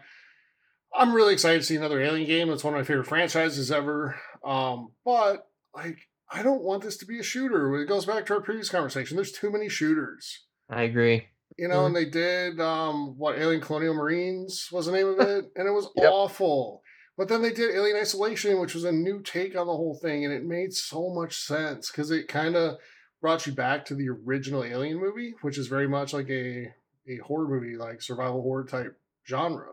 I'm 0.95 1.15
really 1.15 1.33
excited 1.33 1.61
to 1.61 1.65
see 1.65 1.77
another 1.77 1.99
Alien 1.99 2.27
game. 2.27 2.51
It's 2.51 2.63
one 2.63 2.75
of 2.75 2.79
my 2.79 2.85
favorite 2.85 3.07
franchises 3.07 3.73
ever. 3.73 4.21
Um, 4.45 4.91
but 5.03 5.47
like, 5.75 5.97
I 6.31 6.43
don't 6.43 6.63
want 6.63 6.83
this 6.83 6.97
to 6.99 7.07
be 7.07 7.19
a 7.19 7.23
shooter. 7.23 7.75
It 7.77 7.87
goes 7.87 8.05
back 8.05 8.27
to 8.27 8.35
our 8.35 8.41
previous 8.41 8.69
conversation. 8.69 9.17
There's 9.17 9.33
too 9.33 9.51
many 9.51 9.69
shooters. 9.69 10.45
I 10.69 10.83
agree. 10.83 11.29
You 11.57 11.69
know, 11.69 11.81
Mhm. 11.83 11.87
and 11.87 11.97
they 11.97 12.05
did 12.05 12.61
um 12.61 13.17
what 13.19 13.39
Alien 13.39 13.61
Colonial 13.63 13.95
Marines 13.95 14.69
was 14.71 14.87
the 14.87 14.93
name 14.93 15.09
of 15.09 15.19
it, 15.21 15.51
and 15.57 15.67
it 15.67 15.73
was 15.73 15.89
Yep. 15.97 16.11
awful. 16.13 16.83
But 17.17 17.29
then 17.29 17.43
they 17.43 17.53
did 17.53 17.75
Alien 17.75 17.97
Isolation, 17.97 18.61
which 18.61 18.75
was 18.75 18.85
a 18.85 18.93
new 18.93 19.21
take 19.23 19.57
on 19.57 19.67
the 19.67 19.75
whole 19.77 19.99
thing, 20.01 20.25
and 20.25 20.33
it 20.33 20.45
made 20.45 20.73
so 20.73 21.09
much 21.13 21.37
sense 21.39 21.91
because 21.91 22.11
it 22.13 22.29
kind 22.29 22.55
of 22.55 22.79
brought 23.21 23.45
you 23.47 23.53
back 23.53 23.85
to 23.87 23.95
the 23.97 24.09
original 24.09 24.63
Alien 24.63 24.99
movie, 25.01 25.35
which 25.43 25.59
is 25.59 25.67
very 25.67 25.89
much 25.89 26.13
like 26.13 26.29
a 26.31 26.73
a 27.09 27.17
horror 27.25 27.49
movie, 27.49 27.77
like 27.77 28.03
survival 28.03 28.43
horror 28.43 28.65
type 28.65 28.97
genre. 29.27 29.73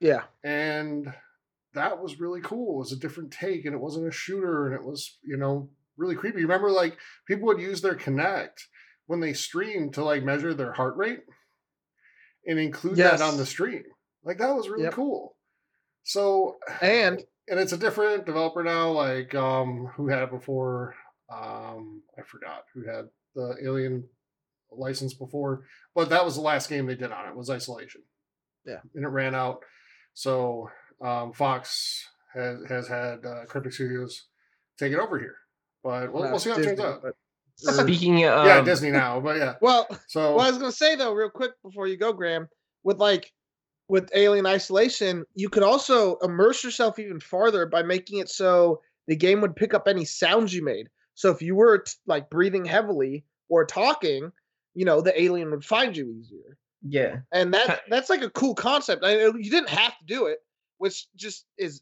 Yeah. 0.00 0.24
And 0.44 1.14
that 1.74 2.02
was 2.02 2.18
really 2.20 2.40
cool. 2.42 2.74
It 2.74 2.78
was 2.78 2.92
a 2.92 2.96
different 2.96 3.32
take 3.32 3.64
and 3.64 3.74
it 3.74 3.78
wasn't 3.80 4.08
a 4.08 4.10
shooter 4.10 4.66
and 4.66 4.74
it 4.74 4.82
was, 4.82 5.16
you 5.22 5.36
know, 5.36 5.70
really 5.96 6.14
creepy. 6.14 6.42
Remember 6.42 6.70
like 6.70 6.96
people 7.26 7.46
would 7.46 7.60
use 7.60 7.80
their 7.80 7.94
Kinect 7.94 8.58
when 9.06 9.20
they 9.20 9.32
stream 9.32 9.90
to 9.92 10.04
like 10.04 10.22
measure 10.24 10.52
their 10.54 10.72
heart 10.72 10.96
rate 10.96 11.20
and 12.46 12.58
include 12.58 12.98
Yes. 12.98 13.20
that 13.20 13.24
on 13.26 13.36
the 13.36 13.46
stream. 13.46 13.84
Like 14.24 14.38
that 14.38 14.54
was 14.54 14.68
really 14.68 14.84
Yep. 14.84 14.94
cool. 14.94 15.36
So 16.02 16.56
And 16.80 17.22
and 17.48 17.60
it's 17.60 17.72
a 17.72 17.76
different 17.78 18.26
developer 18.26 18.62
now, 18.64 18.90
like 18.90 19.34
um 19.34 19.86
who 19.96 20.08
had 20.08 20.22
it 20.22 20.30
before. 20.30 20.94
Um 21.30 22.02
I 22.18 22.22
forgot 22.22 22.64
who 22.74 22.84
had 22.84 23.08
the 23.34 23.56
Alien 23.62 24.08
license 24.70 25.14
before, 25.14 25.64
but 25.94 26.08
that 26.10 26.24
was 26.24 26.34
the 26.34 26.40
last 26.40 26.68
game 26.68 26.86
they 26.86 26.94
did 26.96 27.12
on 27.12 27.28
it 27.28 27.36
was 27.36 27.50
Isolation. 27.50 28.02
Yeah. 28.64 28.80
and 28.94 29.04
it 29.04 29.08
ran 29.08 29.34
out. 29.34 29.62
So 30.14 30.70
um, 31.00 31.32
Fox 31.32 32.04
has 32.34 32.58
has 32.68 32.88
had 32.88 33.24
uh, 33.24 33.44
Cryptic 33.46 33.72
Studios 33.74 34.26
take 34.78 34.92
it 34.92 34.98
over 34.98 35.18
here, 35.18 35.36
but 35.86 36.12
we'll, 36.12 36.22
well, 36.22 36.30
we'll 36.32 36.40
see 36.40 36.50
how 36.50 36.56
it 36.56 36.62
Disney, 36.62 36.76
turns 36.76 36.80
out. 36.80 37.02
but- 37.02 37.14
Speaking 37.58 38.16
of 38.24 38.44
yeah, 38.46 38.58
um, 38.58 38.64
Disney 38.66 38.90
now, 38.90 39.18
but 39.18 39.38
yeah. 39.38 39.54
well, 39.62 39.86
So 40.08 40.34
Well, 40.36 40.44
I 40.44 40.50
was 40.50 40.58
gonna 40.58 40.72
say 40.72 40.94
though, 40.94 41.14
real 41.14 41.30
quick 41.30 41.52
before 41.62 41.86
you 41.86 41.96
go, 41.96 42.12
Graham, 42.12 42.48
with 42.84 42.98
like 42.98 43.32
with 43.88 44.10
Alien 44.14 44.44
Isolation, 44.46 45.24
you 45.34 45.48
could 45.48 45.62
also 45.62 46.16
immerse 46.16 46.62
yourself 46.62 46.98
even 46.98 47.18
farther 47.20 47.64
by 47.64 47.82
making 47.82 48.18
it 48.18 48.28
so 48.28 48.82
the 49.06 49.16
game 49.16 49.40
would 49.40 49.56
pick 49.56 49.72
up 49.72 49.88
any 49.88 50.04
sounds 50.04 50.52
you 50.52 50.62
made. 50.64 50.88
So 51.14 51.30
if 51.30 51.40
you 51.40 51.54
were 51.54 51.78
t- 51.78 51.92
like 52.06 52.28
breathing 52.28 52.64
heavily 52.66 53.24
or 53.48 53.64
talking, 53.64 54.32
you 54.74 54.84
know, 54.84 55.00
the 55.00 55.18
alien 55.18 55.50
would 55.52 55.64
find 55.64 55.96
you 55.96 56.10
easier. 56.10 56.58
yeah, 56.82 57.20
And 57.32 57.54
that 57.54 57.82
that's 57.88 58.10
like 58.10 58.20
a 58.22 58.28
cool 58.30 58.54
concept. 58.54 59.02
I, 59.02 59.12
you 59.28 59.50
didn't 59.50 59.70
have 59.70 59.96
to 59.98 60.04
do 60.04 60.26
it, 60.26 60.40
which 60.76 61.06
just 61.16 61.46
is 61.56 61.80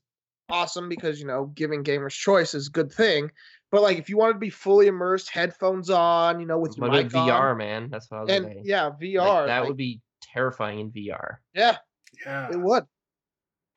awesome 0.49 0.89
because 0.89 1.21
you 1.21 1.27
know 1.27 1.47
giving 1.55 1.85
gamers 1.85 2.13
choice 2.13 2.55
is 2.55 2.69
a 2.69 2.71
good 2.71 2.93
thing. 2.93 3.31
But 3.71 3.83
like 3.83 3.99
if 3.99 4.09
you 4.09 4.17
wanted 4.17 4.35
to 4.35 4.39
be 4.39 4.51
fully 4.51 4.87
immersed, 4.87 5.31
headphones 5.31 5.91
on, 5.91 6.39
you 6.41 6.47
know, 6.47 6.59
with 6.59 6.77
your 6.77 6.89
what 6.89 6.97
about 6.99 7.13
mic 7.13 7.15
on, 7.17 7.29
VR, 7.29 7.57
man? 7.59 7.89
That's 7.91 8.11
what 8.11 8.19
I 8.19 8.21
was 8.23 8.31
and 8.31 8.45
saying. 8.45 8.63
yeah, 8.65 8.87
Like, 8.87 8.99
VR. 9.01 9.47
that 9.47 9.61
like, 9.61 9.69
would 9.69 9.77
be 9.77 10.01
terrifying 10.23 10.79
in 10.81 10.91
VR. 10.93 11.37
yeah, 11.55 11.79
yeah, 12.25 12.51
it 12.53 12.61
would. 12.61 12.85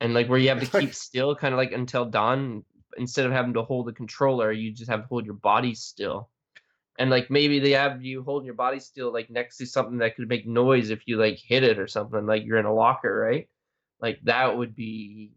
and 0.01 0.13
like 0.13 0.29
where 0.29 0.37
you 0.39 0.49
have 0.49 0.59
to 0.59 0.67
keep 0.79 0.93
still, 0.93 1.35
kind 1.35 1.53
of 1.53 1.57
like 1.57 1.71
until 1.71 2.05
dawn. 2.05 2.63
Instead 2.97 3.25
of 3.27 3.31
having 3.31 3.53
to 3.53 3.61
hold 3.61 3.85
the 3.87 3.93
controller, 3.93 4.51
you 4.51 4.71
just 4.71 4.89
have 4.89 5.01
to 5.01 5.07
hold 5.07 5.25
your 5.25 5.35
body 5.35 5.75
still. 5.75 6.29
And 6.97 7.11
like 7.11 7.29
maybe 7.29 7.59
they 7.59 7.71
have 7.71 8.03
you 8.03 8.23
holding 8.23 8.45
your 8.47 8.55
body 8.55 8.79
still, 8.79 9.13
like 9.13 9.29
next 9.29 9.57
to 9.57 9.67
something 9.67 9.99
that 9.99 10.15
could 10.15 10.27
make 10.27 10.47
noise 10.47 10.89
if 10.89 11.01
you 11.05 11.17
like 11.17 11.37
hit 11.37 11.63
it 11.63 11.77
or 11.77 11.87
something. 11.87 12.25
Like 12.25 12.43
you're 12.43 12.57
in 12.57 12.65
a 12.65 12.73
locker, 12.73 13.15
right? 13.15 13.47
Like 14.01 14.19
that 14.23 14.57
would 14.57 14.75
be 14.75 15.33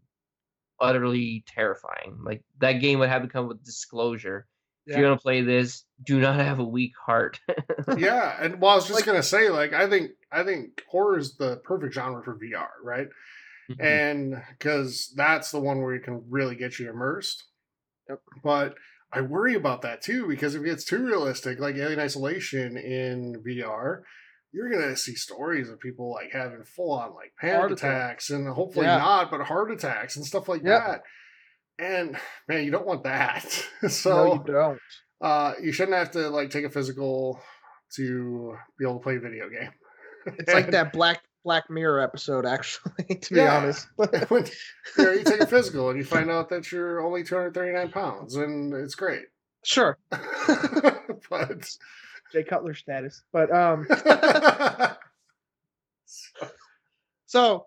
utterly 0.81 1.43
terrifying. 1.47 2.19
Like 2.23 2.43
that 2.59 2.73
game 2.73 2.99
would 2.99 3.09
have 3.09 3.21
to 3.21 3.27
come 3.29 3.47
with 3.47 3.63
disclosure. 3.63 4.47
If 4.87 4.97
you're 4.97 5.05
gonna 5.05 5.19
play 5.19 5.41
this, 5.41 5.85
do 6.03 6.19
not 6.19 6.35
have 6.37 6.59
a 6.59 6.63
weak 6.65 6.93
heart. 7.05 7.39
yeah. 7.97 8.35
And 8.41 8.59
well, 8.59 8.71
I 8.71 8.75
was 8.75 8.87
just 8.87 8.95
Like- 8.95 9.05
gonna 9.05 9.23
say, 9.23 9.49
like, 9.49 9.73
I 9.73 9.87
think 9.87 10.11
I 10.31 10.43
think 10.43 10.81
horror 10.89 11.17
is 11.19 11.37
the 11.37 11.57
perfect 11.63 11.93
genre 11.93 12.23
for 12.23 12.35
VR, 12.37 12.67
right? 12.83 13.07
Mm-hmm. 13.69 13.81
and 13.85 14.43
because 14.57 15.13
that's 15.15 15.51
the 15.51 15.59
one 15.59 15.81
where 15.81 15.93
you 15.93 16.01
can 16.01 16.23
really 16.29 16.55
get 16.55 16.79
you 16.79 16.89
immersed. 16.89 17.43
Yep. 18.09 18.19
But 18.43 18.75
I 19.13 19.21
worry 19.21 19.53
about 19.53 19.83
that 19.83 20.01
too 20.01 20.27
because 20.27 20.55
if 20.55 20.61
it 20.63 20.65
gets 20.65 20.83
too 20.83 21.05
realistic, 21.05 21.59
like 21.59 21.75
Alien 21.75 21.99
Isolation 21.99 22.75
in 22.75 23.41
VR, 23.47 24.01
you're 24.53 24.69
gonna 24.69 24.95
see 24.97 25.15
stories 25.15 25.69
of 25.69 25.79
people 25.79 26.11
like 26.11 26.31
having 26.31 26.63
full 26.63 26.91
on 26.91 27.13
like 27.13 27.33
panic 27.39 27.55
Heart 27.57 27.71
attack. 27.73 27.89
attacks 27.89 28.29
and 28.29 28.47
hopefully 28.47 28.85
Yeah. 28.87 28.97
not, 28.97 29.31
but 29.31 29.41
heart 29.41 29.71
attacks 29.71 30.15
and 30.17 30.25
stuff 30.25 30.47
like 30.49 30.63
that. 30.63 31.03
And 31.79 32.17
man, 32.47 32.63
you 32.65 32.71
don't 32.71 32.85
want 32.85 33.03
that. 33.03 33.65
no, 33.83 33.87
so 33.89 34.33
you 34.33 34.43
don't. 34.53 34.79
uh, 35.21 35.53
you 35.61 35.71
shouldn't 35.71 35.97
have 35.97 36.11
to 36.11 36.29
like 36.29 36.49
take 36.49 36.65
a 36.65 36.69
physical 36.69 37.39
to 37.95 38.55
be 38.77 38.85
able 38.85 38.99
to 38.99 39.03
play 39.03 39.15
a 39.15 39.19
video 39.19 39.49
game. 39.49 39.71
It's 40.37 40.53
like 40.53 40.71
that 40.71 40.93
Black 40.93 41.21
Black 41.43 41.69
Mirror 41.71 42.01
episode, 42.01 42.45
actually. 42.45 42.91
To 43.21 43.33
be 43.33 43.39
Yeah. 43.41 43.57
honest, 43.57 43.87
when 43.95 44.09
you, 44.97 45.03
know, 45.03 45.11
you 45.11 45.23
take 45.23 45.41
a 45.41 45.47
physical 45.47 45.89
and 45.89 45.97
you 45.97 46.05
find 46.05 46.29
out 46.29 46.49
that 46.49 46.71
you're 46.71 47.01
only 47.01 47.23
239 47.23 47.89
pounds 47.91 48.35
and 48.35 48.73
it's 48.73 48.95
great 48.95 49.23
sure, 49.63 49.97
but 51.29 51.69
Jay 52.31 52.43
Cutler 52.43 52.73
status, 52.73 53.23
but 53.31 53.51
um. 53.53 53.87
So, 57.25 57.65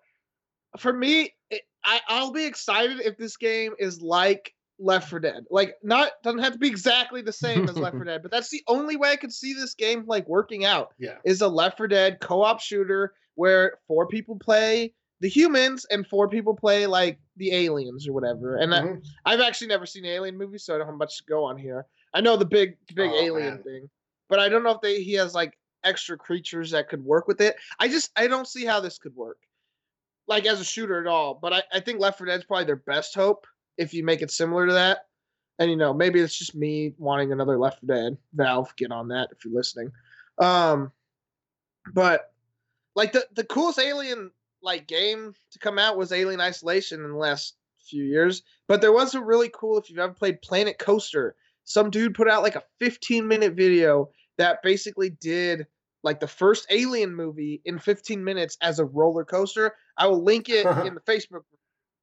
for 0.78 0.92
me, 0.92 1.32
it, 1.50 1.62
I 1.84 2.00
I'll 2.08 2.32
be 2.32 2.44
excited 2.44 3.00
if 3.00 3.16
this 3.16 3.36
game 3.36 3.72
is 3.78 4.02
like 4.02 4.54
Left 4.78 5.08
4 5.08 5.20
Dead. 5.20 5.44
Like, 5.50 5.76
not 5.82 6.10
doesn't 6.22 6.40
have 6.40 6.52
to 6.52 6.58
be 6.58 6.68
exactly 6.68 7.22
the 7.22 7.32
same 7.32 7.68
as 7.68 7.76
Left 7.76 7.96
4 7.96 8.04
Dead, 8.06 8.22
but 8.22 8.30
that's 8.30 8.50
the 8.50 8.62
only 8.68 8.96
way 8.96 9.10
I 9.12 9.16
could 9.16 9.32
see 9.32 9.54
this 9.54 9.74
game 9.74 10.04
like 10.06 10.28
working 10.28 10.64
out. 10.64 10.92
yeah 10.98 11.16
Is 11.24 11.40
a 11.40 11.48
Left 11.48 11.78
4 11.78 11.88
Dead 11.88 12.18
co-op 12.20 12.60
shooter 12.60 13.14
where 13.36 13.78
four 13.88 14.06
people 14.06 14.36
play 14.36 14.92
the 15.20 15.28
humans 15.28 15.86
and 15.90 16.06
four 16.06 16.28
people 16.28 16.54
play 16.54 16.86
like 16.86 17.18
the 17.36 17.52
aliens 17.52 18.06
or 18.06 18.12
whatever. 18.12 18.56
And 18.56 18.70
that, 18.72 18.84
Mhm. 18.84 19.02
I've 19.24 19.40
actually 19.40 19.68
never 19.68 19.86
seen 19.86 20.04
alien 20.04 20.36
movies, 20.36 20.64
so 20.64 20.74
I 20.74 20.78
don't 20.78 20.86
have 20.86 20.96
much 20.96 21.16
to 21.18 21.24
go 21.24 21.44
on 21.44 21.56
here. 21.56 21.86
I 22.12 22.20
know 22.20 22.36
the 22.36 22.44
big 22.44 22.76
big 22.94 23.10
Oh, 23.10 23.24
alien 23.24 23.54
man. 23.54 23.62
thing, 23.62 23.90
but 24.28 24.38
I 24.38 24.48
don't 24.48 24.62
know 24.62 24.72
if 24.72 24.80
they 24.80 25.02
he 25.02 25.14
has 25.14 25.34
like 25.34 25.56
extra 25.84 26.16
creatures 26.16 26.70
that 26.70 26.88
could 26.88 27.04
work 27.04 27.28
with 27.28 27.40
it. 27.40 27.56
I 27.78 27.88
just 27.88 28.10
I 28.16 28.26
don't 28.26 28.48
see 28.48 28.64
how 28.64 28.80
this 28.80 28.98
could 28.98 29.14
work, 29.14 29.38
like 30.26 30.46
as 30.46 30.60
a 30.60 30.64
shooter 30.64 31.00
at 31.00 31.06
all. 31.06 31.34
But 31.34 31.52
I, 31.52 31.62
I 31.72 31.80
think 31.80 32.00
Left 32.00 32.18
4 32.18 32.26
Dead's 32.26 32.44
probably 32.44 32.64
their 32.64 32.76
best 32.76 33.14
hope 33.14 33.46
if 33.76 33.92
you 33.92 34.04
make 34.04 34.22
it 34.22 34.30
similar 34.30 34.66
to 34.66 34.72
that. 34.72 35.06
And 35.58 35.70
you 35.70 35.76
know 35.76 35.94
maybe 35.94 36.20
it's 36.20 36.36
just 36.36 36.54
me 36.54 36.94
wanting 36.98 37.32
another 37.32 37.58
Left 37.58 37.80
4 37.80 37.94
Dead. 37.94 38.16
Valve, 38.34 38.74
get 38.76 38.92
on 38.92 39.08
that 39.08 39.28
if 39.32 39.44
you're 39.44 39.54
listening. 39.54 39.92
Um, 40.38 40.90
but 41.92 42.32
like 42.94 43.12
the 43.12 43.26
the 43.34 43.44
coolest 43.44 43.78
alien 43.78 44.30
like 44.62 44.86
game 44.86 45.34
to 45.52 45.58
come 45.58 45.78
out 45.78 45.96
was 45.96 46.10
Alien 46.10 46.40
Isolation 46.40 47.04
in 47.04 47.10
the 47.10 47.18
last 47.18 47.54
few 47.86 48.02
years. 48.02 48.42
But 48.66 48.80
there 48.80 48.92
was 48.92 49.14
a 49.14 49.20
really 49.20 49.50
cool 49.52 49.78
if 49.78 49.90
you've 49.90 49.98
ever 49.98 50.14
played 50.14 50.42
Planet 50.42 50.78
Coaster. 50.78 51.36
Some 51.64 51.90
dude 51.90 52.14
put 52.14 52.28
out 52.28 52.42
like 52.42 52.56
a 52.56 52.62
15 52.80 53.26
minute 53.26 53.54
video 53.54 54.10
that 54.38 54.58
basically 54.62 55.10
did 55.10 55.66
like 56.02 56.20
the 56.20 56.28
first 56.28 56.66
Alien 56.70 57.14
movie 57.14 57.62
in 57.64 57.78
15 57.78 58.22
minutes 58.22 58.56
as 58.60 58.78
a 58.78 58.84
roller 58.84 59.24
coaster. 59.24 59.74
I 59.96 60.06
will 60.06 60.22
link 60.22 60.48
it 60.48 60.66
in 60.86 60.94
the 60.94 61.00
Facebook 61.00 61.30
group 61.30 61.46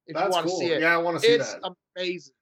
if 0.08 0.16
you 0.16 0.30
want 0.30 0.46
to 0.46 0.50
cool 0.50 0.60
see 0.60 0.66
it. 0.72 0.82
yeah 0.82 0.96
i 0.96 0.98
want 0.98 1.16
to 1.18 1.22
see 1.22 1.34
It's 1.34 1.54
that 1.54 1.74
amazing. 1.96 2.34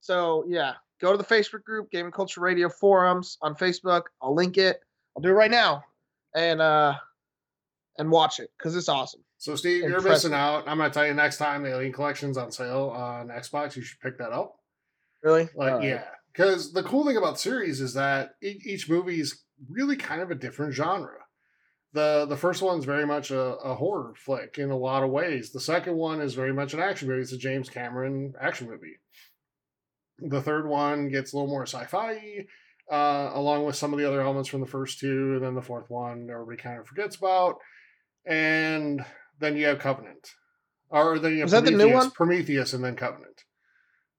So 0.00 0.44
yeah, 0.48 0.74
go 1.00 1.10
to 1.12 1.18
the 1.18 1.24
Facebook 1.24 1.64
group, 1.64 1.90
Gaming 1.90 2.12
Culture 2.12 2.40
Radio 2.40 2.68
forums 2.68 3.38
on 3.42 3.54
Facebook. 3.54 4.02
I'll 4.20 4.34
link 4.34 4.56
it. 4.58 4.80
I'll 5.16 5.22
do 5.22 5.28
it 5.30 5.32
right 5.32 5.50
now, 5.50 5.82
and 6.34 6.60
uh, 6.60 6.94
and 7.98 8.10
watch 8.10 8.38
it 8.40 8.50
because 8.56 8.74
it's 8.76 8.88
awesome. 8.88 9.20
so 9.38 9.54
steve 9.56 9.82
you're 9.82 10.00
missing 10.00 10.32
out 10.32 10.66
i'm 10.66 10.78
gonna 10.78 10.88
tell 10.88 11.06
you 11.06 11.12
next 11.12 11.36
time 11.36 11.62
the 11.62 11.68
alien 11.70 11.92
collection's 11.92 12.38
on 12.38 12.50
sale 12.50 12.88
on 12.96 13.28
xbox 13.28 13.76
you 13.76 13.82
should 13.82 14.00
pick 14.00 14.16
that 14.18 14.32
up 14.32 14.54
Really? 15.22 15.48
like 15.54 15.82
yeah 15.82 16.04
because 16.32 16.72
the 16.72 16.82
cool 16.82 17.04
thing 17.06 17.16
about 17.16 17.38
series 17.40 17.80
is 17.80 17.94
that 17.94 18.30
each 18.42 18.88
movie 18.88 19.20
is 19.20 19.42
really 19.68 19.96
kind 19.96 20.22
of 20.22 20.30
a 20.30 20.34
different 20.34 20.72
genre. 20.74 21.18
The 21.92 22.26
the 22.28 22.36
first 22.36 22.62
one's 22.62 22.84
very 22.86 23.06
much 23.06 23.30
a, 23.30 23.40
a 23.58 23.74
horror 23.74 24.14
flick 24.16 24.56
in 24.58 24.70
a 24.70 24.76
lot 24.76 25.02
of 25.02 25.10
ways. 25.10 25.52
The 25.52 25.60
second 25.60 25.94
one 25.96 26.20
is 26.22 26.34
very 26.34 26.52
much 26.52 26.72
an 26.74 26.80
action 26.80 27.08
movie. 27.08 27.20
It's 27.22 27.32
a 27.32 27.38
james 27.38 27.68
cameron 27.68 28.32
action 28.40 28.68
movie. 28.68 28.96
The 30.18 30.40
third 30.40 30.66
one 30.66 31.08
gets 31.10 31.32
a 31.32 31.36
little 31.36 31.50
more 31.50 31.66
sci-fi 31.66 32.46
uh, 32.90 33.30
along 33.34 33.64
with 33.66 33.76
some 33.76 33.92
of 33.92 33.98
the 33.98 34.06
other 34.06 34.20
elements 34.22 34.48
from 34.48 34.60
the 34.60 34.66
first 34.66 35.00
two 35.00 35.34
and 35.34 35.42
then 35.42 35.54
the 35.54 35.62
fourth 35.62 35.90
one 35.90 36.28
everybody 36.30 36.56
kind 36.56 36.78
of 36.78 36.86
forgets 36.86 37.16
about. 37.16 37.56
And 38.24 39.04
then 39.40 39.56
you 39.56 39.66
have 39.66 39.78
covenant. 39.80 40.30
Or 40.90 41.18
then 41.18 41.32
you 41.32 41.38
have 41.40 41.46
Was 41.46 41.52
that 41.52 41.64
the 41.64 41.70
new 41.72 41.78
Prometheus- 41.78 42.04
one? 42.04 42.10
prometheus 42.12 42.72
and 42.72 42.84
then 42.84 42.96
covenant. 42.96 43.42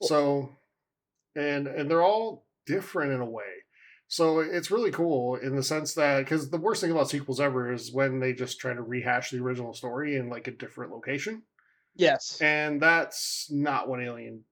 So 0.01 0.57
and 1.36 1.67
and 1.67 1.89
they're 1.89 2.03
all 2.03 2.45
different 2.65 3.11
in 3.11 3.21
a 3.21 3.29
way 3.29 3.43
so 4.07 4.39
it's 4.39 4.71
really 4.71 4.91
cool 4.91 5.36
in 5.38 5.55
the 5.55 5.63
sense 5.63 5.93
that 5.93 6.19
because 6.19 6.49
the 6.49 6.57
worst 6.57 6.81
thing 6.81 6.91
about 6.91 7.09
sequels 7.09 7.39
ever 7.39 7.71
is 7.73 7.93
when 7.93 8.19
they 8.19 8.34
just 8.34 8.59
try 8.59 8.73
to 8.73 8.81
rehash 8.81 9.31
the 9.31 9.39
original 9.39 9.73
story 9.73 10.15
in 10.17 10.29
like 10.29 10.47
a 10.47 10.51
different 10.51 10.91
location 10.91 11.43
Yes. 11.95 12.39
and 12.41 12.81
that's 12.81 13.49
not 13.51 13.88
what 13.88 14.01
alien 14.01 14.43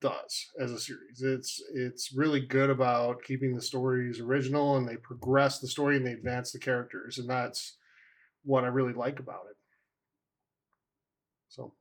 does 0.00 0.46
as 0.58 0.72
a 0.72 0.80
series 0.80 1.20
it's 1.22 1.62
it's 1.74 2.12
really 2.14 2.40
good 2.40 2.70
about 2.70 3.22
keeping 3.22 3.54
the 3.54 3.60
stories 3.62 4.18
original 4.18 4.76
and 4.76 4.88
they 4.88 4.96
progress 4.96 5.58
the 5.60 5.68
story 5.68 5.96
and 5.96 6.06
they 6.06 6.12
advance 6.12 6.52
the 6.52 6.58
characters 6.58 7.18
and 7.18 7.28
that's 7.28 7.76
what 8.44 8.64
i 8.64 8.68
really 8.68 8.94
like 8.94 9.18
about 9.20 9.44
it 9.50 9.56
so 11.48 11.74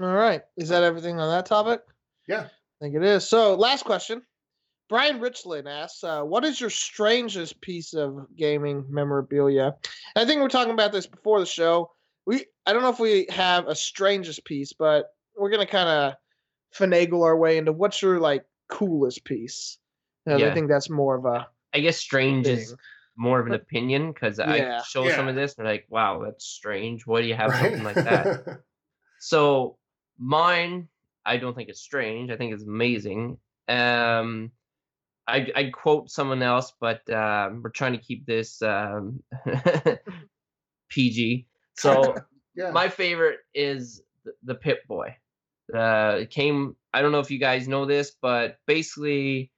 All 0.00 0.06
right. 0.12 0.42
Is 0.56 0.70
that 0.70 0.82
everything 0.82 1.20
on 1.20 1.28
that 1.30 1.46
topic? 1.46 1.82
Yeah. 2.26 2.48
I 2.82 2.86
think 2.86 2.96
it 2.96 3.04
is. 3.04 3.28
So 3.28 3.54
last 3.54 3.84
question. 3.84 4.22
Brian 4.88 5.20
Richland 5.20 5.68
asks, 5.68 6.02
uh, 6.02 6.22
"What 6.22 6.44
is 6.44 6.60
your 6.60 6.68
strangest 6.68 7.60
piece 7.60 7.94
of 7.94 8.26
gaming 8.36 8.84
memorabilia?" 8.88 9.76
I 10.16 10.24
think 10.24 10.40
we 10.40 10.46
are 10.46 10.50
talking 10.50 10.72
about 10.72 10.90
this 10.90 11.06
before 11.06 11.38
the 11.38 11.46
show. 11.46 11.92
We 12.26 12.44
I 12.66 12.72
don't 12.72 12.82
know 12.82 12.90
if 12.90 12.98
we 12.98 13.26
have 13.30 13.68
a 13.68 13.74
strangest 13.76 14.44
piece, 14.44 14.72
but 14.72 15.06
we're 15.36 15.50
gonna 15.50 15.64
kind 15.64 15.88
of 15.88 16.14
finagle 16.76 17.22
our 17.22 17.36
way 17.36 17.56
into 17.56 17.72
what's 17.72 18.02
your 18.02 18.18
like 18.18 18.44
coolest 18.68 19.24
piece. 19.24 19.78
And 20.26 20.40
yeah. 20.40 20.48
I 20.48 20.54
think 20.54 20.68
that's 20.68 20.90
more 20.90 21.14
of 21.14 21.24
a. 21.24 21.46
I 21.72 21.78
guess 21.78 21.98
strange 21.98 22.46
thing. 22.46 22.58
is 22.58 22.74
more 23.16 23.38
of 23.38 23.46
an 23.46 23.54
opinion 23.54 24.12
because 24.12 24.38
yeah. 24.38 24.80
I 24.80 24.82
show 24.82 25.04
yeah. 25.04 25.14
some 25.14 25.28
of 25.28 25.36
this 25.36 25.54
and 25.56 25.66
like, 25.66 25.86
wow, 25.88 26.20
that's 26.24 26.44
strange. 26.44 27.06
Why 27.06 27.22
do 27.22 27.28
you 27.28 27.34
have 27.34 27.50
right? 27.50 27.62
something 27.62 27.84
like 27.84 27.94
that? 27.94 28.60
so 29.20 29.78
mine, 30.18 30.88
I 31.24 31.36
don't 31.36 31.54
think 31.54 31.68
it's 31.68 31.80
strange. 31.80 32.30
I 32.30 32.36
think 32.36 32.52
it's 32.52 32.64
amazing. 32.64 33.38
Um, 33.68 34.50
I 35.26 35.46
I 35.54 35.70
quote 35.72 36.10
someone 36.10 36.42
else, 36.42 36.72
but 36.80 37.08
uh, 37.08 37.50
we're 37.62 37.70
trying 37.70 37.92
to 37.92 37.98
keep 37.98 38.26
this 38.26 38.60
um, 38.62 39.22
PG. 40.90 41.46
So 41.76 42.14
yeah. 42.54 42.70
my 42.70 42.88
favorite 42.88 43.38
is 43.54 44.02
the, 44.24 44.32
the 44.42 44.54
Pip 44.54 44.86
Boy. 44.86 45.16
Uh, 45.74 46.18
it 46.20 46.30
came. 46.30 46.76
I 46.92 47.00
don't 47.00 47.12
know 47.12 47.20
if 47.20 47.30
you 47.30 47.38
guys 47.38 47.68
know 47.68 47.86
this, 47.86 48.12
but 48.20 48.58
basically, 48.66 49.50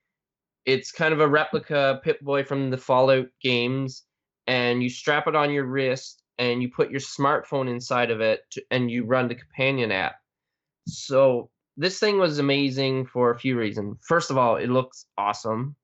it's 0.66 0.92
kind 0.92 1.12
of 1.12 1.20
a 1.20 1.28
replica 1.28 2.00
Pip 2.04 2.20
Boy 2.20 2.44
from 2.44 2.70
the 2.70 2.78
Fallout 2.78 3.26
games, 3.42 4.04
and 4.46 4.82
you 4.82 4.90
strap 4.90 5.26
it 5.26 5.34
on 5.34 5.50
your 5.50 5.64
wrist, 5.64 6.22
and 6.38 6.62
you 6.62 6.70
put 6.70 6.90
your 6.90 7.00
smartphone 7.00 7.68
inside 7.68 8.10
of 8.10 8.20
it, 8.20 8.42
to, 8.52 8.62
and 8.70 8.90
you 8.90 9.04
run 9.04 9.28
the 9.28 9.34
companion 9.34 9.90
app. 9.90 10.16
So 10.86 11.50
this 11.76 11.98
thing 11.98 12.18
was 12.18 12.38
amazing 12.38 13.06
for 13.06 13.30
a 13.30 13.38
few 13.38 13.58
reasons. 13.58 13.98
First 14.02 14.30
of 14.30 14.38
all, 14.38 14.56
it 14.56 14.68
looks 14.68 15.06
awesome, 15.18 15.76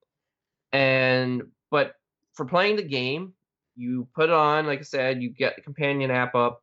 and 0.72 1.42
but 1.70 1.94
for 2.34 2.44
playing 2.44 2.76
the 2.76 2.82
game, 2.82 3.32
you 3.76 4.08
put 4.14 4.30
it 4.30 4.34
on. 4.34 4.66
Like 4.66 4.80
I 4.80 4.82
said, 4.82 5.22
you 5.22 5.30
get 5.30 5.56
the 5.56 5.62
companion 5.62 6.10
app 6.10 6.34
up 6.34 6.62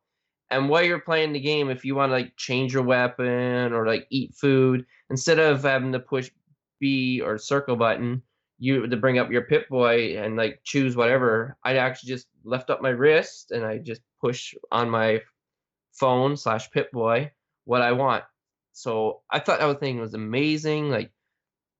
and 0.50 0.68
while 0.68 0.82
you're 0.82 1.00
playing 1.00 1.32
the 1.32 1.40
game, 1.40 1.70
if 1.70 1.84
you 1.84 1.94
want 1.94 2.10
to 2.10 2.14
like 2.14 2.36
change 2.36 2.72
your 2.72 2.82
weapon 2.82 3.72
or 3.72 3.86
like 3.86 4.06
eat 4.10 4.34
food, 4.34 4.86
instead 5.10 5.38
of 5.38 5.62
having 5.62 5.92
to 5.92 6.00
push 6.00 6.30
B 6.80 7.20
or 7.20 7.36
circle 7.38 7.76
button, 7.76 8.22
you 8.58 8.86
to 8.86 8.96
bring 8.96 9.18
up 9.18 9.30
your 9.30 9.42
Pip 9.42 9.68
Boy 9.68 10.18
and 10.18 10.36
like 10.36 10.60
choose 10.64 10.96
whatever. 10.96 11.56
I'd 11.64 11.76
actually 11.76 12.08
just 12.08 12.28
left 12.44 12.70
up 12.70 12.80
my 12.80 12.90
wrist 12.90 13.50
and 13.50 13.64
I 13.64 13.78
just 13.78 14.00
push 14.20 14.54
on 14.72 14.88
my 14.88 15.20
phone 15.92 16.36
slash 16.36 16.70
Pip 16.70 16.90
Boy 16.92 17.30
what 17.64 17.82
I 17.82 17.92
want. 17.92 18.24
So 18.78 19.22
I 19.30 19.40
thought 19.40 19.58
that 19.58 19.80
thing 19.80 19.98
was 19.98 20.14
amazing. 20.14 20.88
Like 20.90 21.10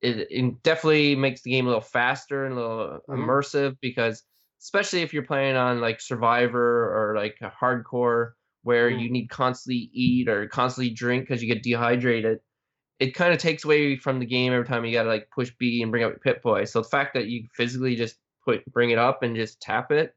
it, 0.02 0.26
it 0.30 0.62
definitely 0.62 1.14
makes 1.14 1.42
the 1.42 1.50
game 1.50 1.66
a 1.66 1.68
little 1.68 1.80
faster 1.80 2.44
and 2.44 2.54
a 2.54 2.56
little 2.56 2.98
mm-hmm. 3.08 3.22
immersive 3.22 3.76
because 3.80 4.24
especially 4.60 5.02
if 5.02 5.14
you're 5.14 5.22
playing 5.22 5.56
on 5.56 5.80
like 5.80 6.00
Survivor 6.00 7.10
or 7.10 7.16
like 7.16 7.36
a 7.40 7.50
hardcore 7.50 8.32
where 8.62 8.90
mm. 8.90 9.00
you 9.00 9.10
need 9.10 9.28
constantly 9.28 9.90
eat 9.92 10.28
or 10.28 10.48
constantly 10.48 10.92
drink 10.92 11.28
because 11.28 11.40
you 11.40 11.52
get 11.52 11.62
dehydrated, 11.62 12.40
it 12.98 13.14
kind 13.14 13.32
of 13.32 13.38
takes 13.38 13.64
away 13.64 13.96
from 13.96 14.18
the 14.18 14.26
game 14.26 14.52
every 14.52 14.66
time 14.66 14.84
you 14.84 14.92
gotta 14.92 15.08
like 15.08 15.28
push 15.32 15.52
B 15.56 15.80
and 15.82 15.92
bring 15.92 16.02
up 16.02 16.10
your 16.10 16.18
Pip 16.18 16.42
Boy. 16.42 16.64
So 16.64 16.82
the 16.82 16.88
fact 16.88 17.14
that 17.14 17.26
you 17.26 17.46
physically 17.54 17.94
just 17.94 18.16
put 18.44 18.64
bring 18.66 18.90
it 18.90 18.98
up 18.98 19.22
and 19.22 19.36
just 19.36 19.60
tap 19.60 19.92
it, 19.92 20.14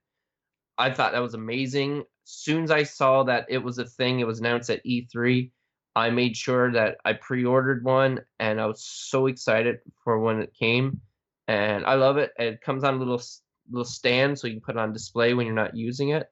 I 0.79 0.91
thought 0.91 1.11
that 1.11 1.21
was 1.21 1.35
amazing. 1.35 1.99
As 1.99 2.05
soon 2.31 2.63
as 2.63 2.71
I 2.71 2.83
saw 2.83 3.23
that 3.23 3.45
it 3.49 3.59
was 3.59 3.77
a 3.77 3.85
thing, 3.85 4.19
it 4.19 4.27
was 4.27 4.39
announced 4.39 4.71
at 4.71 4.83
E3. 4.83 5.51
I 5.95 6.09
made 6.09 6.37
sure 6.37 6.71
that 6.71 6.97
I 7.03 7.13
pre-ordered 7.13 7.83
one, 7.83 8.21
and 8.39 8.61
I 8.61 8.65
was 8.65 8.83
so 8.83 9.27
excited 9.27 9.79
for 10.03 10.19
when 10.19 10.41
it 10.41 10.53
came. 10.57 11.01
And 11.47 11.85
I 11.85 11.95
love 11.95 12.17
it. 12.17 12.31
It 12.37 12.61
comes 12.61 12.83
on 12.83 12.95
a 12.95 12.97
little 12.97 13.21
little 13.69 13.85
stand, 13.85 14.39
so 14.39 14.47
you 14.47 14.53
can 14.53 14.61
put 14.61 14.75
it 14.75 14.79
on 14.79 14.93
display 14.93 15.33
when 15.33 15.45
you're 15.45 15.55
not 15.55 15.75
using 15.75 16.09
it. 16.09 16.27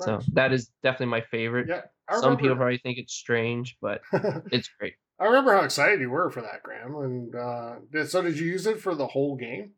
So 0.00 0.20
that 0.32 0.52
is 0.52 0.70
definitely 0.82 1.06
my 1.06 1.20
favorite. 1.20 1.68
Yeah, 1.68 1.82
some 2.18 2.36
people 2.36 2.56
probably 2.56 2.78
think 2.78 2.98
it's 2.98 3.14
strange, 3.14 3.76
but 3.80 4.00
it's 4.52 4.68
great. 4.78 4.94
I 5.20 5.26
remember 5.26 5.54
how 5.54 5.62
excited 5.62 6.00
you 6.00 6.10
were 6.10 6.30
for 6.30 6.40
that, 6.42 6.62
Graham. 6.62 6.96
And 6.96 7.34
uh, 7.34 7.74
did, 7.92 8.10
so, 8.10 8.22
did 8.22 8.38
you 8.38 8.46
use 8.46 8.66
it 8.66 8.80
for 8.80 8.94
the 8.94 9.06
whole 9.06 9.36
game? 9.36 9.70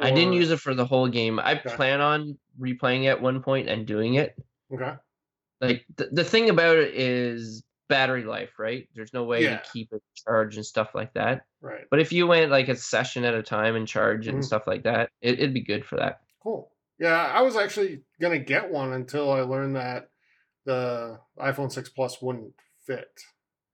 Or... 0.00 0.06
I 0.06 0.10
didn't 0.10 0.32
use 0.32 0.50
it 0.50 0.60
for 0.60 0.74
the 0.74 0.86
whole 0.86 1.08
game. 1.08 1.38
I 1.38 1.58
okay. 1.58 1.74
plan 1.76 2.00
on 2.00 2.38
replaying 2.58 3.04
it 3.04 3.08
at 3.08 3.20
one 3.20 3.42
point 3.42 3.68
and 3.68 3.86
doing 3.86 4.14
it. 4.14 4.34
Okay. 4.72 4.94
Like 5.60 5.84
the, 5.96 6.08
the 6.10 6.24
thing 6.24 6.48
about 6.50 6.76
it 6.76 6.94
is 6.94 7.62
battery 7.88 8.24
life, 8.24 8.58
right? 8.58 8.88
There's 8.94 9.12
no 9.12 9.24
way 9.24 9.42
yeah. 9.42 9.58
to 9.58 9.70
keep 9.72 9.92
it 9.92 10.02
charged 10.26 10.56
and 10.56 10.66
stuff 10.66 10.94
like 10.94 11.12
that. 11.14 11.44
Right. 11.60 11.84
But 11.90 12.00
if 12.00 12.12
you 12.12 12.26
went 12.26 12.50
like 12.50 12.68
a 12.68 12.76
session 12.76 13.24
at 13.24 13.34
a 13.34 13.42
time 13.42 13.76
and 13.76 13.86
charge 13.86 14.26
it 14.26 14.30
mm-hmm. 14.30 14.36
and 14.36 14.44
stuff 14.44 14.66
like 14.66 14.84
that, 14.84 15.10
it, 15.20 15.34
it'd 15.34 15.54
be 15.54 15.62
good 15.62 15.84
for 15.84 15.96
that. 15.96 16.20
Cool. 16.42 16.70
Yeah, 16.98 17.16
I 17.16 17.42
was 17.42 17.56
actually 17.56 18.02
gonna 18.20 18.38
get 18.38 18.70
one 18.70 18.92
until 18.92 19.32
I 19.32 19.40
learned 19.40 19.76
that 19.76 20.10
the 20.64 21.18
iPhone 21.38 21.70
6 21.70 21.88
Plus 21.90 22.22
wouldn't 22.22 22.54
fit. 22.86 23.20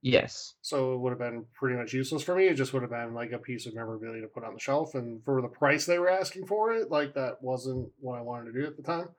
Yes. 0.01 0.55
So 0.61 0.93
it 0.93 0.99
would 0.99 1.11
have 1.11 1.19
been 1.19 1.45
pretty 1.53 1.77
much 1.77 1.93
useless 1.93 2.23
for 2.23 2.35
me. 2.35 2.47
It 2.47 2.55
just 2.55 2.73
would 2.73 2.81
have 2.81 2.91
been 2.91 3.13
like 3.13 3.31
a 3.33 3.37
piece 3.37 3.67
of 3.67 3.75
memorabilia 3.75 4.21
to 4.21 4.27
put 4.27 4.43
on 4.43 4.55
the 4.55 4.59
shelf. 4.59 4.95
And 4.95 5.23
for 5.23 5.41
the 5.41 5.47
price 5.47 5.85
they 5.85 5.99
were 5.99 6.09
asking 6.09 6.47
for 6.47 6.73
it, 6.73 6.89
like 6.89 7.13
that 7.13 7.41
wasn't 7.41 7.89
what 7.99 8.17
I 8.17 8.21
wanted 8.21 8.51
to 8.51 8.59
do 8.59 8.65
at 8.65 8.77
the 8.77 8.83
time. 8.83 9.09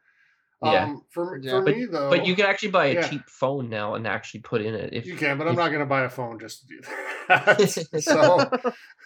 Yeah. 0.63 0.85
Um, 0.85 1.03
for, 1.11 1.39
yeah. 1.39 1.51
for 1.51 1.63
but, 1.63 1.77
me 1.77 1.87
though, 1.87 2.11
but 2.11 2.25
you 2.25 2.37
can 2.37 2.47
actually 2.47 2.71
buy 2.71 2.87
a 2.87 2.95
yeah. 2.95 3.09
cheap 3.09 3.29
phone 3.29 3.69
now 3.69 3.95
and 3.95 4.07
actually 4.07 4.41
put 4.41 4.63
in 4.63 4.75
it. 4.75 4.93
If 4.93 5.07
you 5.07 5.17
can, 5.17 5.37
but 5.37 5.49
I'm 5.49 5.57
not 5.57 5.69
going 5.69 5.81
to 5.81 5.87
buy 5.87 6.03
a 6.03 6.09
phone 6.09 6.39
just 6.39 6.63
to 6.63 6.67
do 6.69 6.81
that. 7.29 8.03
so 8.03 8.49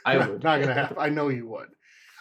I 0.04 0.18
would 0.18 0.44
not 0.44 0.57
going 0.57 0.68
to 0.68 0.74
have. 0.74 0.98
I 0.98 1.09
know 1.09 1.28
you 1.28 1.48
would. 1.48 1.68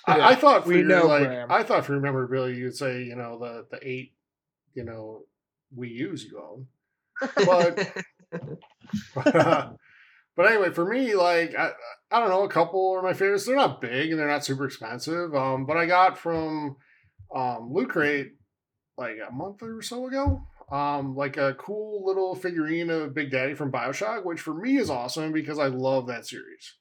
I, 0.07 0.31
I, 0.31 0.35
thought 0.35 0.63
for 0.63 0.69
we 0.69 0.77
your, 0.77 0.85
know 0.85 1.07
like 1.07 1.25
Graham. 1.25 1.51
I 1.51 1.63
thought 1.63 1.85
for 1.85 1.99
memorabilia 1.99 2.55
you'd 2.55 2.77
say 2.77 3.03
you 3.03 3.15
know 3.15 3.39
the 3.39 3.65
the 3.71 3.79
eight 3.87 4.13
you 4.73 4.83
know 4.83 5.23
we 5.75 5.89
use 5.89 6.23
you 6.23 6.39
own, 6.39 6.67
but 7.35 7.91
but, 9.15 9.35
uh, 9.35 9.71
but 10.35 10.45
anyway 10.45 10.69
for 10.69 10.85
me 10.85 11.15
like 11.15 11.55
I 11.55 11.71
I 12.11 12.19
don't 12.19 12.29
know 12.29 12.43
a 12.43 12.49
couple 12.49 12.93
are 12.93 13.01
my 13.01 13.13
favorites. 13.13 13.45
They're 13.45 13.55
not 13.55 13.81
big 13.81 14.11
and 14.11 14.19
they're 14.19 14.27
not 14.27 14.45
super 14.45 14.65
expensive. 14.65 15.35
Um, 15.35 15.65
but 15.65 15.75
I 15.75 15.87
got 15.87 16.17
from 16.17 16.77
um 17.35 17.73
Loot 17.73 17.89
Crate 17.89 18.33
like 18.97 19.17
a 19.27 19.31
month 19.31 19.61
or 19.61 19.81
so 19.81 20.07
ago. 20.07 20.43
Um, 20.71 21.15
like 21.15 21.37
a 21.37 21.53
cool 21.55 22.03
little 22.05 22.33
figurine 22.33 22.89
of 22.89 23.13
Big 23.13 23.29
Daddy 23.29 23.53
from 23.53 23.71
Bioshock, 23.71 24.25
which 24.25 24.41
for 24.41 24.53
me 24.53 24.77
is 24.77 24.89
awesome 24.89 25.31
because 25.31 25.59
I 25.59 25.67
love 25.67 26.07
that 26.07 26.25
series 26.25 26.75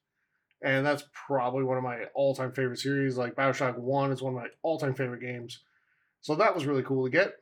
and 0.65 0.85
that's 0.85 1.05
probably 1.13 1.63
one 1.63 1.77
of 1.77 1.85
my 1.85 2.05
all-time 2.15 2.51
favorite 2.51 2.79
series. 2.79 3.19
Like 3.19 3.37
Bioshock 3.37 3.79
One 3.79 4.11
is 4.11 4.23
one 4.23 4.35
of 4.35 4.41
my 4.41 4.49
all-time 4.63 4.95
favorite 4.95 5.21
games, 5.21 5.61
so 6.23 6.35
that 6.35 6.55
was 6.55 6.67
really 6.67 6.83
cool 6.83 7.05
to 7.05 7.11
get. 7.11 7.35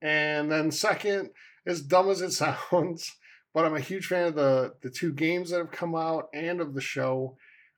And 0.00 0.50
then 0.50 0.70
second, 0.70 1.30
as 1.66 1.82
dumb 1.82 2.08
as 2.08 2.22
it 2.22 2.30
sounds, 2.72 3.14
but 3.52 3.66
I'm 3.66 3.76
a 3.76 3.80
huge 3.80 4.06
fan 4.06 4.28
of 4.28 4.34
the 4.34 4.74
the 4.82 4.90
two 4.90 5.12
games 5.12 5.50
that 5.50 5.58
have 5.58 5.70
come 5.70 5.94
out 5.94 6.28
and 6.32 6.60
of 6.60 6.74
the 6.74 6.80
show. 6.80 7.36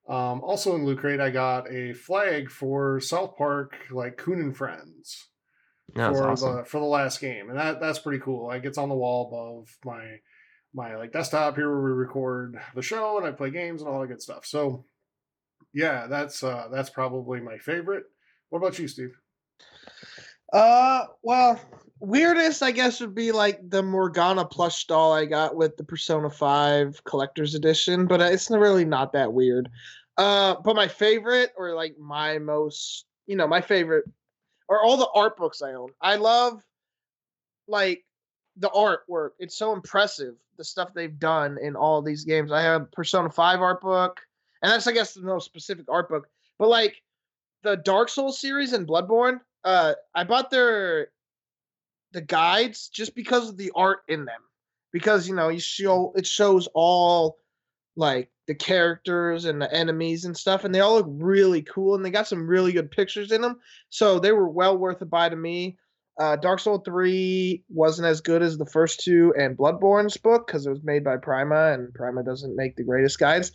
Um, 0.09 0.43
also 0.43 0.75
in 0.77 0.85
Loot 0.85 0.99
Crate, 0.99 1.21
I 1.21 1.31
got 1.31 1.71
a 1.73 1.93
flag 1.95 2.51
for 2.51 3.01
South 3.01 3.37
Park, 3.37 3.75
like 3.91 4.17
Coon 4.17 4.39
and 4.39 4.57
Friends, 4.57 5.29
for 5.93 6.29
awesome. 6.29 6.57
the 6.57 6.65
for 6.65 6.81
the 6.81 6.87
last 6.87 7.21
game, 7.21 7.51
and 7.51 7.59
that 7.59 7.81
that's 7.81 7.99
pretty 7.99 8.21
cool. 8.21 8.47
Like 8.47 8.65
it's 8.65 8.79
on 8.79 8.89
the 8.89 8.95
wall 8.95 9.29
above 9.29 9.77
my 9.85 10.19
my 10.75 10.97
like 10.97 11.13
desktop 11.13 11.55
here 11.55 11.71
where 11.71 11.83
we 11.83 11.93
record 11.93 12.59
the 12.75 12.83
show 12.83 13.17
and 13.17 13.27
I 13.27 13.31
play 13.31 13.51
games 13.51 13.81
and 13.81 13.89
all 13.89 14.01
that 14.01 14.09
good 14.09 14.21
stuff. 14.21 14.45
So 14.45 14.85
yeah, 15.73 16.07
that's 16.09 16.43
uh 16.43 16.69
that's 16.71 16.91
probably 16.91 17.41
my 17.41 17.59
favorite. 17.59 18.05
What 18.51 18.59
about 18.59 18.79
you, 18.79 18.89
Steve? 18.89 19.17
Uh 20.53 21.05
well, 21.23 21.61
weirdest 22.01 22.63
I 22.63 22.73
guess 22.73 23.01
would 23.01 23.15
be 23.15 23.31
like 23.31 23.61
the 23.71 23.83
Morgana 23.83 24.45
plush 24.45 24.87
doll 24.87 25.13
I 25.13 25.27
got 25.27 25.55
with 25.55 25.77
the 25.77 25.85
Persona 25.85 26.29
5 26.29 27.05
collector's 27.05 27.55
edition, 27.55 28.07
but 28.07 28.21
it's 28.21 28.51
really 28.51 28.85
not 28.85 29.13
that 29.13 29.33
weird. 29.33 29.71
Uh 30.17 30.57
but 30.65 30.75
my 30.75 30.89
favorite 30.89 31.53
or 31.57 31.75
like 31.75 31.97
my 31.99 32.39
most, 32.39 33.07
you 33.27 33.37
know, 33.37 33.47
my 33.47 33.61
favorite 33.61 34.07
are 34.69 34.83
all 34.83 34.97
the 34.97 35.09
art 35.15 35.37
books 35.37 35.63
I 35.63 35.75
own. 35.75 35.91
I 36.01 36.17
love 36.17 36.63
like 37.69 38.05
the 38.57 38.71
artwork. 38.71 39.31
It's 39.39 39.57
so 39.57 39.73
impressive 39.73 40.35
the 40.57 40.65
stuff 40.65 40.95
they've 40.95 41.19
done 41.19 41.59
in 41.61 41.77
all 41.77 42.01
these 42.03 42.25
games. 42.25 42.53
I 42.53 42.63
have 42.63 42.91
Persona 42.93 43.31
5 43.31 43.61
art 43.61 43.81
book, 43.81 44.21
and 44.63 44.71
that's 44.71 44.87
I 44.87 44.93
guess 44.93 45.15
the 45.15 45.23
most 45.23 45.47
specific 45.47 45.87
art 45.89 46.09
book. 46.09 46.29
But 46.59 46.69
like 46.69 47.03
the 47.63 47.77
Dark 47.77 48.09
Souls 48.09 48.41
series 48.41 48.73
and 48.73 48.87
Bloodborne, 48.87 49.41
uh, 49.65 49.95
I 50.15 50.25
bought 50.25 50.51
their 50.51 51.09
the 52.13 52.21
guides 52.21 52.89
just 52.89 53.15
because 53.15 53.49
of 53.49 53.57
the 53.57 53.73
art 53.75 54.01
in 54.09 54.25
them. 54.25 54.41
Because 54.93 55.29
you 55.29 55.35
know, 55.35 55.49
you 55.49 55.59
show 55.59 56.13
it 56.17 56.27
shows 56.27 56.69
all 56.75 57.39
like 57.97 58.31
the 58.47 58.55
characters 58.55 59.45
and 59.45 59.61
the 59.61 59.73
enemies 59.73 60.25
and 60.25 60.37
stuff, 60.37 60.65
and 60.65 60.75
they 60.75 60.81
all 60.81 60.95
look 60.97 61.07
really 61.09 61.63
cool, 61.63 61.95
and 61.95 62.05
they 62.05 62.11
got 62.11 62.29
some 62.29 62.47
really 62.47 62.73
good 62.73 62.91
pictures 62.91 63.33
in 63.33 63.41
them. 63.41 63.61
So 63.89 64.19
they 64.19 64.33
were 64.33 64.49
well 64.49 64.77
worth 64.77 65.01
a 65.03 65.07
buy 65.07 65.29
to 65.29 65.37
me. 65.37 65.79
Uh, 66.21 66.37
Dark 66.37 66.61
Soul 66.61 66.79
3 66.79 67.65
wasn't 67.69 68.07
as 68.07 68.21
good 68.21 68.43
as 68.43 68.57
the 68.57 68.67
first 68.67 69.01
two 69.01 69.35
and 69.37 69.57
Bloodborne's 69.57 70.17
book 70.17 70.47
because 70.47 70.65
it 70.65 70.71
was 70.71 70.85
made 70.85 71.03
by 71.03 71.17
Prima, 71.17 71.73
and 71.73 71.93
Prima 71.93 72.23
doesn't 72.23 72.55
make 72.55 72.77
the 72.77 72.85
greatest 72.85 73.19
guides. 73.19 73.53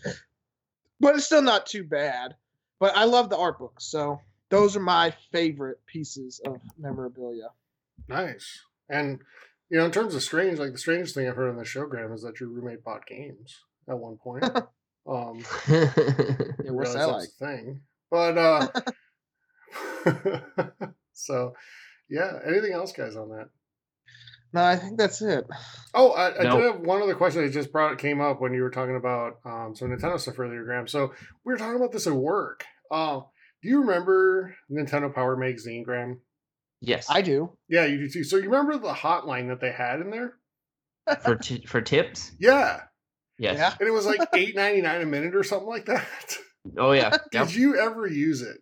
But 0.99 1.15
it's 1.15 1.25
still 1.25 1.41
not 1.41 1.65
too 1.65 1.83
bad. 1.85 2.35
but 2.79 2.95
I 2.95 3.05
love 3.05 3.29
the 3.29 3.37
art 3.37 3.59
books. 3.59 3.85
So 3.85 4.19
those 4.49 4.75
are 4.75 4.81
my 4.81 5.13
favorite 5.31 5.77
pieces 5.85 6.41
of 6.45 6.57
memorabilia. 6.77 7.49
Nice. 8.07 8.61
And 8.89 9.19
you 9.69 9.77
know, 9.77 9.85
in 9.85 9.91
terms 9.91 10.15
of 10.15 10.23
strange, 10.23 10.59
like 10.59 10.71
the 10.71 10.77
strangest 10.77 11.15
thing 11.15 11.27
I've 11.29 11.35
heard 11.35 11.51
on 11.51 11.57
the 11.57 11.63
show, 11.63 11.85
Graham, 11.85 12.11
is 12.11 12.23
that 12.23 12.39
your 12.39 12.49
roommate 12.49 12.83
bought 12.83 13.05
games 13.05 13.59
at 13.89 13.97
one 13.97 14.17
point. 14.17 14.43
um, 15.07 15.39
Yeah, 15.67 15.91
I 15.95 16.71
what's 16.71 16.93
realize 16.93 16.93
that 16.93 17.07
like? 17.07 17.29
thing. 17.57 17.81
But 18.11 18.37
uh 18.37 18.67
so 21.13 21.53
yeah, 22.09 22.39
anything 22.45 22.73
else 22.73 22.91
guys 22.91 23.15
on 23.15 23.29
that? 23.29 23.49
No, 24.51 24.63
I 24.63 24.77
think 24.77 24.97
that's 24.97 25.21
it. 25.21 25.45
Oh, 25.93 26.11
I, 26.11 26.39
I 26.39 26.43
No. 26.43 26.57
did 26.57 26.63
have 26.73 26.79
one 26.81 27.01
other 27.03 27.13
question 27.13 27.43
that 27.45 27.51
just 27.51 27.71
brought 27.71 27.99
came 27.99 28.19
up 28.19 28.41
when 28.41 28.51
you 28.53 28.63
were 28.63 28.71
talking 28.71 28.95
about 28.95 29.37
um, 29.45 29.75
some 29.75 29.89
Nintendo 29.89 30.19
stuff 30.19 30.39
earlier, 30.39 30.63
Graham. 30.63 30.87
So 30.87 31.13
we 31.45 31.53
were 31.53 31.57
talking 31.57 31.75
about 31.75 31.91
this 31.91 32.07
at 32.07 32.13
work. 32.13 32.65
Uh, 32.89 33.19
do 33.61 33.69
you 33.69 33.81
remember 33.81 34.55
Nintendo 34.71 35.13
Power 35.13 35.37
Magazine, 35.37 35.83
Graham? 35.83 36.21
yes. 36.81 37.05
I 37.11 37.21
do. 37.21 37.51
Yeah, 37.67 37.85
you 37.85 37.99
do 37.99 38.09
too. 38.09 38.23
So 38.23 38.37
you 38.37 38.49
remember 38.49 38.79
the 38.79 38.93
hotline 38.93 39.49
that 39.49 39.61
they 39.61 39.71
had 39.71 39.99
in 40.01 40.09
there? 40.09 40.33
for 41.23 41.35
t- 41.35 41.65
for 41.67 41.81
tips. 41.81 42.31
Yeah, 42.39 42.81
Yes. 43.39 43.57
Yeah. 43.57 43.73
and 43.79 43.87
it 43.87 43.91
was 43.91 44.05
like 44.05 44.19
eight 44.35 44.55
ninety 44.55 44.81
nine 44.81 45.01
a 45.01 45.05
minute 45.05 45.35
or 45.35 45.43
something 45.43 45.69
like 45.69 45.85
that. 45.85 46.05
Oh 46.77 46.91
yeah. 46.91 47.17
Yep. 47.33 47.47
Did 47.47 47.55
you 47.55 47.79
ever 47.79 48.05
use 48.05 48.41
it? 48.41 48.57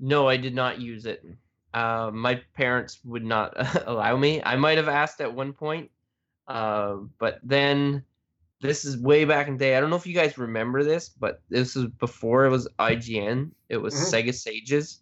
No, 0.00 0.28
I 0.28 0.36
did 0.36 0.54
not 0.54 0.80
use 0.80 1.06
it. 1.06 1.24
Uh, 1.72 2.10
my 2.12 2.40
parents 2.54 2.98
would 3.04 3.24
not 3.24 3.54
allow 3.86 4.16
me. 4.16 4.42
I 4.42 4.56
might 4.56 4.78
have 4.78 4.88
asked 4.88 5.20
at 5.20 5.32
one 5.32 5.52
point, 5.52 5.90
uh, 6.48 6.96
but 7.18 7.38
then 7.44 8.02
this 8.60 8.84
is 8.84 8.98
way 8.98 9.24
back 9.24 9.46
in 9.48 9.54
the 9.54 9.58
day. 9.60 9.76
I 9.76 9.80
don't 9.80 9.90
know 9.90 9.96
if 9.96 10.06
you 10.06 10.14
guys 10.14 10.36
remember 10.38 10.82
this, 10.84 11.08
but 11.08 11.40
this 11.48 11.74
is 11.76 11.86
before 11.86 12.44
it 12.46 12.50
was 12.50 12.68
IGN. 12.78 13.50
It 13.68 13.76
was 13.78 13.94
Mhm. 13.94 14.12
Sega 14.26 14.34
Sages. 14.34 15.00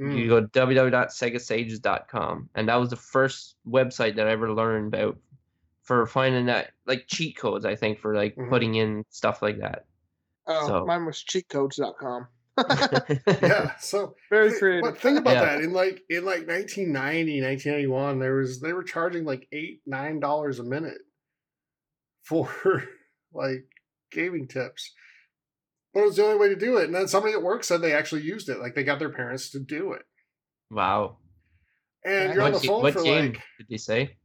Mm. 0.00 0.16
You 0.18 0.28
go 0.28 0.40
to 0.40 0.46
www.segasages.com, 0.48 2.48
and 2.54 2.68
that 2.68 2.74
was 2.76 2.90
the 2.90 2.96
first 2.96 3.56
website 3.68 4.16
that 4.16 4.26
I 4.26 4.30
ever 4.32 4.52
learned 4.52 4.92
about 4.94 5.16
for 5.86 6.04
finding 6.06 6.46
that 6.46 6.72
like 6.86 7.06
cheat 7.08 7.36
codes. 7.38 7.64
I 7.64 7.74
think 7.76 7.98
for 8.00 8.14
like 8.14 8.36
Mhm. 8.36 8.50
putting 8.50 8.74
in 8.74 9.04
stuff 9.08 9.40
like 9.40 9.58
that. 9.60 9.86
Oh, 10.46 10.66
So- 10.68 10.84
mine 10.86 11.06
was 11.06 11.24
cheatcodes.com. 11.24 12.28
yeah. 13.42 13.76
So 13.78 14.14
Very 14.30 14.50
Thi- 14.52 14.58
creative. 14.58 14.82
But 14.82 14.98
think 14.98 15.18
about 15.18 15.34
Yeah. 15.34 15.44
that. 15.56 15.60
In 15.62 15.72
like 15.72 16.02
in 16.10 16.24
like 16.24 16.46
1990, 16.46 17.40
1991, 17.40 18.18
there 18.18 18.34
was 18.34 18.60
they 18.60 18.72
were 18.72 18.82
charging 18.84 19.24
like 19.24 19.46
eight, 19.52 19.80
nine 19.86 20.20
dollars 20.20 20.58
a 20.58 20.64
minute 20.64 20.98
for 22.22 22.48
like 23.32 23.66
gaming 24.10 24.48
tips. 24.48 24.92
But 25.92 26.00
it 26.00 26.06
was 26.06 26.16
the 26.16 26.24
only 26.24 26.38
way 26.38 26.48
to 26.48 26.56
do 26.56 26.76
it. 26.78 26.84
And 26.84 26.94
then 26.94 27.08
somebody 27.08 27.32
at 27.34 27.42
work 27.42 27.64
said 27.64 27.80
they 27.80 27.92
actually 27.94 28.22
used 28.22 28.48
it. 28.48 28.58
Like 28.58 28.74
they 28.74 28.84
got 28.84 28.98
their 28.98 29.12
parents 29.12 29.50
to 29.50 29.58
do 29.60 29.92
it. 29.92 30.02
wow. 30.70 31.18
And 32.04 32.34
you're 32.34 32.42
on 32.44 32.52
What, 32.52 32.60
the 32.62 32.66
ga- 32.68 32.72
phone 32.72 32.82
what 32.82 32.92
for 32.94 33.02
game 33.02 33.32
like 33.32 33.42
did 33.58 33.66
they 33.68 33.76
say? 33.78 34.16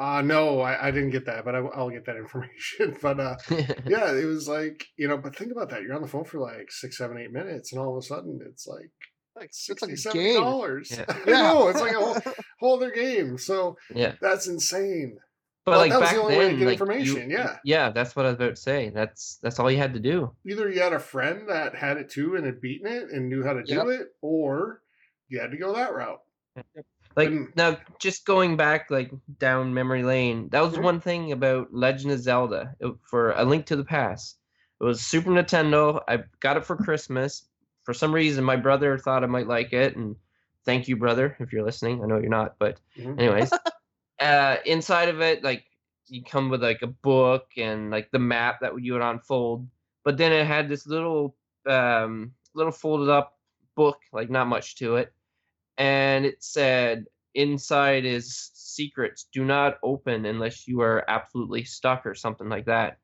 Uh 0.00 0.22
no, 0.22 0.60
I, 0.60 0.88
I 0.88 0.90
didn't 0.90 1.10
get 1.10 1.26
that, 1.26 1.44
but 1.44 1.54
I, 1.54 1.58
I'll 1.58 1.90
get 1.90 2.06
that 2.06 2.16
information. 2.24 2.96
but 3.02 3.20
uh 3.20 3.36
yeah, 3.86 4.12
it 4.12 4.24
was 4.24 4.48
like, 4.48 4.86
you 4.96 5.06
know, 5.06 5.18
but 5.18 5.36
think 5.36 5.52
about 5.52 5.70
that. 5.70 5.82
You're 5.82 5.94
on 5.94 6.02
the 6.02 6.08
phone 6.08 6.24
for 6.24 6.40
like 6.40 6.70
six, 6.72 6.98
seven, 6.98 7.18
eight 7.18 7.32
minutes, 7.32 7.72
and 7.72 7.80
all 7.80 7.96
of 7.96 8.02
a 8.02 8.06
sudden 8.06 8.40
it's 8.48 8.66
like 8.66 8.90
like, 9.36 9.50
it's 9.50 9.68
like 9.82 9.96
seventy 9.96 10.34
dollars. 10.34 10.90
Yeah. 10.98 11.04
I 11.26 11.30
know, 11.42 11.68
it's 11.68 11.80
like 11.80 11.92
a 11.94 12.00
whole, 12.00 12.16
whole 12.58 12.76
other 12.76 12.90
game. 12.90 13.38
So 13.38 13.76
yeah. 13.94 14.14
that's 14.20 14.48
insane. 14.48 15.18
But 15.64 15.72
Well, 15.72 15.80
like 15.80 15.90
that 15.92 16.00
was 16.00 16.10
the 16.10 16.16
only 16.22 16.36
way 16.38 16.50
to 16.50 16.56
get 16.56 16.64
like, 16.66 16.72
information, 16.80 17.30
you- 17.30 17.36
yeah. 17.36 17.56
yeah, 17.64 17.90
that's 17.90 18.16
what 18.16 18.24
I 18.24 18.30
was 18.30 18.36
about 18.36 18.56
to 18.56 18.60
say. 18.60 18.88
That's 18.88 19.38
that's 19.42 19.58
all 19.60 19.70
you 19.70 19.76
had 19.76 19.92
to 19.94 20.00
do. 20.00 20.32
Either 20.46 20.70
you 20.70 20.80
had 20.80 20.94
a 20.94 20.98
friend 20.98 21.48
that 21.48 21.74
had 21.74 21.98
it 21.98 22.08
too 22.10 22.34
and 22.36 22.46
had 22.46 22.60
beaten 22.62 22.90
it 22.90 23.10
and 23.10 23.28
knew 23.28 23.44
how 23.44 23.52
to 23.52 23.62
do 23.62 23.74
Yep. 23.74 23.86
it, 23.88 24.08
or 24.22 24.80
you 25.28 25.38
had 25.38 25.50
to 25.52 25.58
go 25.58 25.74
that 25.74 25.94
route. 25.94 26.20
Like 27.16 27.30
Mm. 27.30 27.56
now, 27.56 27.78
just 27.98 28.24
going 28.24 28.56
back 28.56 28.90
like 28.90 29.10
down 29.38 29.74
memory 29.74 30.02
lane, 30.02 30.48
that 30.50 30.62
was 30.62 30.74
Mhm. 30.74 30.82
one 30.82 31.00
thing 31.00 31.32
about 31.32 31.72
Legend 31.74 32.12
of 32.12 32.20
Zelda 32.20 32.74
it- 32.80 32.94
for 33.02 33.32
A 33.32 33.44
Link 33.44 33.66
to 33.66 33.76
the 33.76 33.84
Past. 33.84 34.38
It 34.80 34.84
was 34.84 35.00
Super 35.00 35.30
Nintendo. 35.30 36.02
I 36.08 36.24
got 36.40 36.56
it 36.56 36.64
for 36.64 36.76
Christmas. 36.76 37.48
For 37.84 37.92
some 37.92 38.14
reason, 38.14 38.44
my 38.44 38.56
brother 38.56 38.96
thought 38.96 39.24
I 39.24 39.26
might 39.26 39.48
like 39.48 39.72
it, 39.72 39.96
and 39.96 40.16
thank 40.64 40.86
you, 40.88 40.96
brother, 40.96 41.36
if 41.40 41.52
you're 41.52 41.64
listening. 41.64 42.02
I 42.02 42.06
know 42.06 42.18
you're 42.18 42.28
not, 42.30 42.56
but 42.58 42.78
Mhm. 42.96 43.18
anyways, 43.18 43.50
uh, 44.20 44.56
inside 44.64 45.08
of 45.08 45.20
it, 45.20 45.42
like 45.42 45.64
you 46.06 46.22
come 46.24 46.48
with 46.48 46.62
like 46.62 46.82
a 46.82 46.86
book 46.86 47.48
and 47.56 47.90
like 47.90 48.10
the 48.10 48.18
map 48.18 48.60
that 48.60 48.80
you 48.80 48.92
would 48.92 49.02
unfold, 49.02 49.68
but 50.04 50.16
then 50.16 50.32
it 50.32 50.46
had 50.46 50.68
this 50.68 50.86
little 50.86 51.36
um 51.66 52.32
little 52.54 52.72
folded 52.72 53.10
up 53.10 53.38
book, 53.74 53.98
like 54.12 54.30
not 54.30 54.46
much 54.46 54.76
to 54.76 54.96
it, 54.96 55.12
and 55.80 56.26
it 56.26 56.44
said 56.44 57.06
inside 57.34 58.04
is 58.04 58.50
secrets. 58.52 59.28
Do 59.32 59.44
not 59.44 59.78
open 59.82 60.26
unless 60.26 60.68
you 60.68 60.82
are 60.82 61.04
absolutely 61.08 61.64
stuck 61.64 62.04
or 62.04 62.14
something 62.14 62.50
like 62.50 62.66
that. 62.66 62.98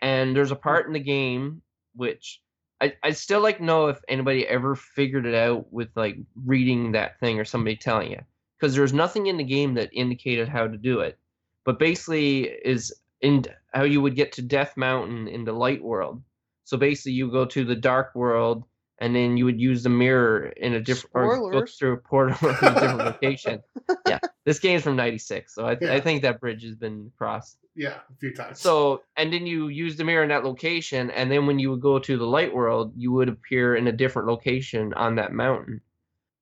And 0.00 0.36
there's 0.36 0.50
a 0.50 0.56
part 0.56 0.86
in 0.86 0.92
the 0.92 1.00
game 1.00 1.62
which 1.94 2.42
I, 2.82 2.92
I'd 3.02 3.16
still 3.16 3.40
like 3.40 3.62
know 3.62 3.86
if 3.86 3.98
anybody 4.08 4.46
ever 4.46 4.76
figured 4.76 5.24
it 5.24 5.34
out 5.34 5.72
with 5.72 5.88
like 5.96 6.18
reading 6.44 6.92
that 6.92 7.18
thing 7.18 7.40
or 7.40 7.46
somebody 7.46 7.76
telling 7.76 8.10
you 8.10 8.20
because 8.58 8.74
there's 8.74 8.92
nothing 8.92 9.28
in 9.28 9.38
the 9.38 9.44
game 9.44 9.72
that 9.74 9.88
indicated 9.94 10.48
how 10.48 10.68
to 10.68 10.76
do 10.76 11.00
it. 11.00 11.18
But 11.64 11.78
basically, 11.78 12.42
is 12.42 12.94
in 13.22 13.44
how 13.72 13.84
you 13.84 14.02
would 14.02 14.14
get 14.14 14.32
to 14.32 14.42
Death 14.42 14.76
Mountain 14.76 15.28
in 15.28 15.44
the 15.44 15.52
light 15.52 15.82
world. 15.82 16.22
So 16.64 16.76
basically, 16.76 17.12
you 17.12 17.30
go 17.30 17.46
to 17.46 17.64
the 17.64 17.74
dark 17.74 18.14
world, 18.14 18.64
and 18.98 19.14
then 19.14 19.36
you 19.36 19.44
would 19.44 19.60
use 19.60 19.82
the 19.82 19.88
mirror 19.88 20.46
in 20.56 20.74
a 20.74 20.80
different 20.80 21.14
or 21.14 21.50
go 21.50 21.66
through 21.66 21.92
a 21.94 21.96
portal 21.98 22.36
to 22.40 22.48
a 22.48 22.74
different 22.74 22.98
location. 22.98 23.62
Yeah, 24.06 24.18
this 24.44 24.58
game's 24.58 24.82
from 24.82 24.96
'96, 24.96 25.54
so 25.54 25.66
I, 25.66 25.76
Yeah. 25.80 25.92
I 25.92 26.00
think 26.00 26.22
that 26.22 26.40
bridge 26.40 26.62
has 26.64 26.74
been 26.74 27.12
crossed. 27.18 27.58
Yeah, 27.74 27.98
a 28.10 28.16
few 28.18 28.32
times. 28.32 28.60
So, 28.60 29.02
and 29.16 29.32
then 29.32 29.46
you 29.46 29.68
use 29.68 29.96
the 29.96 30.04
mirror 30.04 30.22
in 30.22 30.28
that 30.30 30.44
location, 30.44 31.10
and 31.10 31.30
then 31.30 31.46
when 31.46 31.58
you 31.58 31.70
would 31.70 31.80
go 31.80 31.98
to 31.98 32.16
the 32.16 32.24
light 32.26 32.54
world, 32.54 32.92
you 32.96 33.12
would 33.12 33.28
appear 33.28 33.76
in 33.76 33.86
a 33.86 33.92
different 33.92 34.28
location 34.28 34.94
on 34.94 35.16
that 35.16 35.32
mountain. 35.32 35.80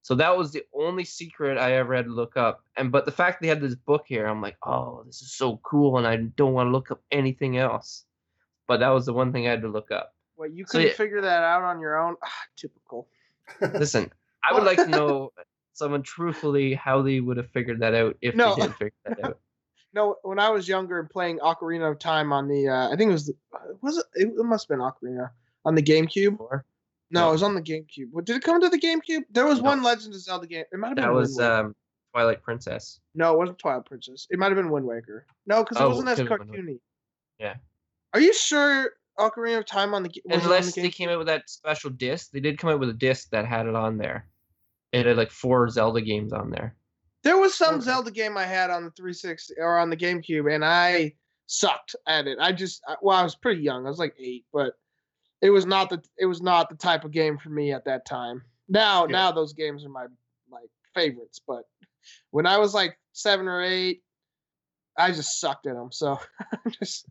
So 0.01 0.15
that 0.15 0.37
was 0.37 0.51
the 0.53 0.63
only 0.73 1.03
secret 1.03 1.57
I 1.57 1.73
ever 1.73 1.95
had 1.95 2.05
to 2.05 2.11
look 2.11 2.37
up. 2.37 2.63
And 2.77 2.91
but 2.91 3.05
the 3.05 3.11
fact 3.11 3.41
they 3.41 3.47
had 3.47 3.61
this 3.61 3.75
book 3.75 4.05
here, 4.07 4.25
I'm 4.27 4.41
like, 4.41 4.57
oh, 4.65 5.03
this 5.05 5.21
is 5.21 5.33
so 5.33 5.57
cool, 5.63 5.97
and 5.97 6.07
I 6.07 6.17
don't 6.17 6.53
want 6.53 6.67
to 6.67 6.71
look 6.71 6.89
up 6.91 7.01
anything 7.11 7.57
else. 7.57 8.05
But 8.67 8.79
that 8.79 8.89
was 8.89 9.05
the 9.05 9.13
one 9.13 9.31
thing 9.31 9.45
I 9.45 9.51
had 9.51 9.61
to 9.61 9.67
look 9.67 9.91
up. 9.91 10.14
Well, 10.37 10.49
you 10.49 10.65
couldn't 10.65 10.87
yeah. 10.87 10.93
figure 10.93 11.21
that 11.21 11.43
out 11.43 11.63
on 11.63 11.79
your 11.79 11.97
own. 11.97 12.15
Ah, 12.23 12.29
typical. 12.57 13.07
Listen, 13.73 14.11
I 14.47 14.53
would 14.53 14.63
like 14.63 14.77
to 14.77 14.87
know 14.87 15.31
someone 15.73 16.03
truthfully 16.03 16.73
how 16.73 17.01
they 17.01 17.19
would 17.19 17.37
have 17.37 17.49
figured 17.51 17.79
that 17.81 17.93
out 17.93 18.17
if 18.21 18.35
No. 18.35 18.55
they 18.55 18.63
did 18.63 18.75
figure 18.75 18.91
that 19.05 19.23
out. 19.25 19.39
No, 19.93 20.17
when 20.23 20.39
I 20.39 20.49
was 20.49 20.67
younger 20.67 20.99
and 20.99 21.09
playing 21.09 21.39
Ocarina 21.39 21.89
of 21.89 21.99
Time 21.99 22.33
on 22.33 22.49
the, 22.49 22.67
uh, 22.67 22.89
I 22.91 22.97
think 22.97 23.11
it 23.11 23.13
was, 23.13 23.27
the, 23.27 23.33
was 23.81 23.97
it? 23.97 24.05
It 24.15 24.35
must 24.43 24.67
have 24.67 24.77
been 24.77 24.85
Ocarina 24.85 25.29
on 25.63 25.73
the 25.73 25.81
GameCube. 25.81 26.37
Or- 26.37 26.65
No, 27.11 27.21
No. 27.21 27.29
it 27.29 27.31
was 27.31 27.43
on 27.43 27.55
the 27.55 27.61
GameCube. 27.61 28.07
What 28.11 28.25
did 28.25 28.35
it 28.35 28.43
come 28.43 28.59
to 28.59 28.67
the 28.67 28.77
GameCube? 28.77 29.21
There 29.31 29.45
was 29.45 29.59
No. 29.61 29.69
one 29.69 29.83
Legend 29.83 30.13
of 30.13 30.19
Zelda 30.19 30.47
game. 30.47 30.65
It 30.73 30.79
might 30.79 30.87
have 30.89 30.95
been 30.97 31.05
That 31.05 31.13
Wind 31.13 31.21
was 31.21 31.39
um, 31.39 31.75
Twilight 32.13 32.41
Princess. 32.43 32.99
no, 33.13 33.31
it 33.31 33.37
wasn't 33.37 33.57
Twilight 33.59 33.85
Princess. 33.85 34.27
It 34.29 34.37
might 34.37 34.47
have 34.47 34.57
been 34.57 34.69
Wind 34.69 34.85
Waker. 34.85 35.25
No, 35.47 35.63
because 35.63 35.77
it 35.77 35.83
Oh, 35.83 35.87
wasn't 35.87 36.09
as 36.09 36.17
could've 36.17 36.39
been 36.39 36.49
Wind 36.49 36.67
cartoony. 36.67 36.79
Yeah. 37.39 37.55
Are 38.13 38.19
you 38.19 38.33
sure 38.33 38.89
Ocarina 39.19 39.59
of 39.59 39.65
Time 39.65 39.93
on 39.93 40.03
the 40.03 40.09
on 40.31 40.39
the 40.39 40.43
Unless 40.45 40.75
they 40.75 40.89
came 40.89 41.09
out 41.09 41.17
with 41.17 41.27
that 41.27 41.49
special 41.49 41.89
disc, 41.89 42.31
they 42.31 42.39
did 42.39 42.57
come 42.57 42.69
out 42.69 42.79
with 42.79 42.89
a 42.89 42.93
disc 42.93 43.29
that 43.31 43.45
had 43.45 43.67
it 43.67 43.75
on 43.75 43.97
there. 43.97 44.27
It 44.91 45.05
had 45.05 45.17
like 45.17 45.31
four 45.31 45.67
Zelda 45.69 46.01
games 46.01 46.33
on 46.33 46.49
there. 46.51 46.75
There 47.23 47.37
was 47.37 47.55
some 47.55 47.75
Okay. 47.75 47.85
Zelda 47.85 48.11
game 48.11 48.37
I 48.37 48.45
had 48.45 48.69
on 48.69 48.83
the 48.85 48.91
360 48.91 49.55
or 49.57 49.77
on 49.79 49.89
the 49.89 49.97
GameCube, 49.97 50.53
and 50.53 50.63
I 50.63 51.13
sucked 51.47 51.95
at 52.07 52.27
it. 52.27 52.37
I 52.39 52.51
just, 52.51 52.81
well, 53.01 53.17
I 53.17 53.23
was 53.23 53.35
pretty 53.35 53.61
young. 53.61 53.85
I 53.85 53.89
was 53.89 53.99
like 53.99 54.15
eight, 54.19 54.45
but 54.53 54.73
it 55.41 55.49
was 55.49 55.65
not 55.65 55.89
the 55.89 56.01
it 56.17 56.25
was 56.25 56.41
not 56.41 56.69
the 56.69 56.75
type 56.75 57.03
of 57.03 57.11
game 57.11 57.37
for 57.37 57.49
me 57.49 57.73
at 57.73 57.85
that 57.85 58.05
time. 58.05 58.41
Now, 58.69 59.05
Yeah. 59.05 59.11
now 59.11 59.31
those 59.31 59.53
games 59.53 59.85
are 59.85 59.89
my 59.89 60.05
my 60.49 60.61
favorites, 60.93 61.41
but 61.45 61.63
when 62.31 62.45
I 62.45 62.57
was 62.57 62.73
like 62.73 62.97
seven 63.13 63.47
or 63.47 63.61
eight, 63.61 64.01
I 64.97 65.11
just 65.11 65.39
sucked 65.39 65.67
at 65.67 65.75
them. 65.75 65.91
So 65.91 66.19
I'm 66.51 66.71
just 66.79 67.05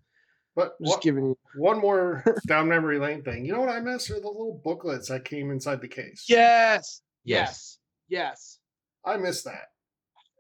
but 0.57 0.79
just 0.81 0.91
what, 0.97 1.03
giving 1.03 1.27
you. 1.27 1.39
one 1.57 1.81
more 1.81 2.25
down 2.47 2.69
memory 2.69 2.99
lane 2.99 3.23
thing. 3.23 3.45
You 3.45 3.53
know 3.53 3.61
what 3.61 3.69
I 3.69 3.81
miss 3.81 4.11
are 4.11 4.21
the 4.21 4.27
little 4.29 4.61
booklets 4.65 5.09
that 5.09 5.25
came 5.25 5.51
inside 5.51 5.81
the 5.81 5.89
case. 5.89 6.25
Yes, 6.29 7.01
Yes. 7.25 7.79
yes. 8.09 8.59
I 9.05 9.17
miss 9.17 9.43
that. 9.43 9.69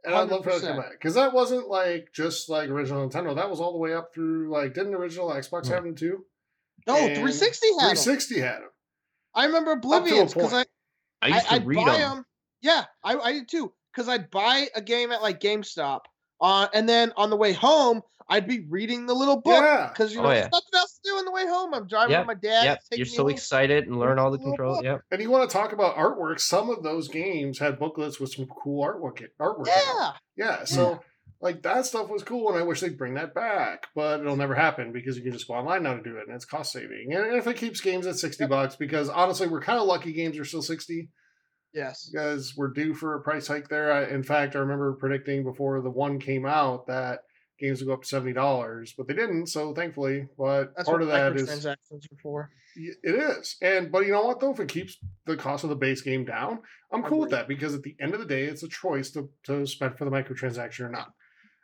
And 0.04 0.14
I'd 0.14 0.28
love 0.28 0.44
for 0.44 0.50
that 0.50 0.60
to 0.60 0.66
come 0.66 0.76
back. 0.76 0.92
Because 0.92 1.14
that 1.14 1.32
wasn't 1.32 1.68
like 1.68 2.08
just 2.12 2.48
like 2.50 2.68
original 2.68 3.08
Nintendo. 3.08 3.34
That 3.34 3.48
was 3.48 3.58
all 3.60 3.72
the 3.72 3.78
way 3.78 3.94
up 3.94 4.12
through 4.14 4.50
like 4.50 4.74
didn't 4.74 4.94
original 4.94 5.28
Xbox 5.30 5.66
Hmm. 5.66 5.72
have 5.72 5.84
them 5.84 5.94
too? 5.94 6.24
No, 6.86 6.94
And 6.96 7.06
360 7.14 7.66
had 7.66 7.72
'em. 7.72 7.78
360 7.96 8.40
had 8.40 8.54
them. 8.56 8.70
I 9.34 9.46
remember 9.46 9.72
Oblivion 9.72 10.26
because 10.26 10.52
I. 10.52 10.64
I 11.22 11.28
used 11.28 11.46
to 11.48 11.54
I'd 11.54 11.66
read 11.66 11.76
buy 11.76 11.96
them. 11.98 12.16
them. 12.16 12.26
Yeah, 12.60 12.84
I, 13.02 13.16
I 13.16 13.32
did 13.32 13.48
too. 13.48 13.72
Because 13.92 14.08
I'd 14.08 14.30
buy 14.30 14.68
a 14.74 14.82
game 14.82 15.10
at 15.10 15.22
like 15.22 15.40
GameStop, 15.40 16.00
uh, 16.40 16.68
and 16.74 16.88
then 16.88 17.12
on 17.16 17.30
the 17.30 17.36
way 17.36 17.52
home, 17.52 18.02
I'd 18.28 18.46
be 18.48 18.60
reading 18.70 19.04
the 19.06 19.12
little 19.14 19.40
book 19.40 19.62
Yeah. 19.62 19.88
because 19.92 20.12
you 20.14 20.20
Oh, 20.20 20.24
know 20.24 20.30
yeah. 20.30 20.40
there's 20.42 20.52
nothing 20.52 20.70
else 20.78 20.92
to 20.94 21.00
do 21.04 21.10
do 21.10 21.18
on 21.18 21.24
the 21.26 21.30
way 21.32 21.46
home. 21.46 21.74
I'm 21.74 21.86
driving 21.86 22.12
Yep, 22.12 22.20
with 22.26 22.26
my 22.26 22.48
dad. 22.48 22.64
Yep, 22.64 22.80
you're 22.96 23.04
so 23.06 23.28
excited 23.28 23.86
and 23.86 23.98
learn 23.98 24.18
all 24.18 24.30
the 24.30 24.38
controls. 24.38 24.78
book. 24.78 24.84
Yep. 24.84 25.00
And 25.10 25.20
you 25.20 25.30
want 25.30 25.48
to 25.48 25.52
talk 25.52 25.72
about 25.72 25.96
artwork? 25.96 26.40
Some 26.40 26.70
of 26.70 26.82
those 26.82 27.08
games 27.08 27.58
had 27.58 27.78
booklets 27.78 28.18
with 28.18 28.32
some 28.32 28.46
cool 28.46 28.82
artwork. 28.82 29.22
Artwork. 29.38 29.66
in. 29.66 29.72
Yeah. 29.98 30.12
Yeah. 30.36 30.64
So 30.64 31.00
like 31.42 31.60
that 31.64 31.84
stuff 31.84 32.08
was 32.08 32.22
cool, 32.22 32.48
and 32.48 32.58
I 32.58 32.62
wish 32.62 32.80
they'd 32.80 32.96
bring 32.96 33.12
that 33.14 33.34
back, 33.34 33.88
but 33.94 34.20
it'll 34.20 34.36
never 34.36 34.54
happen 34.54 34.92
because 34.92 35.18
you 35.18 35.22
can 35.22 35.32
just 35.32 35.46
go 35.46 35.52
online 35.54 35.82
now 35.82 35.92
to 35.94 36.02
do 36.02 36.16
it, 36.16 36.26
and 36.26 36.34
it's 36.34 36.46
cost 36.46 36.72
saving. 36.72 37.12
And 37.12 37.36
if 37.36 37.46
it 37.46 37.58
keeps 37.58 37.82
games 37.82 38.06
at 38.06 38.16
sixty 38.16 38.44
Yep. 38.44 38.48
bucks, 38.50 38.76
because 38.76 39.10
honestly, 39.10 39.46
we're 39.46 39.60
kind 39.60 39.78
of 39.78 39.86
lucky 39.86 40.14
games 40.14 40.38
are 40.38 40.46
still 40.46 40.62
sixty 40.62 41.10
Yes. 41.74 42.08
because 42.10 42.54
we're 42.56 42.72
due 42.72 42.94
for 42.94 43.14
a 43.16 43.20
price 43.20 43.48
hike 43.48 43.68
there. 43.68 43.92
I, 43.92 44.04
in 44.04 44.22
fact, 44.22 44.54
I 44.56 44.60
remember 44.60 44.92
predicting 44.94 45.42
before 45.44 45.80
the 45.80 45.90
one 45.90 46.18
came 46.20 46.46
out 46.46 46.86
that 46.86 47.20
games 47.58 47.80
would 47.80 47.86
go 47.86 47.94
up 47.94 48.02
to 48.02 48.08
seventy 48.08 48.32
dollars, 48.32 48.94
but 48.96 49.06
they 49.08 49.14
didn't. 49.14 49.46
So 49.48 49.74
thankfully, 49.74 50.26
but 50.38 50.72
That's 50.76 50.88
part 50.88 51.02
of 51.02 51.08
that 51.08 51.36
is 51.36 51.48
microtransactions 51.48 52.04
are 52.12 52.16
for. 52.22 52.50
It 52.76 53.14
is. 53.14 53.56
And 53.62 53.92
but 53.92 54.04
you 54.06 54.12
know 54.12 54.24
what 54.24 54.40
though? 54.40 54.52
If 54.52 54.60
it 54.60 54.68
keeps 54.68 54.96
the 55.26 55.36
cost 55.36 55.62
of 55.64 55.70
the 55.70 55.76
base 55.76 56.00
game 56.02 56.24
down, 56.24 56.60
I'm 56.92 57.02
cool 57.04 57.20
with 57.20 57.30
that 57.30 57.46
because 57.48 57.74
at 57.74 57.82
the 57.82 57.94
end 58.00 58.14
of 58.14 58.20
the 58.20 58.26
day, 58.26 58.44
it's 58.44 58.62
a 58.64 58.68
choice 58.68 59.10
to, 59.12 59.30
to 59.44 59.66
spend 59.66 59.96
for 59.96 60.04
the 60.04 60.10
microtransaction 60.10 60.80
or 60.80 60.90
not. 60.90 61.12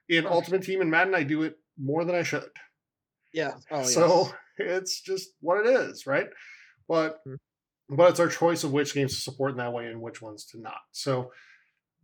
In 0.09 0.25
Okay. 0.27 0.35
Ultimate 0.35 0.63
Team 0.63 0.81
and 0.81 0.91
Madden, 0.91 1.15
I 1.15 1.23
do 1.25 1.43
it 1.43 1.57
more 1.79 2.05
than 2.05 2.15
I 2.15 2.23
should. 2.23 2.49
Yeah. 3.33 3.55
Oh, 3.71 3.83
so 3.85 4.31
yes. 4.59 4.83
it's 4.83 5.01
just 5.01 5.31
what 5.41 5.65
it 5.65 5.69
is, 5.69 6.07
right? 6.07 6.27
But 6.89 7.19
Mhm. 7.27 7.37
But 7.91 8.11
it's 8.11 8.21
our 8.21 8.29
choice 8.29 8.65
of 8.65 8.73
which 8.73 8.95
games 8.95 9.15
to 9.15 9.21
support 9.21 9.53
in 9.53 9.57
that 9.59 9.73
way 9.73 9.87
and 9.87 10.01
which 10.01 10.23
ones 10.23 10.45
to 10.47 10.61
not. 10.61 10.81
So 10.93 11.33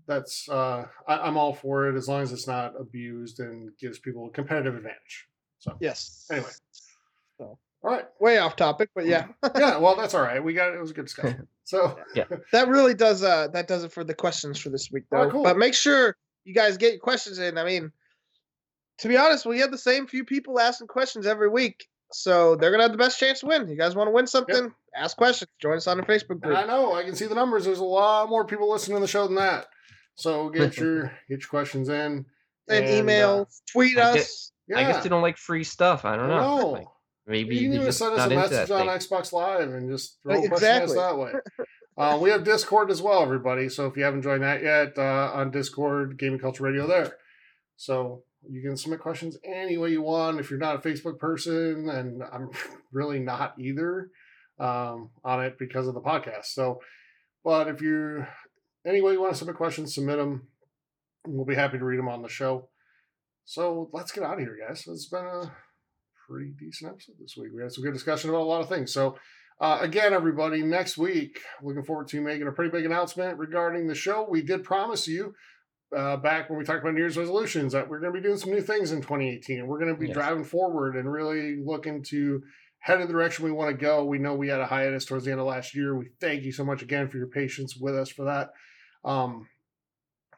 that's 0.07 0.49
uh 0.49 0.87
I, 1.07 1.19
I'm 1.19 1.37
all 1.37 1.55
for 1.55 1.89
it 1.89 1.97
as 1.97 2.09
long 2.09 2.23
as 2.23 2.33
it's 2.33 2.47
not 2.47 2.79
abused 2.79 3.41
and 3.41 3.71
gives 3.79 3.99
people 3.99 4.27
a 4.27 4.31
competitive 4.31 4.75
advantage. 4.75 5.27
So 5.59 5.77
Yes. 5.81 6.27
Anyway. 6.31 6.51
So 7.39 7.59
all 7.83 7.91
right. 7.91 8.05
way 8.21 8.39
off 8.39 8.57
topic, 8.57 8.91
but 8.95 9.07
yeah, 9.07 9.29
Yeah, 9.57 9.79
well 9.79 9.97
that's 9.97 10.15
all 10.15 10.23
right. 10.23 10.43
We 10.43 10.55
got 10.55 10.75
it 10.75 10.81
was 10.81 10.91
a 10.91 10.95
good 10.95 11.07
discussion. 11.07 11.47
So 11.67 11.99
yeah. 12.15 12.27
that 12.53 12.69
really 12.69 12.95
does 12.95 13.25
uh 13.25 13.49
that 13.49 13.67
does 13.67 13.83
it 13.83 13.91
for 13.91 14.05
the 14.05 14.15
questions 14.15 14.57
for 14.57 14.69
this 14.71 14.89
week 14.93 15.03
though. 15.11 15.25
right, 15.25 15.33
cool. 15.33 15.43
But 15.43 15.57
make 15.57 15.75
sure 15.75 16.17
you 16.45 16.55
guys 16.55 16.77
get 16.77 16.93
your 16.93 17.01
questions 17.01 17.41
in. 17.41 17.59
I 17.59 17.65
mean, 17.65 17.91
to 18.99 19.09
be 19.09 19.17
honest, 19.17 19.45
we 19.45 19.59
have 19.59 19.73
the 19.73 19.79
same 19.79 20.07
few 20.07 20.25
people 20.25 20.61
asking 20.61 20.87
questions 20.87 21.27
every 21.27 21.49
week. 21.49 21.89
So 22.13 22.57
they're 22.57 22.71
gonna 22.71 22.85
have 22.85 22.93
the 22.93 22.99
best 22.99 23.19
chance 23.19 23.41
to 23.41 23.47
win. 23.47 23.69
You 23.69 23.77
guys 23.77 23.95
want 23.97 24.09
to 24.09 24.13
win 24.13 24.27
something? 24.27 24.73
Ask 24.95 25.17
questions. 25.17 25.51
Join 25.61 25.77
us 25.77 25.87
on 25.87 25.97
the 25.99 26.05
Facebook 26.05 26.43
And 26.45 26.57
I 26.57 26.65
know 26.67 26.95
I 26.95 27.03
can 27.03 27.15
see 27.17 27.27
the 27.27 27.35
numbers. 27.35 27.65
There's 27.65 27.81
a 27.81 27.85
lot 27.85 28.29
more 28.29 28.45
people 28.47 28.71
listening 28.71 28.97
to 28.97 29.01
the 29.01 29.07
show 29.09 29.27
than 29.27 29.37
that. 29.37 29.67
So 30.15 30.49
get 30.51 30.77
your 30.79 31.05
get 31.29 31.41
your 31.41 31.49
questions 31.49 31.89
in. 31.89 32.25
Send 32.69 32.85
and, 32.85 32.95
uh, 32.95 32.99
email, 32.99 33.49
tweet 33.71 33.99
I 33.99 34.15
get- 34.15 34.23
us. 34.23 34.53
yeah, 34.67 34.79
I 34.79 34.83
guess 34.85 35.03
they 35.03 35.09
don't 35.09 35.23
like 35.23 35.37
free 35.37 35.65
stuff. 35.65 36.05
I 36.05 36.17
don't 36.17 36.29
know. 36.29 36.41
know. 36.59 36.71
Like, 36.71 36.87
maybe 37.27 37.57
you 37.57 37.71
can 37.71 37.81
even 37.81 37.93
send 37.93 38.15
us 38.19 38.27
a 38.31 38.35
message 38.35 38.71
on 38.71 38.87
thing. 38.87 38.89
Xbox 38.89 39.33
Live 39.33 39.71
and 39.73 39.89
just 39.91 40.19
throw 40.23 40.35
Like, 40.37 40.45
a 40.45 40.49
question 40.49 40.69
at 40.69 40.83
us 40.83 40.95
that 40.95 41.19
way. 41.19 41.33
Uh, 41.99 42.19
we 42.21 42.31
have 42.31 42.45
Discord 42.45 42.91
as 42.91 43.01
well, 43.01 43.23
everybody. 43.23 43.69
So 43.69 43.87
if 43.87 43.97
you 43.97 44.05
haven't 44.05 44.23
joined 44.23 44.43
that 44.43 44.63
yet, 44.63 44.99
uh, 44.99 45.31
on 45.35 45.51
Discord, 45.51 46.19
Gaming 46.19 46.39
Culture 46.39 46.65
Radio 46.65 46.87
there. 46.87 47.17
So 47.77 48.23
you 48.51 48.63
can 48.63 48.77
submit 48.77 49.01
questions 49.01 49.37
any 49.45 49.79
way 49.79 49.91
you 49.91 50.03
want. 50.03 50.41
If 50.41 50.51
you're 50.51 50.59
not 50.59 50.77
a 50.77 50.89
Facebook 50.89 51.19
person, 51.19 51.89
and 51.89 52.23
I'm 52.23 52.51
really 52.93 53.19
not 53.19 53.55
either 53.59 54.11
um, 54.59 55.11
on 55.25 55.45
it 55.45 55.59
because 55.59 55.87
of 55.87 55.95
the 55.95 56.01
podcast. 56.01 56.47
So, 56.47 56.81
but 57.45 57.69
if 57.69 57.81
you 57.81 58.25
any 58.87 59.01
way 59.01 59.13
you 59.13 59.21
want 59.21 59.33
to 59.33 59.39
submit 59.39 59.57
questions, 59.57 59.95
submit 59.95 60.19
them. 60.19 60.49
We'll 61.27 61.45
be 61.45 61.55
happy 61.55 61.79
to 61.79 61.85
read 61.85 61.99
them 61.99 62.09
on 62.09 62.23
the 62.23 62.29
show. 62.29 62.69
So 63.45 63.91
let's 63.93 64.13
get 64.13 64.25
out 64.25 64.35
of 64.35 64.41
here, 64.41 64.57
guys. 64.67 64.85
It's 64.87 65.09
been 65.09 65.25
a 65.25 65.53
pretty 66.29 66.53
decent 66.59 66.93
episode 66.93 67.17
this 67.21 67.37
week. 67.37 67.51
We 67.55 67.63
had 67.63 67.73
some 67.73 67.85
good 67.85 67.95
discussion 67.95 68.31
about 68.31 68.43
a 68.43 68.45
lot 68.45 68.61
of 68.61 68.69
things. 68.69 68.93
So, 68.93 69.17
uh, 69.61 69.79
again, 69.81 70.13
everybody, 70.13 70.63
next 70.63 70.99
week, 70.99 71.41
looking 71.63 71.85
forward 71.85 72.09
to 72.09 72.21
making 72.21 72.47
a 72.47 72.53
pretty 72.53 72.71
big 72.71 72.85
announcement 72.85 73.39
regarding 73.39 73.87
the 73.87 73.95
show. 73.95 74.27
We 74.29 74.43
did 74.43 74.65
promise 74.65 75.09
you 75.09 75.35
uh, 75.95 76.17
back 76.17 76.49
when 76.49 76.59
we 76.59 76.65
talked 76.65 76.81
about 76.83 76.95
New 76.95 77.01
Year's 77.01 77.17
resolutions 77.17 77.73
that 77.73 77.89
we're 77.89 78.01
going 78.01 78.13
to 78.13 78.19
be 78.21 78.23
doing 78.23 78.39
some 78.39 78.51
new 78.51 78.61
things 78.61 78.93
in 78.93 79.01
2018. 79.01 79.67
We're 79.67 79.79
going 79.79 79.95
to 79.95 80.01
be 80.01 80.09
Yes. 80.09 80.15
driving 80.15 80.45
forward 80.45 80.97
and 80.97 81.11
really 81.11 81.57
looking 81.65 82.03
to 82.05 82.43
head 82.79 83.01
in 83.01 83.07
the 83.07 83.13
direction 83.13 83.45
we 83.45 83.53
want 83.53 83.71
to 83.71 83.77
go. 83.81 84.05
We 84.05 84.19
know 84.19 84.35
we 84.35 84.49
had 84.49 84.61
a 84.61 84.67
hiatus 84.67 85.05
towards 85.05 85.25
the 85.25 85.31
end 85.33 85.41
of 85.41 85.47
last 85.47 85.75
year. 85.75 85.97
We 85.97 86.11
thank 86.21 86.43
you 86.45 86.53
so 86.53 86.65
much 86.65 86.83
again 86.83 87.09
for 87.09 87.19
your 87.19 87.29
patience 87.29 87.77
with 87.77 87.95
us 87.97 88.11
for 88.11 88.25
that. 88.25 88.51
Um, 89.05 89.49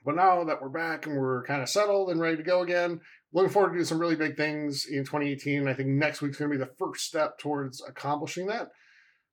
but 0.04 0.14
now 0.14 0.44
that 0.44 0.62
we're 0.62 0.68
back 0.68 1.06
and 1.06 1.16
we're 1.16 1.44
kind 1.44 1.62
of 1.62 1.68
settled 1.68 2.10
and 2.10 2.20
ready 2.20 2.36
to 2.36 2.42
go 2.42 2.62
again, 2.62 3.00
looking 3.32 3.50
forward 3.50 3.70
to 3.70 3.74
doing 3.74 3.84
some 3.84 3.98
really 3.98 4.16
big 4.16 4.36
things 4.36 4.86
in 4.86 5.04
2018. 5.04 5.66
I 5.68 5.74
think 5.74 5.88
next 5.90 6.22
week's 6.22 6.38
going 6.38 6.50
to 6.50 6.56
be 6.56 6.64
the 6.64 6.70
first 6.78 7.04
step 7.04 7.38
towards 7.38 7.82
accomplishing 7.86 8.46
that. 8.46 8.68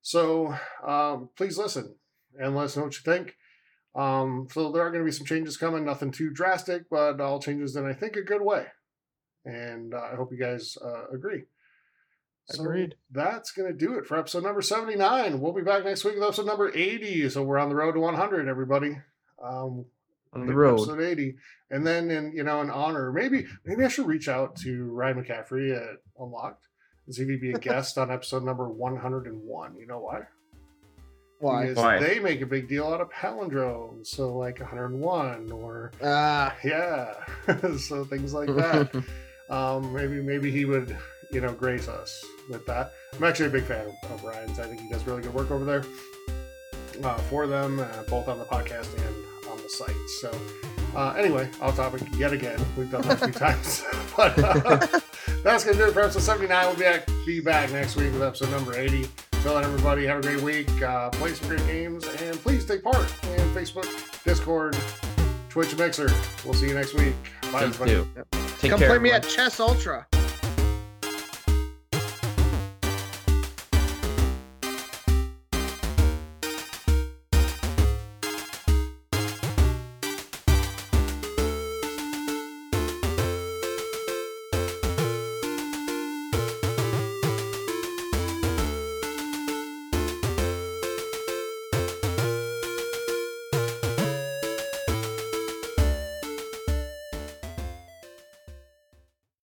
So 0.02 0.56
um, 0.86 1.30
please 1.38 1.58
listen 1.58 1.96
and 2.38 2.56
let 2.56 2.66
us 2.66 2.78
know 2.78 2.84
what 2.84 2.96
you 2.96 3.02
think. 3.04 3.36
Um, 3.96 4.48
so 4.52 4.72
there 4.72 4.84
are 4.84 4.92
going 4.92 5.04
to 5.04 5.10
be 5.10 5.16
some 5.16 5.26
changes 5.26 5.56
coming, 5.58 5.86
nothing 5.86 6.12
too 6.12 6.30
drastic, 6.30 6.90
but 6.90 7.22
all 7.22 7.40
changes 7.40 7.76
in 7.76 7.86
I 7.86 7.94
think 7.94 8.18
a 8.18 8.22
good 8.22 8.42
way. 8.42 8.66
And 9.46 9.94
uh, 9.94 10.10
I 10.12 10.16
hope 10.16 10.32
you 10.32 10.38
guys 10.38 10.78
uh, 10.84 11.08
agree. 11.14 11.44
So 12.48 12.64
Agreed. 12.64 12.96
that's 13.10 13.52
going 13.52 13.72
to 13.72 13.78
do 13.78 13.98
it 13.98 14.06
for 14.06 14.18
episode 14.18 14.44
number 14.44 14.62
79. 14.62 15.40
We'll 15.40 15.54
be 15.54 15.64
back 15.64 15.84
next 15.84 16.04
week 16.04 16.16
with 16.16 16.24
episode 16.24 16.46
number 16.46 16.72
80. 16.76 17.30
So 17.30 17.42
we're 17.42 17.58
on 17.58 17.70
the 17.70 17.76
road 17.76 17.94
to 17.94 18.00
100, 18.00 18.48
everybody. 18.48 18.98
Um, 19.44 19.86
On 20.34 20.46
the 20.46 20.54
road. 20.54 20.82
Episode 20.82 21.02
80. 21.02 21.36
And 21.72 21.88
then 21.88 22.12
in 22.12 22.34
you 22.36 22.44
know, 22.44 22.62
in 22.62 22.70
honor, 22.70 23.12
maybe 23.12 23.48
maybe 23.66 23.84
I 23.84 23.88
should 23.88 24.06
reach 24.06 24.30
out 24.30 24.56
to 24.58 24.86
Ryan 24.92 25.24
McCaffrey 25.24 25.76
at 25.76 25.98
Unlocked 26.20 26.68
and 27.08 27.16
see 27.16 27.24
if 27.24 27.30
he'd 27.30 27.42
be 27.42 27.52
a 27.52 27.58
guest 27.60 27.98
on 27.98 28.12
episode 28.12 28.44
number 28.44 28.70
101. 28.70 29.76
You 29.76 29.88
know 29.88 30.00
why? 30.00 30.22
Why? 31.46 31.62
Because 31.68 31.78
Why? 31.84 32.00
they 32.00 32.20
make 32.20 32.42
a 32.42 32.46
big 32.46 32.68
deal 32.68 32.88
out 32.88 33.02
of 33.02 33.10
palindromes. 33.12 34.08
So 34.08 34.36
like 34.36 34.60
101 34.60 35.52
or 35.52 35.92
Ah, 36.04 36.56
yeah. 36.64 37.14
so 37.78 38.04
things 38.06 38.34
like 38.34 38.48
that. 38.56 39.04
um, 39.50 39.94
maybe 39.94 40.22
maybe 40.22 40.52
he 40.52 40.66
would, 40.66 40.96
you 41.32 41.42
know, 41.42 41.54
grace 41.54 41.88
us 41.88 42.24
with 42.50 42.66
that. 42.66 42.94
I'm 43.16 43.24
actually 43.24 43.48
a 43.48 43.52
big 43.52 43.64
fan 43.66 43.88
of, 44.04 44.12
of 44.12 44.24
Ryan's. 44.24 44.60
I 44.60 44.66
think 44.68 44.82
he 44.82 44.90
does 44.90 45.06
really 45.06 45.22
good 45.22 45.34
work 45.34 45.52
over 45.52 45.66
there 45.66 45.84
uh, 47.04 47.18
for 47.30 47.48
them, 47.48 47.80
uh, 47.80 47.86
both 48.10 48.28
on 48.28 48.38
the 48.40 48.46
podcast 48.46 48.94
and 49.06 49.16
on 49.52 49.58
the 49.62 49.70
site. 49.70 49.96
So, 50.22 50.32
uh, 50.96 51.14
anyway, 51.18 51.50
off 51.62 51.76
topic 51.76 52.02
yet 52.18 52.34
again. 52.34 52.60
We've 52.78 52.90
done 52.90 53.02
that 53.04 53.22
a 53.22 53.26
few 53.26 53.34
times, 53.48 53.84
but 54.18 54.38
uh, 54.40 55.00
that's 55.44 55.64
gonna 55.64 55.78
do 55.78 55.86
it 55.88 55.94
for 55.94 56.02
episode 56.02 56.22
79. 56.22 56.66
We'll 56.68 56.76
be 56.76 56.82
back, 56.84 57.06
be 57.26 57.40
back 57.42 57.72
next 57.72 57.96
week 57.98 58.12
with 58.14 58.24
episode 58.24 58.50
number 58.52 58.74
80. 58.78 59.08
Till 59.46 59.54
then, 59.54 59.64
everybody, 59.64 60.08
have 60.08 60.18
a 60.18 60.22
great 60.24 60.42
week. 60.42 60.82
Uh, 60.82 61.12
play 61.12 61.32
some 61.32 61.48
great 61.50 61.64
games, 61.68 62.08
and 62.08 62.36
please 62.42 62.66
take 62.66 62.82
part 62.82 63.04
in 63.26 63.48
Facebook, 63.54 63.86
Discord, 64.24 64.76
Twitch, 65.50 65.70
and 65.70 65.78
Mixer. 65.78 66.10
We'll 66.44 66.56
see 66.56 66.68
you 66.68 66.74
next 66.74 66.96
week. 66.96 67.14
Bye, 67.52 67.70
Please 67.70 67.80
everybody. 67.80 67.92
do. 67.92 68.08
Take 68.58 68.72
come 68.72 68.80
care. 68.80 68.90
play 68.90 68.98
me 68.98 69.12
at 69.12 69.22
Chess 69.30 69.60
Ultra. 69.60 70.08